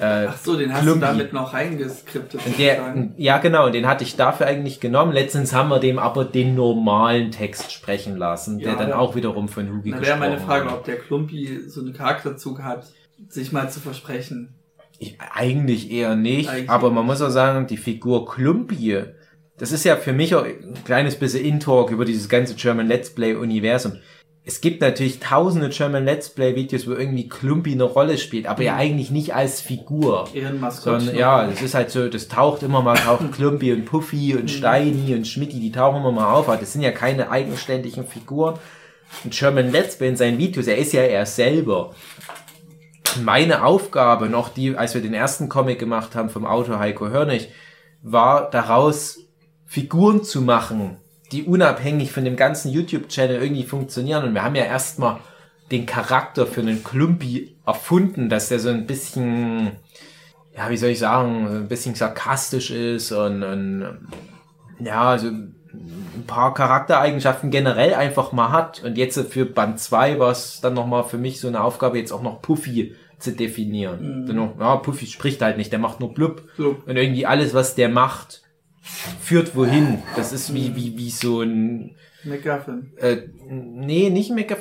äh, 0.00 0.26
Ach 0.28 0.36
so, 0.36 0.56
den 0.56 0.72
hast 0.72 0.82
Klumpi. 0.82 1.00
du 1.00 1.06
damit 1.06 1.32
noch 1.32 1.52
reingeskriptet. 1.54 2.40
der, 2.58 3.08
ja 3.16 3.38
genau, 3.38 3.66
und 3.66 3.74
den 3.74 3.86
hatte 3.88 4.04
ich 4.04 4.14
dafür 4.16 4.46
eigentlich 4.46 4.78
genommen. 4.78 5.12
Letztens 5.12 5.52
haben 5.52 5.68
wir 5.70 5.80
dem 5.80 5.98
aber 5.98 6.24
den 6.24 6.54
normalen 6.54 7.32
Text 7.32 7.72
sprechen 7.72 8.16
lassen, 8.16 8.58
der 8.60 8.72
Ja, 8.72 8.78
dann 8.78 8.90
ja. 8.90 8.98
auch 8.98 9.16
wiederum 9.16 9.48
von 9.48 9.68
Hugi 9.68 9.90
gesprochen 9.90 10.06
wäre 10.06 10.18
meine 10.18 10.38
Frage, 10.38 10.66
wurde. 10.66 10.74
ob 10.76 10.84
der 10.84 10.98
Klumpi 10.98 11.62
so 11.66 11.80
einen 11.80 11.92
Charakterzug 11.94 12.62
hat, 12.62 12.86
sich 13.28 13.50
mal 13.50 13.70
zu 13.70 13.80
versprechen. 13.80 14.54
Ich, 14.98 15.16
eigentlich 15.32 15.90
eher 15.90 16.16
nicht, 16.16 16.48
Eigentlich 16.48 16.70
aber 16.70 16.90
man 16.90 17.06
muss 17.06 17.22
auch 17.22 17.30
sagen, 17.30 17.66
die 17.66 17.76
Figur 17.76 18.28
Klumpi, 18.28 19.04
das 19.56 19.72
ist 19.72 19.84
ja 19.84 19.96
für 19.96 20.12
mich 20.12 20.34
auch 20.34 20.44
ein 20.44 20.74
kleines 20.84 21.16
bisschen 21.16 21.44
In-Talk 21.44 21.90
über 21.90 22.04
dieses 22.04 22.28
ganze 22.28 22.54
German 22.54 22.88
Let's 22.88 23.14
Play-Universum. 23.14 23.98
Es 24.44 24.62
gibt 24.62 24.80
natürlich 24.80 25.20
tausende 25.20 25.68
German 25.68 26.06
Let's 26.06 26.30
Play-Videos, 26.30 26.86
wo 26.86 26.92
irgendwie 26.92 27.28
Klumpi 27.28 27.72
eine 27.72 27.84
Rolle 27.84 28.16
spielt, 28.16 28.46
aber 28.46 28.62
ja 28.62 28.76
eigentlich 28.76 29.10
nicht 29.10 29.34
als 29.34 29.60
Figur. 29.60 30.26
Eher 30.32 30.48
ein 30.48 30.58
Maskottchen. 30.58 31.00
Sondern 31.00 31.16
ja, 31.16 31.46
das 31.46 31.60
ist 31.60 31.74
halt 31.74 31.90
so, 31.90 32.08
das 32.08 32.28
taucht 32.28 32.62
immer 32.62 32.80
mal, 32.80 32.96
taucht 32.96 33.30
Klumpi 33.32 33.72
und 33.74 33.84
Puffy 33.84 34.34
und 34.36 34.50
Steini 34.50 35.14
und 35.14 35.28
Schmidti, 35.28 35.60
die 35.60 35.70
tauchen 35.70 35.98
immer 35.98 36.12
mal 36.12 36.32
auf, 36.32 36.48
aber 36.48 36.56
das 36.56 36.72
sind 36.72 36.80
ja 36.80 36.92
keine 36.92 37.30
eigenständigen 37.30 38.06
Figuren. 38.06 38.58
Und 39.22 39.34
Sherman 39.34 39.70
Let's 39.70 39.96
Play 39.96 40.08
in 40.08 40.16
seinen 40.16 40.38
Videos, 40.38 40.66
er 40.66 40.78
ist 40.78 40.92
ja 40.92 41.02
er 41.02 41.26
selber. 41.26 41.94
Meine 43.16 43.64
Aufgabe, 43.64 44.28
noch 44.28 44.48
die, 44.48 44.76
als 44.76 44.94
wir 44.94 45.02
den 45.02 45.14
ersten 45.14 45.48
Comic 45.48 45.78
gemacht 45.78 46.14
haben 46.14 46.30
vom 46.30 46.46
Autor 46.46 46.78
Heiko 46.78 47.08
Hörnig, 47.08 47.48
war 48.02 48.50
daraus 48.50 49.18
Figuren 49.66 50.22
zu 50.22 50.42
machen, 50.42 50.98
die 51.32 51.44
unabhängig 51.44 52.12
von 52.12 52.24
dem 52.24 52.36
ganzen 52.36 52.70
YouTube-Channel 52.70 53.42
irgendwie 53.42 53.64
funktionieren. 53.64 54.24
Und 54.24 54.34
wir 54.34 54.44
haben 54.44 54.54
ja 54.54 54.64
erstmal 54.64 55.18
den 55.70 55.86
Charakter 55.86 56.46
für 56.46 56.60
einen 56.60 56.84
Klumpi 56.84 57.56
erfunden, 57.66 58.28
dass 58.28 58.48
der 58.48 58.60
so 58.60 58.70
ein 58.70 58.86
bisschen, 58.86 59.72
ja, 60.56 60.70
wie 60.70 60.76
soll 60.76 60.90
ich 60.90 60.98
sagen, 60.98 61.46
ein 61.46 61.68
bisschen 61.68 61.94
sarkastisch 61.94 62.70
ist 62.70 63.12
und, 63.12 63.42
und 63.42 64.08
ja, 64.80 65.18
so 65.18 65.28
ein 65.28 65.57
paar 66.26 66.54
Charaktereigenschaften 66.54 67.50
generell 67.50 67.94
einfach 67.94 68.32
mal 68.32 68.50
hat. 68.50 68.82
Und 68.84 68.98
jetzt 68.98 69.18
für 69.30 69.44
Band 69.44 69.80
2 69.80 70.18
war 70.18 70.30
es 70.30 70.60
dann 70.60 70.74
nochmal 70.74 71.04
für 71.04 71.18
mich 71.18 71.40
so 71.40 71.48
eine 71.48 71.62
Aufgabe, 71.62 71.98
jetzt 71.98 72.12
auch 72.12 72.22
noch 72.22 72.42
Puffy 72.42 72.94
zu 73.18 73.32
definieren. 73.32 74.26
Denn 74.26 74.36
noch, 74.36 74.58
ja, 74.58 74.76
Puffy 74.76 75.06
spricht 75.06 75.42
halt 75.42 75.56
nicht, 75.56 75.72
der 75.72 75.78
macht 75.78 76.00
nur 76.00 76.14
blub. 76.14 76.42
Blub. 76.56 76.86
Und 76.86 76.96
irgendwie 76.96 77.26
alles, 77.26 77.52
was 77.54 77.74
der 77.74 77.88
macht, 77.88 78.42
führt 79.20 79.56
wohin. 79.56 80.02
Das 80.16 80.32
ist 80.32 80.54
wie, 80.54 80.76
wie, 80.76 80.96
wie 80.96 81.10
so 81.10 81.42
ein, 81.42 81.96
McGuffin. 82.24 82.92
äh, 82.96 83.18
nee, 83.48 84.10
nicht 84.10 84.30
Mecha, 84.30 84.56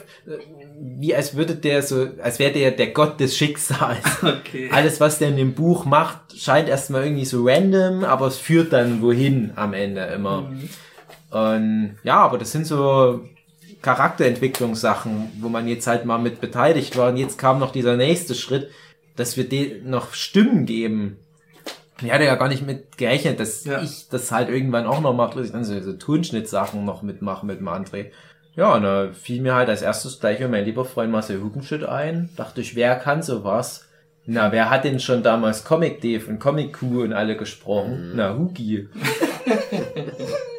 wie 0.80 1.16
als 1.16 1.36
würde 1.36 1.56
der 1.56 1.82
so, 1.82 2.08
als 2.22 2.40
wäre 2.40 2.52
der 2.52 2.72
der 2.72 2.88
Gott 2.88 3.20
des 3.20 3.36
Schicksals. 3.36 3.98
Okay. 4.22 4.70
Alles, 4.72 5.00
was 5.00 5.20
der 5.20 5.30
in 5.30 5.38
dem 5.38 5.54
Buch 5.54 5.86
macht, 5.86 6.38
scheint 6.38 6.70
erstmal 6.70 7.04
irgendwie 7.04 7.26
so 7.26 7.46
random, 7.46 8.04
aber 8.04 8.28
es 8.28 8.38
führt 8.38 8.74
dann 8.74 9.02
wohin 9.02 9.52
am 9.56 9.74
Ende 9.74 10.02
immer. 10.06 10.52
Und 11.32 11.98
ja, 12.04 12.16
aber 12.18 12.38
das 12.38 12.52
sind 12.52 12.66
so 12.66 13.22
Charakterentwicklungssachen, 13.82 15.32
wo 15.42 15.50
man 15.50 15.68
jetzt 15.68 15.88
halt 15.88 16.06
mal 16.06 16.18
mit 16.18 16.42
beteiligt 16.42 16.98
war. 16.98 17.10
Und 17.10 17.18
jetzt 17.18 17.38
kam 17.38 17.60
noch 17.60 17.72
dieser 17.72 17.98
nächste 17.98 18.34
Schritt, 18.36 18.70
dass 19.16 19.38
wir 19.38 19.48
denen 19.48 19.90
noch 19.90 20.14
Stimmen 20.14 20.66
geben. 20.66 21.18
Ich 22.02 22.12
hatte 22.12 22.26
ja 22.26 22.36
gar 22.36 22.48
nicht 22.48 22.66
mit 22.66 22.98
gerechnet, 22.98 23.40
dass 23.40 23.66
Ja. 23.66 23.82
ich 23.82 24.08
das 24.10 24.32
halt 24.32 24.50
irgendwann 24.50 24.86
auch 24.86 25.02
noch 25.02 25.14
mache, 25.14 25.38
dass 25.38 25.48
ich 25.48 25.52
dann 25.52 25.64
so, 25.64 25.80
so 25.82 25.94
Tonschnittsachen 25.94 26.86
noch 26.86 27.02
mitmache 27.02 27.46
mit 27.46 27.60
dem 27.60 27.68
André. 27.68 28.12
Ja, 28.56 28.76
und 28.76 28.84
da 28.84 29.10
fiel 29.14 29.42
mir 29.42 29.56
halt 29.56 29.70
als 29.70 29.82
erstes 29.82 30.20
gleich 30.20 30.40
mein 30.48 30.66
lieber 30.66 30.86
Freund 30.86 31.12
Marcel 31.12 31.42
Hugenschütt 31.42 31.84
ein. 31.84 32.30
Dachte 32.36 32.62
ich, 32.62 32.76
wer 32.76 32.96
kann 32.96 33.22
sowas? 33.24 33.86
Na, 34.26 34.52
wer 34.52 34.70
hat 34.70 34.84
denn 34.84 35.00
schon 35.00 35.24
damals 35.24 35.64
Comic 35.64 36.02
Dave 36.02 36.26
und 36.28 36.40
Comic 36.40 36.74
Q 36.80 37.02
und 37.04 37.14
alle 37.14 37.38
gesprochen? 37.38 38.12
Na, 38.16 38.36
Hugi. 38.38 38.90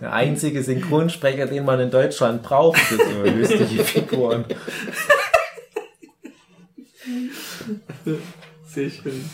Der 0.00 0.12
einzige 0.12 0.62
Synchronsprecher, 0.62 1.46
den 1.46 1.64
man 1.64 1.78
in 1.80 1.90
Deutschland 1.90 2.42
braucht 2.42 2.78
für 2.78 2.96
so 2.96 3.30
lustige 3.38 3.84
Figuren. 3.84 4.44
Sehr 8.66 8.90
schön. 8.90 9.24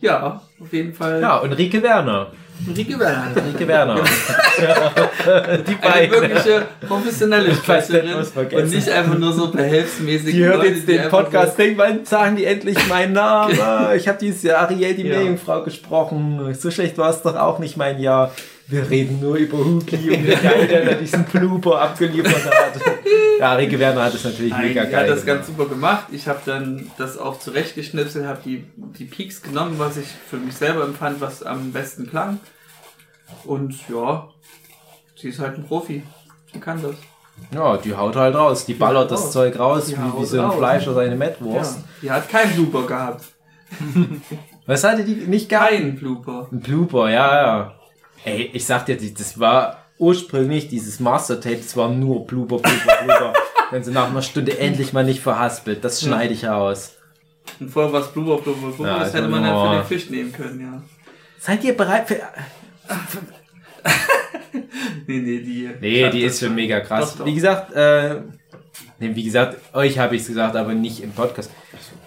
Ja, 0.00 0.42
auf 0.60 0.72
jeden 0.72 0.94
Fall. 0.94 1.20
Ja, 1.20 1.36
und 1.38 1.52
Rike 1.52 1.82
Werner. 1.82 2.32
Rieke 2.76 2.98
Werner. 2.98 3.34
Rike 3.36 3.66
Werner. 3.66 3.94
Die 4.58 5.76
Eine 5.80 6.08
beiden. 6.08 6.10
wirkliche 6.10 6.66
professionelle 6.86 7.54
Sprecherin 7.54 8.12
und 8.12 8.70
nicht 8.70 8.88
einfach 8.90 9.18
nur 9.18 9.32
so 9.32 9.50
behelfsmäßig. 9.50 10.34
Die 10.34 10.44
hört 10.44 10.56
Leute, 10.58 10.68
jetzt 10.74 10.86
den 10.86 11.08
Podcast, 11.08 11.56
denkt, 11.58 11.78
wann 11.78 12.04
sagen 12.04 12.36
die 12.36 12.44
endlich 12.44 12.76
meinen 12.88 13.14
Namen? 13.14 13.58
Ich 13.96 14.06
habe 14.08 14.18
dieses 14.18 14.42
Jahr 14.42 14.58
Ariel, 14.62 14.94
die 14.94 15.04
Ja. 15.06 15.16
Meerjungfrau, 15.16 15.62
gesprochen. 15.62 16.54
So 16.54 16.70
schlecht 16.70 16.98
war 16.98 17.08
es 17.10 17.22
doch 17.22 17.36
auch 17.36 17.60
nicht 17.60 17.78
mein 17.78 17.98
Jahr. 17.98 18.30
Wir 18.70 18.88
reden 18.88 19.20
nur 19.20 19.36
über 19.36 19.58
Huki 19.58 19.96
und 20.10 20.26
wie 20.26 20.34
geil 20.42 20.66
der 20.68 20.84
da 20.84 20.94
diesen 20.94 21.24
Blooper 21.24 21.80
abgeliefert 21.80 22.44
hat. 22.46 22.80
Ja, 23.38 23.54
Rike 23.54 23.78
Werner 23.78 24.04
hat 24.04 24.14
es 24.14 24.24
natürlich 24.24 24.52
Nein, 24.52 24.68
mega 24.68 24.84
die 24.84 24.90
geil 24.92 25.00
hat 25.10 25.16
das 25.16 25.26
ganz 25.26 25.46
gemacht. 25.46 25.58
super 25.58 25.74
gemacht. 25.74 26.04
Ich 26.12 26.28
habe 26.28 26.40
dann 26.46 26.90
das 26.98 27.18
auch 27.18 27.38
zurechtgeschnipselt, 27.38 28.26
habe 28.26 28.40
die, 28.44 28.64
die 28.76 29.04
Peaks 29.06 29.42
genommen, 29.42 29.74
was 29.78 29.96
ich 29.96 30.06
für 30.06 30.36
mich 30.36 30.54
selber 30.54 30.84
empfand, 30.84 31.20
was 31.20 31.42
am 31.42 31.72
besten 31.72 32.08
klang. 32.08 32.38
Und 33.44 33.74
ja, 33.88 34.28
sie 35.16 35.28
ist 35.30 35.38
halt 35.40 35.56
ein 35.56 35.64
Profi. 35.64 36.02
Sie 36.52 36.60
kann 36.60 36.80
das. 36.82 36.94
Ja, 37.54 37.76
die 37.78 37.94
haut 37.96 38.14
halt 38.16 38.34
raus. 38.34 38.66
Die 38.66 38.74
ballert 38.74 39.10
das 39.10 39.22
raus. 39.24 39.32
Zeug 39.32 39.58
raus, 39.58 39.86
Die 39.86 39.96
wie, 39.96 40.20
wie 40.20 40.26
so 40.26 40.38
ein 40.38 40.44
raus. 40.44 40.56
Fleisch 40.56 40.86
oder 40.88 41.00
eine 41.00 41.10
Ja, 41.12 41.16
Mettwurst. 41.16 41.78
die 42.02 42.10
hat 42.10 42.28
keinen 42.28 42.52
Blooper 42.54 42.86
gehabt. 42.86 43.24
Was 44.66 44.84
hatte 44.84 45.04
die 45.04 45.14
nicht 45.14 45.48
gehabt? 45.48 45.70
Kein 45.70 45.96
Blooper. 45.96 46.48
Ein 46.52 46.60
Blooper, 46.60 47.08
ja, 47.10 47.42
ja. 47.42 47.74
Ey, 48.24 48.50
ich 48.52 48.66
sag 48.66 48.86
dir, 48.86 48.96
das 48.96 49.38
war 49.38 49.84
ursprünglich 49.98 50.68
dieses 50.68 51.00
Master 51.00 51.40
Tape, 51.40 51.56
das 51.56 51.76
war 51.76 51.88
nur 51.88 52.26
Blooper, 52.26 52.58
Blooper, 52.58 53.04
Blooper. 53.04 53.32
Wenn 53.70 53.84
sie 53.84 53.92
nach 53.92 54.10
einer 54.10 54.22
Stunde 54.22 54.58
endlich 54.58 54.92
mal 54.92 55.04
nicht 55.04 55.20
verhaspelt, 55.20 55.84
das 55.84 56.02
schneide 56.02 56.34
ich 56.34 56.48
aus. 56.48 56.96
Und 57.60 57.70
vorher 57.70 57.92
war 57.92 58.00
es 58.00 58.08
Blooper, 58.08 58.42
Blooper, 58.42 58.68
Blooper. 58.68 58.86
Ja, 58.86 58.98
das 59.00 59.14
hätte 59.14 59.28
man 59.28 59.42
dann 59.42 59.68
für 59.68 59.76
den 59.76 59.84
Fisch 59.84 60.10
nehmen 60.10 60.32
können, 60.32 60.60
ja. 60.60 60.82
Seid 61.38 61.64
ihr 61.64 61.76
bereit 61.76 62.08
für... 62.08 62.20
Nee, 65.06 65.18
nee, 65.18 65.40
die. 65.40 65.70
Nee, 65.80 66.10
die 66.10 66.22
ist 66.22 66.38
schon 66.38 66.48
schon. 66.48 66.54
mega 66.56 66.80
krass. 66.80 67.12
Doch, 67.12 67.18
doch. 67.18 67.26
Wie 67.26 67.34
gesagt, 67.34 67.72
äh, 67.72 68.16
nee, 68.98 69.10
wie 69.14 69.24
gesagt, 69.24 69.56
euch 69.74 69.98
habe 69.98 70.16
ich 70.16 70.22
es 70.22 70.28
gesagt, 70.28 70.56
aber 70.56 70.74
nicht 70.74 71.02
im 71.02 71.12
Podcast. 71.12 71.50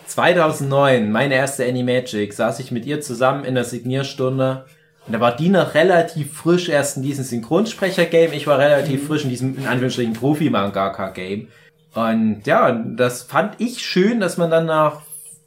2009, 0.07 1.11
meine 1.11 1.35
erste 1.35 1.65
Animagic, 1.65 2.33
saß 2.33 2.59
ich 2.59 2.71
mit 2.71 2.85
ihr 2.85 3.01
zusammen 3.01 3.45
in 3.45 3.55
der 3.55 3.63
Signierstunde. 3.63 4.65
Und 5.05 5.13
da 5.13 5.19
war 5.19 5.35
die 5.35 5.49
noch 5.49 5.73
relativ 5.73 6.33
frisch 6.33 6.69
erst 6.69 6.97
in 6.97 7.03
diesem 7.03 7.25
Synchronsprecher-Game. 7.25 8.31
Ich 8.33 8.47
war 8.47 8.57
relativ 8.57 9.07
frisch 9.07 9.23
in 9.23 9.29
diesem, 9.29 9.57
in 9.57 9.65
Anführungsstrichen, 9.65 10.13
Profi-Mangaka-Game. 10.13 11.47
Und 11.93 12.43
ja, 12.45 12.71
das 12.71 13.23
fand 13.23 13.55
ich 13.59 13.79
schön, 13.81 14.19
dass 14.19 14.37
man 14.37 14.49
dann 14.49 14.65
nach 14.65 15.01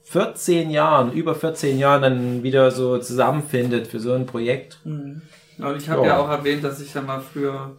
14 0.04 0.70
Jahren, 0.70 1.12
über 1.12 1.34
14 1.34 1.78
Jahren 1.78 2.02
dann 2.02 2.42
wieder 2.42 2.70
so 2.70 2.98
zusammenfindet 2.98 3.88
für 3.88 3.98
so 3.98 4.12
ein 4.12 4.26
Projekt. 4.26 4.78
Mhm. 4.84 5.22
Und 5.58 5.76
ich 5.76 5.88
habe 5.88 6.02
Ja. 6.02 6.08
ja. 6.08 6.18
auch 6.18 6.28
erwähnt, 6.28 6.62
dass 6.62 6.80
ich 6.80 6.94
ja 6.94 7.00
mal 7.00 7.20
früher, 7.20 7.72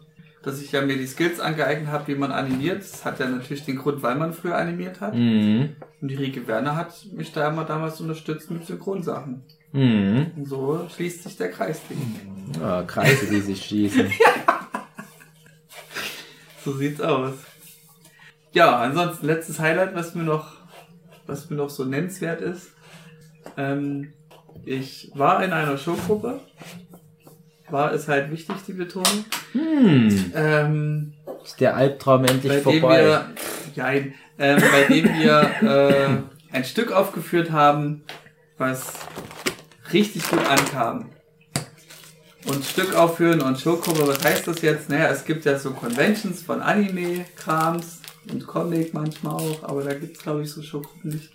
dass 0.43 0.61
ich 0.61 0.71
ja 0.71 0.81
mir 0.81 0.97
die 0.97 1.07
Skills 1.07 1.39
angeeignet 1.39 1.89
habe, 1.89 2.07
wie 2.07 2.15
man 2.15 2.31
animiert. 2.31 2.81
Das 2.81 3.05
hat 3.05 3.19
ja 3.19 3.27
natürlich 3.27 3.63
den 3.65 3.77
Grund, 3.77 4.01
weil 4.03 4.15
man 4.15 4.33
früher 4.33 4.57
animiert 4.57 4.99
hat. 4.99 5.13
Mhm. 5.13 5.75
Und 6.01 6.07
die 6.09 6.15
Rike 6.15 6.47
Werner 6.47 6.75
hat 6.75 6.93
mich 7.13 7.31
da 7.31 7.47
immer 7.47 7.63
damals 7.63 8.01
unterstützt 8.01 8.51
mit 8.51 8.65
Synchronsachen. 8.65 9.43
Mhm. 9.77 10.31
So 10.45 10.87
schließt 10.93 11.23
sich 11.23 11.37
der 11.37 11.51
Kreis. 11.51 11.81
Ja, 12.59 12.81
Kreise, 12.83 13.27
die 13.27 13.41
sich 13.41 13.65
schließen. 13.65 14.11
So 16.65 16.73
sieht's 16.73 16.99
aus. 16.99 17.35
Ja, 18.51 18.79
ansonsten 18.79 19.25
letztes 19.25 19.57
Highlight, 19.57 19.95
was 19.95 20.15
mir 20.15 20.23
noch, 20.23 20.51
was 21.25 21.49
mir 21.49 21.55
noch 21.55 21.69
so 21.69 21.85
nennenswert 21.85 22.41
ist. 22.41 22.71
Ähm, 23.55 24.11
ich 24.65 25.09
war 25.15 25.41
in 25.45 25.53
einer 25.53 25.77
Showgruppe. 25.77 26.41
War 27.69 27.93
es 27.93 28.09
halt 28.09 28.31
wichtig, 28.31 28.57
die 28.67 28.73
Betonung. 28.73 29.23
Hm. 29.53 30.33
Ähm, 30.35 31.13
Ist 31.41 31.61
der 31.61 31.77
Albtraum 31.77 32.25
endlich 32.25 32.63
bei 32.63 32.71
dem 32.71 32.81
vorbei? 32.81 33.05
wir, 33.05 33.29
nein, 33.77 34.15
ähm, 34.37 34.61
bei 34.69 34.83
dem 34.93 35.05
wir 35.05 35.61
äh, 35.61 36.53
ein 36.53 36.65
Stück 36.65 36.91
aufgeführt 36.91 37.51
haben, 37.51 38.03
was 38.57 38.93
richtig 39.93 40.29
gut 40.29 40.45
ankam. 40.45 41.09
Und 42.45 42.63
Stück 42.63 42.95
aufführen 42.95 43.41
und 43.41 43.59
Showgruppe, 43.59 44.07
was 44.07 44.23
heißt 44.23 44.47
das 44.47 44.61
jetzt? 44.61 44.89
Naja, 44.89 45.09
es 45.09 45.25
gibt 45.25 45.43
ja 45.43 45.59
so 45.59 45.71
Conventions 45.71 46.41
von 46.41 46.61
Anime-Krams 46.61 47.99
und 48.31 48.47
Comic 48.47 48.93
manchmal 48.93 49.33
auch, 49.33 49.63
aber 49.63 49.83
da 49.83 49.93
gibt's 49.93 50.23
glaube 50.23 50.43
ich 50.43 50.51
so 50.51 50.61
Showgruppen 50.61 51.11
nicht. 51.11 51.29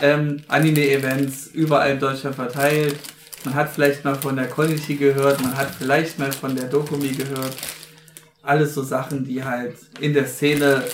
Ähm, 0.00 0.42
Anime-Events 0.48 1.48
überall 1.48 1.92
in 1.92 2.00
Deutschland 2.00 2.36
verteilt. 2.36 2.96
Man 3.44 3.54
hat 3.54 3.70
vielleicht 3.70 4.04
mal 4.04 4.14
von 4.14 4.36
der 4.36 4.46
Quality 4.46 4.96
gehört, 4.96 5.42
man 5.42 5.56
hat 5.56 5.74
vielleicht 5.76 6.18
mal 6.18 6.32
von 6.32 6.54
der 6.54 6.66
Dokumi 6.66 7.08
gehört. 7.08 7.56
Alles 8.42 8.74
so 8.74 8.82
Sachen, 8.82 9.24
die 9.24 9.42
halt 9.42 9.76
in 10.00 10.14
der 10.14 10.26
Szene 10.26 10.84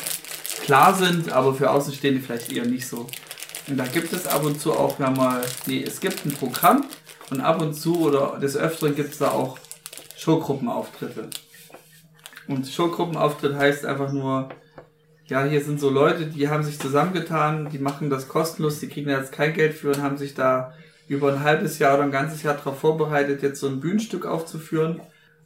klar 0.64 0.94
sind, 0.94 1.30
aber 1.32 1.54
für 1.54 1.70
Außenstehende 1.70 2.20
vielleicht 2.20 2.52
eher 2.52 2.64
nicht 2.64 2.86
so. 2.86 3.06
Und 3.70 3.76
da 3.76 3.84
gibt 3.84 4.12
es 4.12 4.26
ab 4.26 4.44
und 4.44 4.60
zu 4.60 4.72
auch 4.72 4.98
ja 4.98 5.10
mal, 5.10 5.42
nee, 5.66 5.84
es 5.86 6.00
gibt 6.00 6.26
ein 6.26 6.32
Programm 6.32 6.86
und 7.30 7.40
ab 7.40 7.62
und 7.62 7.74
zu 7.74 8.00
oder 8.00 8.36
des 8.40 8.56
Öfteren 8.56 8.96
gibt 8.96 9.12
es 9.12 9.18
da 9.18 9.30
auch 9.30 9.58
Showgruppenauftritte. 10.16 11.30
Und 12.48 12.66
Showgruppenauftritt 12.66 13.54
heißt 13.54 13.86
einfach 13.86 14.12
nur, 14.12 14.48
ja, 15.26 15.44
hier 15.44 15.62
sind 15.62 15.78
so 15.78 15.88
Leute, 15.88 16.26
die 16.26 16.48
haben 16.48 16.64
sich 16.64 16.80
zusammengetan, 16.80 17.70
die 17.70 17.78
machen 17.78 18.10
das 18.10 18.26
kostenlos, 18.26 18.80
die 18.80 18.88
kriegen 18.88 19.08
da 19.08 19.18
jetzt 19.18 19.30
kein 19.30 19.54
Geld 19.54 19.74
für 19.74 19.90
und 19.90 20.02
haben 20.02 20.16
sich 20.16 20.34
da 20.34 20.74
über 21.06 21.32
ein 21.32 21.44
halbes 21.44 21.78
Jahr 21.78 21.94
oder 21.94 22.02
ein 22.02 22.10
ganzes 22.10 22.42
Jahr 22.42 22.54
darauf 22.54 22.80
vorbereitet, 22.80 23.40
jetzt 23.42 23.60
so 23.60 23.68
ein 23.68 23.78
Bühnenstück 23.78 24.26
aufzuführen. 24.26 25.00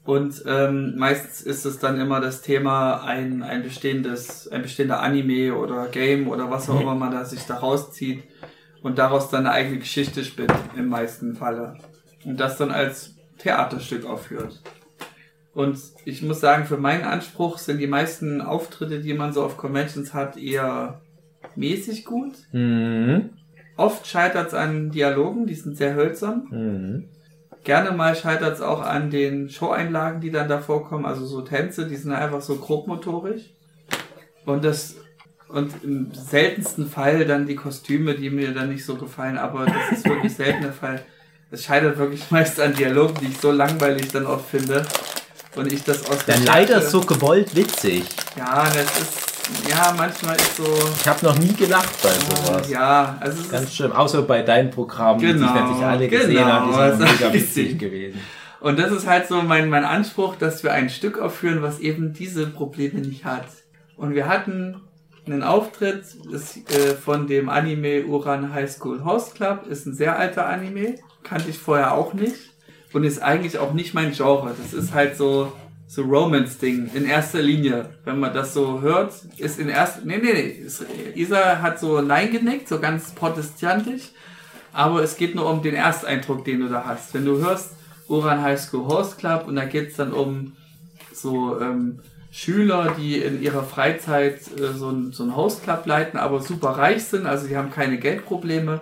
Und 0.05 0.43
ähm, 0.47 0.97
meistens 0.97 1.41
ist 1.41 1.65
es 1.65 1.79
dann 1.79 1.99
immer 1.99 2.21
das 2.21 2.43
Thema 2.43 3.05
ein, 3.05 3.43
ein 3.43 3.63
bestehendes, 3.63 4.47
ein 4.49 4.63
bestehender 4.63 5.01
Anime 5.01 5.55
oder 5.55 5.87
Game 5.87 6.29
oder 6.29 6.51
was 6.51 6.69
auch 6.69 6.81
immer 6.81 6.95
man 6.95 7.11
da 7.11 7.25
sich 7.25 7.45
da 7.47 7.57
rauszieht 7.57 8.23
und 8.83 8.99
daraus 8.99 9.31
dann 9.31 9.47
eine 9.47 9.55
eigene 9.55 9.79
Geschichte 9.79 10.23
spinnt, 10.23 10.53
im 10.77 10.89
meisten 10.89 11.37
Falle. 11.37 11.79
Und 12.25 12.39
das 12.39 12.59
dann 12.59 12.71
als 12.71 13.15
Theaterstück 13.39 14.05
aufführt. 14.05 14.61
Und 15.55 15.79
ich 16.05 16.23
muss 16.23 16.41
sagen, 16.41 16.67
für 16.67 16.77
meinen 16.77 17.05
Anspruch 17.05 17.59
sind 17.59 17.79
die 17.79 17.87
meisten 17.87 18.43
Auftritte, 18.43 19.01
die 19.01 19.15
man 19.15 19.33
so 19.33 19.43
auf 19.43 19.57
Conventions 19.57 20.13
hat, 20.13 20.37
eher 20.37 21.01
mäßig 21.57 22.05
gut. 22.05 22.35
Mhm. 22.53 23.31
Oft 23.77 24.07
scheitert 24.07 24.49
es 24.49 24.55
an 24.55 24.91
Dialogen, 24.91 25.47
die 25.47 25.55
sind 25.55 25.77
sehr 25.77 25.95
hölzern. 25.95 26.47
Mhm. 26.51 27.09
Gerne 27.65 27.93
mal 27.93 28.15
scheitert 28.15 28.55
es 28.55 28.61
auch 28.61 28.83
an 28.83 29.11
den 29.11 29.49
Show-Einlagen, 29.49 30.21
die 30.21 30.31
dann 30.31 30.49
da 30.49 30.61
vorkommen, 30.61 31.07
also 31.07 31.25
so 31.25 31.41
Tänze, 31.41 31.87
die 31.87 31.97
sind 31.97 32.13
einfach 32.13 32.43
so 32.43 32.57
grobmotorisch. 32.57 33.43
Und 34.45 34.65
das 34.65 34.97
und 35.49 35.73
im 35.85 36.13
seltensten 36.13 36.91
Fall 36.91 37.25
dann 37.27 37.47
die 37.47 37.55
Kostüme, 37.55 38.15
die 38.15 38.29
mir 38.29 38.53
dann 38.53 38.71
nicht 38.71 38.85
so 38.85 38.97
gefallen, 38.97 39.39
aber 39.39 39.67
das 39.67 39.99
ist 39.99 40.09
wirklich 40.09 40.35
selten 40.37 40.63
der 40.63 40.73
Fall. 40.73 41.03
Es 41.51 41.65
scheitert 41.65 41.97
wirklich 41.97 42.31
meist 42.31 42.61
an 42.61 42.75
Dialogen, 42.75 43.15
die 43.21 43.27
ich 43.27 43.39
so 43.39 43.53
langweilig 43.53 44.09
dann 44.11 44.27
oft 44.27 44.51
finde. 44.51 44.85
Und 45.55 45.73
ich 45.73 45.85
das 45.85 46.11
aus 46.11 46.25
der 46.25 46.35
Dann 46.35 46.45
leider 46.47 46.81
so 46.81 47.01
gewollt 47.01 47.55
witzig. 47.55 48.05
Ja, 48.37 48.65
das 48.65 49.01
ist, 49.01 49.34
ja, 49.69 49.95
manchmal 49.97 50.37
ist 50.37 50.57
so, 50.57 50.65
Ich 51.01 51.09
habe 51.09 51.25
noch 51.27 51.39
nie 51.39 51.53
gelacht 51.53 52.03
bei 52.03 52.11
sowas. 52.11 52.69
ja, 52.71 53.17
also 53.21 53.39
es 53.39 53.45
ist 53.47 53.53
Ganz 53.53 53.75
schlimm. 53.75 53.93
Außer 53.93 54.23
bei 54.23 54.43
deinen 54.43 54.71
Programmen, 54.71 55.21
die 55.21 55.27
Genau, 55.27 55.47
ich 55.47 55.55
natürlich 55.55 55.85
alle 55.85 56.09
gesehen 56.09 56.35
genau, 56.35 56.47
habe, 56.47 56.67
die 56.67 56.75
sind 56.99 57.01
das 57.03 57.13
mega 57.21 57.27
ist 57.29 57.35
witzig 57.57 57.79
gewesen. 57.79 58.21
Und 58.61 58.79
das 58.79 58.93
ist 58.93 59.07
halt 59.07 59.29
so 59.29 59.43
mein, 59.43 59.69
mein 59.69 59.85
Anspruch, 59.85 60.37
dass 60.37 60.63
wir 60.63 60.73
ein 60.73 60.89
Stück 60.89 61.19
aufführen, 61.19 61.61
was 61.63 61.81
eben 61.81 62.15
diese 62.15 62.47
Probleme 62.47 63.01
nicht 63.01 63.25
hat. 63.25 63.45
Und 63.97 64.15
wir 64.15 64.27
hatten 64.27 64.81
einen 65.27 65.43
Auftritt 65.43 66.05
das, 66.33 66.57
äh, 66.57 66.95
von 66.95 67.27
dem 67.27 67.49
Anime 67.49 68.05
Uran 68.07 68.53
High 68.55 68.71
School 68.71 69.05
Host 69.05 69.35
Club. 69.35 69.67
Ist 69.69 69.87
ein 69.87 69.95
sehr 69.95 70.19
alter 70.19 70.47
Anime. 70.47 70.95
Kannte 71.23 71.51
ich 71.51 71.59
vorher 71.59 71.93
auch 71.93 72.15
nicht. 72.15 72.37
Und 72.93 73.05
ist 73.05 73.23
eigentlich 73.23 73.59
auch 73.59 73.73
nicht 73.73 73.93
mein 73.93 74.13
Genre. 74.13 74.55
Das 74.57 74.73
ist 74.73 74.95
halt 74.95 75.17
so, 75.17 75.53
so 75.95 76.03
Romance-Ding 76.03 76.91
in 76.95 77.07
erster 77.07 77.41
Linie. 77.43 77.91
Wenn 78.05 78.19
man 78.19 78.35
das 78.35 78.55
so 78.55 78.81
hört, 78.81 79.13
ist 79.39 79.59
in 79.59 79.69
erster, 79.69 80.03
nee, 80.05 80.19
nee, 80.19 80.33
nee. 80.33 81.13
Isa 81.15 81.63
hat 81.63 81.79
so 81.79 82.01
Nein 82.01 82.33
genickt, 82.33 82.69
so 82.69 82.81
ganz 82.81 83.13
protestantisch. 83.13 84.11
Aber 84.73 85.03
es 85.03 85.17
geht 85.17 85.35
nur 85.35 85.49
um 85.49 85.63
den 85.63 85.75
Ersteindruck, 85.75 86.45
den 86.45 86.61
du 86.61 86.69
da 86.69 86.85
hast. 86.85 87.15
Wenn 87.15 87.25
du 87.25 87.39
hörst 87.39 87.77
Uran 88.09 88.43
High 88.43 88.61
School 88.61 88.87
Host 88.87 89.19
Club 89.19 89.45
und 89.47 89.57
da 89.57 89.65
geht's 89.65 89.97
dann 89.97 90.13
um 90.13 90.53
so 91.13 91.61
ähm, 91.61 92.01
Schüler, 92.33 92.97
die 92.99 93.19
in 93.19 93.41
ihrer 93.41 93.63
Freizeit 93.63 94.41
äh, 94.59 94.73
so, 94.77 94.91
ein, 94.91 95.13
so 95.13 95.23
ein 95.23 95.37
Host 95.37 95.63
Club 95.63 95.87
leiten, 95.87 96.19
aber 96.19 96.41
super 96.43 96.71
reich 96.71 97.05
sind, 97.05 97.27
also 97.27 97.47
die 97.47 97.57
haben 97.57 97.71
keine 97.71 97.99
Geldprobleme. 97.99 98.81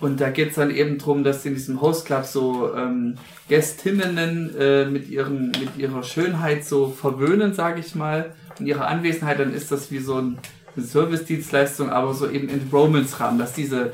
Und 0.00 0.20
da 0.20 0.30
geht's 0.30 0.54
dann 0.54 0.70
eben 0.70 0.98
drum, 0.98 1.24
dass 1.24 1.44
in 1.44 1.54
diesem 1.54 1.80
Host 1.80 2.06
Club 2.06 2.24
so 2.24 2.74
ähm, 2.74 3.16
Gästinnen 3.48 4.54
äh, 4.56 4.84
mit, 4.84 5.08
ihren, 5.08 5.50
mit 5.50 5.76
ihrer 5.76 6.02
Schönheit 6.02 6.64
so 6.64 6.88
verwöhnen, 6.88 7.52
sage 7.52 7.80
ich 7.80 7.94
mal. 7.94 8.32
Und 8.58 8.66
ihre 8.66 8.86
Anwesenheit, 8.86 9.40
dann 9.40 9.52
ist 9.52 9.72
das 9.72 9.90
wie 9.90 9.98
so 9.98 10.18
ein, 10.18 10.38
eine 10.76 10.86
Service-Dienstleistung, 10.86 11.90
aber 11.90 12.14
so 12.14 12.30
eben 12.30 12.48
in 12.48 12.68
Romance-Rahmen, 12.72 13.38
dass 13.38 13.54
diese 13.54 13.92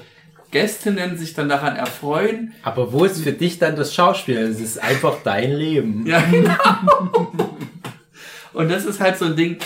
Gästinnen 0.50 1.16
sich 1.16 1.34
dann 1.34 1.48
daran 1.48 1.74
erfreuen, 1.74 2.52
Aber 2.62 2.92
wo 2.92 3.04
ist 3.04 3.20
für 3.22 3.32
dich 3.32 3.58
dann 3.58 3.74
das 3.74 3.92
Schauspiel? 3.92 4.38
Es 4.38 4.60
ist 4.60 4.80
einfach 4.80 5.16
dein 5.24 5.52
Leben. 5.52 6.06
Ja, 6.06 6.20
genau. 6.20 7.56
Und 8.52 8.70
das 8.70 8.84
ist 8.84 9.00
halt 9.00 9.18
so 9.18 9.24
ein 9.24 9.34
Ding, 9.34 9.56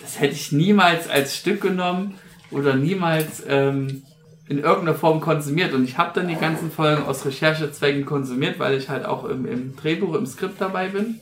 das 0.00 0.18
hätte 0.18 0.34
ich 0.34 0.50
niemals 0.50 1.08
als 1.08 1.36
Stück 1.36 1.60
genommen 1.60 2.14
oder 2.50 2.74
niemals 2.74 3.44
ähm, 3.46 4.02
in 4.48 4.58
irgendeiner 4.58 4.96
Form 4.96 5.20
konsumiert. 5.20 5.72
Und 5.72 5.84
ich 5.84 5.98
habe 5.98 6.12
dann 6.14 6.28
die 6.28 6.36
ganzen 6.36 6.70
Folgen 6.70 7.04
aus 7.04 7.24
Recherchezwecken 7.24 8.04
konsumiert, 8.04 8.58
weil 8.58 8.74
ich 8.74 8.88
halt 8.88 9.04
auch 9.04 9.24
im, 9.24 9.46
im 9.46 9.76
Drehbuch, 9.76 10.14
im 10.14 10.26
Skript 10.26 10.60
dabei 10.60 10.88
bin. 10.88 11.20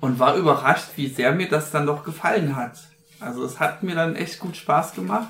Und 0.00 0.18
war 0.18 0.36
überrascht, 0.36 0.90
wie 0.96 1.08
sehr 1.08 1.32
mir 1.32 1.48
das 1.48 1.70
dann 1.70 1.86
doch 1.86 2.04
gefallen 2.04 2.54
hat. 2.54 2.78
Also 3.20 3.44
es 3.44 3.58
hat 3.58 3.82
mir 3.82 3.96
dann 3.96 4.14
echt 4.14 4.38
gut 4.38 4.56
Spaß 4.56 4.94
gemacht. 4.94 5.28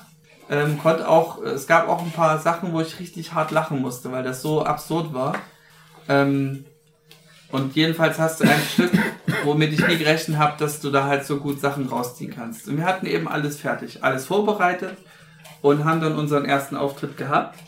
Ähm, 0.51 0.79
konnte 0.79 1.09
auch, 1.09 1.43
es 1.43 1.67
gab 1.67 1.89
auch 1.89 2.03
ein 2.03 2.13
paar 2.13 2.39
Sachen, 2.39 2.73
wo 2.73 2.81
ich 2.81 3.01
richtig 3.01 3.33
hart 3.35 3.51
lachen 3.51 3.81
musste, 3.81 4.13
weil 4.13 4.23
das 4.23 4.43
so 4.43 4.65
absurd 4.65 5.15
war. 5.15 5.37
Ähm, 6.09 6.65
und 7.51 7.77
jedenfalls 7.77 8.19
hast 8.19 8.41
du 8.41 8.45
ein 8.45 8.61
Stück, 8.61 8.93
womit 9.45 9.73
ich 9.73 9.87
nie 9.87 9.97
gerechnet 9.97 10.37
habe, 10.37 10.59
dass 10.59 10.81
du 10.81 10.91
da 10.91 11.05
halt 11.05 11.25
so 11.25 11.39
gut 11.39 11.61
Sachen 11.61 11.87
rausziehen 11.89 12.35
kannst. 12.35 12.69
Und 12.69 12.77
wir 12.77 12.85
hatten 12.85 13.07
eben 13.07 13.27
alles 13.27 13.59
fertig, 13.59 14.05
alles 14.05 14.27
vorbereitet 14.27 14.99
und 15.63 15.85
haben 15.85 16.01
dann 16.01 16.17
unseren 16.17 16.45
ersten 16.45 16.77
Auftritt 16.77 17.17
gehabt. 17.17 17.59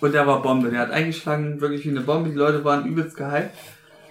Und 0.00 0.12
der 0.12 0.26
war 0.26 0.42
Bombe. 0.42 0.70
Der 0.70 0.80
hat 0.80 0.90
eingeschlagen, 0.90 1.60
wirklich 1.60 1.84
wie 1.84 1.90
eine 1.90 2.02
Bombe. 2.02 2.30
Die 2.30 2.36
Leute 2.36 2.64
waren 2.64 2.84
übelst 2.84 3.16
gehypt, 3.16 3.50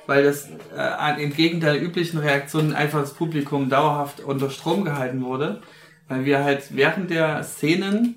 weil 0.08 0.24
das 0.24 0.50
äh, 0.76 1.22
entgegen 1.22 1.60
der 1.60 1.82
üblichen 1.82 2.20
Reaktionen 2.20 2.74
einfach 2.74 3.02
das 3.02 3.14
Publikum 3.14 3.70
dauerhaft 3.70 4.22
unter 4.22 4.50
Strom 4.50 4.86
gehalten 4.86 5.24
wurde. 5.24 5.62
Weil 6.08 6.26
wir 6.26 6.44
halt 6.44 6.76
während 6.76 7.10
der 7.10 7.44
Szenen 7.44 8.16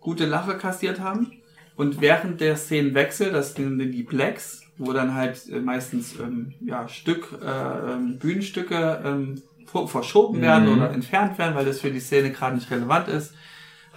gute 0.00 0.24
Lache 0.24 0.56
kassiert 0.56 1.00
haben. 1.00 1.32
Und 1.74 2.00
während 2.00 2.40
der 2.40 2.56
Szenenwechsel, 2.56 3.32
das 3.32 3.54
sind 3.54 3.78
die 3.78 4.02
Blacks, 4.02 4.62
wo 4.78 4.92
dann 4.92 5.14
halt 5.14 5.48
äh, 5.50 5.58
meistens 5.58 6.18
ähm, 6.20 6.54
ja, 6.60 6.88
Stück, 6.88 7.38
äh, 7.42 7.92
ähm, 7.92 8.18
Bühnenstücke 8.18 9.02
ähm, 9.04 9.42
verschoben 9.86 10.40
werden 10.40 10.68
oder 10.68 10.90
entfernt 10.90 11.38
werden, 11.38 11.54
weil 11.54 11.64
das 11.64 11.80
für 11.80 11.90
die 11.90 12.00
Szene 12.00 12.30
gerade 12.30 12.54
nicht 12.54 12.70
relevant 12.70 13.08
ist, 13.08 13.34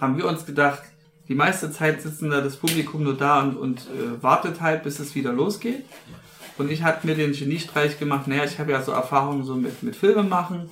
haben 0.00 0.16
wir 0.16 0.26
uns 0.26 0.46
gedacht, 0.46 0.82
die 1.28 1.34
meiste 1.34 1.70
Zeit 1.70 2.02
sitzen 2.02 2.30
da 2.30 2.40
das 2.40 2.56
Publikum 2.56 3.04
nur 3.04 3.16
da 3.16 3.40
und, 3.40 3.56
und 3.56 3.80
äh, 3.82 4.22
wartet 4.22 4.60
halt, 4.60 4.82
bis 4.82 4.98
es 4.98 5.14
wieder 5.14 5.32
losgeht. 5.32 5.84
Und 6.58 6.70
ich 6.70 6.82
hatte 6.82 7.06
mir 7.06 7.14
den 7.14 7.32
Geniestreich 7.32 7.98
gemacht, 7.98 8.26
naja, 8.26 8.44
ich 8.44 8.58
habe 8.58 8.72
ja 8.72 8.82
so 8.82 8.92
Erfahrungen 8.92 9.44
so 9.44 9.54
mit, 9.54 9.82
mit 9.82 9.96
Filme 9.96 10.24
machen. 10.24 10.68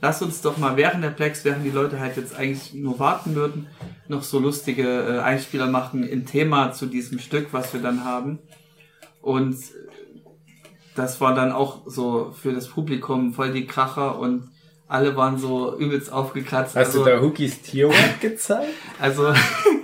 Lass 0.00 0.22
uns 0.22 0.42
doch 0.42 0.58
mal 0.58 0.76
während 0.76 1.02
der 1.02 1.10
Plex, 1.10 1.44
während 1.44 1.64
die 1.64 1.70
Leute 1.70 1.98
halt 1.98 2.16
jetzt 2.16 2.36
eigentlich 2.36 2.74
nur 2.74 2.98
warten 2.98 3.34
würden, 3.34 3.66
noch 4.08 4.22
so 4.22 4.38
lustige 4.38 4.84
äh, 4.84 5.18
Einspieler 5.20 5.66
machen 5.66 6.04
in 6.04 6.26
Thema 6.26 6.72
zu 6.72 6.86
diesem 6.86 7.18
Stück, 7.18 7.48
was 7.52 7.72
wir 7.72 7.80
dann 7.80 8.04
haben. 8.04 8.38
Und 9.22 9.56
das 10.94 11.20
war 11.20 11.34
dann 11.34 11.50
auch 11.50 11.82
so 11.86 12.32
für 12.32 12.52
das 12.52 12.68
Publikum 12.68 13.34
voll 13.34 13.52
die 13.52 13.66
Kracher 13.66 14.18
und 14.18 14.50
alle 14.88 15.16
waren 15.16 15.38
so 15.38 15.76
übelst 15.78 16.12
aufgekratzt. 16.12 16.76
Hast 16.76 16.86
also, 16.88 17.04
du 17.04 17.10
da 17.10 17.20
Hookies 17.20 17.62
Tierwort 17.62 17.96
gezeigt? 18.20 18.72
also, 19.00 19.32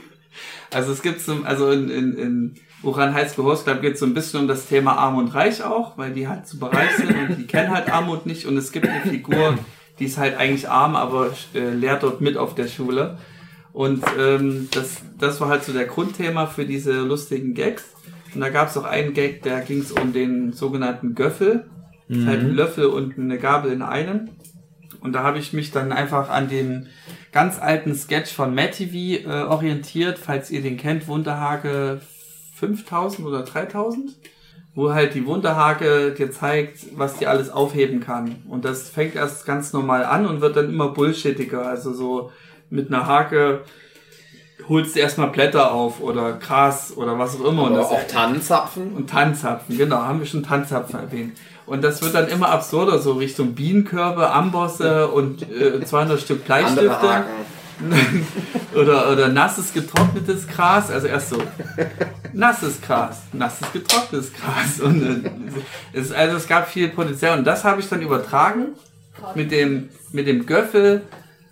also 0.73 0.93
es 0.93 1.03
gibt 1.03 1.21
so, 1.21 1.37
also 1.45 1.71
in, 1.71 1.89
in, 1.91 2.15
in 2.15 2.55
Uran 2.83 3.15
High 3.15 3.31
School 3.31 3.45
Host 3.47 3.65
Club 3.65 3.81
geht 3.81 3.95
es 3.95 4.01
so 4.01 4.07
ein 4.07 4.15
bisschen 4.15 4.41
um 4.41 4.49
das 4.49 4.67
Thema 4.67 4.97
Arm 4.97 5.17
und 5.17 5.29
Reich 5.35 5.63
auch, 5.63 5.97
weil 5.99 6.13
die 6.13 6.29
halt 6.29 6.47
super 6.47 6.73
reich 6.73 6.97
sind 6.97 7.11
und 7.11 7.39
die 7.39 7.47
kennen 7.47 7.71
halt 7.71 7.89
Armut 7.93 8.27
nicht 8.27 8.47
und 8.47 8.57
es 8.57 8.73
gibt 8.73 8.89
eine 8.89 9.03
Figur, 9.03 9.59
die 9.99 10.05
ist 10.07 10.19
halt 10.19 10.37
eigentlich 10.37 10.69
arm, 10.69 10.97
aber 10.97 11.33
äh, 11.55 11.71
lehrt 11.71 12.03
dort 12.03 12.21
mit 12.21 12.37
auf 12.37 12.55
der 12.55 12.67
Schule. 12.67 13.19
Und 13.73 14.05
ähm, 14.19 14.69
das, 14.73 15.01
das 15.19 15.41
war 15.41 15.49
halt 15.49 15.65
so 15.65 15.73
der 15.73 15.87
Grundthema 15.87 16.47
für 16.47 16.65
diese 16.65 17.01
lustigen 17.01 17.55
Gags. 17.55 17.85
Und 18.35 18.41
da 18.41 18.49
gab 18.51 18.69
es 18.69 18.77
auch 18.77 18.85
einen 18.85 19.15
Gag, 19.15 19.43
da 19.43 19.61
ging 19.61 19.81
es 19.81 19.93
um 19.93 20.13
den 20.13 20.53
sogenannten 20.53 21.15
Göffel. 21.15 21.67
Das 22.09 22.19
ist 22.19 22.27
halt 22.27 22.41
ein 22.41 22.55
Löffel 22.55 22.87
und 22.87 23.19
eine 23.19 23.39
Gabel 23.39 23.73
in 23.73 23.81
einem. 23.81 24.29
Und 25.03 25.13
da 25.13 25.23
habe 25.23 25.39
ich 25.39 25.53
mich 25.53 25.73
dann 25.73 25.93
einfach 25.93 26.31
an 26.31 26.49
dem 26.49 26.87
ganz 27.33 27.61
alten 27.61 27.95
Sketch 27.95 28.33
von 28.33 28.55
Matt 28.55 28.73
TV 28.73 29.29
äh, 29.29 29.43
orientiert, 29.45 30.19
falls 30.19 30.51
ihr 30.51 30.63
den 30.63 30.77
kennt, 30.77 31.09
Wunderhake 31.09 32.01
5000 32.55 33.27
oder 33.27 33.43
3000, 33.43 34.13
wo 34.75 34.93
halt 34.93 35.15
die 35.15 35.27
Wunderhake 35.27 36.13
dir 36.13 36.31
zeigt, 36.31 36.97
was 36.97 37.19
die 37.19 37.27
alles 37.27 37.51
aufheben 37.51 38.01
kann. 38.01 38.43
Und 38.49 38.65
das 38.65 38.89
fängt 38.89 39.17
erst 39.17 39.45
ganz 39.45 39.73
normal 39.73 40.05
an 40.05 40.27
und 40.27 40.41
wird 40.41 40.57
dann 40.57 40.69
immer 40.69 40.91
bullshittiger. 40.91 41.67
Also 41.67 41.93
so 41.93 42.31
mit 42.71 42.89
einer 42.89 43.07
Hake 43.07 43.63
holst 44.69 44.95
du 44.95 45.01
erstmal 45.01 45.29
Blätter 45.29 45.73
auf 45.73 46.01
oder 46.01 46.35
Gras 46.35 46.93
oder 46.97 47.19
was 47.19 47.41
auch 47.41 47.45
immer. 47.47 47.65
Und 47.65 47.73
Oder 47.73 47.83
das 47.83 47.91
auch 47.91 48.07
Tannenzapfen. 48.07 48.93
und 48.93 49.11
Tanzapfen, 49.11 49.77
genau, 49.77 49.97
haben 49.97 50.21
wir 50.21 50.27
schon 50.27 50.43
Tanzapfen 50.43 51.01
erwähnt. 51.01 51.37
Und 51.67 51.83
das 51.83 52.03
wird 52.03 52.15
dann 52.15 52.29
immer 52.29 52.49
absurder, 52.51 52.99
so 52.99 53.13
Richtung 53.13 53.55
Bienenkörbe, 53.55 54.31
Ambosse 54.31 55.09
und 55.09 55.43
äh, 55.51 55.85
200 55.85 56.21
Stück 56.21 56.45
Bleistifte. 56.45 57.25
Oder, 58.77 59.11
oder 59.11 59.29
nasses 59.29 59.73
getrocknetes 59.73 60.47
Gras, 60.47 60.91
also 60.91 61.09
erst 61.09 61.31
so 61.31 61.43
nasses 62.33 62.81
Gras, 62.81 63.23
nasses 63.33 63.73
getrocknetes 63.73 64.33
Gras. 64.33 64.81
Und 64.81 65.03
äh, 65.03 65.31
es, 65.93 66.13
also 66.13 66.37
es 66.37 66.47
gab 66.47 66.69
viel 66.69 66.89
Potenzial 66.89 67.37
und 67.39 67.45
das 67.45 67.65
habe 67.65 67.81
ich 67.81 67.89
dann 67.89 68.01
übertragen 68.01 68.69
mit 69.35 69.51
dem, 69.51 69.89
mit 70.13 70.27
dem 70.27 70.47
Göffel. 70.47 71.03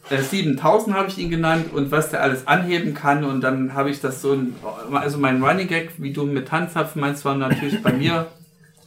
Äh, 0.08 0.22
7000 0.22 0.96
habe 0.96 1.08
ich 1.08 1.18
ihn 1.18 1.30
genannt 1.30 1.72
und 1.72 1.90
was 1.90 2.10
der 2.10 2.22
alles 2.22 2.46
anheben 2.46 2.94
kann 2.94 3.24
und 3.24 3.42
dann 3.42 3.74
habe 3.74 3.90
ich 3.90 4.00
das 4.00 4.22
so, 4.22 4.32
ein, 4.32 4.54
also 4.92 5.18
mein 5.18 5.42
Running 5.42 5.68
Gag, 5.68 5.90
wie 5.98 6.12
du 6.12 6.24
mit 6.24 6.48
Tanzapfen 6.48 7.00
meinst, 7.00 7.24
war 7.24 7.34
natürlich 7.34 7.82
bei 7.82 7.92
mir, 7.92 8.26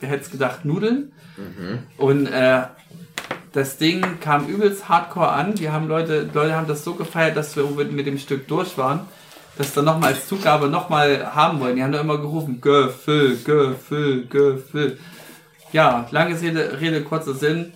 wer 0.04 0.10
hätte 0.10 0.26
es 0.26 0.32
gedacht, 0.32 0.66
Nudeln. 0.66 1.14
Und 1.98 2.28
äh, 2.28 2.64
das 3.54 3.78
Ding 3.78 4.20
kam 4.20 4.48
übelst 4.48 4.90
hardcore 4.90 5.30
an. 5.30 5.56
Die 5.56 5.70
haben 5.70 5.88
Leute, 5.88 6.30
Leute 6.34 6.56
haben 6.56 6.68
das 6.68 6.84
so 6.84 6.96
gefeiert, 6.96 7.38
dass 7.38 7.56
wir 7.56 7.64
mit 7.64 8.06
dem 8.06 8.18
Stück 8.18 8.48
durch 8.48 8.78
waren, 8.78 9.02
dass 9.58 9.74
dann 9.74 9.86
nochmal 9.86 10.14
als 10.14 10.28
Zugabe 10.28 10.68
nochmal 10.68 11.34
haben 11.34 11.60
wollen. 11.62 11.78
Die 11.78 11.84
haben 11.84 11.94
da 11.94 12.02
immer 12.02 12.18
gerufen, 12.18 12.60
Gefüll, 12.60 13.38
Gefüll, 13.44 14.28
Gefüll. 14.28 15.00
Ja, 15.72 16.06
lange 16.12 16.40
Rede, 16.40 16.82
Rede 16.82 17.04
kurzer 17.04 17.34
Sinn. 17.34 17.72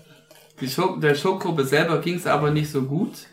Die 0.59 0.67
Show, 0.67 0.97
der 0.97 1.15
Showgruppe 1.15 1.63
selber 1.63 1.99
ging 1.99 2.15
es 2.15 2.27
aber 2.27 2.51
nicht 2.51 2.69
so 2.69 2.81
gut. 2.81 3.27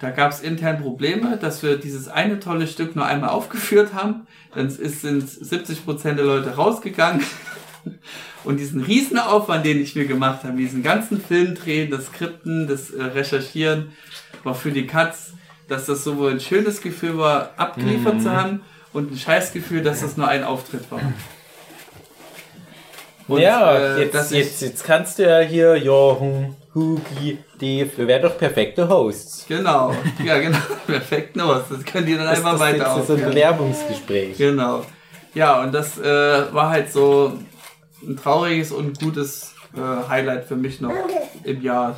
Da 0.00 0.10
gab 0.10 0.32
es 0.32 0.40
intern 0.40 0.80
Probleme, 0.80 1.36
dass 1.36 1.62
wir 1.62 1.76
dieses 1.76 2.08
eine 2.08 2.40
tolle 2.40 2.66
Stück 2.66 2.96
nur 2.96 3.04
einmal 3.04 3.30
aufgeführt 3.30 3.92
haben. 3.92 4.26
Dann 4.54 4.68
ist, 4.68 5.02
sind 5.02 5.28
70% 5.28 6.14
der 6.14 6.24
Leute 6.24 6.56
rausgegangen. 6.56 7.22
Und 8.44 8.58
diesen 8.58 8.82
Riesenaufwand, 8.82 9.64
den 9.66 9.80
ich 9.80 9.94
mir 9.94 10.06
gemacht 10.06 10.44
habe, 10.44 10.56
diesen 10.56 10.82
ganzen 10.82 11.20
Film 11.20 11.54
drehen, 11.54 11.90
das 11.90 12.06
Skripten, 12.06 12.66
das 12.66 12.90
äh, 12.90 13.02
Recherchieren, 13.02 13.92
war 14.44 14.54
für 14.54 14.72
die 14.72 14.86
Katz, 14.86 15.32
dass 15.68 15.86
das 15.86 16.04
sowohl 16.04 16.32
ein 16.32 16.40
schönes 16.40 16.80
Gefühl 16.80 17.18
war, 17.18 17.50
abgeliefert 17.56 18.22
zu 18.22 18.30
haben, 18.30 18.62
und 18.92 19.12
ein 19.12 19.16
Scheißgefühl, 19.16 19.82
dass 19.82 20.00
das 20.00 20.16
nur 20.16 20.26
ein 20.26 20.42
Auftritt 20.42 20.90
war. 20.90 21.00
Und, 23.28 23.40
ja, 23.40 23.72
äh, 23.76 24.04
jetzt, 24.04 24.32
jetzt, 24.32 24.62
jetzt 24.62 24.84
kannst 24.84 25.18
du 25.18 25.22
ja 25.22 25.38
hier 25.38 25.76
Jochen, 25.76 26.56
Hugi, 26.74 27.38
Dave, 27.60 27.90
wir 27.96 28.06
wären 28.08 28.22
doch 28.22 28.36
perfekte 28.36 28.88
Hosts. 28.88 29.46
Genau, 29.46 29.94
ja 30.24 30.38
genau, 30.38 30.58
perfekt 30.86 31.36
los. 31.36 31.62
Das 31.70 31.84
können 31.84 32.06
die 32.06 32.16
dann 32.16 32.26
Das, 32.26 32.38
einfach 32.38 32.52
das, 32.52 32.60
weiter 32.60 32.84
das 32.84 32.98
ist 32.98 33.06
so 33.06 33.14
ein. 33.14 33.24
Bewerbungsgespräch. 33.24 34.36
Genau. 34.36 34.84
Ja, 35.34 35.62
und 35.62 35.72
das 35.72 35.96
äh, 35.98 36.52
war 36.52 36.70
halt 36.70 36.92
so 36.92 37.38
ein 38.02 38.16
trauriges 38.16 38.72
und 38.72 38.98
gutes 39.00 39.54
äh, 39.76 40.08
Highlight 40.08 40.44
für 40.44 40.56
mich 40.56 40.80
noch 40.80 40.92
im 41.44 41.62
Jahr. 41.62 41.96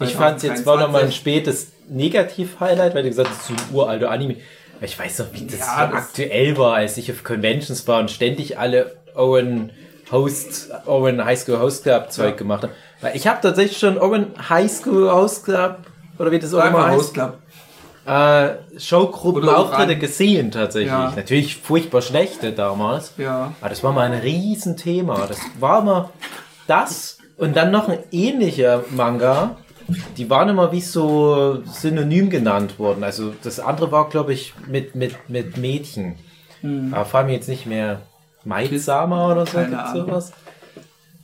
Ich 0.00 0.14
fand 0.14 0.42
jetzt 0.42 0.66
war 0.66 0.76
noch 0.80 0.90
mal 0.90 1.02
ein 1.04 1.10
2023. 1.12 1.16
spätes 1.16 1.66
Negativ-Highlight, 1.88 2.94
weil 2.94 3.02
du 3.04 3.08
gesagt 3.08 3.28
hast, 3.30 3.46
so 3.46 3.54
ein 3.54 3.74
uralter 3.74 4.10
Anime. 4.10 4.36
Ich 4.80 4.98
weiß 4.98 5.20
noch, 5.20 5.26
wie 5.32 5.46
das 5.46 5.60
Ja, 5.60 5.86
das- 5.86 5.94
aktuell 6.08 6.56
war, 6.58 6.74
als 6.74 6.96
ich 6.96 7.10
auf 7.12 7.22
Conventions 7.24 7.86
war 7.86 8.00
und 8.00 8.10
ständig 8.10 8.58
alle 8.58 8.96
Owen 9.14 9.70
Host, 10.10 10.70
Owen 10.86 11.24
High 11.24 11.38
School 11.40 11.58
Host 11.58 11.84
Club 11.84 12.12
Zeug 12.12 12.30
Ja. 12.30 12.36
gemacht 12.36 12.64
habe. 12.64 12.72
Weil 13.00 13.16
ich 13.16 13.26
habe 13.26 13.40
tatsächlich 13.40 13.78
schon 13.78 13.98
Owen 13.98 14.26
High 14.48 14.70
School 14.70 15.10
Host 15.10 15.44
Club 15.44 15.78
oder 16.18 16.30
wie 16.30 16.38
das 16.38 16.52
auch 16.54 16.64
immer 16.64 16.86
heißt, 16.88 16.96
Host 16.98 17.14
Club. 17.14 17.38
Äh, 18.06 18.78
Oran. 19.88 20.00
gesehen 20.00 20.50
tatsächlich. 20.50 20.90
Ja. 20.92 21.12
Natürlich 21.14 21.56
furchtbar 21.56 22.02
schlechte 22.02 22.52
damals. 22.52 23.14
Ja. 23.16 23.52
Aber 23.60 23.70
das 23.70 23.82
war 23.82 23.92
mal 23.92 24.10
ein 24.10 24.20
Riesenthema. 24.20 25.26
Das 25.26 25.38
war 25.58 25.82
mal 25.82 26.10
das 26.66 27.18
und 27.36 27.56
dann 27.56 27.70
noch 27.70 27.88
ein 27.88 27.98
ähnlicher 28.12 28.84
Manga, 28.90 29.56
die 30.16 30.30
waren 30.30 30.48
immer 30.48 30.72
wie 30.72 30.80
so 30.80 31.62
synonym 31.66 32.30
genannt 32.30 32.78
worden. 32.78 33.04
Also 33.04 33.34
das 33.42 33.60
andere 33.60 33.90
war, 33.92 34.08
glaube 34.08 34.32
ich, 34.32 34.54
mit, 34.66 34.94
mit, 34.94 35.28
mit 35.28 35.56
Mädchen. 35.56 36.16
Aber 36.92 37.04
vor 37.04 37.20
allem 37.20 37.28
jetzt 37.30 37.48
nicht 37.48 37.66
mehr 37.66 38.02
Maidsamer 38.44 39.32
oder 39.32 39.46
so, 39.46 39.58
Keine 39.58 39.92
sowas. 39.92 40.32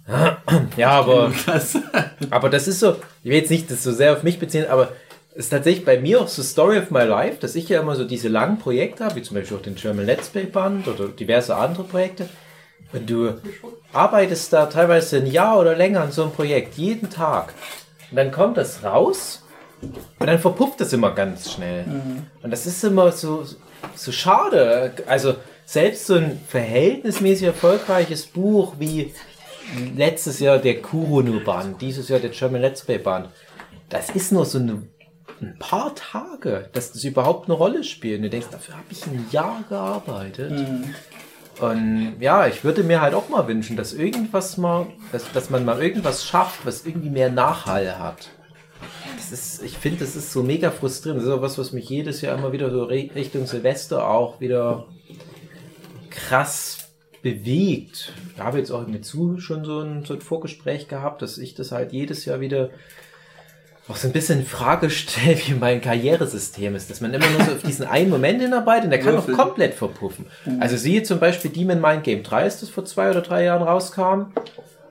Ja, 0.76 0.90
aber, 0.90 1.32
Das, 1.46 1.78
aber 2.30 2.50
das 2.50 2.66
ist 2.66 2.80
so, 2.80 2.96
ich 3.22 3.30
will 3.30 3.38
jetzt 3.38 3.50
nicht 3.50 3.70
das 3.70 3.84
so 3.84 3.92
sehr 3.92 4.12
auf 4.12 4.24
mich 4.24 4.40
beziehen, 4.40 4.66
aber 4.68 4.88
ist 5.34 5.50
tatsächlich 5.50 5.84
bei 5.84 5.98
mir 6.00 6.20
auch 6.20 6.28
so 6.28 6.42
Story 6.42 6.78
of 6.78 6.90
my 6.90 7.04
life, 7.04 7.38
dass 7.40 7.54
ich 7.54 7.68
ja 7.68 7.80
immer 7.80 7.94
so 7.94 8.04
diese 8.04 8.28
langen 8.28 8.58
Projekte 8.58 9.04
habe, 9.04 9.16
wie 9.16 9.22
zum 9.22 9.36
Beispiel 9.36 9.56
auch 9.56 9.62
den 9.62 9.76
German 9.76 10.06
Let's 10.06 10.28
Play 10.28 10.44
Band 10.44 10.88
oder 10.88 11.08
diverse 11.08 11.56
andere 11.56 11.84
Projekte. 11.84 12.28
Und 12.92 13.08
du 13.08 13.34
arbeitest 13.92 14.52
da 14.52 14.66
teilweise 14.66 15.18
ein 15.18 15.26
Jahr 15.26 15.58
oder 15.60 15.76
länger 15.76 16.00
an 16.02 16.12
so 16.12 16.22
einem 16.22 16.32
Projekt, 16.32 16.74
jeden 16.74 17.08
Tag. 17.10 17.54
Und 18.10 18.16
dann 18.16 18.32
kommt 18.32 18.56
das 18.56 18.82
raus 18.82 19.44
und 20.18 20.26
dann 20.26 20.38
verpufft 20.38 20.80
das 20.80 20.92
immer 20.92 21.12
ganz 21.12 21.52
schnell. 21.52 21.84
Und 22.42 22.50
das 22.50 22.66
ist 22.66 22.82
immer 22.82 23.12
so, 23.12 23.44
so 23.94 24.12
schade. 24.12 24.92
Also 25.06 25.36
selbst 25.64 26.06
so 26.06 26.14
ein 26.14 26.40
verhältnismäßig 26.48 27.46
erfolgreiches 27.46 28.26
Buch 28.26 28.74
wie 28.80 29.14
letztes 29.96 30.40
Jahr 30.40 30.58
der 30.58 30.82
Kurono-Band, 30.82 31.80
dieses 31.80 32.08
Jahr 32.08 32.18
der 32.18 32.30
German 32.30 32.60
Let's 32.60 32.82
Play 32.84 32.98
Band, 32.98 33.28
das 33.88 34.10
ist 34.10 34.32
nur 34.32 34.44
so 34.44 34.58
eine, 34.58 34.82
ein 35.40 35.56
paar 35.58 35.94
Tage, 35.94 36.68
dass 36.72 36.92
das 36.92 37.04
überhaupt 37.04 37.48
eine 37.48 37.54
Rolle 37.54 37.84
spielt. 37.84 38.18
Und 38.18 38.24
du 38.24 38.30
denkst, 38.30 38.48
dafür 38.50 38.76
habe 38.76 38.86
ich 38.90 39.06
ein 39.06 39.26
Jahr 39.30 39.62
gearbeitet. 39.68 40.52
Und 41.60 42.16
ja, 42.20 42.46
ich 42.46 42.64
würde 42.64 42.82
mir 42.82 43.00
halt 43.00 43.14
auch 43.14 43.28
mal 43.28 43.46
wünschen, 43.46 43.76
dass 43.76 43.92
irgendwas 43.92 44.56
mal, 44.56 44.86
dass, 45.12 45.30
dass 45.32 45.50
man 45.50 45.64
mal 45.64 45.82
irgendwas 45.82 46.24
schafft, 46.24 46.64
was 46.64 46.86
irgendwie 46.86 47.10
mehr 47.10 47.30
Nachhall 47.30 47.98
hat. 47.98 48.30
Das 49.16 49.32
ist, 49.32 49.62
ich 49.62 49.76
finde, 49.76 50.00
das 50.00 50.16
ist 50.16 50.32
so 50.32 50.42
mega 50.42 50.70
frustrierend. 50.70 51.20
Das 51.20 51.28
ist 51.28 51.34
auch 51.34 51.42
was, 51.42 51.58
was 51.58 51.72
mich 51.72 51.88
jedes 51.88 52.22
Jahr 52.22 52.38
immer 52.38 52.52
wieder 52.52 52.70
so 52.70 52.84
Richtung 52.84 53.46
Silvester 53.46 54.08
auch 54.08 54.40
wieder 54.40 54.86
krass 56.08 56.90
bewegt. 57.22 58.12
Ich 58.34 58.40
habe 58.40 58.58
jetzt 58.58 58.70
auch 58.70 58.86
mit 58.86 59.04
zu 59.04 59.38
schon 59.38 59.64
so 59.64 59.80
ein, 59.80 60.04
so 60.04 60.14
ein 60.14 60.20
Vorgespräch 60.20 60.88
gehabt, 60.88 61.20
dass 61.22 61.38
ich 61.38 61.54
das 61.54 61.72
halt 61.72 61.92
jedes 61.92 62.24
Jahr 62.24 62.40
wieder 62.40 62.70
auch 63.90 63.96
so 63.96 64.06
ein 64.06 64.12
bisschen 64.12 64.40
in 64.40 64.46
Frage 64.46 64.88
stelle, 64.90 65.36
wie 65.46 65.54
mein 65.54 65.80
Karrieresystem 65.80 66.74
ist, 66.76 66.90
dass 66.90 67.00
man 67.00 67.12
immer 67.12 67.28
nur 67.28 67.44
so 67.44 67.52
auf 67.52 67.62
diesen 67.62 67.86
einen 67.86 68.08
Moment 68.08 68.40
hinarbeitet 68.40 68.84
und 68.84 68.90
der 68.90 69.00
kann 69.00 69.14
auch 69.16 69.26
Würfel. 69.26 69.34
komplett 69.34 69.74
verpuffen. 69.74 70.26
Also 70.60 70.76
siehe 70.76 71.02
zum 71.02 71.18
Beispiel 71.18 71.50
Demon 71.50 71.80
Mind 71.80 72.04
Game 72.04 72.22
3, 72.22 72.42
als 72.42 72.60
das 72.60 72.70
vor 72.70 72.84
zwei 72.84 73.10
oder 73.10 73.20
drei 73.20 73.44
Jahren 73.44 73.62
rauskam. 73.62 74.32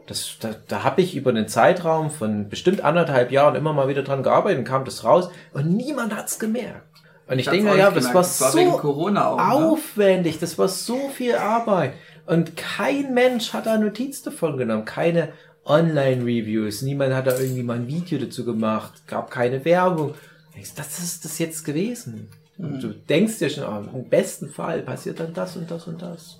Das, 0.06 0.38
da 0.40 0.56
da 0.68 0.84
habe 0.84 1.02
ich 1.02 1.16
über 1.16 1.30
einen 1.30 1.48
Zeitraum 1.48 2.10
von 2.10 2.50
bestimmt 2.50 2.84
anderthalb 2.84 3.32
Jahren 3.32 3.56
immer 3.56 3.74
mal 3.74 3.88
wieder 3.88 4.02
dran 4.02 4.24
gearbeitet 4.24 4.60
und 4.60 4.66
kam 4.66 4.84
das 4.84 5.04
raus 5.04 5.30
und 5.54 5.76
niemand 5.76 6.16
hat's 6.16 6.40
gemerkt. 6.40 6.84
Und 7.28 7.38
ich 7.38 7.48
hab's 7.48 7.56
denke, 7.56 7.78
ja, 7.78 7.92
das 7.92 8.06
war 8.14 8.24
Das 8.24 8.42
war 8.42 8.56
wegen 8.56 8.72
so 8.72 8.78
Corona 8.78 9.28
auch, 9.28 9.38
ne? 9.38 9.66
aufwendig, 9.68 10.40
das 10.40 10.58
war 10.58 10.68
so 10.68 11.10
viel 11.10 11.36
Arbeit. 11.36 11.94
Und 12.26 12.58
kein 12.58 13.14
Mensch 13.14 13.54
hat 13.54 13.66
da 13.66 13.78
Notiz 13.78 14.22
davon 14.24 14.58
genommen. 14.58 14.86
Keine 14.86 15.30
Online-Reviews. 15.66 16.82
Niemand 16.82 17.14
hat 17.14 17.28
da 17.28 17.38
irgendwie 17.38 17.64
mal 17.64 17.78
ein 17.78 17.88
Video 17.88 18.20
dazu 18.20 18.46
gemacht. 18.46 18.94
Gab 19.08 19.30
keine 19.32 19.64
Werbung. 19.66 20.14
Denkst, 20.56 20.72
Das 20.76 21.00
ist 21.00 21.26
das 21.26 21.40
jetzt 21.40 21.64
gewesen. 21.66 22.30
Und 22.58 22.82
du 22.84 22.90
denkst 22.90 23.40
dir 23.40 23.50
schon, 23.50 23.64
ah, 23.64 23.84
im 23.94 24.10
besten 24.10 24.50
Fall 24.50 24.82
passiert 24.82 25.20
dann 25.20 25.34
das 25.34 25.56
und 25.56 25.72
das 25.72 25.88
und 25.88 26.02
das. 26.02 26.40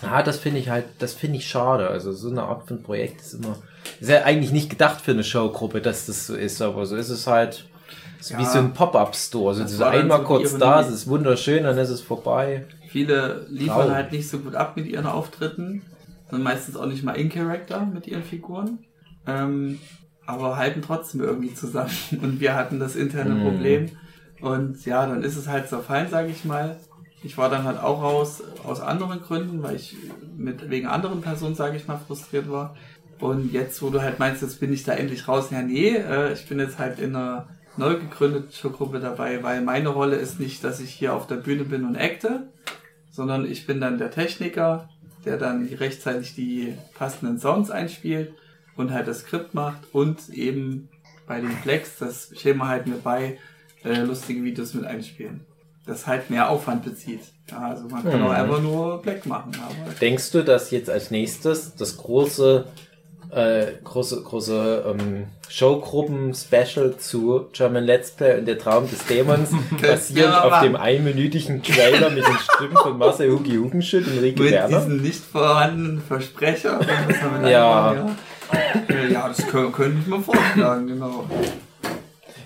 Ja, 0.00 0.22
das 0.22 0.38
finde 0.38 0.60
ich 0.60 0.68
halt, 0.68 0.84
das 1.00 1.12
finde 1.14 1.38
ich 1.38 1.48
schade. 1.48 1.88
Also 1.88 2.12
so 2.12 2.30
eine 2.30 2.44
Art 2.44 2.68
von 2.68 2.82
Projekt 2.84 3.20
ist 3.20 3.34
immer, 3.34 3.56
ist 4.00 4.08
ja 4.10 4.22
eigentlich 4.22 4.52
nicht 4.52 4.70
gedacht 4.70 5.00
für 5.00 5.10
eine 5.10 5.24
Showgruppe, 5.24 5.80
dass 5.80 6.06
das 6.06 6.28
so 6.28 6.36
ist, 6.36 6.62
aber 6.62 6.86
so 6.86 6.94
ist 6.94 7.08
es 7.08 7.26
halt 7.26 7.64
so 8.20 8.36
wie 8.38 8.42
Ja. 8.42 8.48
so 8.48 8.58
ein 8.60 8.74
Pop-Up-Store. 8.74 9.60
Also 9.60 9.78
dann 9.78 9.92
einmal 9.92 10.18
so 10.20 10.24
kurz 10.24 10.56
da, 10.56 10.80
es 10.82 10.88
ist 10.88 11.08
wunderschön, 11.08 11.64
dann 11.64 11.78
ist 11.78 11.88
es 11.90 12.00
vorbei. 12.00 12.66
Viele 12.88 13.44
liefern 13.50 13.76
Traurig. 13.76 13.94
halt 13.94 14.12
nicht 14.12 14.28
so 14.28 14.38
gut 14.38 14.54
ab 14.54 14.76
mit 14.76 14.86
ihren 14.86 15.06
Auftritten. 15.06 15.82
Sind 16.30 16.42
meistens 16.42 16.76
auch 16.76 16.86
nicht 16.86 17.02
mal 17.04 17.12
in 17.14 17.28
Character 17.30 17.86
mit 17.86 18.06
ihren 18.06 18.22
Figuren. 18.22 18.80
Ähm, 19.26 19.78
aber 20.26 20.56
halten 20.56 20.82
trotzdem 20.82 21.22
irgendwie 21.22 21.54
zusammen. 21.54 21.90
Und 22.22 22.40
wir 22.40 22.54
hatten 22.54 22.78
das 22.78 22.96
interne 22.96 23.34
Mhm. 23.34 23.42
Problem. 23.42 23.90
Und 24.40 24.84
ja, 24.84 25.06
dann 25.06 25.22
ist 25.22 25.36
es 25.36 25.48
halt 25.48 25.68
zerfallen, 25.68 26.10
sage 26.10 26.28
ich 26.30 26.44
mal. 26.44 26.76
Ich 27.24 27.36
war 27.36 27.50
dann 27.50 27.64
halt 27.64 27.78
auch 27.80 28.00
raus 28.02 28.42
aus 28.64 28.80
anderen 28.80 29.20
Gründen, 29.20 29.62
weil 29.62 29.74
ich 29.74 29.96
mit 30.36 30.70
wegen 30.70 30.86
anderen 30.86 31.20
Personen, 31.20 31.56
sage 31.56 31.76
ich 31.76 31.88
mal, 31.88 31.96
frustriert 31.98 32.48
war. 32.50 32.76
Und 33.18 33.52
jetzt, 33.52 33.82
wo 33.82 33.90
du 33.90 34.00
halt 34.00 34.20
meinst, 34.20 34.42
jetzt 34.42 34.60
bin 34.60 34.72
ich 34.72 34.84
da 34.84 34.92
endlich 34.92 35.26
raus, 35.26 35.48
ja 35.50 35.60
nee, 35.62 35.88
äh, 35.96 36.32
ich 36.32 36.46
bin 36.46 36.60
jetzt 36.60 36.78
halt 36.78 37.00
in 37.00 37.16
einer 37.16 37.48
neu 37.76 37.96
gegründeten 37.96 38.52
Showgruppe 38.52 39.00
dabei, 39.00 39.42
weil 39.42 39.60
meine 39.62 39.88
Rolle 39.88 40.14
ist 40.16 40.38
nicht, 40.38 40.62
dass 40.62 40.78
ich 40.78 40.90
hier 40.90 41.14
auf 41.14 41.26
der 41.26 41.36
Bühne 41.36 41.64
bin 41.64 41.84
und 41.84 41.96
acte, 41.96 42.52
sondern 43.10 43.44
ich 43.44 43.66
bin 43.66 43.80
dann 43.80 43.98
der 43.98 44.12
Techniker, 44.12 44.88
der 45.24 45.36
dann 45.36 45.66
rechtzeitig 45.66 46.34
die 46.34 46.74
passenden 46.94 47.38
Sounds 47.38 47.70
einspielt 47.70 48.32
und 48.76 48.92
halt 48.92 49.08
das 49.08 49.20
Skript 49.20 49.54
macht 49.54 49.80
und 49.92 50.28
eben 50.30 50.88
bei 51.26 51.40
den 51.40 51.50
Flex 51.50 51.98
das 51.98 52.30
Schema 52.36 52.68
halt 52.68 52.86
mir 52.86 52.96
bei 52.96 53.38
äh, 53.84 54.00
lustige 54.02 54.42
Videos 54.42 54.74
mit 54.74 54.84
einspielen. 54.84 55.40
Das 55.86 56.06
halt 56.06 56.28
mehr 56.30 56.50
Aufwand 56.50 56.84
bezieht. 56.84 57.20
Ja, 57.50 57.68
also 57.68 57.88
man 57.88 58.02
kann 58.04 58.20
Mhm. 58.20 58.26
auch 58.26 58.30
einfach 58.32 58.60
nur 58.62 59.00
Black 59.02 59.24
machen, 59.26 59.52
aber 59.56 59.94
Denkst 60.00 60.30
du, 60.32 60.44
dass 60.44 60.70
jetzt 60.70 60.90
als 60.90 61.10
nächstes 61.10 61.74
das 61.76 61.96
große, 61.96 62.66
äh, 63.30 63.66
große, 63.84 64.22
große 64.22 64.84
ähm, 64.88 65.26
Showgruppen-Special 65.48 66.96
zu 66.98 67.46
German 67.52 67.84
Let's 67.84 68.10
Play 68.10 68.38
und 68.38 68.46
der 68.46 68.58
Traum 68.58 68.88
des 68.88 69.04
Dämons 69.06 69.50
basierend 69.82 70.34
wir 70.34 70.44
auf 70.44 70.62
dem 70.62 70.76
einminütigen 70.76 71.62
Trailer 71.62 72.10
mit 72.10 72.26
den 72.26 72.38
Stimmen 72.38 72.76
von 72.76 73.00
Hugi 73.00 73.56
Hugenschütt 73.56 74.06
und 74.06 74.18
Rieke 74.18 74.42
mit 74.42 74.52
Werner? 74.52 74.78
diesen 74.78 75.02
nicht 75.02 75.22
vorhandenen 75.24 76.02
Versprecher. 76.02 76.80
Ja. 77.48 77.90
einbauen, 77.90 78.16
ja. 78.50 78.94
Äh, 78.94 79.12
Ja, 79.12 79.28
das 79.28 79.46
können, 79.46 79.72
könnte 79.72 79.98
ich 80.00 80.06
mir 80.06 80.20
vorschlagen, 80.20 80.86
genau. 80.86 81.24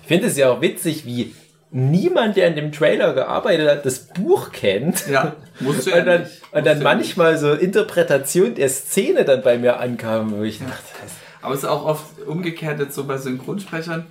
Ich 0.01 0.07
finde 0.07 0.27
es 0.27 0.37
ja 0.37 0.51
auch 0.51 0.61
witzig, 0.61 1.05
wie 1.05 1.33
niemand, 1.71 2.35
der 2.35 2.47
an 2.47 2.55
dem 2.55 2.71
Trailer 2.71 3.13
gearbeitet 3.13 3.69
hat, 3.69 3.85
das 3.85 4.07
Buch 4.07 4.51
kennt. 4.51 5.07
Ja, 5.07 5.35
musst 5.59 5.85
du 5.85 5.91
ja 5.91 5.97
Und 5.99 6.05
dann, 6.05 6.21
nicht. 6.23 6.41
und 6.51 6.53
Musst 6.53 6.65
dann 6.67 6.83
manchmal 6.83 7.37
so 7.37 7.53
Interpretation 7.53 8.55
der 8.55 8.69
Szene 8.69 9.25
dann 9.25 9.41
bei 9.41 9.57
mir 9.57 9.79
ankam, 9.79 10.31
wo 10.37 10.43
ich 10.43 10.59
dachte, 10.59 10.73
das 11.01 11.11
Aber 11.41 11.53
es 11.53 11.61
ist 11.63 11.69
auch 11.69 11.85
oft 11.85 12.03
umgekehrt 12.25 12.79
jetzt 12.79 12.95
so 12.95 13.03
bei 13.05 13.17
Synchronsprechern. 13.17 14.05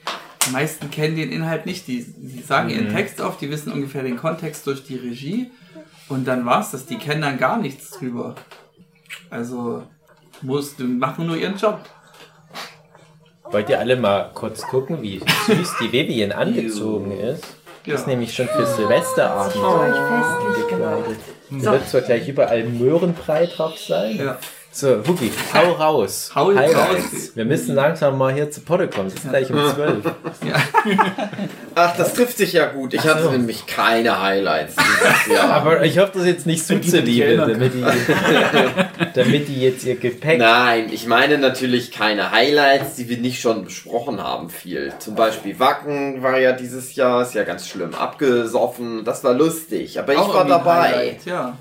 Die 0.46 0.50
meisten 0.50 0.90
kennen 0.90 1.16
den 1.16 1.30
Inhalt 1.30 1.66
nicht. 1.66 1.86
Die, 1.86 2.04
die 2.04 2.42
sagen 2.42 2.68
ihren 2.68 2.88
Mhm. 2.88 2.94
Text 2.96 3.20
auf, 3.20 3.38
die 3.38 3.50
wissen 3.50 3.72
ungefähr 3.72 4.02
den 4.02 4.16
Kontext 4.16 4.66
durch 4.66 4.84
die 4.84 4.96
Regie. 4.96 5.50
Und 6.08 6.26
dann 6.26 6.44
war's 6.44 6.72
das. 6.72 6.84
Die 6.86 6.96
kennen 6.96 7.22
dann 7.22 7.38
gar 7.38 7.58
nichts 7.58 7.90
drüber. 7.90 8.34
Also, 9.30 9.84
muss, 10.42 10.76
die 10.76 10.82
machen 10.84 11.26
nur 11.26 11.36
ihren 11.36 11.56
Job. 11.56 11.80
Wollt 13.44 13.68
ihr 13.68 13.78
alle 13.78 13.96
mal 13.96 14.30
kurz 14.34 14.62
gucken, 14.62 15.02
wie 15.02 15.18
süß 15.46 15.74
die 15.80 15.92
Vivian 15.92 16.32
angezogen 16.32 17.12
ist? 17.12 17.44
Ja. 17.84 17.94
Ist 17.94 18.06
nämlich 18.06 18.32
schon 18.34 18.46
für 18.46 18.64
Silvesterabend 18.64 19.54
gemacht. 19.54 19.96
angekleidet. 19.96 21.18
Da 21.50 21.72
wird 21.72 21.88
zwar 21.88 22.00
gleich 22.02 22.28
überall 22.28 22.64
Möhrenbrei 22.64 23.46
drauf 23.46 23.78
sein. 23.78 24.16
Ja. 24.18 24.38
So, 24.74 25.02
Hugi, 25.06 25.30
hau 25.52 25.72
raus. 25.72 26.30
Hau 26.34 26.48
raus. 26.48 27.32
Wir 27.34 27.44
müssen 27.44 27.74
langsam 27.74 28.16
mal 28.16 28.32
hier 28.32 28.50
zu 28.50 28.62
Potte 28.62 28.88
kommen. 28.88 29.08
Es 29.08 29.14
ist 29.16 29.28
gleich 29.28 29.50
um 29.52 29.58
12. 29.74 30.04
Ach, 31.74 31.96
das 31.96 32.14
trifft 32.14 32.38
sich 32.38 32.54
ja 32.54 32.66
gut. 32.72 32.94
Ich 32.94 33.06
hatte 33.06 33.30
nämlich 33.30 33.66
keine 33.66 34.22
Highlights 34.22 34.74
dieses 34.76 35.26
Jahr. 35.36 35.50
Aber 35.52 35.84
ich 35.84 35.98
hoffe, 35.98 36.12
das 36.14 36.24
jetzt 36.26 36.46
nicht 36.46 36.66
so 36.66 36.76
die 36.76 36.88
zu 36.88 36.96
du 36.96 37.02
dich 37.02 37.16
liebe, 37.16 37.26
erinnern 37.26 37.50
damit 37.50 37.74
die, 37.74 37.84
damit 39.14 39.48
die 39.48 39.60
jetzt 39.60 39.84
ihr 39.84 39.96
Gepäck. 39.96 40.38
Nein, 40.38 40.88
ich 40.90 41.06
meine 41.06 41.36
natürlich 41.36 41.92
keine 41.92 42.30
Highlights, 42.30 42.94
die 42.96 43.10
wir 43.10 43.18
nicht 43.18 43.42
schon 43.42 43.64
besprochen 43.64 44.22
haben, 44.22 44.48
viel. 44.48 44.94
Zum 45.00 45.14
Beispiel 45.14 45.58
Wacken 45.60 46.22
war 46.22 46.38
ja 46.38 46.52
dieses 46.52 46.94
Jahr, 46.94 47.20
ist 47.20 47.34
ja 47.34 47.44
ganz 47.44 47.68
schlimm 47.68 47.94
abgesoffen. 47.94 49.04
Das 49.04 49.22
war 49.22 49.34
lustig, 49.34 49.98
aber 49.98 50.14
ich 50.14 50.18
Auch 50.18 50.32
war 50.32 50.46
dabei. 50.46 50.80
Highlight, 50.82 51.26
Ja. 51.26 51.58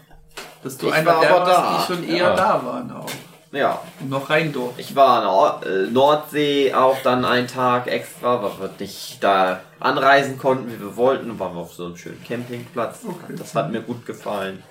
Dass 0.63 0.77
du 0.77 0.87
Ich 0.87 0.93
einer 0.93 1.07
war 1.07 1.21
der 1.21 1.31
warst, 1.31 1.51
da. 1.51 1.77
die 1.87 1.93
schon 1.93 2.03
eher 2.09 2.17
Ja. 2.29 2.35
da 2.35 2.61
waren 2.65 2.91
auch. 2.91 3.09
Ja, 3.53 3.81
Und 3.99 4.09
noch 4.09 4.29
rein 4.29 4.53
durften. 4.53 4.79
ich 4.79 4.95
war 4.95 5.61
in 5.63 5.87
äh, 5.87 5.91
Nordsee 5.91 6.73
auch 6.73 6.95
dann 7.03 7.25
einen 7.25 7.47
Tag 7.47 7.87
extra, 7.87 8.41
weil 8.41 8.51
wir 8.59 8.69
nicht 8.79 9.21
da 9.21 9.59
anreisen 9.79 10.37
konnten, 10.37 10.71
wie 10.71 10.79
wir 10.79 10.95
wollten. 10.95 11.37
Waren 11.37 11.55
wir 11.55 11.61
auf 11.61 11.73
so 11.73 11.85
einem 11.85 11.97
schönen 11.97 12.23
Campingplatz. 12.25 12.99
Das 13.37 13.53
hat 13.55 13.69
mir 13.71 13.81
gut 13.81 14.05
gefallen. 14.05 14.63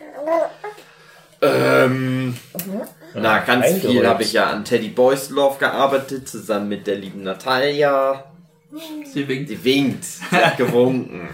Ähm, 1.42 2.36
na, 3.14 3.38
ganz 3.40 3.66
viel 3.80 4.06
habe 4.06 4.22
ich 4.22 4.32
ja 4.34 4.46
an 4.50 4.64
Teddy 4.64 4.88
Boys 4.88 5.30
Love 5.30 5.58
gearbeitet, 5.58 6.28
zusammen 6.28 6.68
mit 6.68 6.86
der 6.86 6.96
lieben 6.96 7.22
Natalia. 7.22 8.24
Sie 8.72 9.26
winkt. 9.28 9.48
Sie 9.48 9.64
winkt. 9.64 10.04
Sie 10.04 10.36
hat 10.36 10.56
gewunken. 10.56 11.28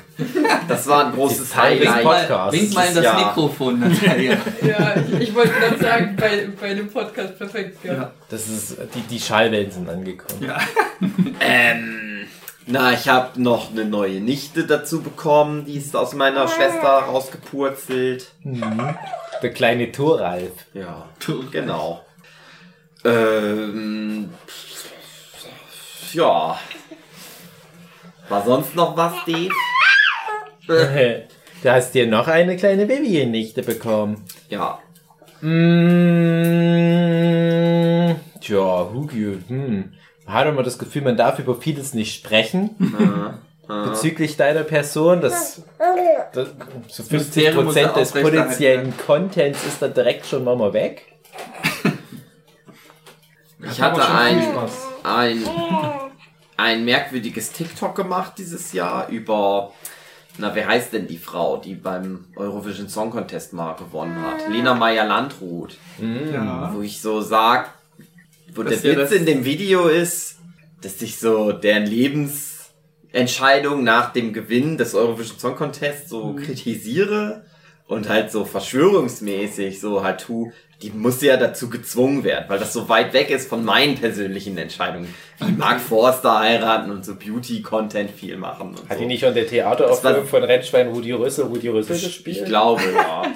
Das 0.69 0.87
war 0.87 1.07
ein 1.07 1.13
großes 1.13 1.55
Highlight. 1.55 2.03
Podcasts. 2.03 2.59
Wink 2.59 2.75
mal 2.75 2.87
in 2.89 2.95
das 2.95 3.05
Ja. 3.05 3.19
Mikrofon, 3.27 3.81
Natalia. 3.81 4.39
Ja, 4.63 4.95
ich, 4.97 5.29
ich 5.29 5.35
wollte 5.35 5.53
gerade 5.53 5.79
sagen, 5.79 6.17
bei, 6.19 6.49
bei 6.59 6.73
dem 6.75 6.89
Podcast 6.89 7.37
perfekt, 7.37 7.85
ja. 7.85 7.93
Ja. 7.95 8.13
Das 8.31 8.49
ist, 8.49 8.79
die, 8.95 9.01
die 9.03 9.21
Schallwellen 9.21 9.71
sind 9.71 9.89
angekommen. 9.89 10.43
Ja. 10.43 10.59
Ähm, 11.41 12.27
na, 12.67 12.93
ich 12.95 13.07
habe 13.09 13.41
noch 13.41 13.71
eine 13.71 13.85
neue 13.85 14.21
Nichte 14.21 14.65
dazu 14.65 15.03
bekommen. 15.03 15.67
Die 15.67 15.77
ist 15.77 15.95
aus 15.95 16.15
meiner 16.15 16.49
Schwester 16.49 16.89
rausgepurzelt. 16.89 18.33
Der 19.43 19.53
kleine 19.53 19.93
Thoralf. 19.93 20.53
Ja, 20.73 21.07
genau. 21.53 22.03
Ähm, 23.05 24.31
ja. 26.13 26.59
War 28.29 28.45
sonst 28.45 28.75
noch 28.75 28.97
was, 28.97 29.13
Dave? 29.27 29.51
Du 31.63 31.73
hast 31.73 31.95
dir 31.95 32.07
noch 32.07 32.29
eine 32.29 32.57
kleine 32.57 32.85
Babynichte 32.87 33.63
bekommen. 33.63 34.23
Ja. 34.51 34.79
Mm, 35.41 35.51
tja, 38.41 38.89
Hugi, 38.93 39.39
hm. 39.49 39.93
Man 40.27 40.35
hat 40.35 40.47
immer 40.47 40.63
das 40.63 40.79
Gefühl, 40.79 41.03
man 41.03 41.17
darf 41.17 41.39
über 41.39 41.55
vieles 41.55 41.95
nicht 41.95 42.15
sprechen. 42.15 42.77
Bezüglich 43.67 44.37
deiner 44.37 44.65
Person, 44.65 45.21
das, 45.21 45.63
das 46.33 46.49
so 46.89 47.03
50% 47.03 47.13
Mysterium 47.13 47.65
muss 47.65 47.75
ja 47.75 47.89
des 47.89 48.13
potenziellen 48.13 48.97
Contents 48.97 49.65
ist 49.67 49.81
dann 49.83 49.95
direkt 49.95 50.27
schon 50.27 50.45
mal 50.45 50.73
weg. 50.73 51.03
Ich 53.63 53.81
hatte 53.81 54.09
ein, 54.09 54.43
ein, 55.03 55.43
ein 56.57 56.85
merkwürdiges 56.85 57.53
TikTok 57.53 57.95
gemacht 57.95 58.35
dieses 58.39 58.73
Jahr 58.73 59.09
über, 59.09 59.73
na, 60.39 60.55
wer 60.55 60.67
heißt 60.69 60.93
denn 60.93 61.07
die 61.07 61.19
Frau, 61.19 61.57
die 61.59 61.75
beim 61.75 62.27
Eurovision 62.37 62.89
Song 62.89 63.11
Contest 63.11 63.53
mal 63.53 63.75
gewonnen 63.75 64.17
hat? 64.23 64.49
Lena 64.51 64.75
Meyer-Landrut. 64.75 65.77
ja. 66.33 66.71
Wo 66.75 66.81
ich 66.83 67.01
so 67.01 67.21
sag, 67.21 67.73
wo 68.55 68.63
Das 68.63 68.83
der 68.83 68.97
Witz 68.99 69.13
in 69.13 69.27
dem 69.27 69.45
Video 69.45 69.89
ist, 69.89 70.37
dass 70.83 71.01
ich 71.03 71.19
so 71.19 71.53
deren 71.53 71.87
Lebensentscheidung 71.87 73.83
nach 73.85 74.13
dem 74.13 74.33
Gewinn 74.33 74.77
des 74.79 74.95
Eurovision 74.95 75.39
Song 75.39 75.57
Contest 75.57 76.09
so 76.09 76.25
Mhm. 76.33 76.37
kritisiere 76.43 77.45
und 77.87 78.09
halt 78.09 78.31
so 78.33 78.45
verschwörungsmäßig 78.45 79.81
so 79.81 80.03
halt 80.03 80.21
tu, 80.21 80.53
die 80.83 80.91
muss 80.91 81.23
ja 81.23 81.37
dazu 81.39 81.71
gezwungen 81.71 82.23
werden, 82.23 82.45
weil 82.49 82.59
das 82.59 82.73
so 82.75 82.89
weit 82.89 83.13
weg 83.15 83.31
ist 83.31 83.49
von 83.49 83.65
meinen 83.65 83.95
persönlichen 83.97 84.59
Entscheidungen. 84.59 85.15
Wie 85.39 85.53
Mark 85.53 85.81
Forster 85.81 86.39
heiraten 86.41 86.91
und 86.91 87.05
so 87.05 87.15
Beauty-Content 87.15 88.11
viel 88.11 88.37
machen. 88.37 88.71
Und 88.71 88.89
Hat 88.89 88.95
so. 88.97 88.99
die 88.99 89.07
nicht 89.07 89.25
an 89.25 89.35
der 89.35 89.47
Theateraufführung 89.47 90.21
Das 90.23 90.29
von 90.31 90.45
Rennschwein 90.45 90.89
Rudi 90.89 91.13
Rüssel, 91.13 91.47
Rudi 91.47 91.69
Rüssel 91.69 91.97
Ich 91.97 92.05
gespielt? 92.05 92.47
glaube, 92.47 92.83
ja. 92.95 93.23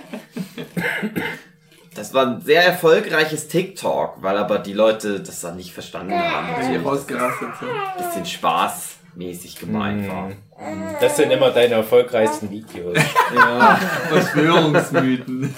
Das 1.94 2.14
war 2.14 2.24
ein 2.24 2.40
sehr 2.40 2.64
erfolgreiches 2.64 3.48
TikTok, 3.48 4.22
weil 4.22 4.36
aber 4.38 4.60
die 4.60 4.72
Leute 4.72 5.20
das 5.20 5.40
dann 5.40 5.56
nicht 5.56 5.72
verstanden 5.72 6.14
haben. 6.14 6.46
Natürlich 6.52 6.74
ihr 6.74 6.82
rausgerastet 6.82 7.48
sind. 7.58 7.68
ein 7.68 8.06
bisschen 8.06 8.26
spaßmäßig 8.26 9.56
gemeint 9.56 10.08
war. 10.08 10.30
Das 11.00 11.16
sind 11.16 11.30
immer 11.32 11.50
deine 11.50 11.74
erfolgreichsten 11.74 12.48
Videos. 12.50 12.96
Ja. 13.34 13.74
Verschwörungsmythen. 14.08 15.52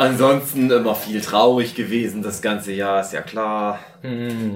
Ansonsten 0.00 0.70
immer 0.70 0.94
viel 0.94 1.20
traurig 1.20 1.74
gewesen 1.74 2.22
das 2.22 2.40
ganze 2.40 2.72
Jahr, 2.72 3.02
ist 3.02 3.12
ja 3.12 3.20
klar. 3.20 3.80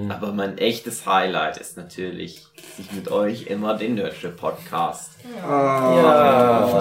Aber 0.09 0.31
mein 0.31 0.57
echtes 0.57 1.05
Highlight 1.05 1.57
ist 1.57 1.77
natürlich, 1.77 2.47
dass 2.55 2.79
ich 2.79 2.91
mit 2.91 3.11
euch 3.11 3.45
immer 3.45 3.77
den 3.77 3.93
Nerdship 3.93 4.37
Podcast 4.37 5.11
Ja. 5.47 6.71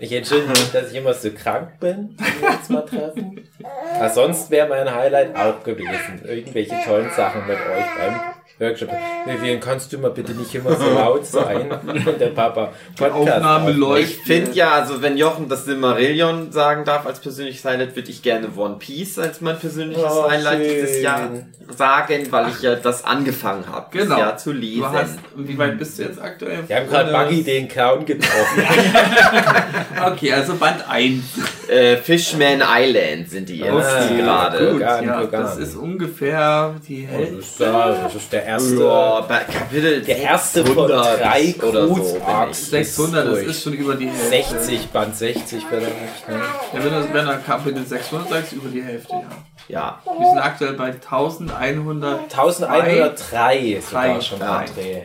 Ich 0.00 0.10
entschuldige 0.10 0.48
mich, 0.48 0.72
dass 0.72 0.90
ich 0.90 0.96
immer 0.96 1.14
so 1.14 1.30
krank 1.30 1.78
bin, 1.78 2.16
wenn 2.18 2.42
wir 2.42 2.58
uns 2.58 2.68
mal 2.68 2.82
treffen. 2.82 3.48
Aber 3.94 4.10
sonst 4.10 4.50
wäre 4.50 4.68
mein 4.68 4.92
Highlight 4.92 5.36
auch 5.36 5.62
gewesen. 5.62 6.22
Irgendwelche 6.24 6.74
tollen 6.84 7.10
Sachen 7.10 7.46
mit 7.46 7.56
euch 7.56 7.86
beim 7.96 8.33
Workshop. 8.58 8.88
Vivian, 9.26 9.58
kannst 9.58 9.92
du 9.92 9.98
mal 9.98 10.10
bitte 10.12 10.32
nicht 10.32 10.54
immer 10.54 10.76
so 10.76 10.88
laut 10.94 11.26
sein? 11.26 11.70
Und 11.72 12.20
der 12.20 12.28
Papa 12.28 12.72
Podcast 12.96 13.14
Aufnahme 13.14 13.60
aufnimmt. 13.64 13.78
läuft. 13.80 14.02
Ich 14.10 14.16
finde 14.18 14.52
ja, 14.52 14.70
also 14.72 15.02
wenn 15.02 15.16
Jochen 15.16 15.48
das 15.48 15.64
Silmarillion 15.64 16.52
sagen 16.52 16.84
darf 16.84 17.04
als 17.06 17.18
persönliches 17.18 17.64
Highlight, 17.64 17.96
würde 17.96 18.10
ich 18.10 18.22
gerne 18.22 18.48
One 18.56 18.76
Piece 18.78 19.18
als 19.18 19.40
mein 19.40 19.58
persönliches 19.58 20.04
Oh, 20.04 20.30
Highlight 20.30 20.64
schön. 20.64 20.68
dieses 20.74 21.02
Jahr 21.02 21.30
sagen, 21.76 22.26
weil 22.30 22.48
ich 22.50 22.62
ja 22.62 22.76
das 22.76 23.04
angefangen 23.04 23.64
habe, 23.66 23.86
Genau. 23.90 24.04
dieses 24.04 24.18
Jahr 24.18 24.36
zu 24.36 24.52
lesen. 24.52 24.82
Du 24.82 24.88
hast, 24.92 25.18
wie 25.36 25.58
weit 25.58 25.78
bist 25.78 25.98
du 25.98 26.02
jetzt 26.04 26.20
aktuell? 26.20 26.60
Wir 26.68 26.76
haben 26.76 26.88
gerade 26.88 27.10
Buggy 27.12 27.42
den 27.42 27.66
Clown 27.68 28.04
getroffen. 28.06 28.62
Okay, 30.06 30.32
also 30.32 30.54
Band 30.56 30.88
1. 30.88 31.22
Äh, 31.68 31.96
Fishman 31.96 32.62
Island 32.62 33.30
sind 33.30 33.48
die 33.48 33.58
jetzt 33.58 33.72
Okay, 33.72 34.16
gerade. 34.18 34.72
gut. 34.72 34.80
Ja, 34.80 35.24
das 35.24 35.56
ist 35.56 35.76
ungefähr 35.76 36.74
die 36.86 37.06
Das 37.06 37.12
Hälfte. 37.16 37.36
ist, 37.38 37.60
ja, 37.60 37.88
das 38.02 38.14
ist 38.14 38.32
der 38.32 38.43
erste. 38.44 38.84
Ja, 38.84 39.20
Kapitel 39.52 40.02
Der 40.02 40.16
erste 40.18 40.64
von 40.64 40.88
600 40.88 41.20
drei 41.20 41.54
oder 41.66 41.88
so. 41.88 41.94
Cruz-Arcs. 41.94 42.70
bin 42.70 42.80
ich. 42.80 42.86
600, 42.92 43.26
das 43.32 43.38
ist 43.42 43.62
schon 43.62 43.72
über 43.74 43.94
die 43.94 44.08
Hälfte. 44.08 44.58
60, 44.60 44.88
Band 44.88 45.16
60 45.16 45.64
vielleicht. 45.68 46.28
Ne? 46.28 46.40
Ja, 46.72 46.84
wenn 46.84 46.92
du, 46.92 47.12
wenn 47.14 47.26
du 47.26 47.38
Kapitel 47.44 47.84
600 47.86 48.28
sagst, 48.28 48.52
über 48.52 48.68
die 48.68 48.82
Hälfte, 48.82 49.12
ja. 49.14 49.28
Ja, 49.66 50.02
Wir 50.18 50.28
sind 50.28 50.38
aktuell 50.38 50.74
bei 50.74 50.92
1100. 50.92 52.20
1103 52.30 53.80
sogar 53.80 54.20
schon 54.20 54.40
Ja. 54.40 54.58
am 54.58 54.66
Dreh. 54.74 55.02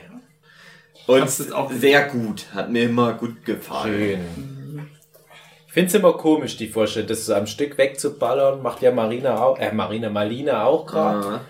und 1.07 1.53
auch- 1.53 1.71
sehr 1.71 2.03
gut. 2.09 2.45
Hat 2.53 2.69
mir 2.69 2.83
immer 2.83 3.13
gut 3.13 3.43
gefallen. 3.45 3.93
Schön. 3.93 4.89
Ich 5.67 5.73
finde 5.73 5.87
es 5.87 5.93
immer 5.93 6.13
komisch, 6.13 6.57
die 6.57 6.67
Vorstellung, 6.67 7.07
das 7.09 7.25
so 7.27 7.35
am 7.35 7.45
Stück 7.47 7.77
wegzuballern, 7.77 8.61
macht 8.61 8.81
ja 8.81 8.91
Marina 8.91 9.39
auch, 9.41 9.57
äh, 9.59 9.71
Marina 9.71 10.09
Malina 10.09 10.65
auch 10.65 10.85
gerade. 10.87 11.19
Ja. 11.27 11.41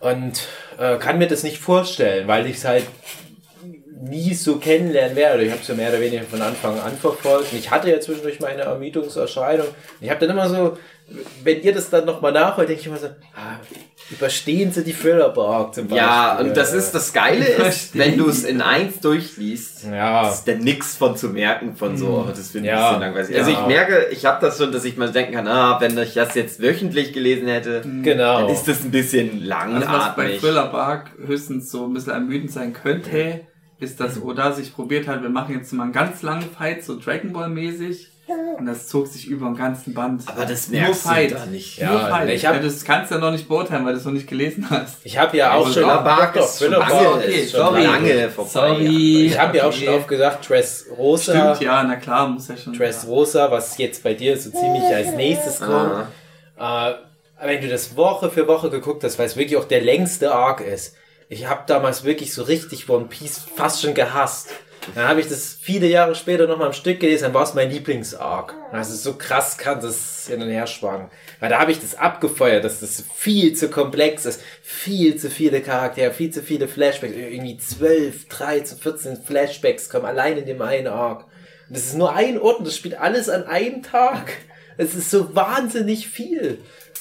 Und 0.00 0.46
äh, 0.78 0.96
kann 0.96 1.18
mir 1.18 1.26
das 1.26 1.42
nicht 1.42 1.58
vorstellen, 1.58 2.28
weil 2.28 2.46
ich 2.46 2.56
es 2.56 2.64
halt 2.64 2.84
nie 4.00 4.34
so 4.34 4.56
kennenlernen 4.56 5.16
werde. 5.16 5.42
Ich 5.44 5.50
habe 5.50 5.60
es 5.60 5.68
ja 5.68 5.74
mehr 5.74 5.90
oder 5.90 6.00
weniger 6.00 6.22
von 6.24 6.40
Anfang 6.40 6.78
an 6.78 6.96
verfolgt. 6.96 7.52
Und 7.52 7.58
ich 7.58 7.70
hatte 7.70 7.90
ja 7.90 8.00
zwischendurch 8.00 8.40
meine 8.40 8.62
Ermüdungserscheinung. 8.62 9.66
Ich 10.00 10.10
habe 10.10 10.20
dann 10.20 10.30
immer 10.30 10.48
so, 10.48 10.78
wenn 11.42 11.62
ihr 11.62 11.72
das 11.72 11.90
dann 11.90 12.04
nochmal 12.04 12.32
nachholt, 12.32 12.68
denke 12.68 12.80
ich 12.80 12.86
immer 12.86 12.98
so, 12.98 13.08
ah, 13.34 13.58
überstehen 14.10 14.72
sie 14.72 14.84
die 14.84 14.92
Thriller-Bark 14.94 15.74
zum 15.74 15.84
Beispiel. 15.88 15.98
Ja, 15.98 16.38
und 16.38 16.56
das 16.56 16.72
ist 16.72 16.92
das 16.92 17.12
Geile 17.12 17.44
ist, 17.44 17.96
wenn 17.98 18.16
du 18.16 18.28
es 18.28 18.44
in 18.44 18.62
eins 18.62 19.00
durchliest, 19.00 19.84
Ja. 19.84 20.28
ist 20.30 20.44
da 20.48 20.54
nix 20.54 20.96
von 20.96 21.16
zu 21.16 21.28
merken 21.28 21.76
von 21.76 21.96
so, 21.96 22.24
oh, 22.26 22.28
das 22.28 22.52
wird 22.54 22.64
ein 22.64 22.68
Ja. 22.68 22.88
bisschen 22.88 23.00
langweilig. 23.00 23.30
Ja. 23.30 23.38
Also 23.38 23.50
ich 23.50 23.66
merke, 23.66 24.06
ich 24.10 24.24
habe 24.24 24.44
das 24.44 24.56
schon, 24.58 24.72
dass 24.72 24.84
ich 24.84 24.96
mal 24.96 25.10
denken 25.12 25.34
kann, 25.34 25.46
ah, 25.46 25.78
wenn 25.80 25.96
ich 25.98 26.14
das 26.14 26.34
jetzt 26.34 26.60
wöchentlich 26.62 27.12
gelesen 27.12 27.48
hätte, 27.48 27.82
Genau. 28.02 28.42
dann 28.42 28.48
ist 28.50 28.66
das 28.66 28.82
ein 28.84 28.90
bisschen 28.90 29.30
Also 29.52 29.86
was 29.86 30.14
bei 30.16 30.22
langatmig. 30.24 30.40
Thriller 30.40 30.66
Bark 30.68 31.10
höchstens 31.26 31.70
so 31.70 31.84
ein 31.86 31.92
bisschen 31.94 32.12
ermüdend 32.12 32.50
sein 32.50 32.72
könnte, 32.72 33.40
ist, 33.80 34.00
dass 34.00 34.20
Oda 34.20 34.52
sich 34.52 34.74
probiert 34.74 35.06
hat, 35.06 35.22
wir 35.22 35.28
machen 35.28 35.54
jetzt 35.54 35.72
mal 35.72 35.84
einen 35.84 35.92
ganz 35.92 36.22
langen 36.22 36.48
Fight, 36.50 36.82
so 36.82 36.98
Dragon 36.98 37.32
Ball 37.32 37.48
mäßig. 37.48 38.08
Und 38.58 38.66
das 38.66 38.88
zog 38.88 39.06
sich 39.06 39.26
über 39.28 39.46
den 39.46 39.56
ganzen 39.56 39.94
Band. 39.94 40.22
Aber 40.26 40.44
das 40.44 40.68
Nur 40.68 40.80
merkst 40.80 41.04
du 41.04 41.08
Fight. 41.08 41.32
da 41.32 41.46
nicht. 41.46 41.78
Ja, 41.78 41.92
Nur 41.92 42.00
Fight. 42.00 42.28
ich 42.28 42.44
hab- 42.46 42.56
ja, 42.56 42.60
das 42.62 42.84
kannst 42.84 43.10
du 43.10 43.14
ja 43.14 43.20
noch 43.20 43.30
nicht 43.30 43.48
beurteilen, 43.48 43.84
weil 43.86 43.92
du 43.94 43.98
es 44.00 44.04
noch 44.04 44.12
nicht 44.12 44.26
gelesen 44.28 44.66
hast. 44.68 44.98
Ich 45.04 45.16
habe 45.16 45.36
ja 45.36 45.54
auch 45.54 45.64
schon 45.64 45.84
Thriller 45.84 46.02
lange, 46.04 47.08
okay, 47.14 47.48
schon 47.48 47.60
sorry. 47.60 47.82
lange 47.84 48.30
vorbei. 48.30 48.50
Sorry. 48.50 49.26
Ich 49.26 49.38
habe 49.38 49.56
ja 49.56 49.64
auch 49.68 49.72
schon 49.72 49.88
oft 49.88 50.08
gesagt, 50.08 50.48
Dress 50.48 50.86
Rosa, 50.96 51.54
Stimmt, 51.54 51.60
ja, 51.66 51.82
na 51.84 51.96
klar, 51.96 52.28
muss 52.28 52.48
ja 52.48 52.56
schon. 52.56 52.74
Dress 52.74 53.04
ja. 53.04 53.08
Rosa, 53.08 53.50
was 53.50 53.78
jetzt 53.78 54.02
bei 54.02 54.14
dir 54.14 54.36
so 54.36 54.50
ziemlich 54.50 54.82
als 54.84 55.12
nächstes 55.14 55.60
kommt. 55.60 56.06
Ah. 56.58 56.90
Äh, 56.90 56.94
wenn 57.46 57.60
du 57.62 57.68
das 57.68 57.96
Woche 57.96 58.30
für 58.30 58.46
Woche 58.48 58.68
geguckt 58.68 59.04
hast, 59.04 59.18
weil 59.18 59.26
es 59.26 59.36
wirklich 59.36 59.56
auch 59.58 59.64
der 59.64 59.80
längste 59.80 60.34
Arc 60.34 60.60
ist. 60.60 60.94
Ich 61.30 61.48
habe 61.48 61.62
damals 61.66 62.04
wirklich 62.04 62.34
so 62.34 62.42
richtig 62.42 62.88
One 62.88 63.04
Piece 63.06 63.46
fast 63.56 63.80
schon 63.82 63.94
gehasst. 63.94 64.48
Dann 64.94 65.08
habe 65.08 65.20
ich 65.20 65.28
das 65.28 65.56
viele 65.60 65.86
Jahre 65.86 66.14
später 66.14 66.46
nochmal 66.46 66.68
am 66.68 66.72
Stück 66.72 67.00
gelesen, 67.00 67.24
dann 67.24 67.34
war 67.34 67.44
es 67.44 67.54
mein 67.54 67.70
Lieblingsarc. 67.70 68.54
Also 68.72 68.94
so 68.94 69.16
krass 69.16 69.58
kann 69.58 69.80
das 69.80 70.26
hin 70.28 70.42
und 70.42 70.48
her 70.48 70.66
schwanken. 70.66 71.10
Weil 71.40 71.50
da 71.50 71.60
habe 71.60 71.72
ich 71.72 71.80
das 71.80 71.94
abgefeuert, 71.94 72.64
dass 72.64 72.80
das 72.80 73.04
viel 73.14 73.54
zu 73.54 73.68
komplex 73.68 74.26
ist, 74.26 74.40
viel 74.62 75.16
zu 75.16 75.30
viele 75.30 75.60
Charaktere, 75.60 76.12
viel 76.12 76.30
zu 76.30 76.42
viele 76.42 76.68
Flashbacks, 76.68 77.14
irgendwie 77.14 77.58
12, 77.58 78.28
13, 78.28 78.78
14 78.78 79.16
Flashbacks 79.18 79.88
kommen 79.88 80.06
allein 80.06 80.38
in 80.38 80.46
dem 80.46 80.62
einen 80.62 80.88
Arc. 80.88 81.24
Und 81.68 81.76
das 81.76 81.84
ist 81.84 81.96
nur 81.96 82.14
ein 82.14 82.38
Ort 82.38 82.60
und 82.60 82.66
das 82.66 82.76
spielt 82.76 82.98
alles 82.98 83.28
an 83.28 83.44
einem 83.44 83.82
Tag. 83.82 84.32
Es 84.78 84.94
ist 84.94 85.10
so 85.10 85.34
wahnsinnig 85.34 86.08
viel. 86.08 86.58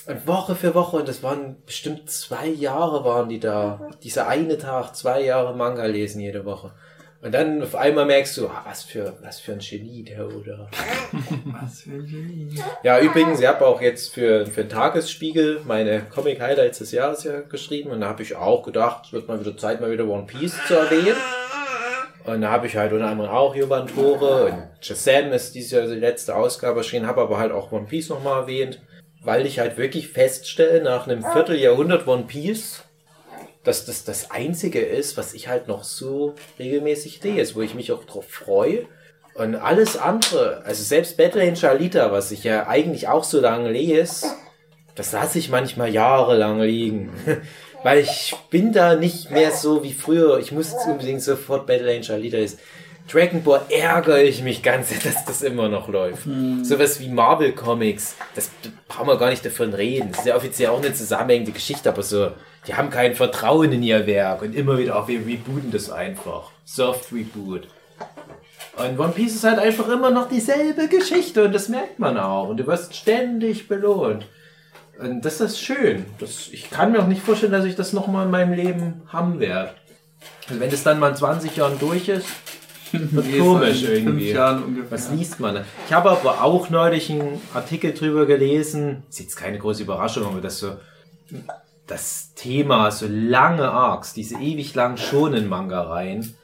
Und 0.08 0.26
Woche 0.26 0.56
für 0.56 0.74
Woche, 0.74 0.98
und 0.98 1.08
das 1.08 1.22
waren 1.22 1.58
bestimmt 1.66 2.10
zwei 2.10 2.48
Jahre 2.48 3.04
waren 3.04 3.28
die 3.28 3.40
da. 3.40 3.90
Dieser 4.04 4.28
eine 4.28 4.58
Tag, 4.58 4.96
zwei 4.96 5.22
Jahre 5.22 5.56
Manga 5.56 5.86
lesen 5.86 6.22
jede 6.22 6.46
Woche. 6.46 6.74
Und 7.20 7.34
dann 7.34 7.64
auf 7.64 7.76
einmal 7.76 8.06
merkst 8.06 8.38
du, 8.38 8.48
ah, 8.48 8.64
was 8.66 8.84
für, 8.84 9.18
was 9.22 9.40
für 9.40 9.54
ein 9.54 9.60
Genie 9.60 10.04
der 10.04 10.28
oder. 10.28 10.70
Was 11.46 11.82
für 11.82 11.92
ein 11.92 12.06
Genie. 12.06 12.62
Ja, 12.84 13.00
übrigens, 13.00 13.40
ich 13.40 13.48
habe 13.48 13.66
auch 13.66 13.82
jetzt 13.82 14.14
für, 14.14 14.46
für 14.46 14.62
den 14.62 14.70
Tagesspiegel 14.70 15.62
meine 15.66 16.02
Comic-Highlights 16.02 16.78
des 16.78 16.92
Jahres 16.92 17.24
ja 17.24 17.42
geschrieben 17.42 17.90
und 17.90 18.02
da 18.02 18.10
habe 18.10 18.22
ich 18.22 18.36
auch 18.36 18.64
gedacht, 18.64 19.06
es 19.06 19.14
wird 19.14 19.28
mal 19.28 19.40
wieder 19.40 19.58
Zeit, 19.58 19.82
mal 19.82 19.92
wieder 19.92 20.08
One 20.08 20.28
Piece 20.28 20.60
zu 20.68 20.76
erwähnen. 20.76 21.18
Und 22.26 22.42
da 22.42 22.52
habe 22.52 22.68
ich 22.68 22.76
halt 22.76 22.92
unter 22.92 23.08
anderem 23.08 23.32
auch 23.32 23.56
Joban 23.56 23.88
Tore 23.88 24.46
und 24.46 24.68
Shazam 24.82 25.32
ist 25.32 25.56
dieses 25.56 25.72
Jahr 25.72 25.88
die 25.88 25.96
letzte 25.96 26.36
Ausgabe 26.36 26.80
erschienen, 26.80 27.08
habe 27.08 27.22
aber 27.22 27.40
halt 27.40 27.54
auch 27.54 27.72
One 27.72 27.86
Piece 27.86 28.10
nochmal 28.10 28.42
erwähnt, 28.42 28.82
weil 29.24 29.46
ich 29.46 29.60
halt 29.60 29.78
wirklich 29.78 30.10
feststelle, 30.10 30.84
nach 30.84 31.08
einem 31.08 31.24
Vierteljahrhundert 31.24 32.06
One 32.06 32.26
Piece, 32.28 32.84
dass 33.68 33.86
das 33.86 34.06
das 34.06 34.32
Einzige 34.32 34.80
ist, 34.80 35.18
was 35.18 35.34
ich 35.34 35.50
halt 35.50 35.68
noch 35.68 35.84
so 35.84 36.36
regelmäßig 36.58 37.22
lese, 37.24 37.56
wo 37.56 37.62
ich 37.62 37.76
mich 37.76 37.92
auch 37.92 38.06
drauf 38.06 38.26
freue. 38.28 38.86
Und 39.34 39.56
alles 39.56 39.98
andere, 39.98 40.64
also 40.66 40.82
selbst 40.84 41.18
Battle 41.18 41.42
Angel 41.42 41.70
Alita, 41.70 42.12
was 42.12 42.32
ich 42.32 42.44
ja 42.44 42.68
eigentlich 42.68 43.08
auch 43.08 43.24
so 43.24 43.40
lange 43.40 43.70
lese, 43.70 44.28
das 44.96 45.12
lasse 45.12 45.38
ich 45.38 45.50
manchmal 45.50 45.94
jahrelang 45.94 46.62
liegen. 46.62 47.12
Weil 47.84 48.00
ich 48.00 48.34
bin 48.50 48.74
da 48.74 48.96
nicht 48.96 49.30
mehr 49.30 49.52
so 49.52 49.84
wie 49.84 49.94
früher. 49.94 50.40
Ich 50.40 50.52
muss 50.52 50.72
jetzt 50.72 50.88
unbedingt 50.88 51.22
sofort 51.22 51.68
Battle 51.68 51.94
Angel 51.94 52.16
Alita 52.16 52.38
ist. 52.38 52.60
Dragon 53.12 53.44
Ball 53.44 53.62
ärgere 53.70 54.24
ich 54.24 54.42
mich 54.42 54.64
ganz, 54.64 54.90
dass 55.04 55.26
das 55.26 55.42
immer 55.42 55.70
noch 55.70 55.88
läuft. 55.90 56.24
Sowas 56.64 57.00
wie 57.00 57.10
Marvel 57.10 57.52
Comics, 57.52 58.16
das 58.34 58.50
brauchen 58.88 59.08
wir 59.08 59.18
gar 59.18 59.30
nicht 59.30 59.46
davon 59.46 59.74
reden. 59.74 60.10
Das 60.12 60.22
ist 60.22 60.26
ja 60.26 60.36
offiziell 60.36 60.70
auch 60.70 60.80
eine 60.82 60.94
zusammenhängende 60.94 61.52
Geschichte, 61.52 61.90
aber 61.90 62.02
so, 62.02 62.32
die 62.68 62.76
haben 62.76 62.90
kein 62.90 63.16
Vertrauen 63.16 63.72
in 63.72 63.82
ihr 63.82 64.06
Werk 64.06 64.42
und 64.42 64.54
immer 64.54 64.78
wieder, 64.78 64.98
auch 64.98 65.08
wir 65.08 65.26
rebooten 65.26 65.72
das 65.72 65.90
einfach. 65.90 66.52
Soft 66.66 67.14
Reboot. 67.14 67.68
Und 68.78 69.00
One 69.00 69.14
Piece 69.14 69.36
ist 69.36 69.44
halt 69.44 69.58
einfach 69.58 69.88
immer 69.88 70.12
noch 70.12 70.30
dieselbe 70.30 70.88
Geschichte 70.88 71.46
und 71.46 71.54
das 71.54 71.70
merkt 71.70 71.98
man 71.98 72.18
auch. 72.18 72.50
Und 72.50 72.58
du 72.58 72.68
wirst 72.68 72.96
ständig 72.96 73.68
belohnt. 73.68 74.26
Und 75.00 75.24
das 75.26 75.42
ist 75.42 75.60
schön. 75.60 76.06
Das, 76.20 76.50
ich 76.52 76.70
kann 76.70 76.92
mir 76.92 77.02
auch 77.02 77.08
nicht 77.08 77.22
vorstellen, 77.22 77.52
dass 77.52 77.66
ich 77.66 77.76
das 77.76 77.94
nochmal 77.94 78.26
in 78.26 78.32
meinem 78.32 78.54
Leben 78.54 79.02
haben 79.08 79.40
werde. 79.40 79.72
Also 80.48 80.60
wenn 80.60 80.70
das 80.70 80.84
dann 80.84 81.00
mal 81.00 81.10
in 81.10 81.16
20 81.16 81.56
Jahren 81.56 81.80
durch 81.80 82.10
ist, 82.10 82.28
wird 82.92 83.40
komisch 83.40 83.84
irgendwie. 83.84 84.36
Was 84.90 85.12
liest 85.12 85.40
man? 85.40 85.64
Ich 85.88 85.94
habe 85.94 86.12
aber 86.12 86.44
auch 86.44 86.70
neulich 86.70 87.10
einen 87.10 87.42
Artikel 87.54 87.94
drüber 87.94 88.26
gelesen. 88.26 89.04
Ist 89.10 89.20
jetzt 89.20 89.36
keine 89.36 89.58
große 89.58 89.84
Überraschung, 89.84 90.26
aber 90.26 90.42
das 90.42 90.60
so 90.60 90.78
das 91.88 92.34
Thema, 92.36 92.92
so 92.92 93.08
lange 93.10 93.72
Arcs, 93.72 94.14
diese 94.14 94.38
ewig 94.38 94.76
langen 94.76 94.98
schonen 94.98 95.48
Manga-Reihen, 95.48 96.36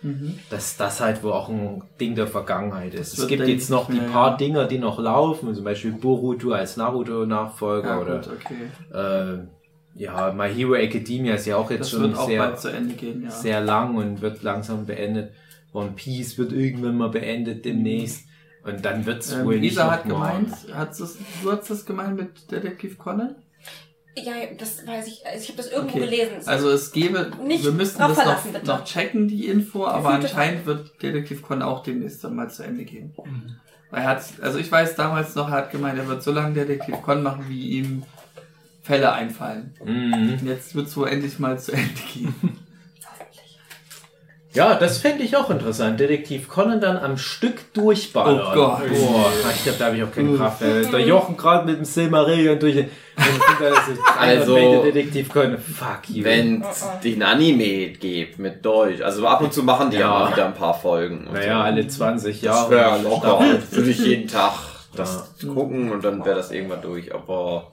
dass 0.50 0.78
das 0.78 1.02
halt 1.02 1.22
wohl 1.22 1.34
auch 1.34 1.50
ein 1.50 1.84
Ding 2.00 2.16
der 2.16 2.28
Vergangenheit 2.28 2.94
ist. 2.94 3.18
Es 3.18 3.28
gibt 3.28 3.46
jetzt 3.48 3.70
noch 3.70 3.90
die 3.92 4.00
paar 4.00 4.32
ja. 4.32 4.38
Dinger, 4.38 4.66
die 4.66 4.80
noch 4.80 5.00
laufen, 5.00 5.54
zum 5.54 5.64
Beispiel 5.66 5.92
Boruto 5.92 6.52
als 6.52 6.78
Naruto-Nachfolger 6.78 7.90
Ja, 7.90 8.00
oder 8.02 8.20
gut, 8.20 8.30
okay. 8.30 9.38
äh, 9.38 10.02
ja, 10.02 10.32
My 10.32 10.52
Hero 10.52 10.74
Academia 10.76 11.36
ist 11.36 11.46
ja 11.46 11.58
auch 11.58 11.70
jetzt 11.70 11.82
Das 11.82 11.90
schon 11.92 12.16
sehr, 12.16 12.40
bald 12.40 12.60
zu 12.60 12.70
Ende 12.70 12.96
gehen, 12.96 13.24
ja. 13.24 13.30
sehr 13.30 13.62
lang 13.62 13.96
und 13.96 14.22
wird 14.22 14.42
langsam 14.44 14.86
beendet. 14.86 15.34
One 15.74 15.92
Piece 15.96 16.38
wird 16.38 16.54
irgendwann 16.54 16.98
mal 16.98 17.10
beendet 17.10 17.66
demnächst. 17.66 18.26
Und 18.64 18.86
dann 18.86 19.06
wird's 19.06 19.38
wohl 19.44 19.56
Ähm, 19.56 19.60
nicht 19.60 19.74
Isa 19.74 19.92
hat 19.92 20.06
gemeint, 20.06 20.54
hat 20.74 20.98
das, 20.98 21.18
du 21.44 21.52
hast 21.52 21.70
das 21.70 21.86
gemeint 21.86 22.16
mit 22.16 22.50
Detektiv 22.50 22.98
Conan? 22.98 23.36
Ja, 24.16 24.34
das 24.58 24.86
weiß 24.86 25.08
ich. 25.08 25.26
Also 25.26 25.40
ich 25.42 25.50
habe 25.50 25.58
das 25.58 25.72
irgendwo 25.72 25.98
Okay. 25.98 26.06
gelesen. 26.06 26.36
Also 26.46 26.70
es 26.70 26.92
gäbe, 26.92 27.32
Nicht 27.46 27.64
wir 27.64 27.72
müssten 27.72 28.00
das 28.00 28.18
noch, 28.18 28.64
noch 28.64 28.84
checken, 28.86 29.28
die 29.28 29.48
Info, 29.48 29.86
aber 29.88 30.10
anscheinend 30.10 30.66
wird 30.66 31.02
Detektiv 31.02 31.42
Conan 31.42 31.64
auch 31.64 31.82
demnächst 31.84 32.24
dann 32.24 32.36
mal 32.36 32.50
zu 32.50 32.64
Ende 32.64 32.84
gehen. 32.86 33.14
Mhm. 33.24 33.56
Weil 33.90 34.02
er 34.04 34.10
hat, 34.10 34.24
also 34.42 34.60
ich 34.60 34.72
weiß 34.72 34.96
damals 34.96 35.36
noch, 35.36 35.48
er 35.50 35.58
hat 35.58 35.72
gemeint, 35.72 35.98
er 35.98 36.08
wird 36.08 36.22
so 36.22 36.32
lange 36.32 36.54
Detektiv 36.54 37.02
Conan 37.02 37.24
machen, 37.24 37.46
wie 37.48 37.70
ihm 37.72 38.04
Fälle 38.84 39.14
einfallen. 39.14 39.74
Mhm. 39.84 40.14
Und 40.14 40.46
jetzt 40.46 40.76
wird 40.76 40.88
es 40.88 40.98
wohl 40.98 41.08
endlich 41.08 41.40
mal 41.40 41.58
zu 41.60 41.72
Ende 41.72 42.02
gehen. 42.14 42.36
Ja, 44.54 44.76
das 44.76 45.00
fände 45.00 45.24
ich 45.24 45.36
auch 45.36 45.50
interessant. 45.50 46.00
Detektiv 46.00 46.48
Conan 46.48 46.80
dann 46.80 46.98
am 46.98 47.18
Stück 47.18 47.74
durchballern. 47.74 48.40
Oh 48.52 48.54
Gott. 48.54 48.80
Boah, 48.88 49.32
ich 49.56 49.64
glaube, 49.64 49.80
da 49.80 49.86
habe 49.86 49.98
ich 49.98 50.04
auch 50.04 50.12
keine 50.12 50.38
Kraft. 50.38 50.62
mehr. 50.62 50.84
Der 50.84 51.00
Jochen 51.00 51.36
gerade 51.36 51.66
mit 51.66 51.78
dem 51.78 51.86
Silmarillion 51.86 52.60
durch 52.60 52.76
den... 52.76 52.90
Also, 54.20 54.56
Detektiv 54.84 55.30
Conan. 55.30 55.58
Fuck 55.58 56.10
you. 56.10 56.24
Wenn 56.24 56.64
es 56.64 56.86
den 57.04 57.22
Anime 57.24 57.90
gibt 57.90 58.40
mit 58.40 58.64
Deutsch. 58.66 59.02
Also 59.02 59.28
ab 59.28 59.42
und 59.42 59.54
zu 59.54 59.64
machen 59.64 59.90
die 59.90 59.98
ja, 59.98 60.02
Ja. 60.02 60.20
mal 60.26 60.32
wieder 60.32 60.46
ein 60.46 60.54
paar 60.54 60.74
Folgen. 60.74 61.28
Naja, 61.32 61.58
so. 61.58 61.64
alle 61.64 61.88
20 61.88 62.42
Das 62.42 62.46
Jahre. 62.46 62.72
wäre 62.72 63.02
locker. 63.02 63.40
Würde 63.72 63.90
ich 63.90 64.00
jeden 64.00 64.28
Tag 64.28 64.54
das 64.96 65.32
gucken 65.54 65.92
und 65.92 66.04
dann 66.04 66.24
wäre 66.26 66.36
das 66.36 66.52
irgendwann 66.52 66.82
durch. 66.82 67.14
Aber 67.14 67.73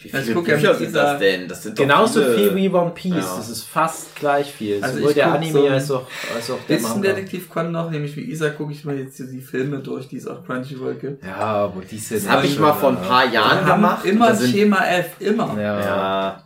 wie 0.00 0.12
Also 0.12 0.24
viele 0.26 0.34
guck 0.34 0.48
ja 0.48 0.54
Bücher 0.56 0.74
sind 0.74 0.94
das 0.94 1.18
denn? 1.18 1.48
Das 1.48 1.62
sind 1.62 1.76
Genauso 1.76 2.20
viele. 2.22 2.34
viel 2.36 2.54
wie 2.56 2.68
One 2.70 2.90
Piece. 2.94 3.14
Ja. 3.14 3.36
Das 3.36 3.48
ist 3.48 3.64
fast 3.64 4.14
gleich 4.16 4.52
viel. 4.52 4.82
Also 4.82 4.98
Sowohl 4.98 5.14
der 5.14 5.24
guck 5.26 5.34
Anime 5.34 5.52
so 5.52 5.66
als, 5.68 5.90
auch, 5.90 6.06
als 6.34 6.50
auch 6.50 6.58
der 6.68 6.80
Manga. 6.80 7.08
Detektiv 7.08 7.48
Conan 7.50 7.72
noch, 7.72 7.90
nämlich 7.90 8.16
wie 8.16 8.22
Isa 8.30 8.50
gucke 8.50 8.72
ich 8.72 8.84
mir 8.84 8.94
jetzt 8.96 9.16
hier 9.16 9.26
die 9.26 9.40
Filme 9.40 9.78
durch, 9.78 10.08
die 10.08 10.16
es 10.16 10.26
auf 10.26 10.46
Crunchyroll 10.46 10.94
gibt. 10.94 11.24
Ja, 11.24 11.36
aber 11.36 11.82
die 11.82 11.98
sind... 11.98 12.22
Das 12.24 12.30
habe 12.30 12.46
ich 12.46 12.58
mal 12.58 12.72
vor 12.72 12.90
ein 12.90 13.00
paar 13.02 13.26
Jahren 13.32 13.66
gemacht. 13.66 14.04
immer 14.04 14.34
Schema 14.36 14.84
F, 14.86 15.16
immer. 15.20 15.56
Ja. 15.60 15.80
ja, 15.80 16.42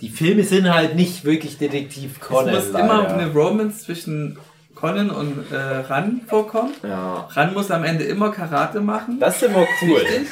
Die 0.00 0.10
Filme 0.10 0.44
sind 0.44 0.72
halt 0.72 0.94
nicht 0.96 1.24
wirklich 1.24 1.56
Detektiv 1.58 2.20
Conan. 2.20 2.54
es 2.54 2.64
muss 2.66 2.72
leider. 2.74 2.84
immer 2.84 3.08
eine 3.08 3.32
Romance 3.32 3.84
zwischen 3.84 4.38
Conan 4.74 5.10
und 5.10 5.50
äh, 5.50 5.56
Ran 5.56 6.20
vorkommen. 6.28 6.72
ja. 6.84 7.26
Ran 7.32 7.52
muss 7.54 7.70
am 7.72 7.82
Ende 7.84 8.04
immer 8.04 8.30
Karate 8.30 8.80
machen. 8.80 9.18
Das 9.18 9.36
ist 9.36 9.44
immer 9.48 9.66
cool. 9.82 9.98
Richtig. 9.98 10.28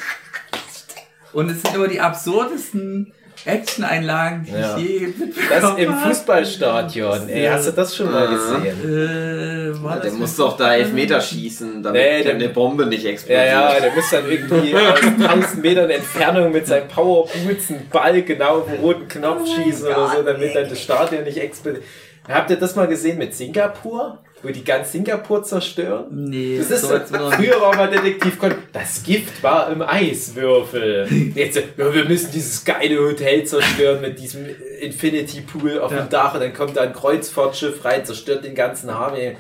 Und 1.37 1.51
es 1.51 1.61
sind 1.61 1.75
immer 1.75 1.87
die 1.89 2.01
absurdesten 2.01 3.13
Action-Einlagen, 3.45 4.45
die 4.49 4.53
Ja. 4.53 4.77
ich 4.79 4.83
je 4.89 5.07
Das 5.07 5.17
mitbekommen 5.19 5.77
im 5.79 5.95
habe. 6.01 6.09
Fußballstadion. 6.09 7.29
Ey, 7.29 7.47
hast 7.47 7.67
du 7.69 7.73
das 7.73 7.95
schon 7.95 8.11
mal 8.11 8.27
Ah. 8.27 8.31
gesehen? 8.31 8.77
Äh, 8.83 9.83
war 9.83 9.97
Ja, 9.97 10.01
das 10.03 10.11
der 10.11 10.13
muss 10.21 10.37
doch 10.37 10.57
da 10.57 10.75
Elfmeter 10.75 11.21
schießen, 11.21 11.83
damit 11.83 12.01
Nee, 12.03 12.23
der- 12.25 12.35
eine 12.37 12.49
Bombe 12.49 12.87
nicht 12.87 13.05
Ja, 13.05 13.11
explodiert. 13.11 13.47
ja, 13.49 13.81
der 13.81 13.93
muss 13.93 14.11
dann 14.11 14.25
irgendwie 14.31 14.75
aus 14.75 15.01
1000 15.19 15.63
Metern 15.63 15.91
Entfernung 15.91 16.53
mit 16.53 16.67
seinem 16.67 16.89
Powerboots 16.89 17.69
einen 17.71 17.89
Ball 17.93 18.23
genau 18.23 18.61
auf 18.61 18.67
den 18.69 18.81
roten 18.81 19.07
Knopf 19.09 19.47
schießen 19.55 19.87
oder 19.89 20.09
so, 20.17 20.23
damit 20.23 20.55
dann 20.57 20.69
das 20.69 20.81
Stadion 20.81 21.25
nicht 21.25 21.37
explodiert. 21.39 21.85
Habt 22.29 22.51
ihr 22.51 22.57
das 22.57 22.75
mal 22.77 22.87
gesehen 22.89 23.19
mit 23.19 23.35
Singapur? 23.35 24.19
Wo 24.43 24.49
die 24.49 24.65
ganz 24.65 24.93
Singapur 24.93 25.43
zerstören? 25.43 26.07
Nee, 26.11 26.59
Das 26.59 26.71
ist 26.71 26.83
so 26.83 26.89
früher 26.89 27.61
war 27.61 27.75
mal 27.75 27.89
Detektiv 27.89 28.39
Conan. 28.39 28.59
Das 28.73 29.03
Gift 29.03 29.43
war 29.43 29.71
im 29.73 29.81
Eiswürfel. 29.83 31.07
Jetzt, 31.35 31.57
ja, 31.57 31.95
wir 31.95 32.05
müssen 32.05 32.31
dieses 32.33 32.65
geile 32.65 32.99
Hotel 32.99 33.45
zerstören 33.45 34.01
mit 34.03 34.19
diesem 34.19 34.45
Infinity 34.81 35.41
Pool 35.41 35.79
auf 35.81 35.91
Ja. 35.91 36.03
dem 36.03 36.11
Dach 36.11 36.35
und 36.35 36.41
dann 36.41 36.53
kommt 36.53 36.77
da 36.77 36.83
ein 36.83 36.93
Kreuzfahrtschiff 36.93 37.85
rein, 37.85 38.05
zerstört 38.05 38.45
den 38.45 38.55
ganzen 38.55 38.93
Hafen. 38.95 39.17
Ey, 39.19 39.37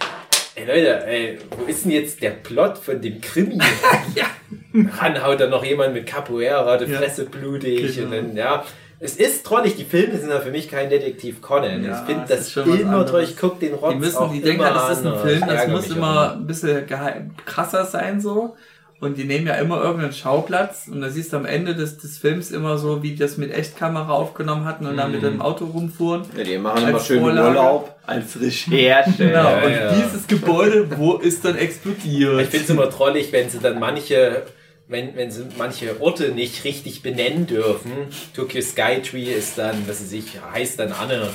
Leute, 0.67 1.07
ey, 1.07 1.39
wo 1.59 1.65
ist 1.67 1.85
denn 1.85 1.93
jetzt 1.93 2.23
der 2.23 2.31
Plot 2.31 2.79
von 2.79 3.01
dem 3.01 3.21
Krimi? 3.21 3.59
Ran 4.99 5.23
haut 5.23 5.41
dann 5.41 5.51
noch 5.51 5.65
jemand 5.65 5.93
mit 5.93 6.07
Capoeira, 6.07 6.79
die 6.79 6.91
Ja. 6.91 6.99
Fresse 6.99 7.25
blutig 7.27 7.95
Genau. 7.97 8.07
und 8.07 8.13
dann, 8.15 8.37
ja. 8.37 8.65
Es 8.99 9.17
ist 9.17 9.45
trollig, 9.45 9.77
die 9.77 9.85
Filme 9.85 10.19
sind 10.19 10.31
ja 10.31 10.41
für 10.41 10.51
mich 10.51 10.69
kein 10.69 10.89
Detektiv 10.89 11.43
Conan. 11.43 11.85
Ja, 11.85 12.01
ich 12.01 12.07
finde 12.07 12.25
das 12.29 12.57
was 12.57 12.67
immer 12.67 13.05
toll. 13.05 13.23
Ich 13.25 13.37
guck 13.37 13.61
den 13.61 13.75
Rotz 13.75 13.93
Die 13.93 13.99
müssen, 13.99 14.17
auch 14.17 14.33
die 14.33 14.41
denken 14.41 14.63
immer 14.63 14.73
das 14.73 14.99
ist 14.99 15.07
ein. 15.07 15.19
Film, 15.19 15.45
das 15.47 15.69
muss 15.69 15.89
immer 15.89 16.33
ein 16.33 16.47
bisschen 16.47 16.87
geheim, 16.87 17.33
krasser 17.45 17.85
sein 17.85 18.21
so. 18.21 18.57
Und 18.99 19.19
die 19.19 19.25
nehmen 19.25 19.47
ja 19.47 19.55
immer 19.57 19.83
irgendeinen 19.83 20.15
Schauplatz 20.15 20.89
und 20.91 21.03
da 21.03 21.11
siehst 21.11 21.35
du 21.35 21.37
am 21.37 21.45
Ende 21.45 21.75
des, 21.75 21.99
des 21.99 22.17
Films 22.17 22.51
immer 22.51 22.79
so, 22.79 23.03
wie 23.03 23.11
die 23.11 23.17
das 23.17 23.37
mit 23.37 23.53
Echtkamera 23.53 24.11
aufgenommen 24.11 24.65
hatten 24.65 24.87
und 24.87 24.97
dann 24.97 25.13
mit 25.13 25.23
dem 25.23 25.43
Auto 25.43 25.67
rumfuhren. 25.67 26.23
Ja, 26.35 26.45
die 26.45 26.57
machen 26.57 26.83
immer 26.89 26.95
Als 26.95 27.07
schön 27.07 27.21
Vorlage. 27.21 27.49
Urlaub 27.49 27.95
als 28.07 28.41
Recherche. 28.41 29.13
Genau, 29.19 29.51
Ja, 29.51 29.65
und 29.65 29.71
ja. 29.71 29.93
dieses 29.93 30.27
Gebäude, 30.27 30.89
wo 30.97 31.17
ist 31.17 31.45
dann 31.45 31.57
explodiert? 31.59 32.41
Ich 32.41 32.49
finde 32.49 32.65
es 32.65 32.71
immer 32.71 32.89
trollig, 32.89 33.33
wenn 33.33 33.51
sie 33.51 33.59
dann 33.59 33.79
manche, 33.79 34.45
wenn, 34.89 35.17
wenn 35.17 35.31
sie 35.31 35.47
manche 35.57 36.01
Orte 36.01 36.31
nicht 36.31 36.65
richtig 36.65 37.03
benennen 37.03 37.47
dürfen. 37.47 38.09
Tokyo 38.35 38.63
Skytree 38.63 39.33
ist 39.33 39.59
dann, 39.59 39.89
was 39.89 39.99
sie 39.99 40.07
sich 40.07 40.41
heißt 40.53 40.79
dann 40.79 40.93
Anne. 40.93 41.29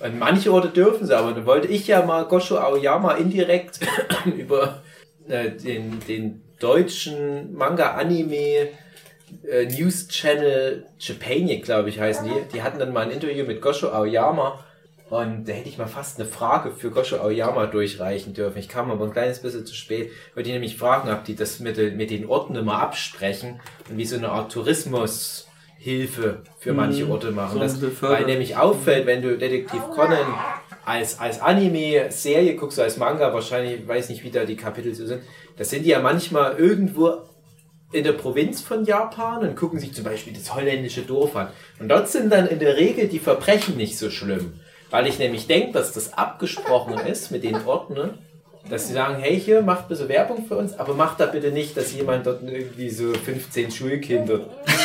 Und 0.00 0.18
manche 0.18 0.52
Orte 0.52 0.68
dürfen 0.68 1.06
sie, 1.06 1.16
aber 1.16 1.32
da 1.32 1.46
wollte 1.46 1.68
ich 1.68 1.86
ja 1.86 2.04
mal 2.04 2.24
Gosho 2.24 2.58
Aoyama 2.58 3.14
indirekt 3.14 3.80
über 4.24 4.82
äh, 5.28 5.50
den, 5.50 6.00
den 6.08 6.42
deutschen 6.58 7.54
Manga-Anime 7.54 8.68
äh, 9.48 9.66
News 9.66 10.08
Channel 10.08 10.86
Japanic, 10.98 11.64
glaube 11.64 11.90
ich, 11.90 12.00
heißen 12.00 12.26
die. 12.26 12.52
Die 12.54 12.62
hatten 12.62 12.78
dann 12.78 12.92
mal 12.92 13.02
ein 13.02 13.10
Interview 13.10 13.44
mit 13.44 13.60
Gosho 13.60 13.88
Aoyama 13.90 14.64
und 15.10 15.46
da 15.48 15.52
hätte 15.52 15.68
ich 15.68 15.76
mal 15.76 15.86
fast 15.88 16.18
eine 16.20 16.28
Frage 16.28 16.70
für 16.70 16.90
Gosho 16.90 17.16
Aoyama 17.16 17.66
durchreichen 17.66 18.32
dürfen. 18.32 18.58
Ich 18.58 18.68
kam 18.68 18.90
aber 18.90 19.04
ein 19.04 19.12
kleines 19.12 19.40
bisschen 19.42 19.66
zu 19.66 19.74
spät, 19.74 20.10
weil 20.34 20.44
die 20.44 20.52
nämlich 20.52 20.76
fragen, 20.78 21.10
ob 21.10 21.24
die 21.24 21.34
das 21.34 21.58
mit, 21.60 21.76
den- 21.76 21.96
mit 21.96 22.10
den 22.10 22.26
Orten 22.26 22.54
immer 22.54 22.78
absprechen 22.80 23.60
und 23.90 23.98
wie 23.98 24.06
so 24.06 24.16
eine 24.16 24.30
Art 24.30 24.52
Tourismushilfe 24.52 26.42
für 26.58 26.72
manche 26.72 27.08
Orte 27.08 27.30
machen. 27.32 27.54
so 27.54 27.58
das, 27.64 27.80
weil 28.10 28.26
nämlich 28.26 28.56
auffällt, 28.56 29.06
wenn 29.06 29.22
du 29.22 29.36
Detektiv 29.36 29.80
Conan 29.94 30.26
als, 30.84 31.18
als 31.18 31.40
Anime-Serie 31.40 32.54
guckst 32.56 32.78
als 32.80 32.96
Manga, 32.96 33.32
wahrscheinlich, 33.34 33.86
weiß 33.86 34.08
nicht, 34.10 34.24
wie 34.24 34.30
da 34.30 34.44
die 34.44 34.56
Kapitel 34.56 34.94
so 34.94 35.06
sind, 35.06 35.22
da 35.56 35.64
sind 35.64 35.84
die 35.84 35.90
ja 35.90 36.00
manchmal 36.00 36.56
irgendwo 36.56 37.18
in 37.92 38.04
der 38.04 38.12
Provinz 38.12 38.60
von 38.60 38.84
Japan 38.84 39.40
und 39.46 39.56
gucken 39.56 39.78
sich 39.80 39.92
zum 39.92 40.04
Beispiel 40.04 40.32
das 40.32 40.54
holländische 40.54 41.02
Dorf 41.02 41.34
an. 41.34 41.48
Und 41.80 41.88
dort 41.88 42.08
sind 42.08 42.30
dann 42.32 42.46
in 42.46 42.60
der 42.60 42.76
Regel 42.76 43.08
die 43.08 43.18
Verbrechen 43.18 43.76
nicht 43.76 43.98
so 43.98 44.10
schlimm. 44.10 44.60
Weil 44.90 45.06
ich 45.06 45.18
nämlich 45.18 45.46
denke, 45.46 45.72
dass 45.72 45.92
das 45.92 46.12
abgesprochen 46.12 46.98
ist 47.06 47.30
mit 47.30 47.44
den 47.44 47.64
Orten, 47.64 48.18
dass 48.68 48.88
sie 48.88 48.94
sagen, 48.94 49.16
hey 49.20 49.38
hier, 49.38 49.62
macht 49.62 49.88
bitte 49.88 50.08
Werbung 50.08 50.44
für 50.46 50.56
uns, 50.56 50.78
aber 50.78 50.94
macht 50.94 51.20
da 51.20 51.26
bitte 51.26 51.50
nicht, 51.50 51.76
dass 51.76 51.92
jemand 51.92 52.26
dort 52.26 52.42
irgendwie 52.42 52.90
so 52.90 53.12
15 53.12 53.70
Schulkinder 53.70 54.40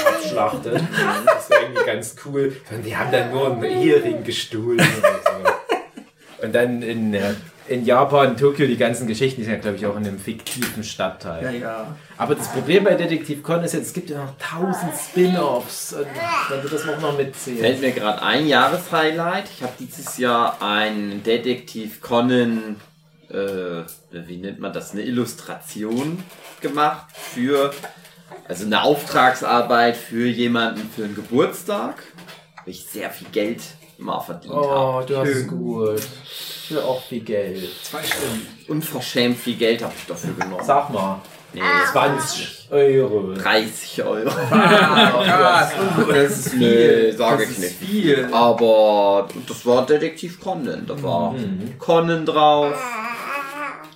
abschlachtet. 0.05 0.81
Das 1.25 1.49
wäre 1.49 1.63
irgendwie 1.63 1.85
ganz 1.85 2.15
cool. 2.25 2.55
Und 2.71 2.85
die 2.85 2.95
haben 2.95 3.11
dann 3.11 3.31
nur 3.31 3.51
einen 3.51 3.63
Ehering 3.63 4.23
gestohlen 4.23 4.79
oder 4.79 5.19
so. 5.23 6.45
Und 6.45 6.53
dann 6.53 6.81
in, 6.81 7.13
äh, 7.13 7.33
in 7.67 7.83
Japan, 7.85 8.37
Tokio, 8.37 8.67
die 8.67 8.77
ganzen 8.77 9.07
Geschichten, 9.07 9.41
die 9.41 9.45
sind 9.45 9.53
ja, 9.55 9.59
glaube 9.59 9.77
ich, 9.77 9.85
auch 9.85 9.95
in 9.95 10.05
einem 10.05 10.19
fiktiven 10.19 10.83
Stadtteil. 10.83 11.43
Ja, 11.43 11.51
ja. 11.51 11.95
Aber 12.17 12.35
das 12.35 12.47
Problem 12.51 12.83
bei 12.83 12.93
Detektiv 12.95 13.41
Conan 13.41 13.63
ist 13.63 13.73
jetzt, 13.73 13.87
es 13.87 13.93
gibt 13.93 14.09
ja 14.09 14.23
noch 14.23 14.33
tausend 14.37 14.91
Spin-Offs. 14.95 15.93
Und 15.93 16.05
wenn 16.49 16.61
du 16.61 16.67
das 16.69 16.87
auch 16.87 16.99
noch 17.01 17.17
mitzählst. 17.17 17.61
Fällt 17.61 17.81
mir 17.81 17.91
gerade 17.91 18.21
ein 18.21 18.45
Jahreshighlight. 18.47 19.45
Ich 19.55 19.63
habe 19.63 19.73
dieses 19.79 20.17
Jahr 20.17 20.61
ein 20.61 21.23
Detektiv 21.23 22.01
Conan, 22.01 22.75
äh, 23.29 23.81
wie 24.11 24.37
nennt 24.37 24.59
man 24.59 24.71
das, 24.71 24.91
eine 24.91 25.01
Illustration 25.01 26.23
gemacht 26.61 27.07
für, 27.15 27.73
also 28.47 28.65
eine 28.65 28.83
Auftragsarbeit 28.83 29.97
für 29.97 30.27
jemanden 30.27 30.87
für 30.95 31.05
einen 31.05 31.15
Geburtstag. 31.15 32.03
Wo 32.63 32.69
ich 32.71 32.85
sehr 32.85 33.09
viel 33.09 33.27
Geld 33.31 33.61
mal 33.97 34.19
verdient 34.19 34.53
Oh, 34.53 34.93
habe. 34.97 35.05
du 35.07 35.17
hast 35.17 35.27
es 35.29 35.47
gut. 35.47 36.01
Für 36.67 36.83
auch 36.83 37.01
viel 37.03 37.21
Geld. 37.21 37.69
Zwei 37.83 38.03
Stunden. 38.03 38.47
Unverschämt 38.67 39.37
viel 39.37 39.55
Geld 39.55 39.83
habe 39.83 39.93
ich 39.97 40.05
dafür 40.07 40.33
genommen. 40.33 40.63
Sag 40.63 40.89
mal. 40.89 41.21
Nee, 41.53 41.61
20 41.91 42.67
Euro. 42.71 43.33
30 43.33 44.03
Euro. 44.03 44.29
Ah, 44.51 45.71
das 46.09 46.31
ist 46.47 46.53
Nee, 46.55 47.11
sage 47.11 47.43
das 47.43 47.51
ich 47.51 47.57
ist 47.57 47.81
nicht. 47.81 47.91
viel. 47.91 48.29
Aber 48.31 49.27
das 49.47 49.65
war 49.65 49.85
Detektiv 49.85 50.39
Conan. 50.41 50.85
Da 50.85 51.01
war 51.01 51.31
Mhm. 51.31 51.77
Conan 51.79 52.25
drauf. 52.25 52.73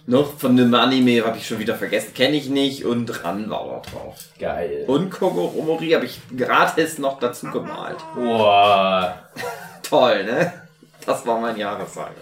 Noch 0.06 0.38
von 0.40 0.56
dem 0.58 0.74
Anime 0.74 1.24
habe 1.26 1.38
ich 1.38 1.46
schon 1.48 1.60
wieder 1.60 1.76
vergessen, 1.76 2.14
kenne 2.16 2.36
ich 2.38 2.50
nicht. 2.50 2.86
Und 2.86 3.24
Ran 3.24 3.50
war 3.50 3.82
da 3.84 3.92
drauf. 3.92 4.16
Geil. 4.40 4.86
Und 4.88 5.12
Kogoromori 5.12 5.92
habe 5.92 6.06
ich 6.06 6.20
gratis 6.36 6.98
noch 6.98 7.20
dazu 7.20 7.48
gemalt. 7.52 7.98
Boah. 8.16 9.16
Toll, 9.84 10.24
ne? 10.24 10.54
Das 11.10 11.26
war 11.26 11.42
mein 11.42 11.58
Jahreshighlight. 11.58 12.14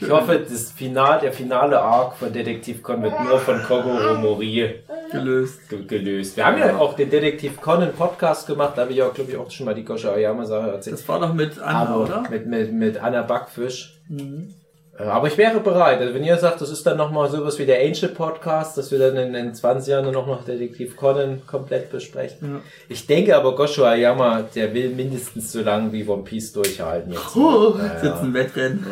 Ich 0.00 0.10
hoffe, 0.10 0.40
das 0.40 0.72
Final, 0.72 1.20
der 1.20 1.32
finale 1.32 1.80
Arc 1.80 2.16
von 2.16 2.32
Detektiv 2.32 2.82
Conan 2.82 3.04
wird 3.04 3.20
nur 3.22 3.38
von 3.38 3.62
Kogoro 3.62 4.14
Mori 4.14 4.82
Gelöst. 5.12 5.68
ge 5.68 5.84
gelöst. 5.84 6.36
Wir 6.36 6.44
haben 6.44 6.58
ja 6.58 6.76
auch 6.76 6.94
den 6.94 7.08
Detektiv 7.08 7.60
Conan 7.60 7.92
Podcast 7.92 8.48
gemacht, 8.48 8.72
da 8.74 8.82
habe 8.82 8.92
ich 8.92 9.00
auch, 9.00 9.14
glaube 9.14 9.30
ich, 9.30 9.36
auch 9.36 9.48
schon 9.48 9.66
mal 9.66 9.76
die 9.76 9.84
Goscha 9.84 10.10
Ayama 10.10 10.44
Sache 10.44 10.72
erzählt. 10.72 10.98
Das 10.98 11.08
war 11.08 11.20
doch 11.20 11.32
mit 11.34 11.60
Anna, 11.60 11.82
Aber 11.86 12.02
oder? 12.02 12.24
Mit, 12.30 12.46
mit, 12.46 12.72
mit 12.72 12.96
Anna 13.00 13.22
Backfisch. 13.22 14.00
Mhm. 14.08 14.52
Äh, 14.98 15.04
Aber 15.04 15.28
ich 15.28 15.38
wäre 15.38 15.60
bereit. 15.60 16.00
Also 16.00 16.14
wenn 16.14 16.24
ihr 16.24 16.36
sagt, 16.38 16.60
das 16.60 16.70
ist 16.70 16.84
dann 16.86 16.96
nochmal 16.96 17.30
sowas 17.30 17.58
wie 17.58 17.66
der 17.66 17.80
Angel 17.80 18.08
Podcast, 18.08 18.76
dass 18.76 18.90
wir 18.90 18.98
dann 18.98 19.16
in, 19.16 19.34
in 19.34 19.54
20 19.54 19.90
Jahren 19.90 20.10
noch 20.12 20.26
noch 20.26 20.44
Detektiv 20.44 20.96
Conan 20.96 21.42
komplett 21.46 21.90
besprechen. 21.90 22.54
Ja. 22.54 22.60
Ich 22.88 23.06
denke 23.06 23.36
aber 23.36 23.54
Gosho 23.54 23.84
Ayama, 23.84 24.42
der 24.54 24.74
will 24.74 24.90
mindestens 24.90 25.52
so 25.52 25.60
lange 25.62 25.92
wie 25.92 26.06
One 26.06 26.22
Piece 26.24 26.52
durchhalten 26.52 27.12
jetzt. 27.12 27.36
Oh, 27.36 27.74
Ja, 27.78 27.86
ja. 27.86 27.98
sitzen 28.00 28.34
Wettrennen. 28.34 28.86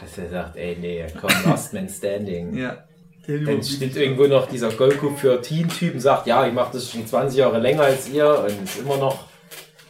Dass 0.00 0.18
er 0.18 0.28
sagt, 0.28 0.56
ey 0.56 0.76
nee, 0.80 1.06
komm, 1.20 1.30
Last 1.46 1.72
Man 1.74 1.88
Standing. 1.88 2.56
Ja. 2.56 2.84
Den 3.26 3.44
Dann 3.44 3.62
steht 3.62 3.96
irgendwo 3.96 4.26
noch 4.26 4.48
dieser 4.48 4.70
Goku 4.70 5.10
für 5.10 5.40
Teen-Typen, 5.42 6.00
sagt, 6.00 6.26
ja, 6.26 6.46
ich 6.46 6.52
mache 6.54 6.72
das 6.72 6.90
schon 6.90 7.06
20 7.06 7.38
Jahre 7.38 7.58
länger 7.58 7.82
als 7.82 8.08
ihr 8.08 8.26
und 8.26 8.64
ist 8.64 8.78
immer 8.80 8.96
noch, 8.96 9.26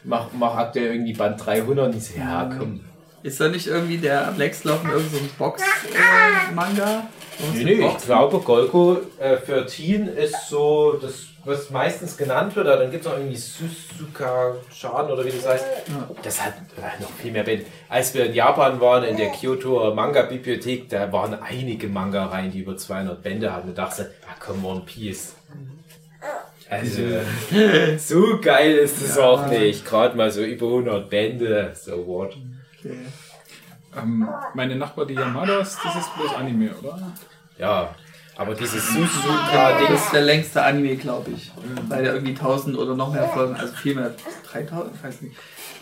mach, 0.03 0.27
mach 0.37 0.57
aktuell 0.57 0.95
irgendwie 0.95 1.13
Band 1.13 1.45
300 1.45 1.87
und 1.87 1.97
ich 1.97 2.07
so, 2.09 2.19
ja, 2.19 2.51
komm. 2.59 2.81
Ist 3.23 3.41
da 3.41 3.49
nicht 3.49 3.67
irgendwie 3.67 3.99
der 3.99 4.33
Lex 4.37 4.65
laufen 4.65 4.91
irgend 4.91 5.11
so 5.11 5.19
ein 5.19 5.29
Box-Manga? 5.39 7.07
Nee, 7.55 7.65
nee, 7.65 7.87
ich 7.87 7.99
glaube, 7.99 8.39
Golko 8.39 8.99
äh, 9.19 9.37
für 9.37 9.67
Teen 9.67 10.09
ist 10.09 10.49
so 10.49 10.93
das, 11.01 11.27
was 11.45 11.71
meistens 11.71 12.17
genannt 12.17 12.55
wird, 12.57 12.67
dann 12.67 12.91
gibt 12.91 13.05
es 13.05 13.11
noch 13.11 13.19
irgendwie 13.19 13.37
Suzuka 13.37 14.55
Schaden 14.75 15.11
oder 15.11 15.25
wie 15.25 15.31
das 15.31 15.47
heißt. 15.47 15.65
Das 16.23 16.45
hat 16.45 16.55
äh, 16.77 17.03
noch 17.03 17.11
viel 17.13 17.33
mehr 17.33 17.45
Bände. 17.45 17.65
Als 17.89 18.15
wir 18.15 18.27
in 18.27 18.35
Japan 18.35 18.81
waren, 18.81 19.05
in 19.05 19.17
der 19.17 19.31
Kyoto 19.31 19.95
Manga 19.95 20.23
Bibliothek, 20.23 20.89
da 20.89 21.11
waren 21.13 21.35
einige 21.35 21.89
Manga 21.89 22.27
rein, 22.27 22.51
die 22.51 22.61
über 22.61 22.77
200 22.77 23.23
Bände 23.23 23.53
hatten. 23.53 23.75
Da 23.75 23.85
dachte 23.85 24.11
ich, 24.11 24.27
ah 24.29 24.37
komm, 24.39 24.65
One 24.65 24.83
Piece. 24.85 25.35
Also, 26.69 27.03
so 27.99 28.39
geil 28.41 28.77
ist 28.77 29.03
es 29.03 29.19
auch 29.19 29.47
nicht. 29.47 29.85
Gerade 29.85 30.17
mal 30.17 30.31
so 30.31 30.43
über 30.43 30.67
100 30.67 31.11
Bände, 31.11 31.73
so 31.75 32.07
what. 32.07 32.37
Okay. 32.81 33.07
Ähm, 33.97 34.29
meine 34.55 34.77
Nachbar, 34.77 35.07
die 35.07 35.15
Yamadas, 35.15 35.79
das 35.83 35.97
ist 35.97 36.15
bloß 36.15 36.35
Anime, 36.35 36.71
oder? 36.77 37.13
Ja, 37.59 37.95
aber 38.37 38.55
dieses 38.55 38.87
Das 38.87 38.95
Suzuka-Ding 38.95 39.95
ist 39.95 40.13
der 40.13 40.23
längste 40.23 40.63
Anime, 40.63 40.97
glaube 40.97 41.33
ich. 41.33 41.51
Weil 41.89 42.05
der 42.05 42.15
irgendwie 42.15 42.33
1000 42.33 42.79
oder 42.79 42.95
noch 42.95 43.13
mehr 43.13 43.29
Folgen, 43.29 43.55
also 43.57 43.75
viel 43.75 43.95
mehr, 43.95 44.15
3000, 44.51 44.95
ich 44.95 45.05
weiß 45.05 45.21
nicht. 45.23 45.37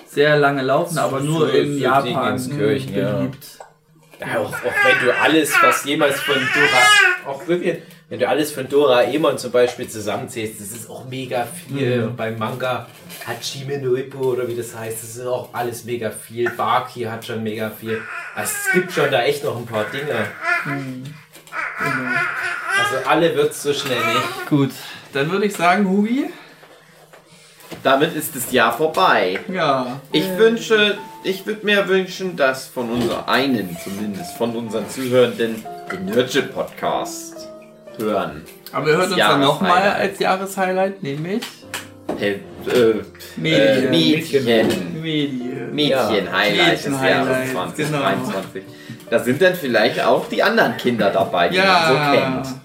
Sehr 0.08 0.36
lange 0.38 0.62
laufen, 0.62 0.98
aber 0.98 1.20
nur 1.20 1.52
in 1.52 1.78
Japan 1.78 2.36
Dingenskirchen, 2.36 2.94
ja. 2.94 3.12
beliebt. 3.12 3.46
Ja, 4.20 4.38
auch, 4.38 4.52
auch 4.52 4.54
wenn 4.54 5.06
du 5.06 5.14
alles, 5.14 5.52
was 5.62 5.84
jemals 5.84 6.18
von 6.20 6.34
Dora, 6.34 7.30
auch 7.32 7.46
Vivian, 7.46 7.76
wenn 8.08 8.20
du 8.20 8.28
alles 8.28 8.52
von 8.52 8.66
Doraemon 8.66 9.36
zum 9.36 9.52
Beispiel 9.52 9.86
zusammenzählst, 9.86 10.60
das 10.60 10.68
ist 10.68 10.88
auch 10.88 11.04
mega 11.04 11.46
viel. 11.46 12.06
Mhm. 12.06 12.16
Beim 12.16 12.38
Manga 12.38 12.86
Hachime 13.26 13.78
no 13.78 13.96
Ippo 13.96 14.32
oder 14.32 14.48
wie 14.48 14.56
das 14.56 14.74
heißt, 14.74 15.02
das 15.02 15.16
ist 15.16 15.26
auch 15.26 15.52
alles 15.52 15.84
mega 15.84 16.10
viel. 16.10 16.48
Baki 16.48 17.02
hat 17.02 17.26
schon 17.26 17.42
mega 17.42 17.68
viel. 17.70 18.00
Also 18.34 18.52
es 18.66 18.72
gibt 18.72 18.92
schon 18.92 19.10
da 19.10 19.22
echt 19.24 19.44
noch 19.44 19.56
ein 19.58 19.66
paar 19.66 19.84
Dinge. 19.84 20.26
Mhm. 20.64 21.04
Also 22.78 23.08
alle 23.08 23.34
wird's 23.36 23.62
so 23.62 23.74
schnell 23.74 23.98
nicht. 23.98 24.48
Gut, 24.48 24.70
dann 25.12 25.30
würde 25.30 25.44
ich 25.46 25.54
sagen, 25.54 25.88
Hubi. 25.88 26.30
Damit 27.82 28.16
ist 28.16 28.34
das 28.34 28.50
Jahr 28.50 28.74
vorbei. 28.74 29.38
Ja. 29.52 30.00
Ich 30.10 30.26
wünsche, 30.38 30.96
ich 31.22 31.46
würde 31.46 31.66
mir 31.66 31.86
wünschen, 31.86 32.36
dass 32.36 32.66
von 32.66 32.90
unser 32.90 33.28
einen 33.28 33.76
zumindest, 33.84 34.36
von 34.36 34.56
unseren 34.56 34.88
Zuhörenden, 34.88 35.62
den 35.92 36.04
Nerdship 36.06 36.54
Podcast 36.54 37.37
hören. 37.98 38.42
Aber 38.72 38.86
wir 38.86 38.92
hören 38.94 39.02
Das 39.02 39.10
uns 39.12 39.18
dann 39.20 39.40
nochmal 39.40 39.82
als 39.82 40.18
Jahreshighlight, 40.18 41.02
nämlich 41.02 41.42
Hey, 42.18 42.40
äh, 42.66 42.94
Medien. 43.36 43.84
äh, 43.84 43.90
Mädchen. 43.90 44.44
Medien. 45.02 45.74
Mädchen-Highlight 45.74 46.84
des 46.84 46.84
Jahres 46.86 46.88
Mädchen-Highlight, 46.90 47.50
2023. 47.52 48.62
Da 49.10 49.18
sind 49.20 49.40
dann 49.42 49.54
vielleicht 49.54 50.02
auch 50.04 50.26
die 50.28 50.42
anderen 50.42 50.76
Kinder 50.78 51.10
dabei, 51.10 51.48
die 51.48 51.58
man 51.58 51.66
Ja. 51.66 51.88
so 51.88 52.18
kennt. 52.18 52.60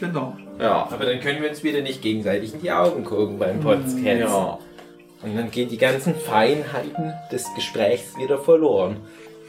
Genau. 0.00 0.36
Ja. 0.60 0.88
Aber 0.90 1.04
dann 1.06 1.20
können 1.20 1.40
wir 1.42 1.48
uns 1.48 1.62
wieder 1.62 1.80
nicht 1.80 2.02
gegenseitig 2.02 2.54
in 2.54 2.60
die 2.60 2.70
Augen 2.72 3.04
gucken 3.04 3.38
beim 3.38 3.60
Podcast. 3.60 3.98
Ja. 3.98 4.58
Und 5.22 5.36
dann 5.36 5.50
gehen 5.50 5.68
die 5.68 5.78
ganzen 5.78 6.14
Feinheiten 6.14 7.12
des 7.32 7.46
Gesprächs 7.54 8.16
wieder 8.18 8.38
verloren. 8.38 8.98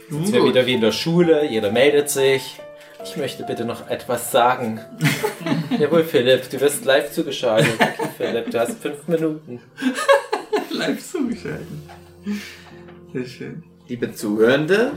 Sind 0.10 0.34
wir 0.34 0.44
wieder 0.46 0.66
wie 0.66 0.74
in 0.74 0.82
der 0.82 0.92
Schule, 0.92 1.46
jeder 1.48 1.72
meldet 1.72 2.10
sich. 2.10 2.60
Ich 3.04 3.18
möchte 3.18 3.44
bitte 3.44 3.66
noch 3.66 3.90
etwas 3.90 4.32
sagen. 4.32 4.80
Jawohl, 5.80 6.04
Philipp, 6.04 6.50
du 6.50 6.60
wirst 6.60 6.86
live 6.86 7.12
zugeschaltet. 7.12 7.74
Okay, 7.80 8.10
Philipp, 8.18 8.52
du 8.52 8.60
hast 8.60 8.82
fünf 8.82 9.08
Minuten. 9.08 9.62
Live 10.72 11.12
zugeschalten. 11.12 11.90
Sehr 13.14 13.26
schön. 13.26 13.64
Liebe 13.88 14.14
Zuhörende, 14.14 14.92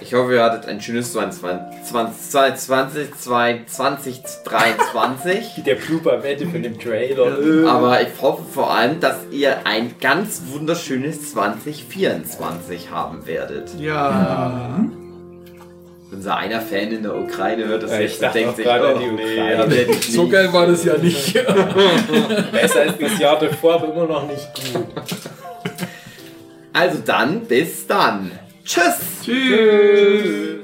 ich 0.00 0.14
hoffe, 0.14 0.34
ihr 0.34 0.42
hattet 0.42 0.66
ein 0.66 0.80
schönes 0.80 1.12
2020, 1.12 3.14
2023. 3.14 5.62
Der 5.66 5.74
Blooper 5.74 6.14
am 6.14 6.24
Ende 6.24 6.46
von 6.46 6.62
dem 6.62 6.78
Trailer. 6.78 7.68
Aber 7.68 8.00
ich 8.00 8.08
hoffe 8.22 8.42
vor 8.50 8.72
allem, 8.72 9.00
dass 9.00 9.18
ihr 9.30 9.66
ein 9.66 9.96
ganz 10.00 10.44
wunderschönes 10.46 11.32
2024 11.32 12.90
haben 12.90 13.26
werdet. 13.26 13.78
Ja. 13.78 14.86
Unser 16.12 16.36
einer 16.36 16.60
Fan 16.60 16.90
in 16.90 17.02
der 17.02 17.14
Ukraine 17.16 17.66
hört 17.66 17.84
das 17.84 17.92
Ja, 17.92 18.00
jetzt 18.00 18.22
und 18.22 18.34
denkt 18.34 18.56
sich, 18.56 18.66
oh, 18.66 18.98
die 18.98 19.06
nee, 19.06 19.12
Ukraine. 19.12 19.82
ich 19.90 20.12
So 20.12 20.28
geil 20.28 20.52
war 20.52 20.66
das 20.66 20.84
ja 20.84 20.96
nicht. 20.96 21.34
Besser 22.52 22.80
als 22.80 22.98
das 22.98 23.18
Jahr 23.18 23.38
davor, 23.38 23.74
aber 23.74 23.92
immer 23.92 24.06
noch 24.06 24.26
nicht 24.26 24.48
gut. 24.54 24.86
Also 26.72 26.98
dann, 27.04 27.42
bis 27.42 27.86
dann. 27.86 28.32
Tschüss. 28.64 28.98
Tschüss. 29.24 30.59